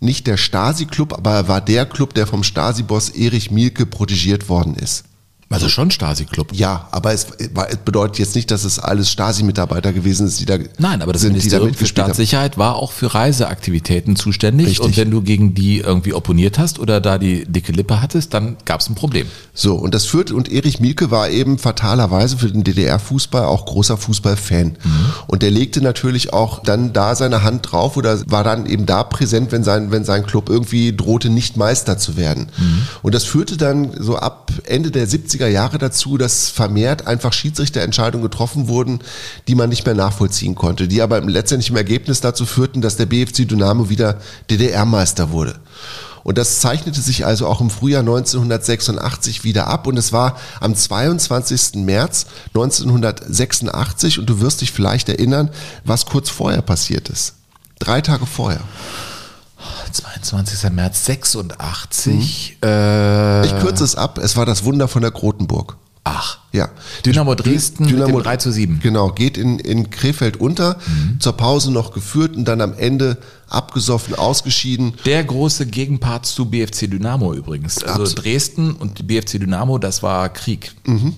nicht 0.00 0.26
der 0.26 0.36
Stasi-Club, 0.36 1.12
aber 1.12 1.34
er 1.34 1.48
war 1.48 1.60
der 1.60 1.86
Club, 1.86 2.14
der 2.14 2.26
vom 2.26 2.42
Stasi-Boss 2.42 3.10
Erich 3.10 3.52
Mielke 3.52 3.86
protegiert 3.86 4.48
worden 4.48 4.74
ist. 4.74 5.04
Also 5.54 5.68
schon 5.68 5.90
Stasi-Club. 5.90 6.52
Ja, 6.52 6.88
aber 6.90 7.12
es, 7.12 7.26
bedeutet 7.84 8.18
jetzt 8.18 8.34
nicht, 8.34 8.50
dass 8.50 8.64
es 8.64 8.78
alles 8.78 9.10
Stasi-Mitarbeiter 9.10 9.92
gewesen 9.92 10.26
ist, 10.26 10.40
die 10.40 10.46
da 10.46 10.58
Nein, 10.78 11.02
aber 11.02 11.12
das 11.12 11.22
sind, 11.22 11.32
Ministerium 11.32 11.74
für 11.74 11.86
Staatssicherheit 11.86 12.58
war 12.58 12.76
auch 12.76 12.92
für 12.92 13.14
Reiseaktivitäten 13.14 14.16
zuständig. 14.16 14.68
Richtig. 14.68 14.84
Und 14.84 14.96
wenn 14.96 15.10
du 15.10 15.22
gegen 15.22 15.54
die 15.54 15.78
irgendwie 15.78 16.14
opponiert 16.14 16.58
hast 16.58 16.78
oder 16.78 17.00
da 17.00 17.18
die 17.18 17.44
dicke 17.44 17.72
Lippe 17.72 18.00
hattest, 18.00 18.34
dann 18.34 18.56
gab 18.64 18.80
es 18.80 18.88
ein 18.88 18.94
Problem. 18.94 19.26
So, 19.54 19.74
und 19.74 19.94
das 19.94 20.06
führt, 20.06 20.30
und 20.30 20.50
Erich 20.50 20.80
Mielke 20.80 21.10
war 21.10 21.28
eben 21.28 21.58
fatalerweise 21.58 22.38
für 22.38 22.50
den 22.50 22.64
DDR-Fußball 22.64 23.44
auch 23.44 23.66
großer 23.66 23.96
Fußballfan. 23.96 24.66
Mhm. 24.66 24.76
Und 25.26 25.42
der 25.42 25.50
legte 25.50 25.82
natürlich 25.82 26.32
auch 26.32 26.62
dann 26.62 26.92
da 26.92 27.14
seine 27.14 27.42
Hand 27.42 27.70
drauf 27.70 27.96
oder 27.96 28.20
war 28.30 28.44
dann 28.44 28.66
eben 28.66 28.86
da 28.86 29.02
präsent, 29.04 29.52
wenn 29.52 29.64
sein, 29.64 29.90
wenn 29.90 30.04
sein 30.04 30.24
Club 30.24 30.48
irgendwie 30.48 30.94
drohte, 30.94 31.30
nicht 31.30 31.56
Meister 31.56 31.98
zu 31.98 32.16
werden. 32.16 32.48
Mhm. 32.56 32.82
Und 33.02 33.14
das 33.14 33.24
führte 33.24 33.56
dann 33.56 33.92
so 33.98 34.16
ab 34.16 34.50
Ende 34.64 34.90
der 34.90 35.08
70er 35.08 35.41
90er 35.42 35.48
Jahre 35.48 35.78
dazu, 35.78 36.18
dass 36.18 36.48
vermehrt 36.48 37.06
einfach 37.06 37.32
Schiedsrichterentscheidungen 37.32 38.22
getroffen 38.22 38.68
wurden, 38.68 39.00
die 39.48 39.54
man 39.54 39.68
nicht 39.68 39.84
mehr 39.84 39.94
nachvollziehen 39.94 40.54
konnte, 40.54 40.88
die 40.88 41.02
aber 41.02 41.20
letztendlich 41.20 41.70
im 41.70 41.76
Ergebnis 41.76 42.20
dazu 42.20 42.46
führten, 42.46 42.80
dass 42.80 42.96
der 42.96 43.06
BFC 43.06 43.48
Dynamo 43.48 43.88
wieder 43.88 44.18
DDR-Meister 44.50 45.30
wurde. 45.30 45.56
Und 46.24 46.38
das 46.38 46.60
zeichnete 46.60 47.00
sich 47.00 47.26
also 47.26 47.48
auch 47.48 47.60
im 47.60 47.68
Frühjahr 47.68 48.02
1986 48.02 49.42
wieder 49.42 49.66
ab. 49.66 49.88
Und 49.88 49.96
es 49.96 50.12
war 50.12 50.36
am 50.60 50.72
22. 50.72 51.74
März 51.84 52.26
1986. 52.54 54.20
Und 54.20 54.26
du 54.26 54.40
wirst 54.40 54.60
dich 54.60 54.70
vielleicht 54.70 55.08
erinnern, 55.08 55.50
was 55.84 56.06
kurz 56.06 56.30
vorher 56.30 56.62
passiert 56.62 57.08
ist. 57.08 57.34
Drei 57.80 58.00
Tage 58.00 58.26
vorher. 58.26 58.60
22. 59.92 60.70
März 60.70 61.04
86. 61.06 62.56
Hm. 62.62 62.68
Äh, 62.68 63.46
ich 63.46 63.58
kürze 63.60 63.84
es 63.84 63.96
ab. 63.96 64.18
Es 64.18 64.36
war 64.36 64.46
das 64.46 64.64
Wunder 64.64 64.88
von 64.88 65.02
der 65.02 65.10
Grotenburg. 65.10 65.76
Ach. 66.04 66.38
Ja. 66.52 66.68
Dynamo 67.06 67.34
Dresden 67.34 67.86
Dynamo, 67.86 68.16
mit 68.16 68.26
3 68.26 68.36
zu 68.38 68.52
7. 68.52 68.80
Genau, 68.82 69.10
geht 69.10 69.38
in, 69.38 69.58
in 69.58 69.88
Krefeld 69.90 70.36
unter, 70.36 70.78
mhm. 70.86 71.20
zur 71.20 71.34
Pause 71.34 71.70
noch 71.70 71.92
geführt 71.92 72.36
und 72.36 72.44
dann 72.44 72.60
am 72.60 72.74
Ende 72.74 73.18
abgesoffen, 73.48 74.16
ausgeschieden. 74.16 74.94
Der 75.06 75.22
große 75.22 75.66
Gegenpart 75.66 76.26
zu 76.26 76.46
BFC 76.46 76.90
Dynamo 76.90 77.32
übrigens. 77.34 77.82
Also 77.84 78.02
Absolut. 78.02 78.24
Dresden 78.24 78.72
und 78.72 79.06
BFC 79.06 79.38
Dynamo, 79.38 79.78
das 79.78 80.02
war 80.02 80.28
Krieg. 80.28 80.74
Mhm 80.84 81.16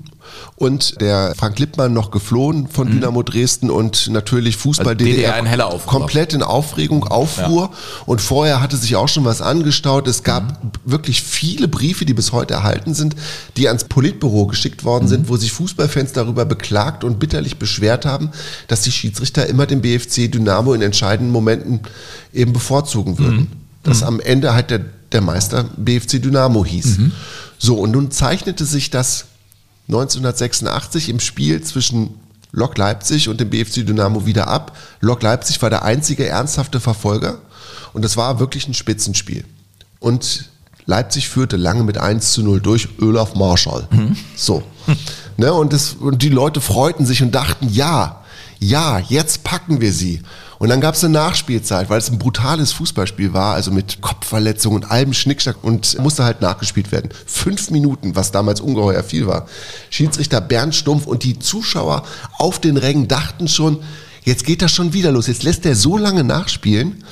und 0.56 1.00
der 1.00 1.34
Frank 1.36 1.58
Lippmann 1.58 1.92
noch 1.92 2.10
geflohen 2.10 2.68
von 2.68 2.88
mhm. 2.88 2.92
Dynamo 2.92 3.22
Dresden 3.22 3.70
und 3.70 4.08
natürlich 4.10 4.56
Fußball 4.56 4.94
also 4.94 5.04
DDR, 5.04 5.42
DDR 5.42 5.80
komplett 5.86 6.32
in 6.32 6.42
Aufregung, 6.42 7.04
Aufruhr 7.04 7.70
ja. 7.72 7.78
und 8.06 8.20
vorher 8.20 8.60
hatte 8.60 8.76
sich 8.76 8.96
auch 8.96 9.08
schon 9.08 9.24
was 9.24 9.42
angestaut. 9.42 10.06
Es 10.08 10.22
gab 10.22 10.62
mhm. 10.62 10.70
wirklich 10.84 11.22
viele 11.22 11.68
Briefe, 11.68 12.04
die 12.04 12.14
bis 12.14 12.32
heute 12.32 12.54
erhalten 12.54 12.94
sind, 12.94 13.16
die 13.56 13.68
ans 13.68 13.84
Politbüro 13.84 14.46
geschickt 14.46 14.84
worden 14.84 15.04
mhm. 15.04 15.08
sind, 15.08 15.28
wo 15.28 15.36
sich 15.36 15.52
Fußballfans 15.52 16.12
darüber 16.12 16.44
beklagt 16.44 17.04
und 17.04 17.18
bitterlich 17.18 17.58
beschwert 17.58 18.06
haben, 18.06 18.30
dass 18.68 18.82
die 18.82 18.92
Schiedsrichter 18.92 19.46
immer 19.46 19.66
den 19.66 19.82
BFC 19.82 20.30
Dynamo 20.30 20.74
in 20.74 20.82
entscheidenden 20.82 21.32
Momenten 21.32 21.80
eben 22.32 22.52
bevorzugen 22.52 23.18
würden. 23.18 23.38
Mhm. 23.38 23.48
Dass 23.82 24.00
mhm. 24.00 24.06
am 24.06 24.20
Ende 24.20 24.54
halt 24.54 24.70
der, 24.70 24.80
der 25.12 25.20
Meister 25.20 25.64
BFC 25.76 26.22
Dynamo 26.22 26.64
hieß. 26.64 26.98
Mhm. 26.98 27.12
So, 27.58 27.76
und 27.76 27.92
nun 27.92 28.10
zeichnete 28.10 28.64
sich 28.64 28.90
das 28.90 29.26
1986 29.88 31.08
im 31.08 31.20
Spiel 31.20 31.62
zwischen 31.62 32.18
Lok 32.52 32.78
Leipzig 32.78 33.28
und 33.28 33.40
dem 33.40 33.50
BFC 33.50 33.84
Dynamo 33.84 34.26
wieder 34.26 34.48
ab. 34.48 34.76
Lok 35.00 35.22
Leipzig 35.22 35.60
war 35.60 35.70
der 35.70 35.82
einzige 35.82 36.26
ernsthafte 36.26 36.80
Verfolger 36.80 37.38
und 37.92 38.04
das 38.04 38.16
war 38.16 38.38
wirklich 38.38 38.68
ein 38.68 38.74
Spitzenspiel. 38.74 39.44
Und 39.98 40.50
Leipzig 40.86 41.28
führte 41.28 41.56
lange 41.56 41.82
mit 41.82 41.98
1 41.98 42.32
zu 42.32 42.42
0 42.42 42.60
durch 42.60 42.88
Olaf 43.00 43.34
Marschall. 43.34 43.88
Mhm. 43.90 44.16
So. 44.36 44.62
Ne, 45.36 45.52
und, 45.52 45.72
das, 45.72 45.94
und 45.94 46.22
die 46.22 46.28
Leute 46.28 46.60
freuten 46.60 47.06
sich 47.06 47.20
und 47.20 47.34
dachten, 47.34 47.68
ja, 47.68 48.22
ja, 48.60 49.00
jetzt 49.00 49.42
packen 49.42 49.80
wir 49.80 49.92
sie. 49.92 50.22
Und 50.58 50.68
dann 50.68 50.80
gab 50.80 50.94
es 50.94 51.04
eine 51.04 51.12
Nachspielzeit, 51.14 51.90
weil 51.90 51.98
es 51.98 52.10
ein 52.10 52.18
brutales 52.18 52.72
Fußballspiel 52.72 53.32
war, 53.32 53.54
also 53.54 53.70
mit 53.70 54.00
Kopfverletzungen 54.00 54.82
und 54.82 54.90
allem 54.90 55.12
Schnickschnack 55.12 55.62
und 55.62 55.98
musste 55.98 56.24
halt 56.24 56.40
nachgespielt 56.40 56.92
werden. 56.92 57.10
Fünf 57.26 57.70
Minuten, 57.70 58.16
was 58.16 58.32
damals 58.32 58.60
ungeheuer 58.60 59.02
viel 59.02 59.26
war. 59.26 59.46
Schiedsrichter 59.90 60.40
Bernd 60.40 60.74
Stumpf 60.74 61.06
und 61.06 61.24
die 61.24 61.38
Zuschauer 61.38 62.04
auf 62.38 62.58
den 62.58 62.76
Rängen 62.76 63.08
dachten 63.08 63.48
schon, 63.48 63.80
jetzt 64.24 64.44
geht 64.44 64.62
das 64.62 64.72
schon 64.72 64.92
wieder 64.92 65.12
los. 65.12 65.26
Jetzt 65.26 65.42
lässt 65.42 65.66
er 65.66 65.74
so 65.74 65.96
lange 65.96 66.24
nachspielen, 66.24 67.04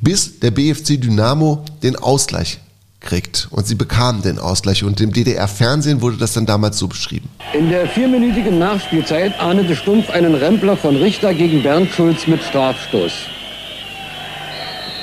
bis 0.00 0.40
der 0.40 0.50
BFC 0.50 1.00
Dynamo 1.00 1.64
den 1.82 1.96
Ausgleich 1.96 2.58
kriegt. 3.00 3.48
Und 3.50 3.66
sie 3.66 3.74
bekamen 3.74 4.22
den 4.22 4.38
Ausgleich. 4.38 4.84
Und 4.84 5.00
im 5.00 5.12
DDR-Fernsehen 5.12 6.02
wurde 6.02 6.16
das 6.16 6.34
dann 6.34 6.46
damals 6.46 6.78
so 6.78 6.88
beschrieben. 6.88 7.28
In 7.52 7.68
der 7.68 7.86
vierminütigen 7.86 8.58
Nachspielzeit 8.58 9.38
ahndete 9.40 9.74
Stumpf 9.74 10.10
einen 10.10 10.34
Rempler 10.34 10.76
von 10.76 10.96
Richter 10.96 11.34
gegen 11.34 11.62
Bernd 11.62 11.90
Schulz 11.90 12.26
mit 12.26 12.42
Strafstoß. 12.42 13.12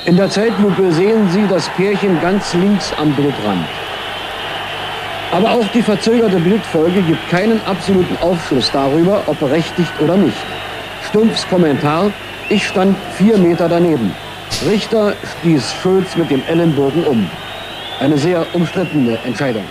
In 0.06 0.16
der 0.16 0.30
Zeitlupe 0.30 0.92
sehen 0.92 1.28
Sie 1.30 1.46
das 1.48 1.68
Pärchen 1.76 2.20
ganz 2.20 2.54
links 2.54 2.92
am 2.96 3.14
Blutrand. 3.14 3.66
Aber 5.30 5.50
auch 5.50 5.68
die 5.74 5.82
verzögerte 5.82 6.38
Bildfolge 6.38 7.02
gibt 7.02 7.28
keinen 7.28 7.60
absoluten 7.66 8.16
Aufschluss 8.22 8.70
darüber, 8.72 9.22
ob 9.26 9.38
berechtigt 9.38 9.92
oder 10.00 10.16
nicht. 10.16 10.36
Stumpfs 11.06 11.46
Kommentar, 11.48 12.10
ich 12.48 12.66
stand 12.66 12.96
vier 13.18 13.36
Meter 13.36 13.68
daneben. 13.68 14.14
Richter 14.66 15.12
stieß 15.40 15.74
Schulz 15.82 16.16
mit 16.16 16.30
dem 16.30 16.42
Ellenbogen 16.48 17.04
um. 17.04 17.30
Eine 18.00 18.16
sehr 18.16 18.46
umstrittene 18.54 19.18
Entscheidung. 19.24 19.64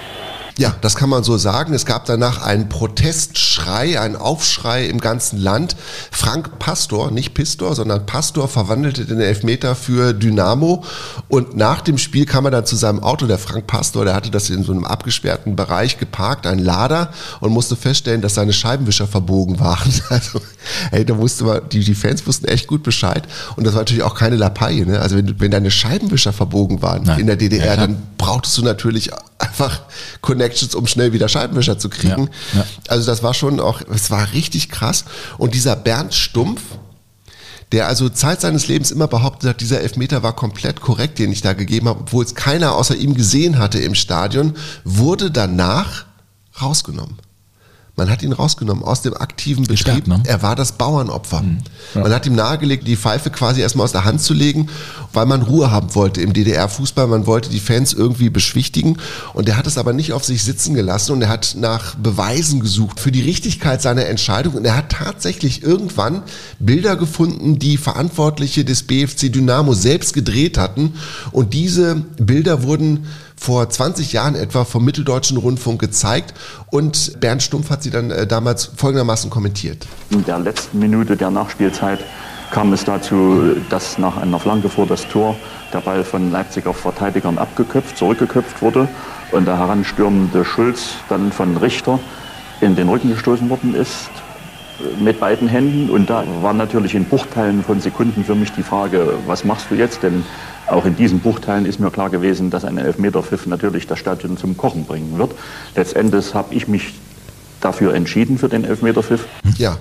Ja, 0.57 0.75
das 0.81 0.95
kann 0.95 1.09
man 1.09 1.23
so 1.23 1.37
sagen. 1.37 1.73
Es 1.73 1.85
gab 1.85 2.05
danach 2.05 2.41
einen 2.41 2.67
Protestschrei, 2.67 3.99
einen 3.99 4.15
Aufschrei 4.15 4.87
im 4.87 4.99
ganzen 4.99 5.39
Land. 5.39 5.75
Frank 6.11 6.57
Pastor, 6.57 7.11
nicht 7.11 7.35
Pistor, 7.35 7.75
sondern 7.75 8.07
Pastor 8.07 8.47
verwandelte 8.47 9.05
den 9.05 9.19
Elfmeter 9.19 9.75
für 9.75 10.13
Dynamo. 10.13 10.83
Und 11.27 11.55
nach 11.55 11.81
dem 11.81 11.99
Spiel 11.99 12.25
kam 12.25 12.45
er 12.45 12.51
dann 12.51 12.65
zu 12.65 12.75
seinem 12.75 13.03
Auto. 13.03 13.27
Der 13.27 13.37
Frank 13.37 13.67
Pastor, 13.67 14.03
der 14.03 14.15
hatte 14.15 14.31
das 14.31 14.49
in 14.49 14.63
so 14.63 14.71
einem 14.71 14.85
abgesperrten 14.85 15.55
Bereich 15.55 15.99
geparkt, 15.99 16.47
ein 16.47 16.59
Lader, 16.59 17.11
und 17.39 17.51
musste 17.51 17.75
feststellen, 17.75 18.21
dass 18.21 18.33
seine 18.33 18.53
Scheibenwischer 18.53 19.07
verbogen 19.07 19.59
waren. 19.59 19.93
Also, 20.09 20.39
ey, 20.91 21.05
da 21.05 21.17
wusste 21.17 21.43
man, 21.43 21.61
die, 21.69 21.81
die 21.83 21.93
Fans 21.93 22.25
wussten 22.25 22.47
echt 22.47 22.67
gut 22.67 22.81
Bescheid. 22.81 23.27
Und 23.55 23.67
das 23.67 23.73
war 23.73 23.81
natürlich 23.81 24.03
auch 24.03 24.15
keine 24.15 24.35
Lappalie. 24.35 24.85
Ne? 24.85 24.99
Also 24.99 25.17
wenn, 25.17 25.39
wenn 25.39 25.51
deine 25.51 25.69
Scheibenwischer 25.69 26.33
verbogen 26.33 26.81
waren 26.81 27.03
Nein. 27.03 27.19
in 27.19 27.27
der 27.27 27.35
DDR, 27.35 27.65
Ja, 27.65 27.75
dann 27.75 27.97
brauchtest 28.17 28.57
du 28.57 28.63
natürlich 28.63 29.11
einfach 29.39 29.81
Connections, 30.21 30.75
um 30.75 30.87
schnell 30.87 31.13
wieder 31.13 31.29
Scheibenwischer 31.29 31.77
zu 31.77 31.89
kriegen. 31.89 32.29
Ja, 32.53 32.59
ja. 32.59 32.65
Also 32.87 33.05
das 33.05 33.23
war 33.23 33.33
schon 33.33 33.59
auch, 33.59 33.81
es 33.93 34.09
war 34.11 34.33
richtig 34.33 34.69
krass. 34.69 35.05
Und 35.37 35.53
dieser 35.53 35.75
Bernd 35.75 36.13
Stumpf, 36.13 36.61
der 37.71 37.87
also 37.87 38.09
Zeit 38.09 38.41
seines 38.41 38.67
Lebens 38.67 38.91
immer 38.91 39.07
behauptet 39.07 39.49
hat, 39.49 39.61
dieser 39.61 39.81
Elfmeter 39.81 40.23
war 40.23 40.35
komplett 40.35 40.81
korrekt, 40.81 41.19
den 41.19 41.31
ich 41.31 41.41
da 41.41 41.53
gegeben 41.53 41.89
habe, 41.89 42.01
obwohl 42.01 42.23
es 42.23 42.33
keiner 42.33 42.75
außer 42.75 42.95
ihm 42.95 43.13
gesehen 43.13 43.57
hatte 43.59 43.79
im 43.79 43.95
Stadion, 43.95 44.55
wurde 44.83 45.31
danach 45.31 46.05
rausgenommen. 46.61 47.17
Man 47.97 48.11
hat 48.11 48.21
ihn 48.21 48.31
rausgenommen 48.31 48.83
aus 48.83 49.01
dem 49.01 49.17
aktiven 49.17 49.63
Betrieb. 49.63 50.05
Gesperrt, 50.05 50.07
ne? 50.07 50.21
Er 50.27 50.43
war 50.43 50.55
das 50.55 50.73
Bauernopfer. 50.73 51.43
Man 51.95 52.13
hat 52.13 52.27
ihm 52.27 52.35
nahegelegt, 52.35 52.87
die 52.87 52.95
Pfeife 52.95 53.31
quasi 53.31 53.61
erstmal 53.61 53.85
aus 53.85 53.91
der 53.91 54.05
Hand 54.05 54.21
zu 54.21 54.35
legen, 54.35 54.69
weil 55.13 55.25
man 55.25 55.41
Ruhe 55.41 55.71
haben 55.71 55.95
wollte 55.95 56.21
im 56.21 56.31
DDR-Fußball. 56.31 57.07
Man 57.07 57.25
wollte 57.25 57.49
die 57.49 57.59
Fans 57.59 57.93
irgendwie 57.93 58.29
beschwichtigen. 58.29 58.99
Und 59.33 59.49
er 59.49 59.57
hat 59.57 59.65
es 59.65 59.79
aber 59.79 59.93
nicht 59.93 60.13
auf 60.13 60.23
sich 60.23 60.43
sitzen 60.43 60.75
gelassen 60.75 61.13
und 61.13 61.23
er 61.23 61.29
hat 61.29 61.55
nach 61.57 61.95
Beweisen 61.95 62.59
gesucht 62.59 62.99
für 62.99 63.11
die 63.11 63.21
Richtigkeit 63.21 63.81
seiner 63.81 64.05
Entscheidung. 64.05 64.53
Und 64.53 64.65
er 64.65 64.77
hat 64.77 64.91
tatsächlich 64.91 65.63
irgendwann 65.63 66.21
Bilder 66.59 66.97
gefunden, 66.97 67.57
die 67.57 67.77
Verantwortliche 67.77 68.63
des 68.63 68.83
BFC 68.83 69.33
Dynamo 69.33 69.73
selbst 69.73 70.13
gedreht 70.13 70.59
hatten. 70.59 70.93
Und 71.31 71.55
diese 71.55 71.95
Bilder 72.19 72.61
wurden 72.61 73.07
vor 73.39 73.69
20 73.69 74.13
Jahren 74.13 74.35
etwa 74.35 74.65
vom 74.65 74.83
Mitteldeutschen 74.83 75.37
Rundfunk 75.37 75.79
gezeigt 75.79 76.33
und 76.71 77.19
Bernd 77.19 77.43
Stumpf 77.43 77.69
hat 77.69 77.83
sie 77.83 77.91
dann 77.91 78.11
äh, 78.11 78.27
damals 78.27 78.65
folgendermaßen 78.75 79.29
kommentiert. 79.29 79.87
In 80.09 80.25
der 80.25 80.39
letzten 80.39 80.79
Minute 80.79 81.15
der 81.15 81.29
Nachspielzeit 81.29 81.99
kam 82.51 82.73
es 82.73 82.83
dazu, 82.83 83.55
dass 83.69 83.97
nach 83.97 84.17
einer 84.17 84.39
Flanke 84.39 84.69
vor 84.69 84.87
das 84.87 85.07
Tor 85.07 85.35
der 85.73 85.79
Ball 85.79 86.03
von 86.03 86.31
Leipziger 86.31 86.73
Verteidigern 86.73 87.37
abgeköpft, 87.37 87.97
zurückgeköpft 87.97 88.61
wurde 88.61 88.87
und 89.31 89.45
der 89.45 89.57
heranstürmende 89.57 90.45
Schulz 90.45 90.95
dann 91.09 91.31
von 91.31 91.57
Richter 91.57 91.99
in 92.61 92.75
den 92.75 92.89
Rücken 92.89 93.09
gestoßen 93.09 93.49
worden 93.49 93.75
ist 93.75 94.09
mit 94.99 95.19
beiden 95.19 95.47
Händen. 95.47 95.89
Und 95.89 96.09
da 96.09 96.23
war 96.41 96.53
natürlich 96.53 96.95
in 96.95 97.05
Bruchteilen 97.05 97.63
von 97.63 97.79
Sekunden 97.79 98.23
für 98.23 98.35
mich 98.35 98.51
die 98.51 98.63
Frage, 98.63 99.13
was 99.25 99.43
machst 99.43 99.67
du 99.69 99.75
jetzt? 99.75 100.03
Denn 100.03 100.23
auch 100.67 100.85
in 100.85 100.95
diesen 100.95 101.19
Bruchteilen 101.19 101.65
ist 101.65 101.79
mir 101.79 101.91
klar 101.91 102.09
gewesen, 102.09 102.49
dass 102.49 102.65
ein 102.65 102.77
Elfmeterpfiff 102.77 103.45
natürlich 103.47 103.87
das 103.87 103.99
Stadion 103.99 104.37
zum 104.37 104.57
Kochen 104.57 104.85
bringen 104.85 105.17
wird. 105.17 105.31
Letztendlich 105.75 106.33
habe 106.33 106.53
ich 106.53 106.67
mich 106.67 106.93
dafür 107.61 107.93
entschieden 107.93 108.37
für 108.37 108.49
den 108.49 108.63
Elfmeterpfiff. 108.63 109.25
Ja, 109.57 109.77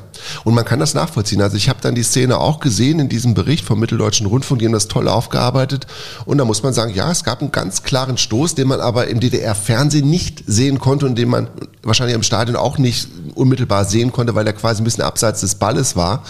und 0.47 0.55
man 0.55 0.65
kann 0.65 0.79
das 0.79 0.95
nachvollziehen. 0.95 1.43
Also 1.43 1.57
ich 1.57 1.69
habe 1.69 1.81
dann 1.83 1.97
die 1.97 2.05
Szene 2.05 2.39
auch 2.39 2.61
gesehen 2.61 3.01
in 3.01 3.09
diesem 3.09 3.35
Bericht 3.35 3.65
vom 3.65 3.81
Mitteldeutschen 3.81 4.29
Rundfunk, 4.29 4.61
die 4.61 4.67
haben 4.67 4.73
das 4.73 4.87
toll 4.87 5.09
aufgearbeitet. 5.09 5.89
Und 6.25 6.39
da 6.39 6.45
muss 6.45 6.63
man 6.63 6.73
sagen, 6.73 6.95
ja, 6.95 7.11
es 7.11 7.25
gab 7.25 7.41
einen 7.41 7.51
ganz 7.51 7.83
klaren 7.83 8.17
Stoß, 8.17 8.55
den 8.55 8.69
man 8.69 8.81
aber 8.81 9.09
im 9.09 9.19
DDR-Fernsehen 9.19 10.09
nicht 10.09 10.45
sehen 10.47 10.79
konnte 10.79 11.05
und 11.05 11.19
den 11.19 11.31
man 11.31 11.49
wahrscheinlich 11.83 12.15
im 12.15 12.23
Stadion 12.23 12.55
auch 12.57 12.79
nicht 12.79 13.09
unmittelbar 13.35 13.85
sehen 13.87 14.13
konnte, 14.13 14.37
weil 14.37 14.47
er 14.47 14.53
quasi 14.53 14.83
ein 14.83 14.85
bisschen 14.85 15.03
abseits 15.03 15.41
des 15.41 15.57
Balles 15.57 15.97
war. 15.97 16.23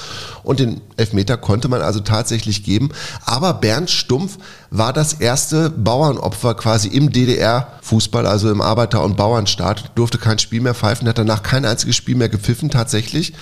Und 0.43 0.61
den 0.61 0.81
Elfmeter 0.97 1.37
konnte 1.37 1.69
man 1.69 1.83
also 1.83 2.01
tatsächlich 2.01 2.65
geben. 2.65 2.93
Aber 3.27 3.53
Bernd 3.53 3.91
Stumpf 3.91 4.39
war 4.71 4.95
das 4.95 5.13
erste 5.13 5.69
Bauernopfer 5.69 6.55
quasi 6.55 6.89
im 6.89 7.13
DDR-Fußball, 7.13 8.27
also 8.27 8.51
im 8.51 8.63
Arbeiter- 8.63 9.03
und 9.03 9.17
Bauernstaat, 9.17 9.91
durfte 9.95 10.19
kein 10.19 10.39
Spiel 10.39 10.63
mehr 10.63 10.75
pfeifen, 10.75 11.07
hat 11.07 11.19
danach 11.19 11.43
kein 11.43 11.67
einziges 11.67 11.97
Spiel 11.97 12.17
mehr 12.17 12.29
gepfiffen 12.29 12.71
tatsächlich. 12.71 13.35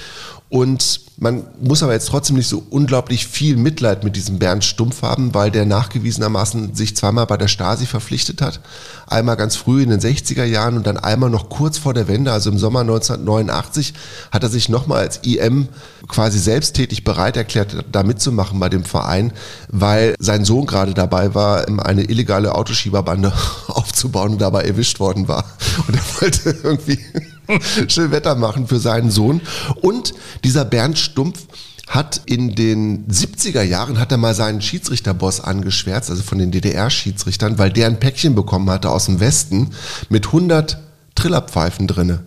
Und 0.50 1.00
man 1.16 1.44
muss 1.60 1.82
aber 1.82 1.94
jetzt 1.94 2.08
trotzdem 2.08 2.36
nicht 2.36 2.48
so 2.48 2.64
unglaublich 2.70 3.26
viel 3.26 3.56
Mitleid 3.56 4.04
mit 4.04 4.14
diesem 4.14 4.38
Bernd 4.38 4.64
Stumpf 4.64 5.02
haben, 5.02 5.32
weil 5.32 5.50
der 5.50 5.64
nachgewiesenermaßen 5.64 6.74
sich 6.74 6.96
zweimal 6.96 7.26
bei 7.26 7.36
der 7.36 7.48
Stasi 7.48 7.86
verpflichtet 7.86 8.42
hat. 8.42 8.60
Einmal 9.06 9.36
ganz 9.36 9.56
früh 9.56 9.82
in 9.82 9.90
den 9.90 10.00
60er 10.00 10.44
Jahren 10.44 10.76
und 10.76 10.86
dann 10.86 10.96
einmal 10.96 11.30
noch 11.30 11.48
kurz 11.48 11.78
vor 11.78 11.94
der 11.94 12.08
Wende, 12.08 12.30
also 12.30 12.50
im 12.50 12.58
Sommer 12.58 12.80
1989, 12.80 13.94
hat 14.32 14.42
er 14.42 14.48
sich 14.48 14.68
nochmal 14.68 14.98
als 14.98 15.20
IM 15.24 15.68
quasi 16.08 16.38
selbsttätig 16.38 17.04
bereit 17.04 17.36
erklärt, 17.36 17.84
da 17.90 18.02
mitzumachen 18.02 18.60
bei 18.60 18.68
dem 18.68 18.84
Verein, 18.84 19.32
weil 19.68 20.14
sein 20.18 20.44
Sohn 20.44 20.66
gerade 20.66 20.94
dabei 20.94 21.34
war, 21.34 21.66
eine 21.80 22.04
illegale 22.04 22.54
Autoschieberbande 22.54 23.32
aufzubauen 23.68 24.32
und 24.32 24.40
dabei 24.40 24.62
erwischt 24.62 25.00
worden 25.00 25.26
war. 25.26 25.44
Und 25.86 25.96
er 25.96 26.20
wollte 26.20 26.56
irgendwie 26.62 26.98
schön 27.88 28.10
Wetter 28.10 28.34
machen 28.34 28.66
für 28.66 28.78
seinen 28.78 29.10
Sohn. 29.10 29.40
Und 29.80 30.14
dieser 30.44 30.64
Bernd 30.64 30.98
Stumpf 30.98 31.46
hat 31.86 32.22
in 32.26 32.54
den 32.54 33.06
70er 33.08 33.62
Jahren 33.62 33.98
hat 33.98 34.10
er 34.10 34.18
mal 34.18 34.34
seinen 34.34 34.62
Schiedsrichterboss 34.62 35.40
angeschwärzt, 35.40 36.10
also 36.10 36.22
von 36.22 36.38
den 36.38 36.50
DDR-Schiedsrichtern, 36.50 37.58
weil 37.58 37.70
der 37.70 37.88
ein 37.88 38.00
Päckchen 38.00 38.34
bekommen 38.34 38.70
hatte 38.70 38.90
aus 38.90 39.06
dem 39.06 39.20
Westen 39.20 39.70
mit 40.08 40.26
100 40.26 40.78
Trillerpfeifen 41.14 41.86
drinne. 41.86 42.24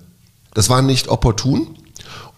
Das 0.53 0.69
war 0.69 0.81
nicht 0.81 1.07
opportun. 1.07 1.75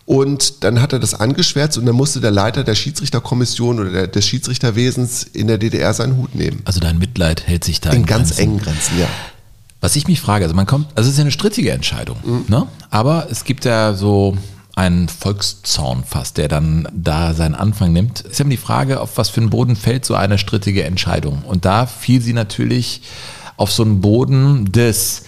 Und 0.06 0.64
dann 0.64 0.82
hat 0.82 0.92
er 0.92 0.98
das 0.98 1.14
angeschwärzt 1.14 1.78
und 1.78 1.86
dann 1.86 1.96
musste 1.96 2.20
der 2.20 2.32
Leiter 2.32 2.64
der 2.64 2.74
Schiedsrichterkommission 2.74 3.80
oder 3.80 3.92
der, 3.92 4.08
des 4.08 4.26
Schiedsrichterwesens 4.26 5.22
in 5.22 5.46
der 5.46 5.60
DDR 5.60 5.94
seinen 5.94 6.18
Hut 6.18 6.34
nehmen. 6.34 6.62
Also 6.66 6.80
dein 6.80 6.98
Mitleid 6.98 7.46
hält 7.46 7.64
sich 7.64 7.80
da 7.80 7.92
In 7.92 8.08
ganz 8.08 8.30
Grenzen. 8.30 8.42
engen 8.42 8.60
Grenzen, 8.60 9.00
ja. 9.00 9.08
Was 9.82 9.96
ich 9.96 10.08
mich 10.08 10.20
frage, 10.20 10.44
also 10.44 10.56
man 10.56 10.66
kommt, 10.66 10.88
also 10.96 11.08
es 11.08 11.14
ist 11.14 11.18
ja 11.18 11.24
eine 11.24 11.32
strittige 11.32 11.72
Entscheidung, 11.72 12.18
ne? 12.48 12.68
aber 12.90 13.28
es 13.32 13.46
gibt 13.46 13.64
ja 13.66 13.94
so 13.94 14.38
einen 14.76 15.10
Volkszorn 15.10 16.04
fast, 16.06 16.38
der 16.38 16.48
dann 16.48 16.88
da 16.94 17.34
seinen 17.34 17.56
Anfang 17.56 17.92
nimmt. 17.92 18.22
Ist 18.22 18.40
ja 18.40 18.44
immer 18.44 18.52
die 18.52 18.58
Frage, 18.58 19.02
auf 19.02 19.18
was 19.18 19.30
für 19.30 19.42
einen 19.42 19.50
Boden 19.50 19.76
fällt 19.76 20.06
so 20.06 20.16
eine 20.16 20.38
strittige 20.38 20.86
Entscheidung. 20.86 21.44
Und 21.44 21.66
da 21.66 21.86
fiel 21.86 22.22
sie 22.22 22.32
natürlich 22.32 23.02
auf 23.58 23.74
so 23.74 23.84
einen 23.84 24.00
Boden 24.00 24.72
des, 24.72 25.24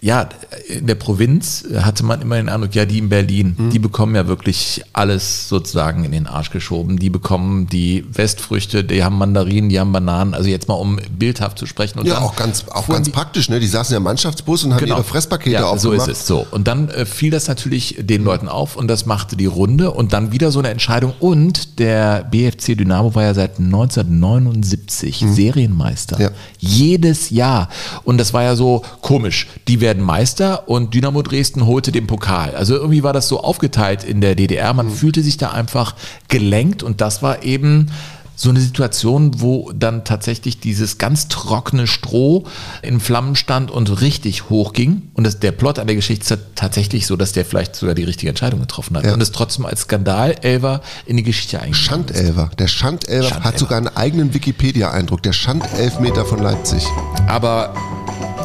ja, 0.00 0.28
in 0.68 0.86
der 0.86 0.94
Provinz 0.94 1.64
hatte 1.80 2.04
man 2.04 2.22
immer 2.22 2.36
den 2.36 2.48
Eindruck, 2.48 2.74
ja, 2.74 2.84
die 2.84 2.98
in 2.98 3.08
Berlin, 3.08 3.70
die 3.72 3.78
bekommen 3.78 4.14
ja 4.14 4.26
wirklich 4.28 4.82
alles 4.92 5.48
sozusagen 5.48 6.04
in 6.04 6.12
den 6.12 6.26
Arsch 6.26 6.50
geschoben. 6.50 6.98
Die 6.98 7.10
bekommen 7.10 7.66
die 7.66 8.04
Westfrüchte, 8.12 8.84
die 8.84 9.02
haben 9.02 9.18
Mandarinen, 9.18 9.68
die 9.70 9.80
haben 9.80 9.90
Bananen. 9.92 10.34
Also 10.34 10.48
jetzt 10.48 10.68
mal 10.68 10.74
um 10.74 10.98
bildhaft 11.18 11.58
zu 11.58 11.66
sprechen. 11.66 11.98
Und 11.98 12.06
Ja, 12.06 12.18
auch 12.20 12.36
ganz, 12.36 12.64
auch 12.70 12.86
ganz 12.86 13.06
die- 13.06 13.10
praktisch, 13.12 13.48
ne? 13.48 13.58
Die 13.60 13.66
saßen 13.66 13.92
ja 13.92 13.96
im 13.98 14.04
Mannschaftsbus 14.04 14.64
und 14.64 14.74
haben 14.74 14.86
ihre 14.86 15.02
Fresspakete 15.04 15.50
Genau. 15.56 15.72
ja, 15.72 15.78
so 15.78 15.88
aufgemacht. 15.88 16.08
ist 16.10 16.20
es. 16.20 16.26
So. 16.26 16.46
Und 16.50 16.68
dann 16.68 16.88
äh, 16.90 17.04
fiel 17.04 17.30
das 17.30 17.48
natürlich 17.48 17.96
den 17.98 18.22
Leuten 18.24 18.48
auf 18.48 18.76
und 18.76 18.88
das 18.88 19.04
machte 19.06 19.36
die 19.36 19.46
Runde 19.46 19.90
und 19.90 20.12
dann 20.12 20.30
wieder 20.32 20.50
so 20.52 20.58
eine 20.60 20.68
Entscheidung. 20.70 21.12
Und 21.18 21.78
der 21.78 22.24
BFC 22.30 22.76
Dynamo 22.76 23.14
war 23.14 23.24
ja 23.24 23.34
seit 23.34 23.58
1979 23.58 25.24
Serienmeister. 25.28 26.20
Ja. 26.20 26.30
Jedes 26.58 27.30
Jahr. 27.30 27.68
Und 28.04 28.18
das 28.18 28.32
war 28.32 28.42
ja 28.42 28.56
so 28.56 28.82
komisch. 29.00 29.48
Die 29.66 29.80
werden 29.88 30.04
Meister 30.04 30.68
und 30.68 30.92
Dynamo 30.92 31.22
Dresden 31.22 31.64
holte 31.64 31.92
den 31.92 32.06
Pokal. 32.06 32.54
Also 32.54 32.74
irgendwie 32.74 33.02
war 33.02 33.14
das 33.14 33.26
so 33.26 33.40
aufgeteilt 33.40 34.04
in 34.04 34.20
der 34.20 34.34
DDR. 34.34 34.74
Man 34.74 34.90
fühlte 34.90 35.22
sich 35.22 35.38
da 35.38 35.52
einfach 35.52 35.94
gelenkt 36.28 36.82
und 36.82 37.00
das 37.00 37.22
war 37.22 37.42
eben 37.42 37.90
so 38.36 38.50
eine 38.50 38.60
Situation, 38.60 39.40
wo 39.40 39.72
dann 39.74 40.04
tatsächlich 40.04 40.60
dieses 40.60 40.98
ganz 40.98 41.28
trockene 41.28 41.86
Stroh 41.86 42.44
in 42.82 43.00
Flammen 43.00 43.34
stand 43.34 43.70
und 43.70 44.02
richtig 44.02 44.50
hochging. 44.50 45.04
Und 45.14 45.24
das, 45.24 45.40
der 45.40 45.52
Plot 45.52 45.78
an 45.78 45.86
der 45.86 45.96
Geschichte 45.96 46.34
ist 46.34 46.40
tatsächlich 46.54 47.06
so, 47.06 47.16
dass 47.16 47.32
der 47.32 47.46
vielleicht 47.46 47.74
sogar 47.74 47.94
die 47.94 48.04
richtige 48.04 48.28
Entscheidung 48.28 48.60
getroffen 48.60 48.94
hat. 48.98 49.06
Ja. 49.06 49.14
Und 49.14 49.22
es 49.22 49.32
trotzdem 49.32 49.64
als 49.64 49.80
Skandal-Elver 49.80 50.82
in 51.06 51.16
die 51.16 51.22
Geschichte 51.22 51.60
eingegangen 51.62 52.04
ist. 52.04 52.14
Schandelver. 52.14 52.50
Der 52.58 52.68
Schandelver 52.68 53.24
hat 53.24 53.32
Schandelver. 53.32 53.58
sogar 53.58 53.78
einen 53.78 53.96
eigenen 53.96 54.34
Wikipedia-Eindruck. 54.34 55.22
Der 55.22 55.32
Schandelfmeter 55.32 56.26
von 56.26 56.40
Leipzig. 56.40 56.84
Aber 57.26 57.74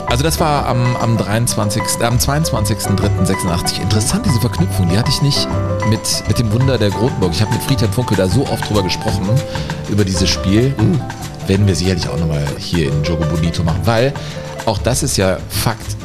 also 0.08 0.24
das 0.24 0.40
war 0.40 0.66
am, 0.68 0.96
am 0.98 1.18
23. 1.18 1.82
Äh, 2.00 2.04
am 2.04 2.18
22.03.86. 2.18 3.82
Interessant, 3.82 4.26
diese 4.26 4.40
Verknüpfung, 4.40 4.90
die 4.90 4.98
hatte 4.98 5.10
ich 5.10 5.22
nicht 5.22 5.48
mit, 5.90 6.02
mit 6.28 6.40
dem 6.40 6.52
Wunder 6.52 6.78
der 6.78 6.90
Grotenburg. 6.90 7.32
Ich 7.34 7.42
habe 7.42 7.52
mit 7.52 7.64
Friedhelm 7.64 7.92
Funkel 7.92 8.18
da 8.18 8.28
so 8.28 8.46
oft 8.48 8.70
drüber 8.70 8.84
gesprochen, 8.84 9.28
über 9.90 10.06
dieses 10.06 10.30
Spiel. 10.30 10.74
Werden 11.48 11.68
wir 11.68 11.76
sicherlich 11.76 12.08
auch 12.08 12.18
nochmal 12.18 12.46
hier 12.58 12.88
in 12.88 13.04
Jogo 13.04 13.26
Bonito 13.26 13.64
machen, 13.64 13.82
weil 13.86 14.14
auch 14.66 14.78
das 14.78 15.04
ist 15.04 15.18
ja 15.18 15.38
Fakt. 15.50 15.98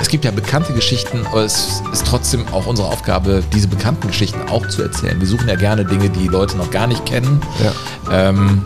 Es 0.00 0.08
gibt 0.08 0.24
ja 0.24 0.30
bekannte 0.30 0.72
Geschichten, 0.72 1.26
aber 1.26 1.44
es 1.44 1.82
ist 1.92 2.06
trotzdem 2.06 2.46
auch 2.52 2.66
unsere 2.66 2.88
Aufgabe, 2.88 3.42
diese 3.52 3.68
bekannten 3.68 4.08
Geschichten 4.08 4.40
auch 4.48 4.66
zu 4.68 4.82
erzählen. 4.82 5.20
Wir 5.20 5.28
suchen 5.28 5.48
ja 5.48 5.56
gerne 5.56 5.84
Dinge, 5.84 6.08
die 6.08 6.26
Leute 6.26 6.56
noch 6.56 6.70
gar 6.70 6.86
nicht 6.86 7.04
kennen. 7.04 7.40
Ja. 7.62 8.28
Ähm, 8.28 8.62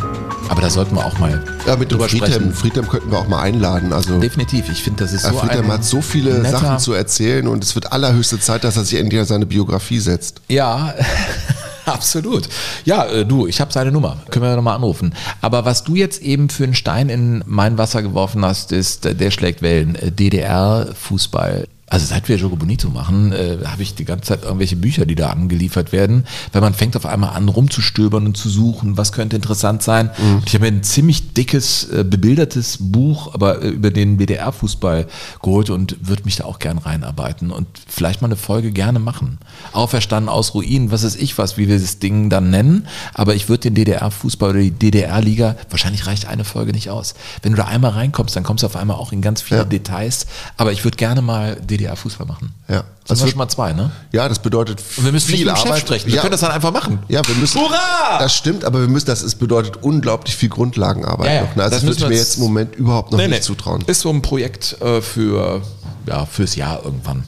aber 0.49 0.61
da 0.63 0.71
sollten 0.71 0.95
wir 0.97 1.05
auch 1.05 1.19
mal 1.19 1.43
Ja, 1.67 1.77
mit 1.77 1.91
dem 1.91 1.99
drüber 1.99 2.09
Friedhelm, 2.09 2.33
sprechen. 2.33 2.55
Friedhelm 2.55 2.89
könnten 2.89 3.11
wir 3.11 3.19
auch 3.19 3.29
mal 3.29 3.41
einladen. 3.43 3.93
Also 3.93 4.19
Definitiv. 4.21 4.69
Ich 4.71 4.83
finde, 4.83 5.05
das 5.05 5.13
ist 5.13 5.25
Ja, 5.25 5.33
so 5.33 5.39
Friedhelm 5.39 5.71
hat 5.73 5.85
so 5.85 6.01
viele 6.03 6.39
netter- 6.41 6.51
Sachen 6.59 6.79
zu 6.79 6.93
erzählen 6.93 7.47
und 7.49 7.63
es 7.65 7.75
wird 7.75 7.93
allerhöchste 7.93 8.39
Zeit, 8.41 8.65
dass 8.65 8.77
er 8.77 8.85
sich 8.85 8.99
endlich 8.99 9.21
an 9.21 9.27
seine 9.27 9.47
Biografie 9.47 9.99
setzt. 9.99 10.41
Ja, 10.49 10.95
absolut. 11.87 12.49
Ja, 12.85 13.05
äh, 13.07 13.25
du, 13.27 13.47
ich 13.47 13.61
habe 13.61 13.73
seine 13.73 13.93
Nummer. 13.93 14.17
Können 14.31 14.45
wir 14.45 14.57
nochmal 14.57 14.77
anrufen. 14.77 15.15
Aber 15.41 15.65
was 15.65 15.85
du 15.85 15.95
jetzt 15.95 16.23
eben 16.23 16.49
für 16.49 16.65
einen 16.65 16.75
Stein 16.75 17.09
in 17.09 17.43
mein 17.47 17.79
Wasser 17.79 18.03
geworfen 18.03 18.45
hast, 18.45 18.73
ist, 18.73 19.07
äh, 19.07 19.15
der 19.15 19.31
schlägt 19.31 19.63
Wellen. 19.63 19.95
Äh, 19.97 20.11
DDR-Fußball. 20.11 21.67
Also 21.95 22.07
seit 22.07 22.29
wir 22.29 22.35
Jogo 22.35 22.57
Bonito 22.57 22.91
machen, 22.91 23.31
äh, 23.31 23.59
habe 23.67 23.85
ich 23.85 23.95
die 23.95 24.05
ganze 24.05 24.25
Zeit 24.25 24.43
irgendwelche 24.43 24.75
Bücher, 24.75 25.07
die 25.07 25.15
da 25.15 25.31
angeliefert 25.31 25.93
werden, 25.93 26.25
weil 26.53 26.61
man 26.61 26.75
fängt 26.75 26.97
auf 26.97 27.07
einmal 27.07 27.37
an 27.37 27.49
rumzustöbern 27.49 28.27
und 28.27 28.37
zu 28.37 28.49
suchen, 28.49 28.97
was 28.97 29.13
könnte 29.13 29.37
interessant 29.37 29.81
sein. 29.81 30.11
Und 30.19 30.43
ich 30.45 30.55
habe 30.55 30.65
mir 30.69 30.77
ein 30.77 30.83
ziemlich 30.83 31.35
dickes, 31.35 31.85
äh, 31.91 32.03
bebildertes 32.03 32.79
Buch, 32.81 33.33
aber 33.33 33.63
äh, 33.63 33.69
über 33.69 33.93
den 33.93 34.19
DDR-Fußball 34.19 35.07
geholt 35.41 35.71
und 35.71 35.97
würde 36.01 36.25
mich 36.25 36.35
da 36.35 36.47
auch 36.47 36.59
gern 36.59 36.79
reinarbeiten 36.79 37.53
und 37.53 37.69
vielleicht 37.87 38.23
mal 38.23 38.27
eine 38.27 38.35
Folge 38.35 38.73
gerne 38.73 38.99
machen. 38.99 39.39
Auferstanden 39.73 40.29
aus 40.29 40.53
Ruinen, 40.55 40.91
was 40.91 41.05
weiß 41.05 41.15
ich 41.15 41.39
was, 41.39 41.59
wie 41.59 41.69
wir 41.69 41.79
das 41.79 42.01
Ding 42.01 42.29
dann 42.29 42.51
nennen, 42.51 42.89
aber 43.13 43.37
ich 43.37 43.49
würde 43.49 43.71
den 43.71 43.77
DDR-Fußball 43.77 44.51
oder 44.51 44.59
die 44.59 44.73
DDR-Liga, 44.73 45.55
wahrscheinlich 45.71 46.09
reicht 46.09 46.27
eine 46.27 46.43
Folge 46.43 46.73
nicht 46.73 46.91
aus. 46.91 47.15
Wenn 47.43 47.53
du 47.53 47.59
da 47.59 47.67
einmal 47.67 47.93
reinkommst, 47.93 48.35
dann 48.35 48.43
kommst 48.43 48.65
du 48.65 48.67
auf 48.67 48.75
einmal 48.75 48.97
auch 48.97 49.13
in 49.13 49.23
ganz 49.23 49.43
viele 49.43 49.61
Ja. 49.61 49.65
Details, 49.65 50.27
aber 50.57 50.73
ich 50.73 50.83
würde 50.83 50.97
gerne 50.97 51.23
mal 51.23 51.55
DDR-Fußball 51.85 52.27
machen. 52.27 52.53
Ja. 52.69 52.85
Das 53.07 53.19
sind 53.19 53.27
wir 53.27 53.31
schon 53.33 53.39
mal 53.39 53.49
zwei, 53.49 53.73
ne? 53.73 53.91
Ja, 54.13 54.29
das 54.29 54.39
bedeutet 54.39 54.83
Und 54.97 55.05
wir 55.05 55.13
müssen 55.13 55.31
nicht 55.31 55.41
viel 55.41 55.47
mit 55.47 55.55
dem 55.57 55.59
Chef 55.59 55.67
Arbeit. 55.67 55.81
sprechen. 55.83 56.07
Wir 56.09 56.15
ja, 56.17 56.21
können 56.23 56.33
das 56.33 56.41
dann 56.41 56.51
einfach 56.53 56.73
machen. 56.73 57.01
ja, 57.09 57.21
wir 57.27 57.35
müssen. 57.37 57.61
Hurra! 57.61 58.19
Das 58.19 58.35
stimmt, 58.35 58.65
aber 58.65 58.81
wir 58.81 58.89
müssen, 58.89 59.07
das 59.07 59.23
ist, 59.23 59.37
bedeutet 59.37 59.83
unglaublich 59.83 60.35
viel 60.37 60.49
Grundlagenarbeit 60.49 61.27
Ja, 61.27 61.33
ja. 61.35 61.41
noch. 61.43 61.57
Ne? 61.57 61.63
Also 61.65 61.77
Das 61.77 61.81
das 61.81 61.83
würde 61.83 61.91
müssen 61.91 61.97
ich 61.99 62.03
wir 62.03 62.09
mir 62.09 62.17
jetzt- 62.17 62.37
im 62.37 62.43
Moment 62.43 62.77
überhaupt 62.77 63.13
noch 63.13 63.19
nicht 63.19 63.43
zutrauen. 63.45 63.85
Ist 63.87 64.01
so 64.01 64.11
ein 64.11 64.23
Projekt 64.23 64.77
äh, 64.81 65.01
für 65.03 65.63
ja, 66.07 66.27
fürs 66.27 66.55
Jahr 66.57 66.85
irgendwann. 66.85 67.25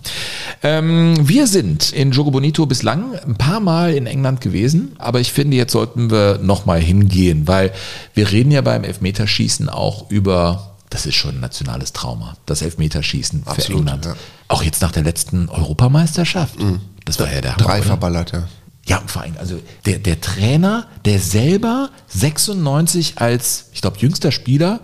Ähm, 0.62 1.14
wir 1.26 1.46
sind 1.46 1.92
in 1.92 2.10
Jogo 2.12 2.30
Bonito 2.30 2.66
bislang 2.66 3.14
ein 3.26 3.36
paar 3.36 3.58
Mal 3.60 3.94
in 3.94 4.06
England 4.06 4.42
gewesen, 4.42 4.92
aber 4.98 5.18
ich 5.20 5.32
finde, 5.32 5.56
jetzt 5.56 5.72
sollten 5.72 6.10
wir 6.10 6.38
nochmal 6.42 6.78
hingehen, 6.80 7.46
weil 7.48 7.72
wir 8.12 8.30
reden 8.30 8.50
ja 8.50 8.60
beim 8.60 8.84
Elfmeterschießen 8.84 9.70
auch 9.70 10.10
über, 10.10 10.75
das 10.90 11.06
ist 11.06 11.14
schon 11.14 11.36
ein 11.36 11.40
nationales 11.40 11.92
Trauma, 11.92 12.36
das 12.46 12.62
Elfmeterschießen 12.62 13.44
für 13.44 13.50
Absolut, 13.50 13.80
England. 13.80 14.04
ja. 14.06 14.16
Auch 14.48 14.62
jetzt 14.62 14.82
nach 14.82 14.92
der 14.92 15.02
letzten 15.02 15.48
Europameisterschaft. 15.48 16.56
Das 17.04 17.18
war 17.18 17.32
ja 17.32 17.40
der 17.40 17.56
Hammer, 17.56 17.64
Drei 17.64 17.78
oder? 17.78 17.86
verballert, 17.86 18.32
ja. 18.32 18.48
Ja, 18.88 18.98
und 18.98 19.10
vor 19.10 19.22
allem, 19.22 19.34
also 19.38 19.60
der, 19.84 19.98
der 19.98 20.20
Trainer, 20.20 20.86
der 21.04 21.18
selber 21.18 21.90
96 22.06 23.14
als, 23.18 23.66
ich 23.72 23.80
glaube, 23.80 23.98
jüngster 23.98 24.30
Spieler 24.30 24.78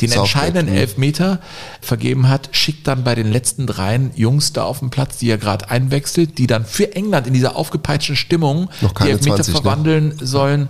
den 0.00 0.10
Southgate, 0.10 0.22
entscheidenden 0.22 0.74
mhm. 0.74 0.80
Elfmeter 0.80 1.40
vergeben 1.80 2.28
hat, 2.28 2.50
schickt 2.52 2.86
dann 2.86 3.02
bei 3.02 3.16
den 3.16 3.32
letzten 3.32 3.66
dreien 3.66 4.12
Jungs 4.14 4.52
da 4.52 4.62
auf 4.62 4.78
den 4.78 4.90
Platz, 4.90 5.18
die 5.18 5.28
er 5.28 5.38
gerade 5.38 5.70
einwechselt, 5.70 6.38
die 6.38 6.46
dann 6.46 6.64
für 6.64 6.94
England 6.94 7.26
in 7.26 7.32
dieser 7.32 7.56
aufgepeitschten 7.56 8.14
Stimmung 8.14 8.70
Noch 8.80 8.92
die 8.92 9.10
Elfmeter 9.10 9.42
20, 9.42 9.54
ne? 9.54 9.60
verwandeln 9.60 10.14
sollen. 10.20 10.68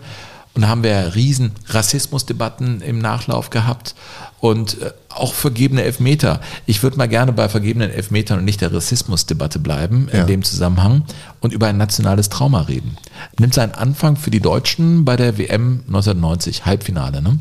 Und 0.55 0.63
da 0.63 0.69
haben 0.69 0.83
wir 0.83 1.15
riesen 1.15 1.53
Rassismusdebatten 1.69 2.81
im 2.81 2.99
Nachlauf 2.99 3.51
gehabt 3.51 3.95
und 4.41 4.81
äh, 4.83 4.93
auch 5.09 5.35
vergebene 5.35 5.83
Elfmeter. 5.83 6.41
Ich 6.67 6.83
würde 6.83 6.97
mal 6.97 7.09
gerne 7.09 7.33
bei 7.33 7.49
vergebenen 7.49 7.91
Elfmetern 7.91 8.39
und 8.41 8.45
nicht 8.45 8.61
der 8.61 8.73
Rassismusdebatte 8.73 9.59
bleiben 9.59 10.09
in 10.09 10.19
Ja. 10.19 10.25
dem 10.25 10.43
Zusammenhang 10.43 11.03
und 11.41 11.53
über 11.53 11.67
ein 11.69 11.77
nationales 11.77 12.29
Trauma 12.29 12.63
reden. 12.63 12.97
Nimmt 13.39 13.55
seinen 13.55 13.73
Anfang 13.73 14.17
für 14.17 14.31
die 14.31 14.41
Deutschen 14.41 15.05
bei 15.05 15.17
der 15.17 15.39
WM 15.39 15.81
1990, 15.87 16.67
Halbfinale, 16.67 17.23
ne? 17.23 17.39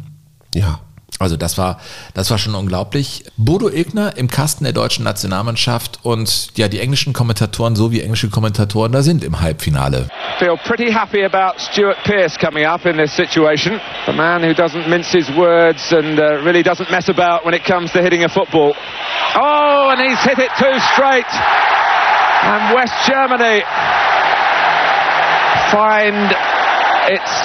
Ja. 0.56 0.80
Also 1.20 1.36
das 1.36 1.58
war, 1.58 1.80
das 2.14 2.30
war 2.30 2.38
schon 2.38 2.54
unglaublich. 2.54 3.24
Bodo 3.38 3.70
Ilgner 3.70 4.18
im 4.18 4.28
Kasten 4.28 4.66
der 4.66 4.74
deutschen 4.74 5.04
Nationalmannschaft 5.04 6.00
und 6.04 6.50
ja, 6.56 6.68
die 6.68 6.80
englischen 6.80 7.14
Kommentatoren, 7.14 7.76
so 7.76 7.92
wie 7.92 8.02
englische 8.02 8.30
Kommentatoren 8.30 8.92
da 8.92 9.02
sind 9.02 9.24
im 9.24 9.40
Halbfinale. 9.42 10.10
feel 10.40 10.58
pretty 10.58 10.92
happy 10.92 11.24
about 11.24 11.60
Stuart 11.60 11.98
Pearce 12.06 12.38
coming 12.38 12.64
up 12.64 12.86
in 12.86 12.98
this 12.98 13.16
situation. 13.16 13.80
The 14.06 14.14
man 14.14 14.44
who 14.44 14.54
doesn't 14.54 14.88
mince 14.88 15.12
his 15.12 15.30
words 15.36 15.92
and 15.92 16.20
uh, 16.20 16.44
really 16.44 16.62
doesn't 16.62 16.92
mess 16.92 17.10
about 17.10 17.44
when 17.44 17.56
it 17.56 17.64
comes 17.66 17.92
to 17.94 18.02
hitting 18.02 18.24
a 18.24 18.30
football. 18.30 18.76
Oh, 19.36 19.90
and 19.90 20.00
he's 20.00 20.22
hit 20.24 20.38
it 20.38 20.52
too 20.60 20.78
straight. 20.94 21.26
And 22.46 22.76
West 22.76 22.94
Germany 23.08 23.66
find 25.74 26.36
it's 27.10 27.36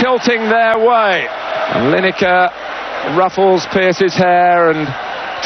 tilting 0.00 0.48
their 0.48 0.78
way. 0.78 1.28
And 1.72 1.88
Lineker 1.88 3.16
ruffles 3.16 3.66
Pierce's 3.72 4.14
hair 4.14 4.70
and 4.70 4.86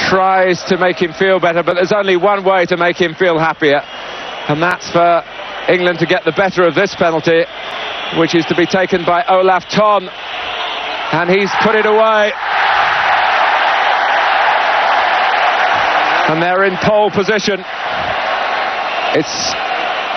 tries 0.09 0.63
to 0.65 0.77
make 0.77 1.01
him 1.01 1.13
feel 1.13 1.39
better, 1.39 1.63
but 1.63 1.75
there's 1.75 1.93
only 1.93 2.17
one 2.17 2.45
way 2.45 2.67
to 2.67 2.77
make 2.77 2.97
him 3.01 3.15
feel 3.15 3.39
happier, 3.39 3.81
and 4.49 4.61
that's 4.61 4.91
for 4.91 5.23
England 5.69 6.01
to 6.01 6.07
get 6.07 6.25
the 6.25 6.33
better 6.33 6.65
of 6.65 6.75
this 6.75 6.97
penalty, 6.97 7.45
which 8.19 8.35
is 8.35 8.45
to 8.47 8.57
be 8.57 8.67
taken 8.67 9.05
by 9.05 9.25
Olaf 9.29 9.69
Ton. 9.71 10.09
And 11.13 11.31
he's 11.31 11.51
put 11.63 11.77
it 11.77 11.87
away. 11.87 12.33
And 16.29 16.43
they're 16.43 16.65
in 16.65 16.77
pole 16.83 17.11
position. 17.11 17.63
It's 19.15 19.55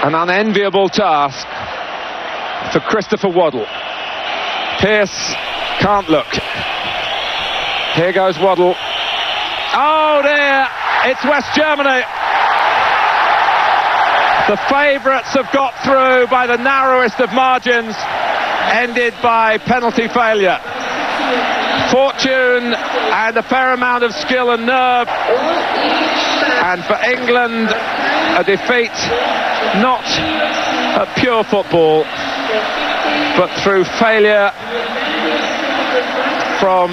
an 0.04 0.16
unenviable 0.16 0.90
task 0.90 1.46
for 2.74 2.80
Christopher 2.80 3.30
Waddle. 3.30 3.68
Pierce 4.82 5.36
can't 5.80 6.10
look. 6.10 6.28
Here 7.96 8.12
goes 8.12 8.38
Waddle. 8.38 8.76
Oh 8.78 10.20
dear, 10.22 10.68
it's 11.10 11.24
West 11.24 11.56
Germany. 11.56 12.04
The 14.48 14.58
favourites 14.68 15.34
have 15.34 15.52
got 15.54 15.74
through 15.84 16.28
by 16.28 16.48
the 16.48 16.58
narrowest 16.58 17.20
of 17.20 17.32
margins, 17.34 17.96
ended 18.72 19.14
by 19.24 19.58
penalty 19.58 20.08
failure. 20.10 20.60
Fortune 21.92 22.74
and 22.74 23.38
a 23.38 23.44
fair 23.44 23.74
amount 23.74 24.04
of 24.04 24.12
skill 24.14 24.52
and 24.52 24.66
nerve. 24.66 25.08
And 25.08 26.84
for 26.84 26.98
England, 27.06 27.70
a 28.36 28.44
defeat 28.44 28.92
not 29.80 30.04
at 30.04 31.16
pure 31.18 31.44
football, 31.44 32.04
but 33.38 33.50
through 33.62 33.86
failure 33.86 34.52
from 36.60 36.90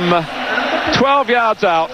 12 0.99 1.29
yards 1.31 1.65
out. 1.65 1.91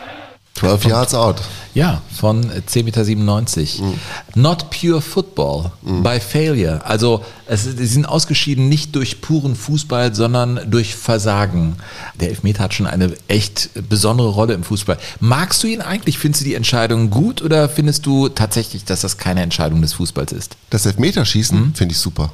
12 0.54 0.84
Yards 0.84 1.14
out. 1.14 1.36
Ja, 1.74 2.02
von 2.20 2.44
10,97 2.48 3.80
Meter. 3.82 3.98
Not 4.36 4.66
pure 4.70 5.00
football, 5.00 5.72
by 5.82 6.20
failure. 6.20 6.80
Also 6.84 7.24
es, 7.46 7.64
sie 7.64 7.86
sind 7.86 8.04
ausgeschieden 8.06 8.68
nicht 8.68 8.94
durch 8.94 9.20
puren 9.22 9.56
Fußball, 9.56 10.14
sondern 10.14 10.60
durch 10.70 10.94
Versagen. 10.94 11.76
Der 12.20 12.28
Elfmeter 12.28 12.62
hat 12.64 12.74
schon 12.74 12.86
eine 12.86 13.12
echt 13.26 13.70
besondere 13.88 14.28
Rolle 14.28 14.54
im 14.54 14.62
Fußball. 14.62 14.98
Magst 15.18 15.62
du 15.64 15.66
ihn 15.66 15.80
eigentlich? 15.80 16.18
Findest 16.18 16.42
du 16.42 16.44
die 16.44 16.54
Entscheidung 16.54 17.10
gut 17.10 17.42
oder 17.42 17.68
findest 17.68 18.06
du 18.06 18.28
tatsächlich, 18.28 18.84
dass 18.84 19.00
das 19.00 19.16
keine 19.18 19.42
Entscheidung 19.42 19.80
des 19.82 19.94
Fußballs 19.94 20.30
ist? 20.30 20.56
Das 20.70 20.86
Elfmeterschießen 20.86 21.58
Mhm. 21.58 21.74
finde 21.74 21.92
ich 21.92 21.98
super. 21.98 22.30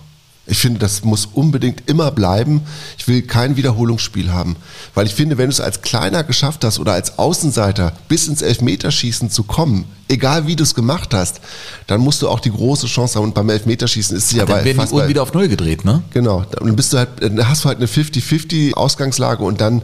Ich 0.51 0.59
finde, 0.59 0.79
das 0.79 1.05
muss 1.05 1.27
unbedingt 1.27 1.89
immer 1.91 2.11
bleiben. 2.11 2.63
Ich 2.97 3.07
will 3.07 3.21
kein 3.23 3.57
Wiederholungsspiel 3.57 4.33
haben. 4.33 4.57
Weil 4.95 5.07
ich 5.07 5.15
finde, 5.15 5.37
wenn 5.37 5.47
du 5.51 5.53
es 5.53 5.61
als 5.61 5.83
Kleiner 5.83 6.25
geschafft 6.25 6.65
hast 6.65 6.79
oder 6.79 6.95
als 6.95 7.19
Außenseiter 7.19 7.93
bis 8.09 8.29
ins 8.29 8.41
Elfmeterschießen 8.41 9.31
zu 9.31 9.43
kommen, 9.43 9.85
egal 10.09 10.47
wie 10.47 10.57
du 10.57 10.62
es 10.62 10.75
gemacht 10.75 11.12
hast, 11.12 11.41
dann 11.87 12.01
musst 12.01 12.23
du 12.23 12.29
auch 12.31 12.41
die 12.41 12.51
große 12.51 12.87
Chance 12.87 13.16
haben. 13.19 13.25
Und 13.25 13.35
beim 13.35 13.51
Elfmeterschießen 13.51 14.16
ist 14.16 14.31
sie 14.31 14.39
ja 14.39 14.47
Dann 14.47 14.57
bei 14.61 14.65
werden 14.65 14.87
die 14.89 14.95
Uhren 14.95 15.09
wieder 15.09 15.23
auf 15.23 15.35
Null 15.35 15.49
gedreht, 15.49 15.85
ne? 15.85 16.03
Genau. 16.12 16.43
Dann 16.51 16.75
bist 16.75 16.95
du 16.95 16.99
halt, 16.99 17.11
dann 17.20 17.47
hast 17.47 17.65
du 17.65 17.69
halt 17.69 17.77
eine 17.79 17.87
50-50 17.87 18.73
Ausgangslage 18.73 19.45
und 19.45 19.61
dann 19.61 19.83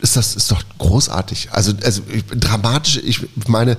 ist 0.00 0.16
das 0.16 0.36
ist 0.36 0.50
doch 0.52 0.62
großartig. 0.78 1.48
Also, 1.50 1.72
also 1.82 2.02
ich- 2.12 2.24
dramatisch, 2.38 3.00
ich 3.04 3.20
meine, 3.48 3.76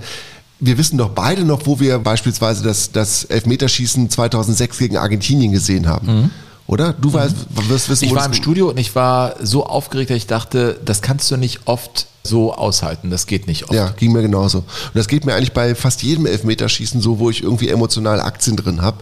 wir 0.60 0.78
wissen 0.78 0.98
doch 0.98 1.10
beide 1.10 1.44
noch, 1.44 1.66
wo 1.66 1.80
wir 1.80 2.00
beispielsweise 2.00 2.64
das, 2.64 2.92
das 2.92 3.26
Elfmeterschießen 3.26 4.10
2006 4.10 4.78
gegen 4.78 4.98
Argentinien 4.98 5.52
gesehen 5.52 5.88
haben. 5.88 6.32
Oder? 6.68 6.94
Du 6.94 7.14
weißt, 7.14 7.36
wirst 7.68 7.90
wissen, 7.90 8.06
Mhm. 8.06 8.12
Ich 8.12 8.16
war 8.16 8.26
im 8.26 8.34
Studio 8.34 8.70
und 8.70 8.78
ich 8.80 8.96
war 8.96 9.36
so 9.42 9.66
aufgeregt, 9.66 10.10
dass 10.10 10.18
ich 10.18 10.28
dachte, 10.28 10.80
das 10.84 11.02
kannst 11.02 11.30
du 11.30 11.38
nicht 11.38 11.62
oft 11.66 12.08
so 12.24 12.54
aushalten. 12.56 13.12
Das 13.12 13.28
geht 13.28 13.46
nicht 13.48 13.66
oft. 13.66 13.74
Ja, 13.74 13.90
ging 13.92 14.12
mir 14.14 14.22
genauso. 14.24 14.60
Und 14.60 14.96
das 14.96 15.08
geht 15.08 15.26
mir 15.26 15.36
eigentlich 15.36 15.54
bei 15.54 15.76
fast 15.76 16.02
jedem 16.02 16.26
Elfmeterschießen 16.26 17.02
so, 17.02 17.20
wo 17.20 17.30
ich 17.30 17.44
irgendwie 17.44 17.70
emotionale 17.70 18.24
Aktien 18.24 18.56
drin 18.58 18.82
habe. 18.82 18.98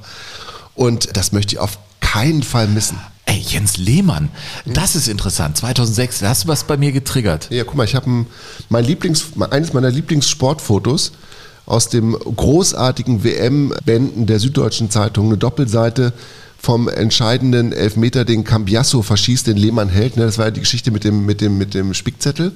Und 0.76 1.16
das 1.16 1.32
möchte 1.32 1.56
ich 1.56 1.60
auf 1.60 1.78
keinen 2.02 2.44
Fall 2.44 2.68
missen. 2.68 2.98
Ey, 3.26 3.40
Jens 3.40 3.78
Lehmann, 3.78 4.30
das 4.66 4.96
ist 4.96 5.08
interessant. 5.08 5.56
2006, 5.58 6.20
da 6.20 6.30
hast 6.30 6.44
du 6.44 6.48
was 6.50 6.66
bei 6.66 6.76
mir 6.76 6.92
getriggert. 6.92 7.48
Ja, 7.50 7.64
guck 7.64 7.76
mal, 7.76 7.86
ich 7.86 7.96
habe 7.96 8.10
ein, 8.10 8.28
mein 8.68 8.84
Lieblings, 8.84 9.24
eines 9.50 9.72
meiner 9.72 9.90
Lieblingssportfotos 9.90 11.14
aus 11.66 11.90
dem 11.90 12.14
großartigen 12.14 13.24
WM-Bänden 13.24 14.26
der 14.26 14.40
Süddeutschen 14.40 14.90
Zeitung 14.90 15.28
eine 15.28 15.38
Doppelseite 15.38 16.14
vom 16.58 16.88
entscheidenden 16.88 17.74
Elfmeter, 17.74 18.24
den 18.24 18.46
Cambiasso 18.46 19.02
verschießt, 19.02 19.48
den 19.48 19.58
Lehmann 19.58 19.90
hält. 19.90 20.16
Ne? 20.16 20.26
Das 20.26 20.38
war 20.38 20.46
ja 20.46 20.52
die 20.52 20.62
Geschichte 20.62 20.92
mit 20.92 21.04
dem, 21.04 21.26
mit 21.26 21.42
dem, 21.42 21.58
mit 21.58 21.74
dem 21.74 21.94
Spickzettel. 21.94 22.54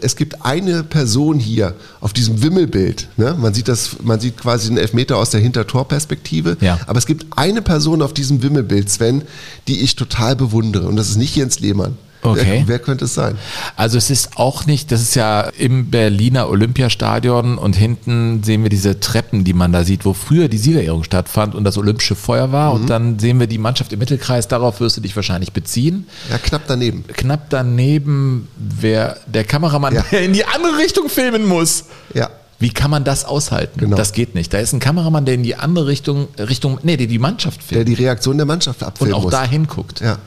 Es 0.00 0.16
gibt 0.16 0.46
eine 0.46 0.84
Person 0.84 1.38
hier 1.38 1.74
auf 2.00 2.12
diesem 2.12 2.42
Wimmelbild. 2.42 3.08
Ne? 3.16 3.36
Man 3.38 3.52
sieht 3.52 3.68
das, 3.68 3.96
man 4.02 4.20
sieht 4.20 4.38
quasi 4.38 4.68
den 4.68 4.78
Elfmeter 4.78 5.16
aus 5.16 5.30
der 5.30 5.40
Hintertorperspektive. 5.40 6.56
Ja. 6.60 6.78
Aber 6.86 6.98
es 6.98 7.06
gibt 7.06 7.26
eine 7.36 7.60
Person 7.60 8.00
auf 8.00 8.14
diesem 8.14 8.42
Wimmelbild, 8.42 8.88
Sven, 8.88 9.22
die 9.66 9.80
ich 9.80 9.96
total 9.96 10.36
bewundere. 10.36 10.88
Und 10.88 10.96
das 10.96 11.10
ist 11.10 11.16
nicht 11.16 11.36
Jens 11.36 11.60
Lehmann. 11.60 11.98
Okay. 12.22 12.44
Wer, 12.60 12.68
wer 12.68 12.78
könnte 12.80 13.04
es 13.04 13.14
sein? 13.14 13.38
Also 13.76 13.96
es 13.96 14.10
ist 14.10 14.36
auch 14.36 14.66
nicht, 14.66 14.90
das 14.90 15.00
ist 15.02 15.14
ja 15.14 15.42
im 15.42 15.90
Berliner 15.90 16.48
Olympiastadion 16.48 17.58
und 17.58 17.76
hinten 17.76 18.42
sehen 18.42 18.62
wir 18.62 18.70
diese 18.70 18.98
Treppen, 19.00 19.44
die 19.44 19.52
man 19.52 19.72
da 19.72 19.84
sieht, 19.84 20.04
wo 20.04 20.12
früher 20.14 20.48
die 20.48 20.58
Siegerehrung 20.58 21.04
stattfand 21.04 21.54
und 21.54 21.64
das 21.64 21.78
Olympische 21.78 22.16
Feuer 22.16 22.50
war. 22.52 22.72
Und 22.72 22.90
dann 22.90 23.18
sehen 23.18 23.38
wir 23.40 23.46
die 23.46 23.58
Mannschaft 23.58 23.92
im 23.92 23.98
Mittelkreis, 24.00 24.48
darauf 24.48 24.80
wirst 24.80 24.96
du 24.96 25.00
dich 25.00 25.14
wahrscheinlich 25.14 25.52
beziehen. 25.52 26.06
Ja, 26.30 26.38
knapp 26.38 26.62
daneben. 26.66 27.04
Knapp 27.06 27.50
daneben 27.50 28.48
wäre 28.56 29.16
der 29.26 29.44
Kameramann, 29.44 29.94
Ja. 29.94 30.04
der 30.10 30.22
in 30.22 30.32
die 30.32 30.44
andere 30.44 30.78
Richtung 30.78 31.08
filmen 31.08 31.46
muss. 31.46 31.84
Ja. 32.14 32.30
Wie 32.60 32.70
kann 32.70 32.90
man 32.90 33.04
das 33.04 33.24
aushalten? 33.24 33.78
Genau. 33.78 33.96
Das 33.96 34.12
geht 34.12 34.34
nicht. 34.34 34.52
Da 34.52 34.58
ist 34.58 34.72
ein 34.72 34.80
Kameramann, 34.80 35.24
der 35.24 35.34
in 35.34 35.44
die 35.44 35.54
andere 35.54 35.86
Richtung, 35.86 36.26
Richtung, 36.38 36.80
nee, 36.82 36.96
der 36.96 37.06
die 37.06 37.20
Mannschaft 37.20 37.60
Der 37.70 37.76
filmt 37.78 37.88
die 37.88 37.94
Reaktion 37.94 38.36
der 38.36 38.46
Mannschaft 38.46 38.82
und 38.82 38.88
abfilmen 38.88 39.14
auch 39.14 39.22
muss. 39.22 39.30
da 39.30 39.44
hinguckt. 39.44 40.00
Ja. 40.00 40.18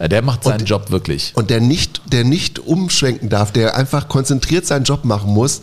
Ja, 0.00 0.08
Der 0.08 0.22
macht 0.22 0.44
seinen 0.44 0.64
Job 0.64 0.90
wirklich. 0.90 1.32
Und 1.36 1.50
der 1.50 1.60
nicht, 1.60 2.02
der 2.12 2.24
nicht 2.24 2.58
umschwenken 2.58 3.28
darf, 3.28 3.52
der 3.52 3.76
einfach 3.76 4.08
konzentriert 4.08 4.66
seinen 4.66 4.84
Job 4.84 5.04
machen 5.04 5.32
muss, 5.32 5.60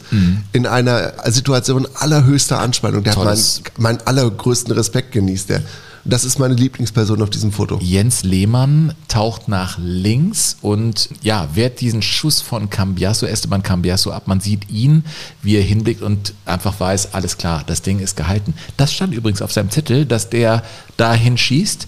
in 0.53 0.65
einer 0.67 1.13
Situation 1.31 1.87
allerhöchster 1.95 2.59
Anspannung. 2.59 3.03
Der 3.03 3.11
hat 3.13 3.17
meinen, 3.19 3.27
Tolles- 3.37 3.61
meinen 3.77 3.99
allergrößten 4.05 4.73
Respekt 4.73 5.11
genießt 5.11 5.49
der. 5.49 5.61
Das 6.03 6.23
ist 6.25 6.39
meine 6.39 6.55
Lieblingsperson 6.55 7.21
auf 7.21 7.29
diesem 7.29 7.51
Foto. 7.51 7.77
Jens 7.81 8.23
Lehmann 8.23 8.93
taucht 9.07 9.47
nach 9.47 9.77
links 9.79 10.57
und 10.61 11.09
ja, 11.21 11.47
wehrt 11.53 11.79
diesen 11.81 12.01
Schuss 12.01 12.41
von 12.41 12.69
Cambiasso, 12.69 13.25
Esteban 13.25 13.61
Cambiasso 13.61 14.11
ab. 14.11 14.27
Man 14.27 14.39
sieht 14.39 14.69
ihn, 14.69 15.03
wie 15.43 15.55
er 15.57 15.61
hinblickt 15.63 16.01
und 16.01 16.33
einfach 16.45 16.79
weiß, 16.79 17.13
alles 17.13 17.37
klar, 17.37 17.63
das 17.67 17.81
Ding 17.83 17.99
ist 17.99 18.17
gehalten. 18.17 18.53
Das 18.77 18.93
stand 18.93 19.13
übrigens 19.13 19.41
auf 19.41 19.51
seinem 19.51 19.69
Zettel, 19.69 20.05
dass 20.05 20.29
der 20.29 20.63
dahin 20.97 21.37
schießt. 21.37 21.87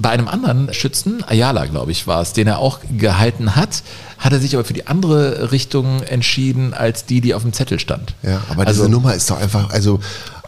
Bei 0.00 0.10
einem 0.10 0.28
anderen 0.28 0.72
Schützen, 0.74 1.22
Ayala, 1.26 1.66
glaube 1.66 1.92
ich, 1.92 2.06
war 2.06 2.20
es, 2.22 2.32
den 2.32 2.46
er 2.48 2.58
auch 2.58 2.80
gehalten 2.96 3.54
hat, 3.56 3.82
hat 4.18 4.32
er 4.32 4.38
sich 4.40 4.54
aber 4.54 4.64
für 4.64 4.72
die 4.74 4.86
andere 4.86 5.50
Richtung 5.50 6.02
entschieden, 6.02 6.74
als 6.74 7.06
die, 7.06 7.20
die 7.20 7.34
auf 7.34 7.42
dem 7.42 7.52
Zettel 7.52 7.80
stand. 7.80 8.14
Ja, 8.22 8.40
aber 8.48 8.66
Also- 8.66 8.82
diese 8.82 8.92
Nummer 8.92 9.14
ist 9.14 9.28
doch 9.30 9.40
einfach, 9.40 9.70
also 9.70 9.98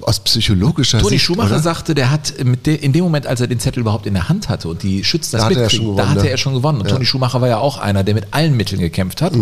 aus 0.05 0.21
psychologischer 0.21 0.99
Toni 0.99 1.11
Sicht. 1.11 1.25
Schumacher 1.25 1.53
oder? 1.53 1.61
sagte, 1.61 1.95
der 1.95 2.11
hat 2.11 2.35
mit 2.45 2.67
de, 2.67 2.75
in 2.77 2.93
dem 2.93 3.05
Moment, 3.05 3.27
als 3.27 3.41
er 3.41 3.47
den 3.47 3.59
Zettel 3.59 3.81
überhaupt 3.81 4.07
in 4.07 4.15
der 4.15 4.29
Hand 4.29 4.49
hatte 4.49 4.69
und 4.69 4.83
die 4.83 5.03
Schützen 5.03 5.33
das 5.33 5.41
Da 5.41 5.47
hatte 5.47 5.61
mitkriegen, 5.61 5.97
da 5.97 6.09
hatte 6.09 6.23
ne? 6.23 6.31
er 6.31 6.37
schon 6.37 6.55
gewonnen. 6.55 6.79
Und 6.81 6.87
Ja. 6.87 6.93
Mhm. 6.93 6.97
Toni 6.97 7.07
Schumacher 7.07 7.41
war 7.41 7.49
ja 7.49 7.59
auch 7.59 7.79
einer, 7.79 8.05
der 8.05 8.15
mit 8.15 8.27
allen 8.33 8.57
Mitteln 8.57 8.81
gekämpft 8.81 9.23
hat 9.23 9.33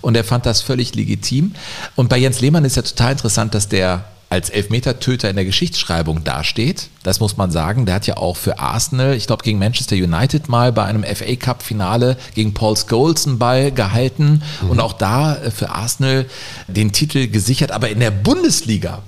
und 0.00 0.16
er 0.16 0.24
fand 0.24 0.46
das 0.46 0.62
völlig 0.62 0.94
legitim. 0.94 1.52
Und 1.94 2.08
bei 2.08 2.18
Jens 2.18 2.40
Lehmann 2.40 2.64
ist 2.64 2.76
ja 2.76 2.82
total 2.82 3.12
interessant, 3.12 3.54
dass 3.54 3.68
der 3.68 4.04
als 4.28 4.50
Elfmetertöter 4.50 5.30
in 5.30 5.36
der 5.36 5.44
Geschichtsschreibung 5.44 6.24
dasteht. 6.24 6.88
Das 7.04 7.20
muss 7.20 7.36
man 7.36 7.52
sagen. 7.52 7.86
Der 7.86 7.94
hat 7.94 8.08
ja 8.08 8.16
auch 8.16 8.36
für 8.36 8.58
Arsenal, 8.58 9.14
ich 9.14 9.28
glaube 9.28 9.44
gegen 9.44 9.58
Manchester 9.60 9.94
United 9.94 10.48
mal 10.48 10.72
bei 10.72 10.84
einem 10.84 11.04
FA 11.04 11.36
Cup 11.36 11.62
Finale 11.62 12.16
gegen 12.34 12.52
Paul 12.52 12.76
Scholes 12.76 13.26
einen 13.26 13.38
Ball 13.38 13.70
gehalten 13.70 14.42
und 14.68 14.80
auch 14.80 14.94
da 14.94 15.36
äh, 15.36 15.50
für 15.52 15.70
Arsenal 15.70 16.26
den 16.66 16.90
Titel 16.92 17.28
gesichert. 17.28 17.70
Aber 17.70 17.88
in 17.88 18.00
der 18.00 18.10
Bundesliga 18.10 19.02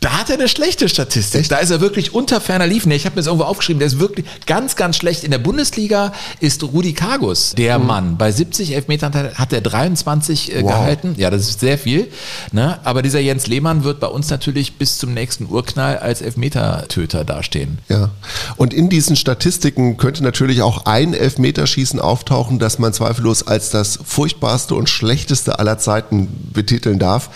da 0.00 0.12
hat 0.18 0.30
er 0.30 0.36
eine 0.36 0.48
schlechte 0.48 0.88
Statistik. 0.88 1.48
Da 1.50 1.58
ist 1.58 1.68
er 1.70 1.82
wirklich 1.82 2.14
unter 2.14 2.40
ferner 2.40 2.66
Liefen. 2.66 2.90
Ich 2.90 3.04
habe 3.04 3.14
mir 3.16 3.20
das 3.20 3.26
irgendwo 3.26 3.44
aufgeschrieben, 3.44 3.80
der 3.80 3.86
ist 3.88 4.00
wirklich 4.00 4.24
ganz, 4.46 4.74
ganz 4.74 4.96
schlecht. 4.96 5.24
In 5.24 5.30
der 5.30 5.38
Bundesliga 5.38 6.12
ist 6.40 6.62
Rudi 6.62 6.94
Kargus 6.94 7.52
der 7.56 7.78
Mann. 7.78 8.16
Bei 8.16 8.32
70 8.32 8.74
Elfmetern 8.74 9.12
hat- 9.12 9.34
hat 9.38 9.52
er 9.52 9.60
23 9.60 10.54
äh, 10.54 10.62
Wow. 10.62 10.70
gehalten. 10.70 11.14
Ja, 11.18 11.28
das 11.30 11.42
ist 11.50 11.60
sehr 11.60 11.76
viel. 11.76 12.10
Ne? 12.50 12.78
Aber 12.84 13.02
dieser 13.02 13.20
Jens 13.20 13.46
Lehmann 13.46 13.84
wird 13.84 14.00
bei 14.00 14.06
uns 14.06 14.30
natürlich 14.30 14.78
bis 14.78 14.96
zum 14.96 15.12
nächsten 15.12 15.46
Urknall 15.50 15.98
als 15.98 16.22
Elfmetertöter 16.22 17.24
dastehen. 17.26 17.78
Ja. 17.90 18.08
Und 18.56 18.72
in 18.72 18.88
diesen 18.88 19.16
Statistiken 19.16 19.98
könnte 19.98 20.22
natürlich 20.22 20.62
auch 20.62 20.86
ein 20.86 21.12
Elfmeterschießen 21.12 22.00
auftauchen, 22.00 22.58
das 22.58 22.78
man 22.78 22.94
zweifellos 22.94 23.46
als 23.46 23.68
das 23.68 23.98
furchtbarste 24.02 24.74
und 24.76 24.88
schlechteste 24.88 25.58
aller 25.58 25.76
Zeiten 25.76 26.28
betiteln 26.54 26.98
darf. 26.98 27.28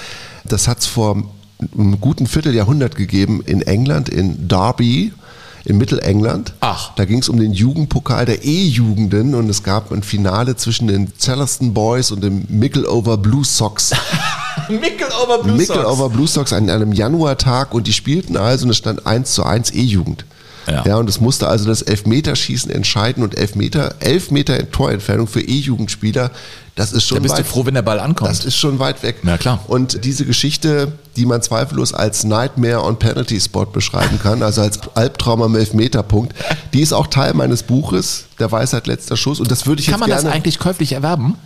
Das 0.47 0.67
hat 0.69 0.79
es 0.81 0.87
vor 0.87 1.25
einem 1.77 2.01
guten 2.01 2.27
Vierteljahrhundert 2.27 2.97
gegeben 2.97 3.43
in 3.47 3.63
England, 3.63 4.09
in 4.09 4.49
Derby. 4.49 5.13
In 5.67 5.79
Mittelengland. 5.79 6.53
Ach. 6.61 6.95
Da 6.95 7.07
ging 7.07 7.21
es 7.21 7.31
um 7.31 7.41
den 7.41 7.55
Jugendpokal 7.55 8.27
der 8.27 8.45
E-Jugenden 8.45 9.35
und 9.35 9.49
es 9.49 9.63
gab 9.63 9.93
ein 9.93 10.03
Finale 10.03 10.57
zwischen 10.57 10.89
den 10.89 11.11
Celestin 11.19 11.73
Boys 11.73 12.11
und 12.11 12.23
dem 12.23 12.45
Mickleover 12.51 13.17
Blue 13.17 13.47
Sox. 13.47 13.93
Mickel 14.69 15.07
over 15.23 15.43
Blue 15.43 15.57
Mickel 15.57 15.85
over 15.85 16.11
Blue 16.11 16.27
Sox 16.27 16.53
an 16.53 16.69
einem 16.69 16.93
Januartag 16.93 17.75
und 17.75 17.87
die 17.87 17.93
spielten 17.93 18.37
also 18.37 18.65
und 18.65 18.71
es 18.71 18.77
stand 18.77 19.07
1 19.07 19.33
zu 19.33 19.45
1 19.45 19.73
E-Jugend. 19.73 20.25
Ja. 20.67 20.85
Ja. 20.87 20.97
und 20.97 21.09
es 21.09 21.21
musste 21.21 21.49
also 21.49 21.67
das 21.67 21.83
Elfmeterschießen 21.83 22.71
entscheiden 22.71 23.23
und 23.23 23.37
Elfmeter, 23.37 23.97
Elfmeter 24.01 24.59
in 24.59 24.71
Torentfernung 24.71 25.27
für 25.27 25.43
E-Jugendspieler, 25.43 26.31
das 26.75 26.93
ist 26.93 27.05
schon 27.07 27.17
Da 27.19 27.23
bist 27.23 27.35
du 27.35 27.39
weit, 27.39 27.47
froh, 27.47 27.67
wenn 27.67 27.75
der 27.75 27.83
Ball 27.83 28.01
ankommt. 28.01 28.31
das 28.31 28.45
ist 28.45 28.57
schon 28.57 28.79
weit 28.79 29.03
weg. 29.03 29.19
Na 29.23 29.39
klar. 29.39 29.61
Und 29.69 30.05
diese 30.05 30.25
Geschichte, 30.25 30.93
die 31.17 31.25
man 31.25 31.41
zweifellos 31.41 31.95
als 31.95 32.25
Nightmare 32.25 32.83
on 32.83 32.99
Penalty 32.99 33.41
Spot 33.41 33.67
beschreiben 33.67 34.19
kann, 34.21 34.43
also 34.43 34.63
als 34.63 34.81
Albtraum 34.95 35.43
am 35.43 35.55
Elfmeterpunkt, 35.55 36.35
die 36.73 36.81
ist 36.81 36.93
auch 36.93 37.07
Teil 37.07 37.35
meines 37.35 37.63
Buches, 37.63 38.25
Der 38.41 38.51
Weisheit 38.51 38.87
letzter 38.87 39.17
Schuss. 39.17 39.39
Und 39.39 39.51
das 39.51 39.67
würde 39.67 39.81
ich 39.81 39.87
Kann 39.87 39.95
jetzt 39.95 40.01
man 40.01 40.09
gerne, 40.09 40.23
das 40.25 40.33
eigentlich 40.33 40.59
käuflich 40.59 40.93
erwerben? 40.93 41.37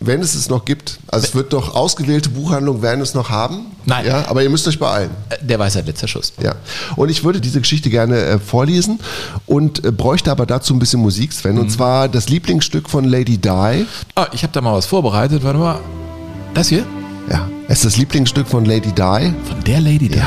Wenn 0.00 0.20
es 0.20 0.34
es 0.34 0.48
noch 0.48 0.64
gibt, 0.64 0.98
also 1.08 1.26
es 1.26 1.34
wird 1.34 1.52
doch 1.52 1.74
ausgewählte 1.74 2.28
Buchhandlungen 2.30 2.82
werden 2.82 3.00
es 3.00 3.14
noch 3.14 3.30
haben. 3.30 3.66
Nein. 3.84 4.06
Ja, 4.06 4.28
aber 4.28 4.42
ihr 4.42 4.50
müsst 4.50 4.66
euch 4.68 4.78
beeilen. 4.78 5.10
Äh, 5.30 5.44
Der 5.44 5.58
Weisheit 5.58 5.86
letzter 5.86 6.08
Schuss. 6.08 6.32
Ja, 6.42 6.54
und 6.96 7.08
ich 7.08 7.24
würde 7.24 7.40
diese 7.40 7.60
Geschichte 7.60 7.88
gerne 7.90 8.16
äh, 8.18 8.38
vorlesen 8.38 8.98
und 9.46 9.84
äh, 9.84 9.92
bräuchte 9.92 10.30
aber 10.30 10.44
dazu 10.46 10.74
ein 10.74 10.78
bisschen 10.78 11.00
Musik, 11.00 11.32
Sven. 11.32 11.54
Mhm. 11.54 11.60
Und 11.60 11.70
zwar 11.70 12.08
das 12.08 12.28
Lieblingsstück 12.28 12.90
von 12.90 13.04
Lady 13.04 13.38
Di. 13.38 13.86
Ah, 14.14 14.26
ich 14.32 14.42
habe 14.42 14.52
da 14.52 14.60
mal 14.60 14.74
was 14.74 14.86
vorbereitet. 14.86 15.42
Warte 15.44 15.58
mal. 15.58 15.80
Das 16.54 16.68
hier? 16.68 16.84
Ja, 17.30 17.48
es 17.68 17.78
ist 17.78 17.84
das 17.84 17.96
Lieblingsstück 17.96 18.46
von 18.46 18.64
Lady 18.64 18.92
Di. 18.92 19.32
Von 19.44 19.64
der 19.66 19.80
Lady 19.80 20.08
Di? 20.08 20.20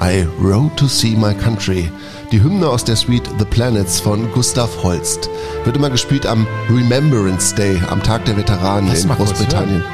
I 0.00 0.26
Rode 0.42 0.70
to 0.76 0.86
See 0.86 1.16
My 1.16 1.34
Country. 1.34 1.90
Die 2.32 2.42
Hymne 2.42 2.68
aus 2.68 2.84
der 2.84 2.96
Suite 2.96 3.30
The 3.38 3.44
Planets 3.44 4.00
von 4.00 4.30
Gustav 4.32 4.82
Holst. 4.82 5.30
Wird 5.64 5.76
immer 5.76 5.90
gespielt 5.90 6.26
am 6.26 6.46
Remembrance 6.68 7.54
Day, 7.54 7.80
am 7.88 8.02
Tag 8.02 8.24
der 8.24 8.36
Veteranen 8.36 8.88
Lass 8.88 9.04
in 9.04 9.10
Großbritannien. 9.10 9.84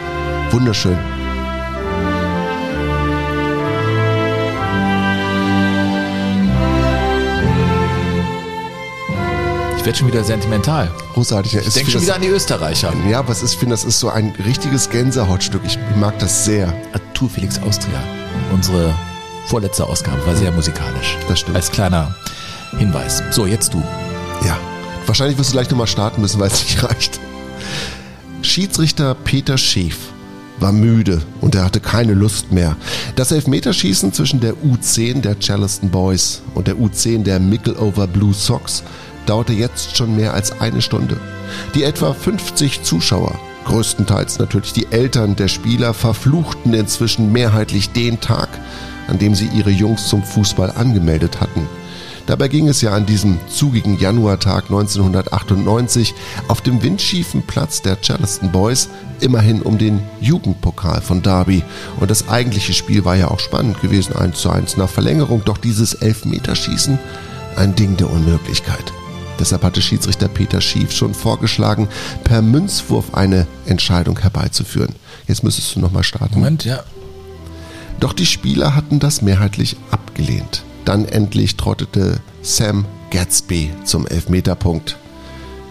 Wunderschön. 0.50 0.98
Ich 9.76 9.86
werde 9.86 9.98
schon 9.98 10.08
wieder 10.08 10.22
sentimental. 10.24 10.90
Großartig. 11.12 11.52
Ja, 11.52 11.60
Ich 11.60 11.74
denke 11.74 11.90
schon 11.90 12.02
wieder 12.02 12.14
an 12.14 12.22
die 12.22 12.28
Österreicher. 12.28 12.92
Ja, 13.10 13.26
was 13.28 13.42
ist, 13.42 13.54
ich 13.54 13.58
finde, 13.58 13.74
das 13.74 13.84
ist 13.84 13.98
so 13.98 14.08
ein 14.08 14.32
richtiges 14.46 14.88
Gänsehautstück. 14.88 15.62
Ich 15.66 15.76
mag 15.96 16.18
das 16.20 16.44
sehr. 16.44 16.72
Tour 17.14 17.28
Felix 17.28 17.60
Austria. 17.60 18.00
Unsere 18.52 18.94
vorletzte 19.46 19.86
Ausgabe 19.86 20.24
war 20.26 20.36
sehr 20.36 20.52
musikalisch. 20.52 21.16
Das 21.28 21.40
stimmt. 21.40 21.56
Als 21.56 21.70
kleiner 21.70 22.14
Hinweis. 22.78 23.22
So, 23.30 23.46
jetzt 23.46 23.74
du. 23.74 23.82
Ja. 24.44 24.58
Wahrscheinlich 25.06 25.38
wirst 25.38 25.50
du 25.50 25.54
gleich 25.54 25.70
nochmal 25.70 25.86
starten 25.86 26.20
müssen, 26.20 26.40
weil 26.40 26.48
es 26.48 26.62
nicht 26.62 26.82
reicht. 26.82 27.20
Schiedsrichter 28.42 29.14
Peter 29.14 29.58
Schäf 29.58 29.96
war 30.58 30.72
müde 30.72 31.20
und 31.40 31.54
er 31.54 31.64
hatte 31.64 31.80
keine 31.80 32.14
Lust 32.14 32.52
mehr. 32.52 32.76
Das 33.16 33.32
Elfmeterschießen 33.32 34.12
zwischen 34.12 34.40
der 34.40 34.54
U10 34.54 35.20
der 35.20 35.38
Charleston 35.38 35.90
Boys 35.90 36.42
und 36.54 36.66
der 36.66 36.76
U10 36.76 37.24
der 37.24 37.40
Mickleover 37.40 38.06
Blue 38.06 38.32
Sox 38.32 38.82
dauerte 39.26 39.52
jetzt 39.52 39.96
schon 39.96 40.16
mehr 40.16 40.34
als 40.34 40.60
eine 40.60 40.82
Stunde. 40.82 41.18
Die 41.74 41.84
etwa 41.84 42.14
50 42.14 42.82
Zuschauer, 42.82 43.38
größtenteils 43.66 44.38
natürlich 44.38 44.72
die 44.72 44.90
Eltern 44.90 45.36
der 45.36 45.48
Spieler, 45.48 45.94
verfluchten 45.94 46.74
inzwischen 46.74 47.32
mehrheitlich 47.32 47.90
den 47.90 48.20
Tag, 48.20 48.48
an 49.08 49.18
dem 49.18 49.34
sie 49.34 49.48
ihre 49.54 49.70
Jungs 49.70 50.08
zum 50.08 50.22
Fußball 50.22 50.70
angemeldet 50.72 51.40
hatten. 51.40 51.66
Dabei 52.26 52.48
ging 52.48 52.68
es 52.68 52.80
ja 52.80 52.92
an 52.92 53.04
diesem 53.04 53.38
zugigen 53.48 53.98
Januartag 53.98 54.64
1998 54.64 56.14
auf 56.48 56.60
dem 56.60 56.82
windschiefen 56.82 57.42
Platz 57.42 57.82
der 57.82 58.00
Charleston 58.00 58.52
Boys 58.52 58.88
immerhin 59.20 59.62
um 59.62 59.76
den 59.76 60.02
Jugendpokal 60.20 61.00
von 61.00 61.22
Derby. 61.22 61.64
Und 61.98 62.10
das 62.10 62.28
eigentliche 62.28 62.74
Spiel 62.74 63.04
war 63.04 63.16
ja 63.16 63.28
auch 63.28 63.40
spannend 63.40 63.80
gewesen, 63.80 64.14
1 64.14 64.38
zu 64.38 64.50
1 64.50 64.76
nach 64.76 64.88
Verlängerung. 64.88 65.42
Doch 65.44 65.58
dieses 65.58 65.94
Elfmeterschießen, 65.94 66.98
ein 67.56 67.74
Ding 67.74 67.96
der 67.96 68.10
Unmöglichkeit. 68.10 68.92
Deshalb 69.40 69.64
hatte 69.64 69.82
Schiedsrichter 69.82 70.28
Peter 70.28 70.60
Schief 70.60 70.92
schon 70.92 71.14
vorgeschlagen, 71.14 71.88
per 72.22 72.42
Münzwurf 72.42 73.14
eine 73.14 73.48
Entscheidung 73.66 74.18
herbeizuführen. 74.20 74.94
Jetzt 75.26 75.42
müsstest 75.42 75.74
du 75.74 75.80
nochmal 75.80 76.04
starten. 76.04 76.34
Moment, 76.34 76.64
ja. 76.64 76.84
Doch 78.02 78.12
die 78.12 78.26
Spieler 78.26 78.74
hatten 78.74 78.98
das 78.98 79.22
mehrheitlich 79.22 79.76
abgelehnt. 79.92 80.64
Dann 80.84 81.04
endlich 81.04 81.56
trottete 81.56 82.18
Sam 82.42 82.84
Gatsby 83.12 83.70
zum 83.84 84.08
Elfmeterpunkt. 84.08 84.96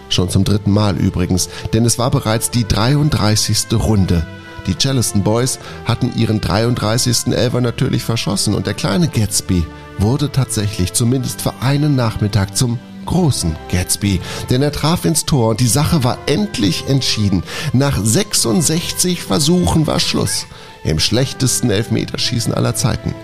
Schon 0.08 0.30
zum 0.30 0.42
dritten 0.42 0.70
Mal 0.70 0.96
übrigens, 0.96 1.50
denn 1.74 1.84
es 1.84 1.98
war 1.98 2.10
bereits 2.10 2.50
die 2.50 2.66
33. 2.66 3.66
Runde. 3.74 4.26
Die 4.66 4.74
Charleston 4.74 5.22
Boys 5.22 5.58
hatten 5.84 6.10
ihren 6.16 6.40
33. 6.40 7.34
Elfer 7.34 7.60
natürlich 7.60 8.02
verschossen 8.02 8.54
und 8.54 8.66
der 8.66 8.74
kleine 8.74 9.08
Gatsby 9.08 9.66
wurde 9.98 10.32
tatsächlich 10.32 10.94
zumindest 10.94 11.42
für 11.42 11.52
einen 11.60 11.96
Nachmittag 11.96 12.56
zum 12.56 12.78
großen 13.04 13.56
Gatsby, 13.70 14.22
denn 14.48 14.62
er 14.62 14.72
traf 14.72 15.04
ins 15.04 15.26
Tor 15.26 15.50
und 15.50 15.60
die 15.60 15.66
Sache 15.66 16.02
war 16.02 16.16
endlich 16.24 16.88
entschieden. 16.88 17.42
Nach 17.74 18.02
66 18.02 19.22
Versuchen 19.22 19.86
war 19.86 20.00
Schluss 20.00 20.46
im 20.84 20.98
schlechtesten 20.98 21.70
Elfmeterschießen 21.70 22.54
aller 22.54 22.74
Zeiten. 22.74 23.14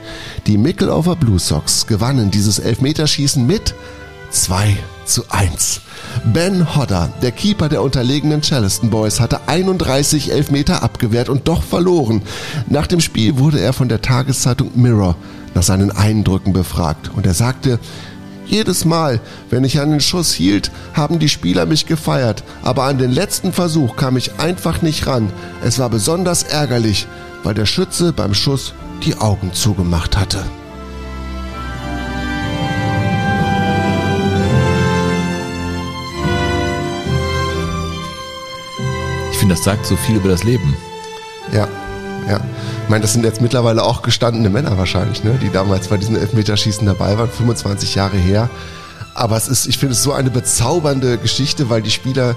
Die 0.46 0.58
Mickleover 0.58 1.16
Blue 1.16 1.38
Sox 1.38 1.86
gewannen 1.86 2.30
dieses 2.30 2.58
Elfmeterschießen 2.58 3.46
mit 3.46 3.74
2 4.30 4.76
zu 5.04 5.24
1. 5.30 5.80
Ben 6.24 6.76
Hodder, 6.76 7.10
der 7.22 7.32
Keeper 7.32 7.68
der 7.68 7.82
unterlegenen 7.82 8.42
Charleston 8.42 8.90
Boys, 8.90 9.20
hatte 9.20 9.40
31 9.46 10.32
Elfmeter 10.32 10.82
abgewehrt 10.82 11.28
und 11.28 11.48
doch 11.48 11.62
verloren. 11.62 12.22
Nach 12.68 12.86
dem 12.86 13.00
Spiel 13.00 13.38
wurde 13.38 13.60
er 13.60 13.72
von 13.72 13.88
der 13.88 14.02
Tageszeitung 14.02 14.70
Mirror 14.74 15.16
nach 15.54 15.62
seinen 15.62 15.90
Eindrücken 15.90 16.52
befragt 16.52 17.10
und 17.16 17.26
er 17.26 17.34
sagte, 17.34 17.78
jedes 18.48 18.84
Mal, 18.84 19.20
wenn 19.50 19.64
ich 19.64 19.80
einen 19.80 20.00
Schuss 20.00 20.32
hielt, 20.32 20.70
haben 20.94 21.18
die 21.18 21.28
Spieler 21.28 21.66
mich 21.66 21.86
gefeiert, 21.86 22.42
aber 22.62 22.84
an 22.84 22.98
den 22.98 23.12
letzten 23.12 23.52
Versuch 23.52 23.96
kam 23.96 24.16
ich 24.16 24.38
einfach 24.38 24.82
nicht 24.82 25.06
ran. 25.06 25.30
Es 25.62 25.78
war 25.78 25.90
besonders 25.90 26.42
ärgerlich, 26.42 27.06
weil 27.42 27.54
der 27.54 27.66
Schütze 27.66 28.12
beim 28.12 28.34
Schuss 28.34 28.74
die 29.04 29.16
Augen 29.16 29.52
zugemacht 29.52 30.16
hatte. 30.16 30.44
Ich 39.32 39.38
finde, 39.38 39.54
das 39.54 39.64
sagt 39.64 39.86
so 39.86 39.94
viel 39.96 40.16
über 40.16 40.28
das 40.28 40.42
Leben. 40.42 40.76
Ja, 41.52 41.68
ja. 42.28 42.40
Ich 42.84 42.90
meine, 42.90 43.02
das 43.02 43.12
sind 43.12 43.24
jetzt 43.24 43.40
mittlerweile 43.40 43.82
auch 43.82 44.02
gestandene 44.02 44.50
Männer 44.50 44.76
wahrscheinlich, 44.76 45.24
ne? 45.24 45.38
die 45.42 45.50
damals 45.50 45.88
bei 45.88 45.96
diesem 45.96 46.16
Elfmeterschießen 46.16 46.86
dabei 46.86 47.18
waren, 47.18 47.30
25 47.30 47.94
Jahre 47.94 48.16
her. 48.16 48.50
Aber 49.14 49.36
es 49.36 49.48
ist, 49.48 49.66
ich 49.66 49.78
finde 49.78 49.94
es 49.94 50.02
so 50.02 50.12
eine 50.12 50.30
bezaubernde 50.30 51.18
Geschichte, 51.18 51.70
weil 51.70 51.82
die 51.82 51.90
Spieler 51.90 52.36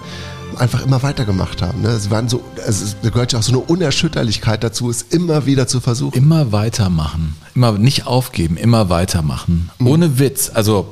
einfach 0.57 0.83
immer 0.85 1.03
weitergemacht 1.03 1.61
haben. 1.61 1.81
Ne? 1.81 1.97
Sie 1.99 2.09
waren 2.11 2.27
so, 2.27 2.43
also 2.65 2.85
es 2.85 2.95
gehört 3.01 3.33
ja 3.33 3.39
auch 3.39 3.43
so 3.43 3.51
eine 3.51 3.59
Unerschütterlichkeit 3.59 4.63
dazu, 4.63 4.89
es 4.89 5.03
immer 5.03 5.45
wieder 5.45 5.67
zu 5.67 5.79
versuchen. 5.79 6.17
Immer 6.17 6.51
weitermachen. 6.51 7.35
Immer 7.55 7.73
nicht 7.73 8.07
aufgeben, 8.07 8.57
immer 8.57 8.89
weitermachen. 8.89 9.69
Mhm. 9.77 9.87
Ohne 9.87 10.19
Witz. 10.19 10.51
Also, 10.53 10.89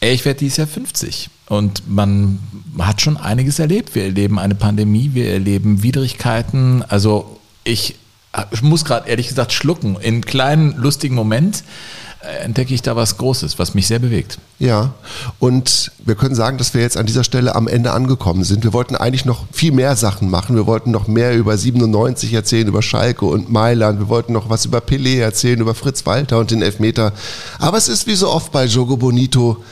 ey, 0.00 0.12
ich 0.12 0.24
werde 0.24 0.40
dieses 0.40 0.58
Jahr 0.58 0.66
50. 0.66 1.30
Und 1.48 1.88
man 1.88 2.38
hat 2.78 3.00
schon 3.00 3.16
einiges 3.16 3.58
erlebt. 3.58 3.94
Wir 3.94 4.04
erleben 4.04 4.38
eine 4.38 4.54
Pandemie, 4.54 5.10
wir 5.14 5.32
erleben 5.32 5.82
Widrigkeiten. 5.82 6.84
Also 6.86 7.38
ich 7.64 7.96
muss 8.62 8.84
gerade 8.84 9.08
ehrlich 9.08 9.28
gesagt 9.28 9.52
schlucken. 9.52 9.96
In 9.96 10.14
einem 10.14 10.24
kleinen, 10.24 10.76
lustigen 10.76 11.14
Moment 11.14 11.64
äh, 12.20 12.44
entdecke 12.44 12.74
ich 12.74 12.82
da 12.82 12.96
was 12.96 13.16
Großes, 13.16 13.58
was 13.58 13.74
mich 13.74 13.86
sehr 13.86 14.00
bewegt. 14.00 14.38
Ja, 14.58 14.92
und 15.38 15.92
wir 16.04 16.16
können 16.16 16.34
sagen, 16.34 16.58
dass 16.58 16.74
wir 16.74 16.80
jetzt 16.80 16.96
an 16.96 17.06
dieser 17.06 17.22
Stelle 17.22 17.54
am 17.54 17.68
Ende 17.68 17.92
angekommen 17.92 18.42
sind. 18.44 18.64
Wir 18.64 18.72
wollten 18.72 18.96
eigentlich 18.96 19.24
noch 19.24 19.46
viel 19.52 19.72
mehr 19.72 19.94
Sachen 19.94 20.28
machen. 20.28 20.56
Wir 20.56 20.66
wollten 20.66 20.90
noch 20.90 21.06
mehr 21.06 21.36
über 21.36 21.56
97 21.56 22.32
erzählen, 22.32 22.66
über 22.66 22.82
Schalke 22.82 23.24
und 23.24 23.50
Mailand. 23.50 24.00
Wir 24.00 24.08
wollten 24.08 24.32
noch 24.32 24.50
was 24.50 24.64
über 24.64 24.78
Pelé 24.78 25.20
erzählen, 25.20 25.60
über 25.60 25.74
Fritz 25.74 26.06
Walter 26.06 26.38
und 26.38 26.50
den 26.50 26.60
Elfmeter. 26.60 27.12
Aber 27.60 27.78
es 27.78 27.88
ist 27.88 28.06
wie 28.08 28.16
so 28.16 28.28
oft 28.30 28.50
bei 28.50 28.64
Jogo 28.64 28.96
Bonito. 28.96 29.62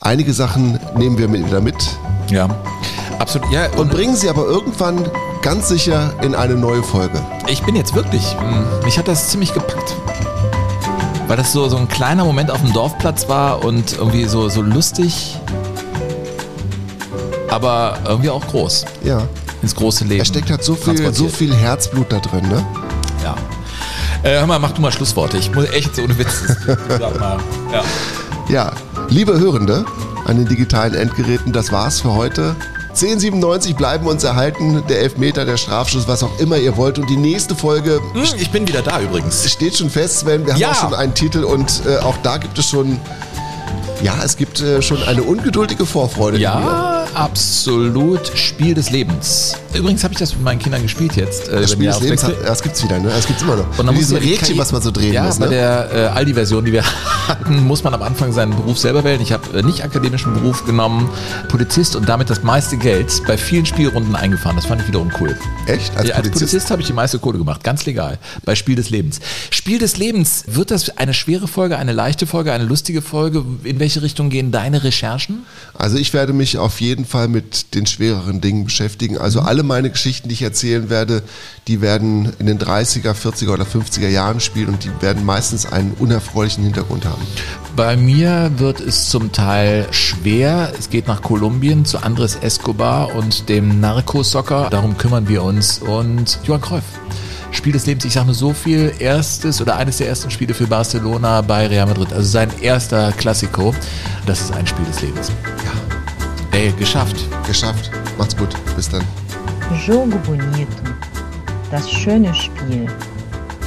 Einige 0.00 0.32
Sachen 0.32 0.78
nehmen 0.96 1.18
wir 1.18 1.32
wieder 1.32 1.60
mit. 1.60 1.76
Ja, 2.30 2.48
absolut. 3.18 3.50
Ja, 3.50 3.66
und, 3.72 3.78
und 3.78 3.90
bringen 3.90 4.16
sie 4.16 4.28
aber 4.28 4.44
irgendwann 4.44 5.08
ganz 5.42 5.68
sicher 5.68 6.12
in 6.22 6.34
eine 6.34 6.54
neue 6.54 6.82
Folge. 6.82 7.20
Ich 7.48 7.62
bin 7.62 7.76
jetzt 7.76 7.94
wirklich, 7.94 8.36
hm, 8.38 8.64
mich 8.84 8.98
hat 8.98 9.08
das 9.08 9.28
ziemlich 9.28 9.54
gepackt. 9.54 9.94
Weil 11.28 11.36
das 11.36 11.52
so, 11.52 11.68
so 11.68 11.76
ein 11.76 11.88
kleiner 11.88 12.24
Moment 12.24 12.50
auf 12.50 12.60
dem 12.60 12.72
Dorfplatz 12.72 13.28
war 13.28 13.64
und 13.64 13.96
irgendwie 13.98 14.26
so, 14.26 14.48
so 14.48 14.62
lustig, 14.62 15.38
aber 17.48 17.98
irgendwie 18.06 18.30
auch 18.30 18.46
groß. 18.46 18.84
Ja. 19.02 19.22
Ins 19.62 19.74
große 19.74 20.04
Leben. 20.04 20.20
Er 20.20 20.24
steckt 20.24 20.50
halt 20.50 20.62
so 20.62 20.74
viel, 20.74 21.12
so 21.12 21.28
viel 21.28 21.54
Herzblut 21.54 22.12
da 22.12 22.18
drin, 22.20 22.46
ne? 22.48 22.64
Ja. 23.24 23.34
Äh, 24.22 24.38
hör 24.38 24.46
mal, 24.46 24.58
mach 24.58 24.72
du 24.72 24.82
mal 24.82 24.92
Schlussworte. 24.92 25.38
Ich 25.38 25.52
muss 25.54 25.68
echt 25.70 25.96
so 25.96 26.02
ohne 26.02 26.18
Witz. 26.18 26.56
Ja. 27.72 27.82
ja, 28.48 28.72
liebe 29.08 29.38
Hörende 29.38 29.84
an 30.24 30.36
den 30.36 30.46
digitalen 30.46 30.94
Endgeräten, 30.94 31.52
das 31.52 31.72
war's 31.72 32.00
für 32.00 32.14
heute. 32.14 32.54
1097 32.96 33.76
bleiben 33.76 34.06
uns 34.06 34.24
erhalten, 34.24 34.82
der 34.88 35.00
Elfmeter, 35.00 35.44
der 35.44 35.58
Strafschuss, 35.58 36.08
was 36.08 36.22
auch 36.22 36.38
immer 36.38 36.56
ihr 36.56 36.78
wollt. 36.78 36.98
Und 36.98 37.10
die 37.10 37.18
nächste 37.18 37.54
Folge. 37.54 38.00
Hm, 38.14 38.24
ich 38.38 38.50
bin 38.50 38.66
wieder 38.66 38.80
da 38.80 39.02
übrigens. 39.02 39.50
Steht 39.50 39.76
schon 39.76 39.90
fest, 39.90 40.20
Sven. 40.20 40.46
Wir 40.46 40.54
haben 40.54 40.60
ja. 40.60 40.70
auch 40.70 40.76
schon 40.76 40.94
einen 40.94 41.12
Titel 41.12 41.44
und 41.44 41.82
äh, 41.86 41.98
auch 41.98 42.16
da 42.22 42.38
gibt 42.38 42.58
es 42.58 42.70
schon 42.70 42.98
ja, 44.02 44.22
es 44.22 44.36
gibt 44.36 44.60
äh, 44.60 44.82
schon 44.82 45.02
eine 45.04 45.22
ungeduldige 45.22 45.86
Vorfreude. 45.86 46.38
Ja, 46.38 47.06
absolut. 47.14 48.36
Spiel 48.36 48.74
des 48.74 48.90
Lebens. 48.90 49.56
Übrigens 49.74 50.04
habe 50.04 50.12
ich 50.12 50.18
das 50.18 50.34
mit 50.34 50.42
meinen 50.42 50.58
Kindern 50.58 50.82
gespielt 50.82 51.16
jetzt. 51.16 51.48
Äh, 51.48 51.62
das 51.62 51.72
Spiel 51.72 51.86
des 51.86 52.00
Lebens, 52.00 52.24
hat, 52.24 52.34
das 52.44 52.62
gibt's 52.62 52.82
wieder, 52.84 52.98
ne? 52.98 53.08
Das 53.08 53.26
gibt's 53.26 53.42
immer 53.42 53.56
noch. 53.56 53.78
Und 53.78 53.86
dann 53.86 53.94
Diese 53.94 54.20
Rädchen, 54.20 54.58
was 54.58 54.72
man 54.72 54.82
so 54.82 54.90
drehen 54.90 55.12
ja, 55.12 55.24
muss. 55.24 55.38
Ja, 55.38 55.44
bei 55.44 55.50
ne? 55.50 55.56
der 55.56 55.90
äh, 55.92 56.06
Aldi-Version, 56.08 56.64
die 56.64 56.72
wir 56.72 56.84
hatten, 57.28 57.64
muss 57.66 57.84
man 57.84 57.94
am 57.94 58.02
Anfang 58.02 58.32
seinen 58.32 58.54
Beruf 58.54 58.78
selber 58.78 59.02
wählen. 59.02 59.20
Ich 59.20 59.32
habe 59.32 59.58
äh, 59.58 59.62
nicht 59.62 59.82
akademischen 59.82 60.34
Beruf 60.34 60.64
genommen, 60.66 61.08
Polizist 61.48 61.96
und 61.96 62.08
damit 62.08 62.28
das 62.28 62.42
meiste 62.42 62.76
Geld 62.76 63.22
bei 63.26 63.38
vielen 63.38 63.66
Spielrunden 63.66 64.14
eingefahren. 64.14 64.56
Das 64.56 64.66
fand 64.66 64.82
ich 64.82 64.88
wiederum 64.88 65.10
cool. 65.20 65.36
Echt? 65.66 65.96
Als 65.96 66.08
ja, 66.08 66.16
Polizist, 66.16 66.26
als 66.26 66.30
Polizist 66.30 66.70
habe 66.70 66.82
ich 66.82 66.86
die 66.86 66.92
meiste 66.94 67.18
Kohle 67.18 67.38
gemacht, 67.38 67.64
ganz 67.64 67.86
legal. 67.86 68.18
Bei 68.44 68.54
Spiel 68.54 68.76
des 68.76 68.90
Lebens. 68.90 69.20
Spiel 69.50 69.78
des 69.78 69.96
Lebens, 69.96 70.44
wird 70.46 70.70
das 70.70 70.96
eine 70.96 71.14
schwere 71.14 71.48
Folge, 71.48 71.78
eine 71.78 71.92
leichte 71.92 72.26
Folge, 72.26 72.52
eine 72.52 72.64
lustige 72.64 73.02
Folge? 73.02 73.44
In 73.64 73.78
welche 73.78 74.02
Richtung 74.02 74.30
gehen 74.30 74.52
deine 74.52 74.84
Recherchen? 74.84 75.44
Also 75.74 75.96
ich 75.96 76.12
werde 76.12 76.32
mich 76.32 76.58
auf 76.58 76.80
jeden 76.80 77.04
Fall 77.04 77.28
mit 77.28 77.74
den 77.74 77.86
schwereren 77.86 78.40
Dingen 78.40 78.64
beschäftigen. 78.64 79.18
Also 79.18 79.40
mhm. 79.40 79.46
alle 79.46 79.62
meine 79.62 79.90
Geschichten, 79.90 80.28
die 80.28 80.34
ich 80.34 80.42
erzählen 80.42 80.90
werde, 80.90 81.22
die 81.68 81.80
werden 81.80 82.32
in 82.38 82.46
den 82.46 82.58
30er, 82.58 83.12
40er 83.12 83.52
oder 83.52 83.64
50er 83.64 84.08
Jahren 84.08 84.40
spielen 84.40 84.68
und 84.68 84.84
die 84.84 84.90
werden 85.00 85.24
meistens 85.24 85.66
einen 85.66 85.92
unerfreulichen 85.92 86.64
Hintergrund 86.64 87.04
haben. 87.04 87.22
Bei 87.74 87.96
mir 87.96 88.52
wird 88.56 88.80
es 88.80 89.10
zum 89.10 89.32
Teil 89.32 89.86
schwer. 89.90 90.72
Es 90.78 90.90
geht 90.90 91.06
nach 91.08 91.22
Kolumbien 91.22 91.84
zu 91.84 91.98
Andres 91.98 92.36
Escobar 92.36 93.14
und 93.14 93.48
dem 93.48 93.80
Narcosoccer. 93.80 94.68
Darum 94.70 94.96
kümmern 94.96 95.28
wir 95.28 95.42
uns 95.42 95.78
und 95.78 96.38
Johann 96.44 96.60
Cruyff. 96.62 96.84
Spiel 97.56 97.72
des 97.72 97.86
Lebens. 97.86 98.04
Ich 98.04 98.12
sage 98.12 98.26
nur 98.26 98.34
so 98.34 98.52
viel. 98.52 98.92
Erstes 98.98 99.60
oder 99.60 99.76
eines 99.76 99.96
der 99.96 100.08
ersten 100.08 100.30
Spiele 100.30 100.54
für 100.54 100.66
Barcelona 100.66 101.40
bei 101.40 101.66
Real 101.66 101.86
Madrid. 101.86 102.12
Also 102.12 102.28
sein 102.28 102.50
erster 102.60 103.12
Klassiko. 103.12 103.74
Das 104.26 104.40
ist 104.40 104.52
ein 104.52 104.66
Spiel 104.66 104.84
des 104.84 105.02
Lebens. 105.02 105.32
Ja. 105.64 106.58
Ey, 106.58 106.72
geschafft. 106.78 107.16
Geschafft. 107.46 107.90
Macht's 108.18 108.36
gut. 108.36 108.50
Bis 108.76 108.88
dann. 108.88 109.02
Jogo 109.84 110.18
Bonito. 110.18 110.68
Das 111.70 111.90
schöne 111.90 112.32
Spiel. 112.34 112.86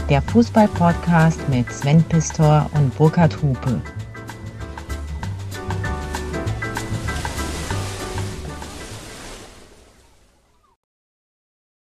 Der 0.09 0.21
Fußball-Podcast 0.21 1.39
mit 1.49 1.71
Sven 1.71 2.01
Pistor 2.03 2.69
und 2.73 2.95
Burkhard 2.97 3.35
Hupe. 3.41 3.81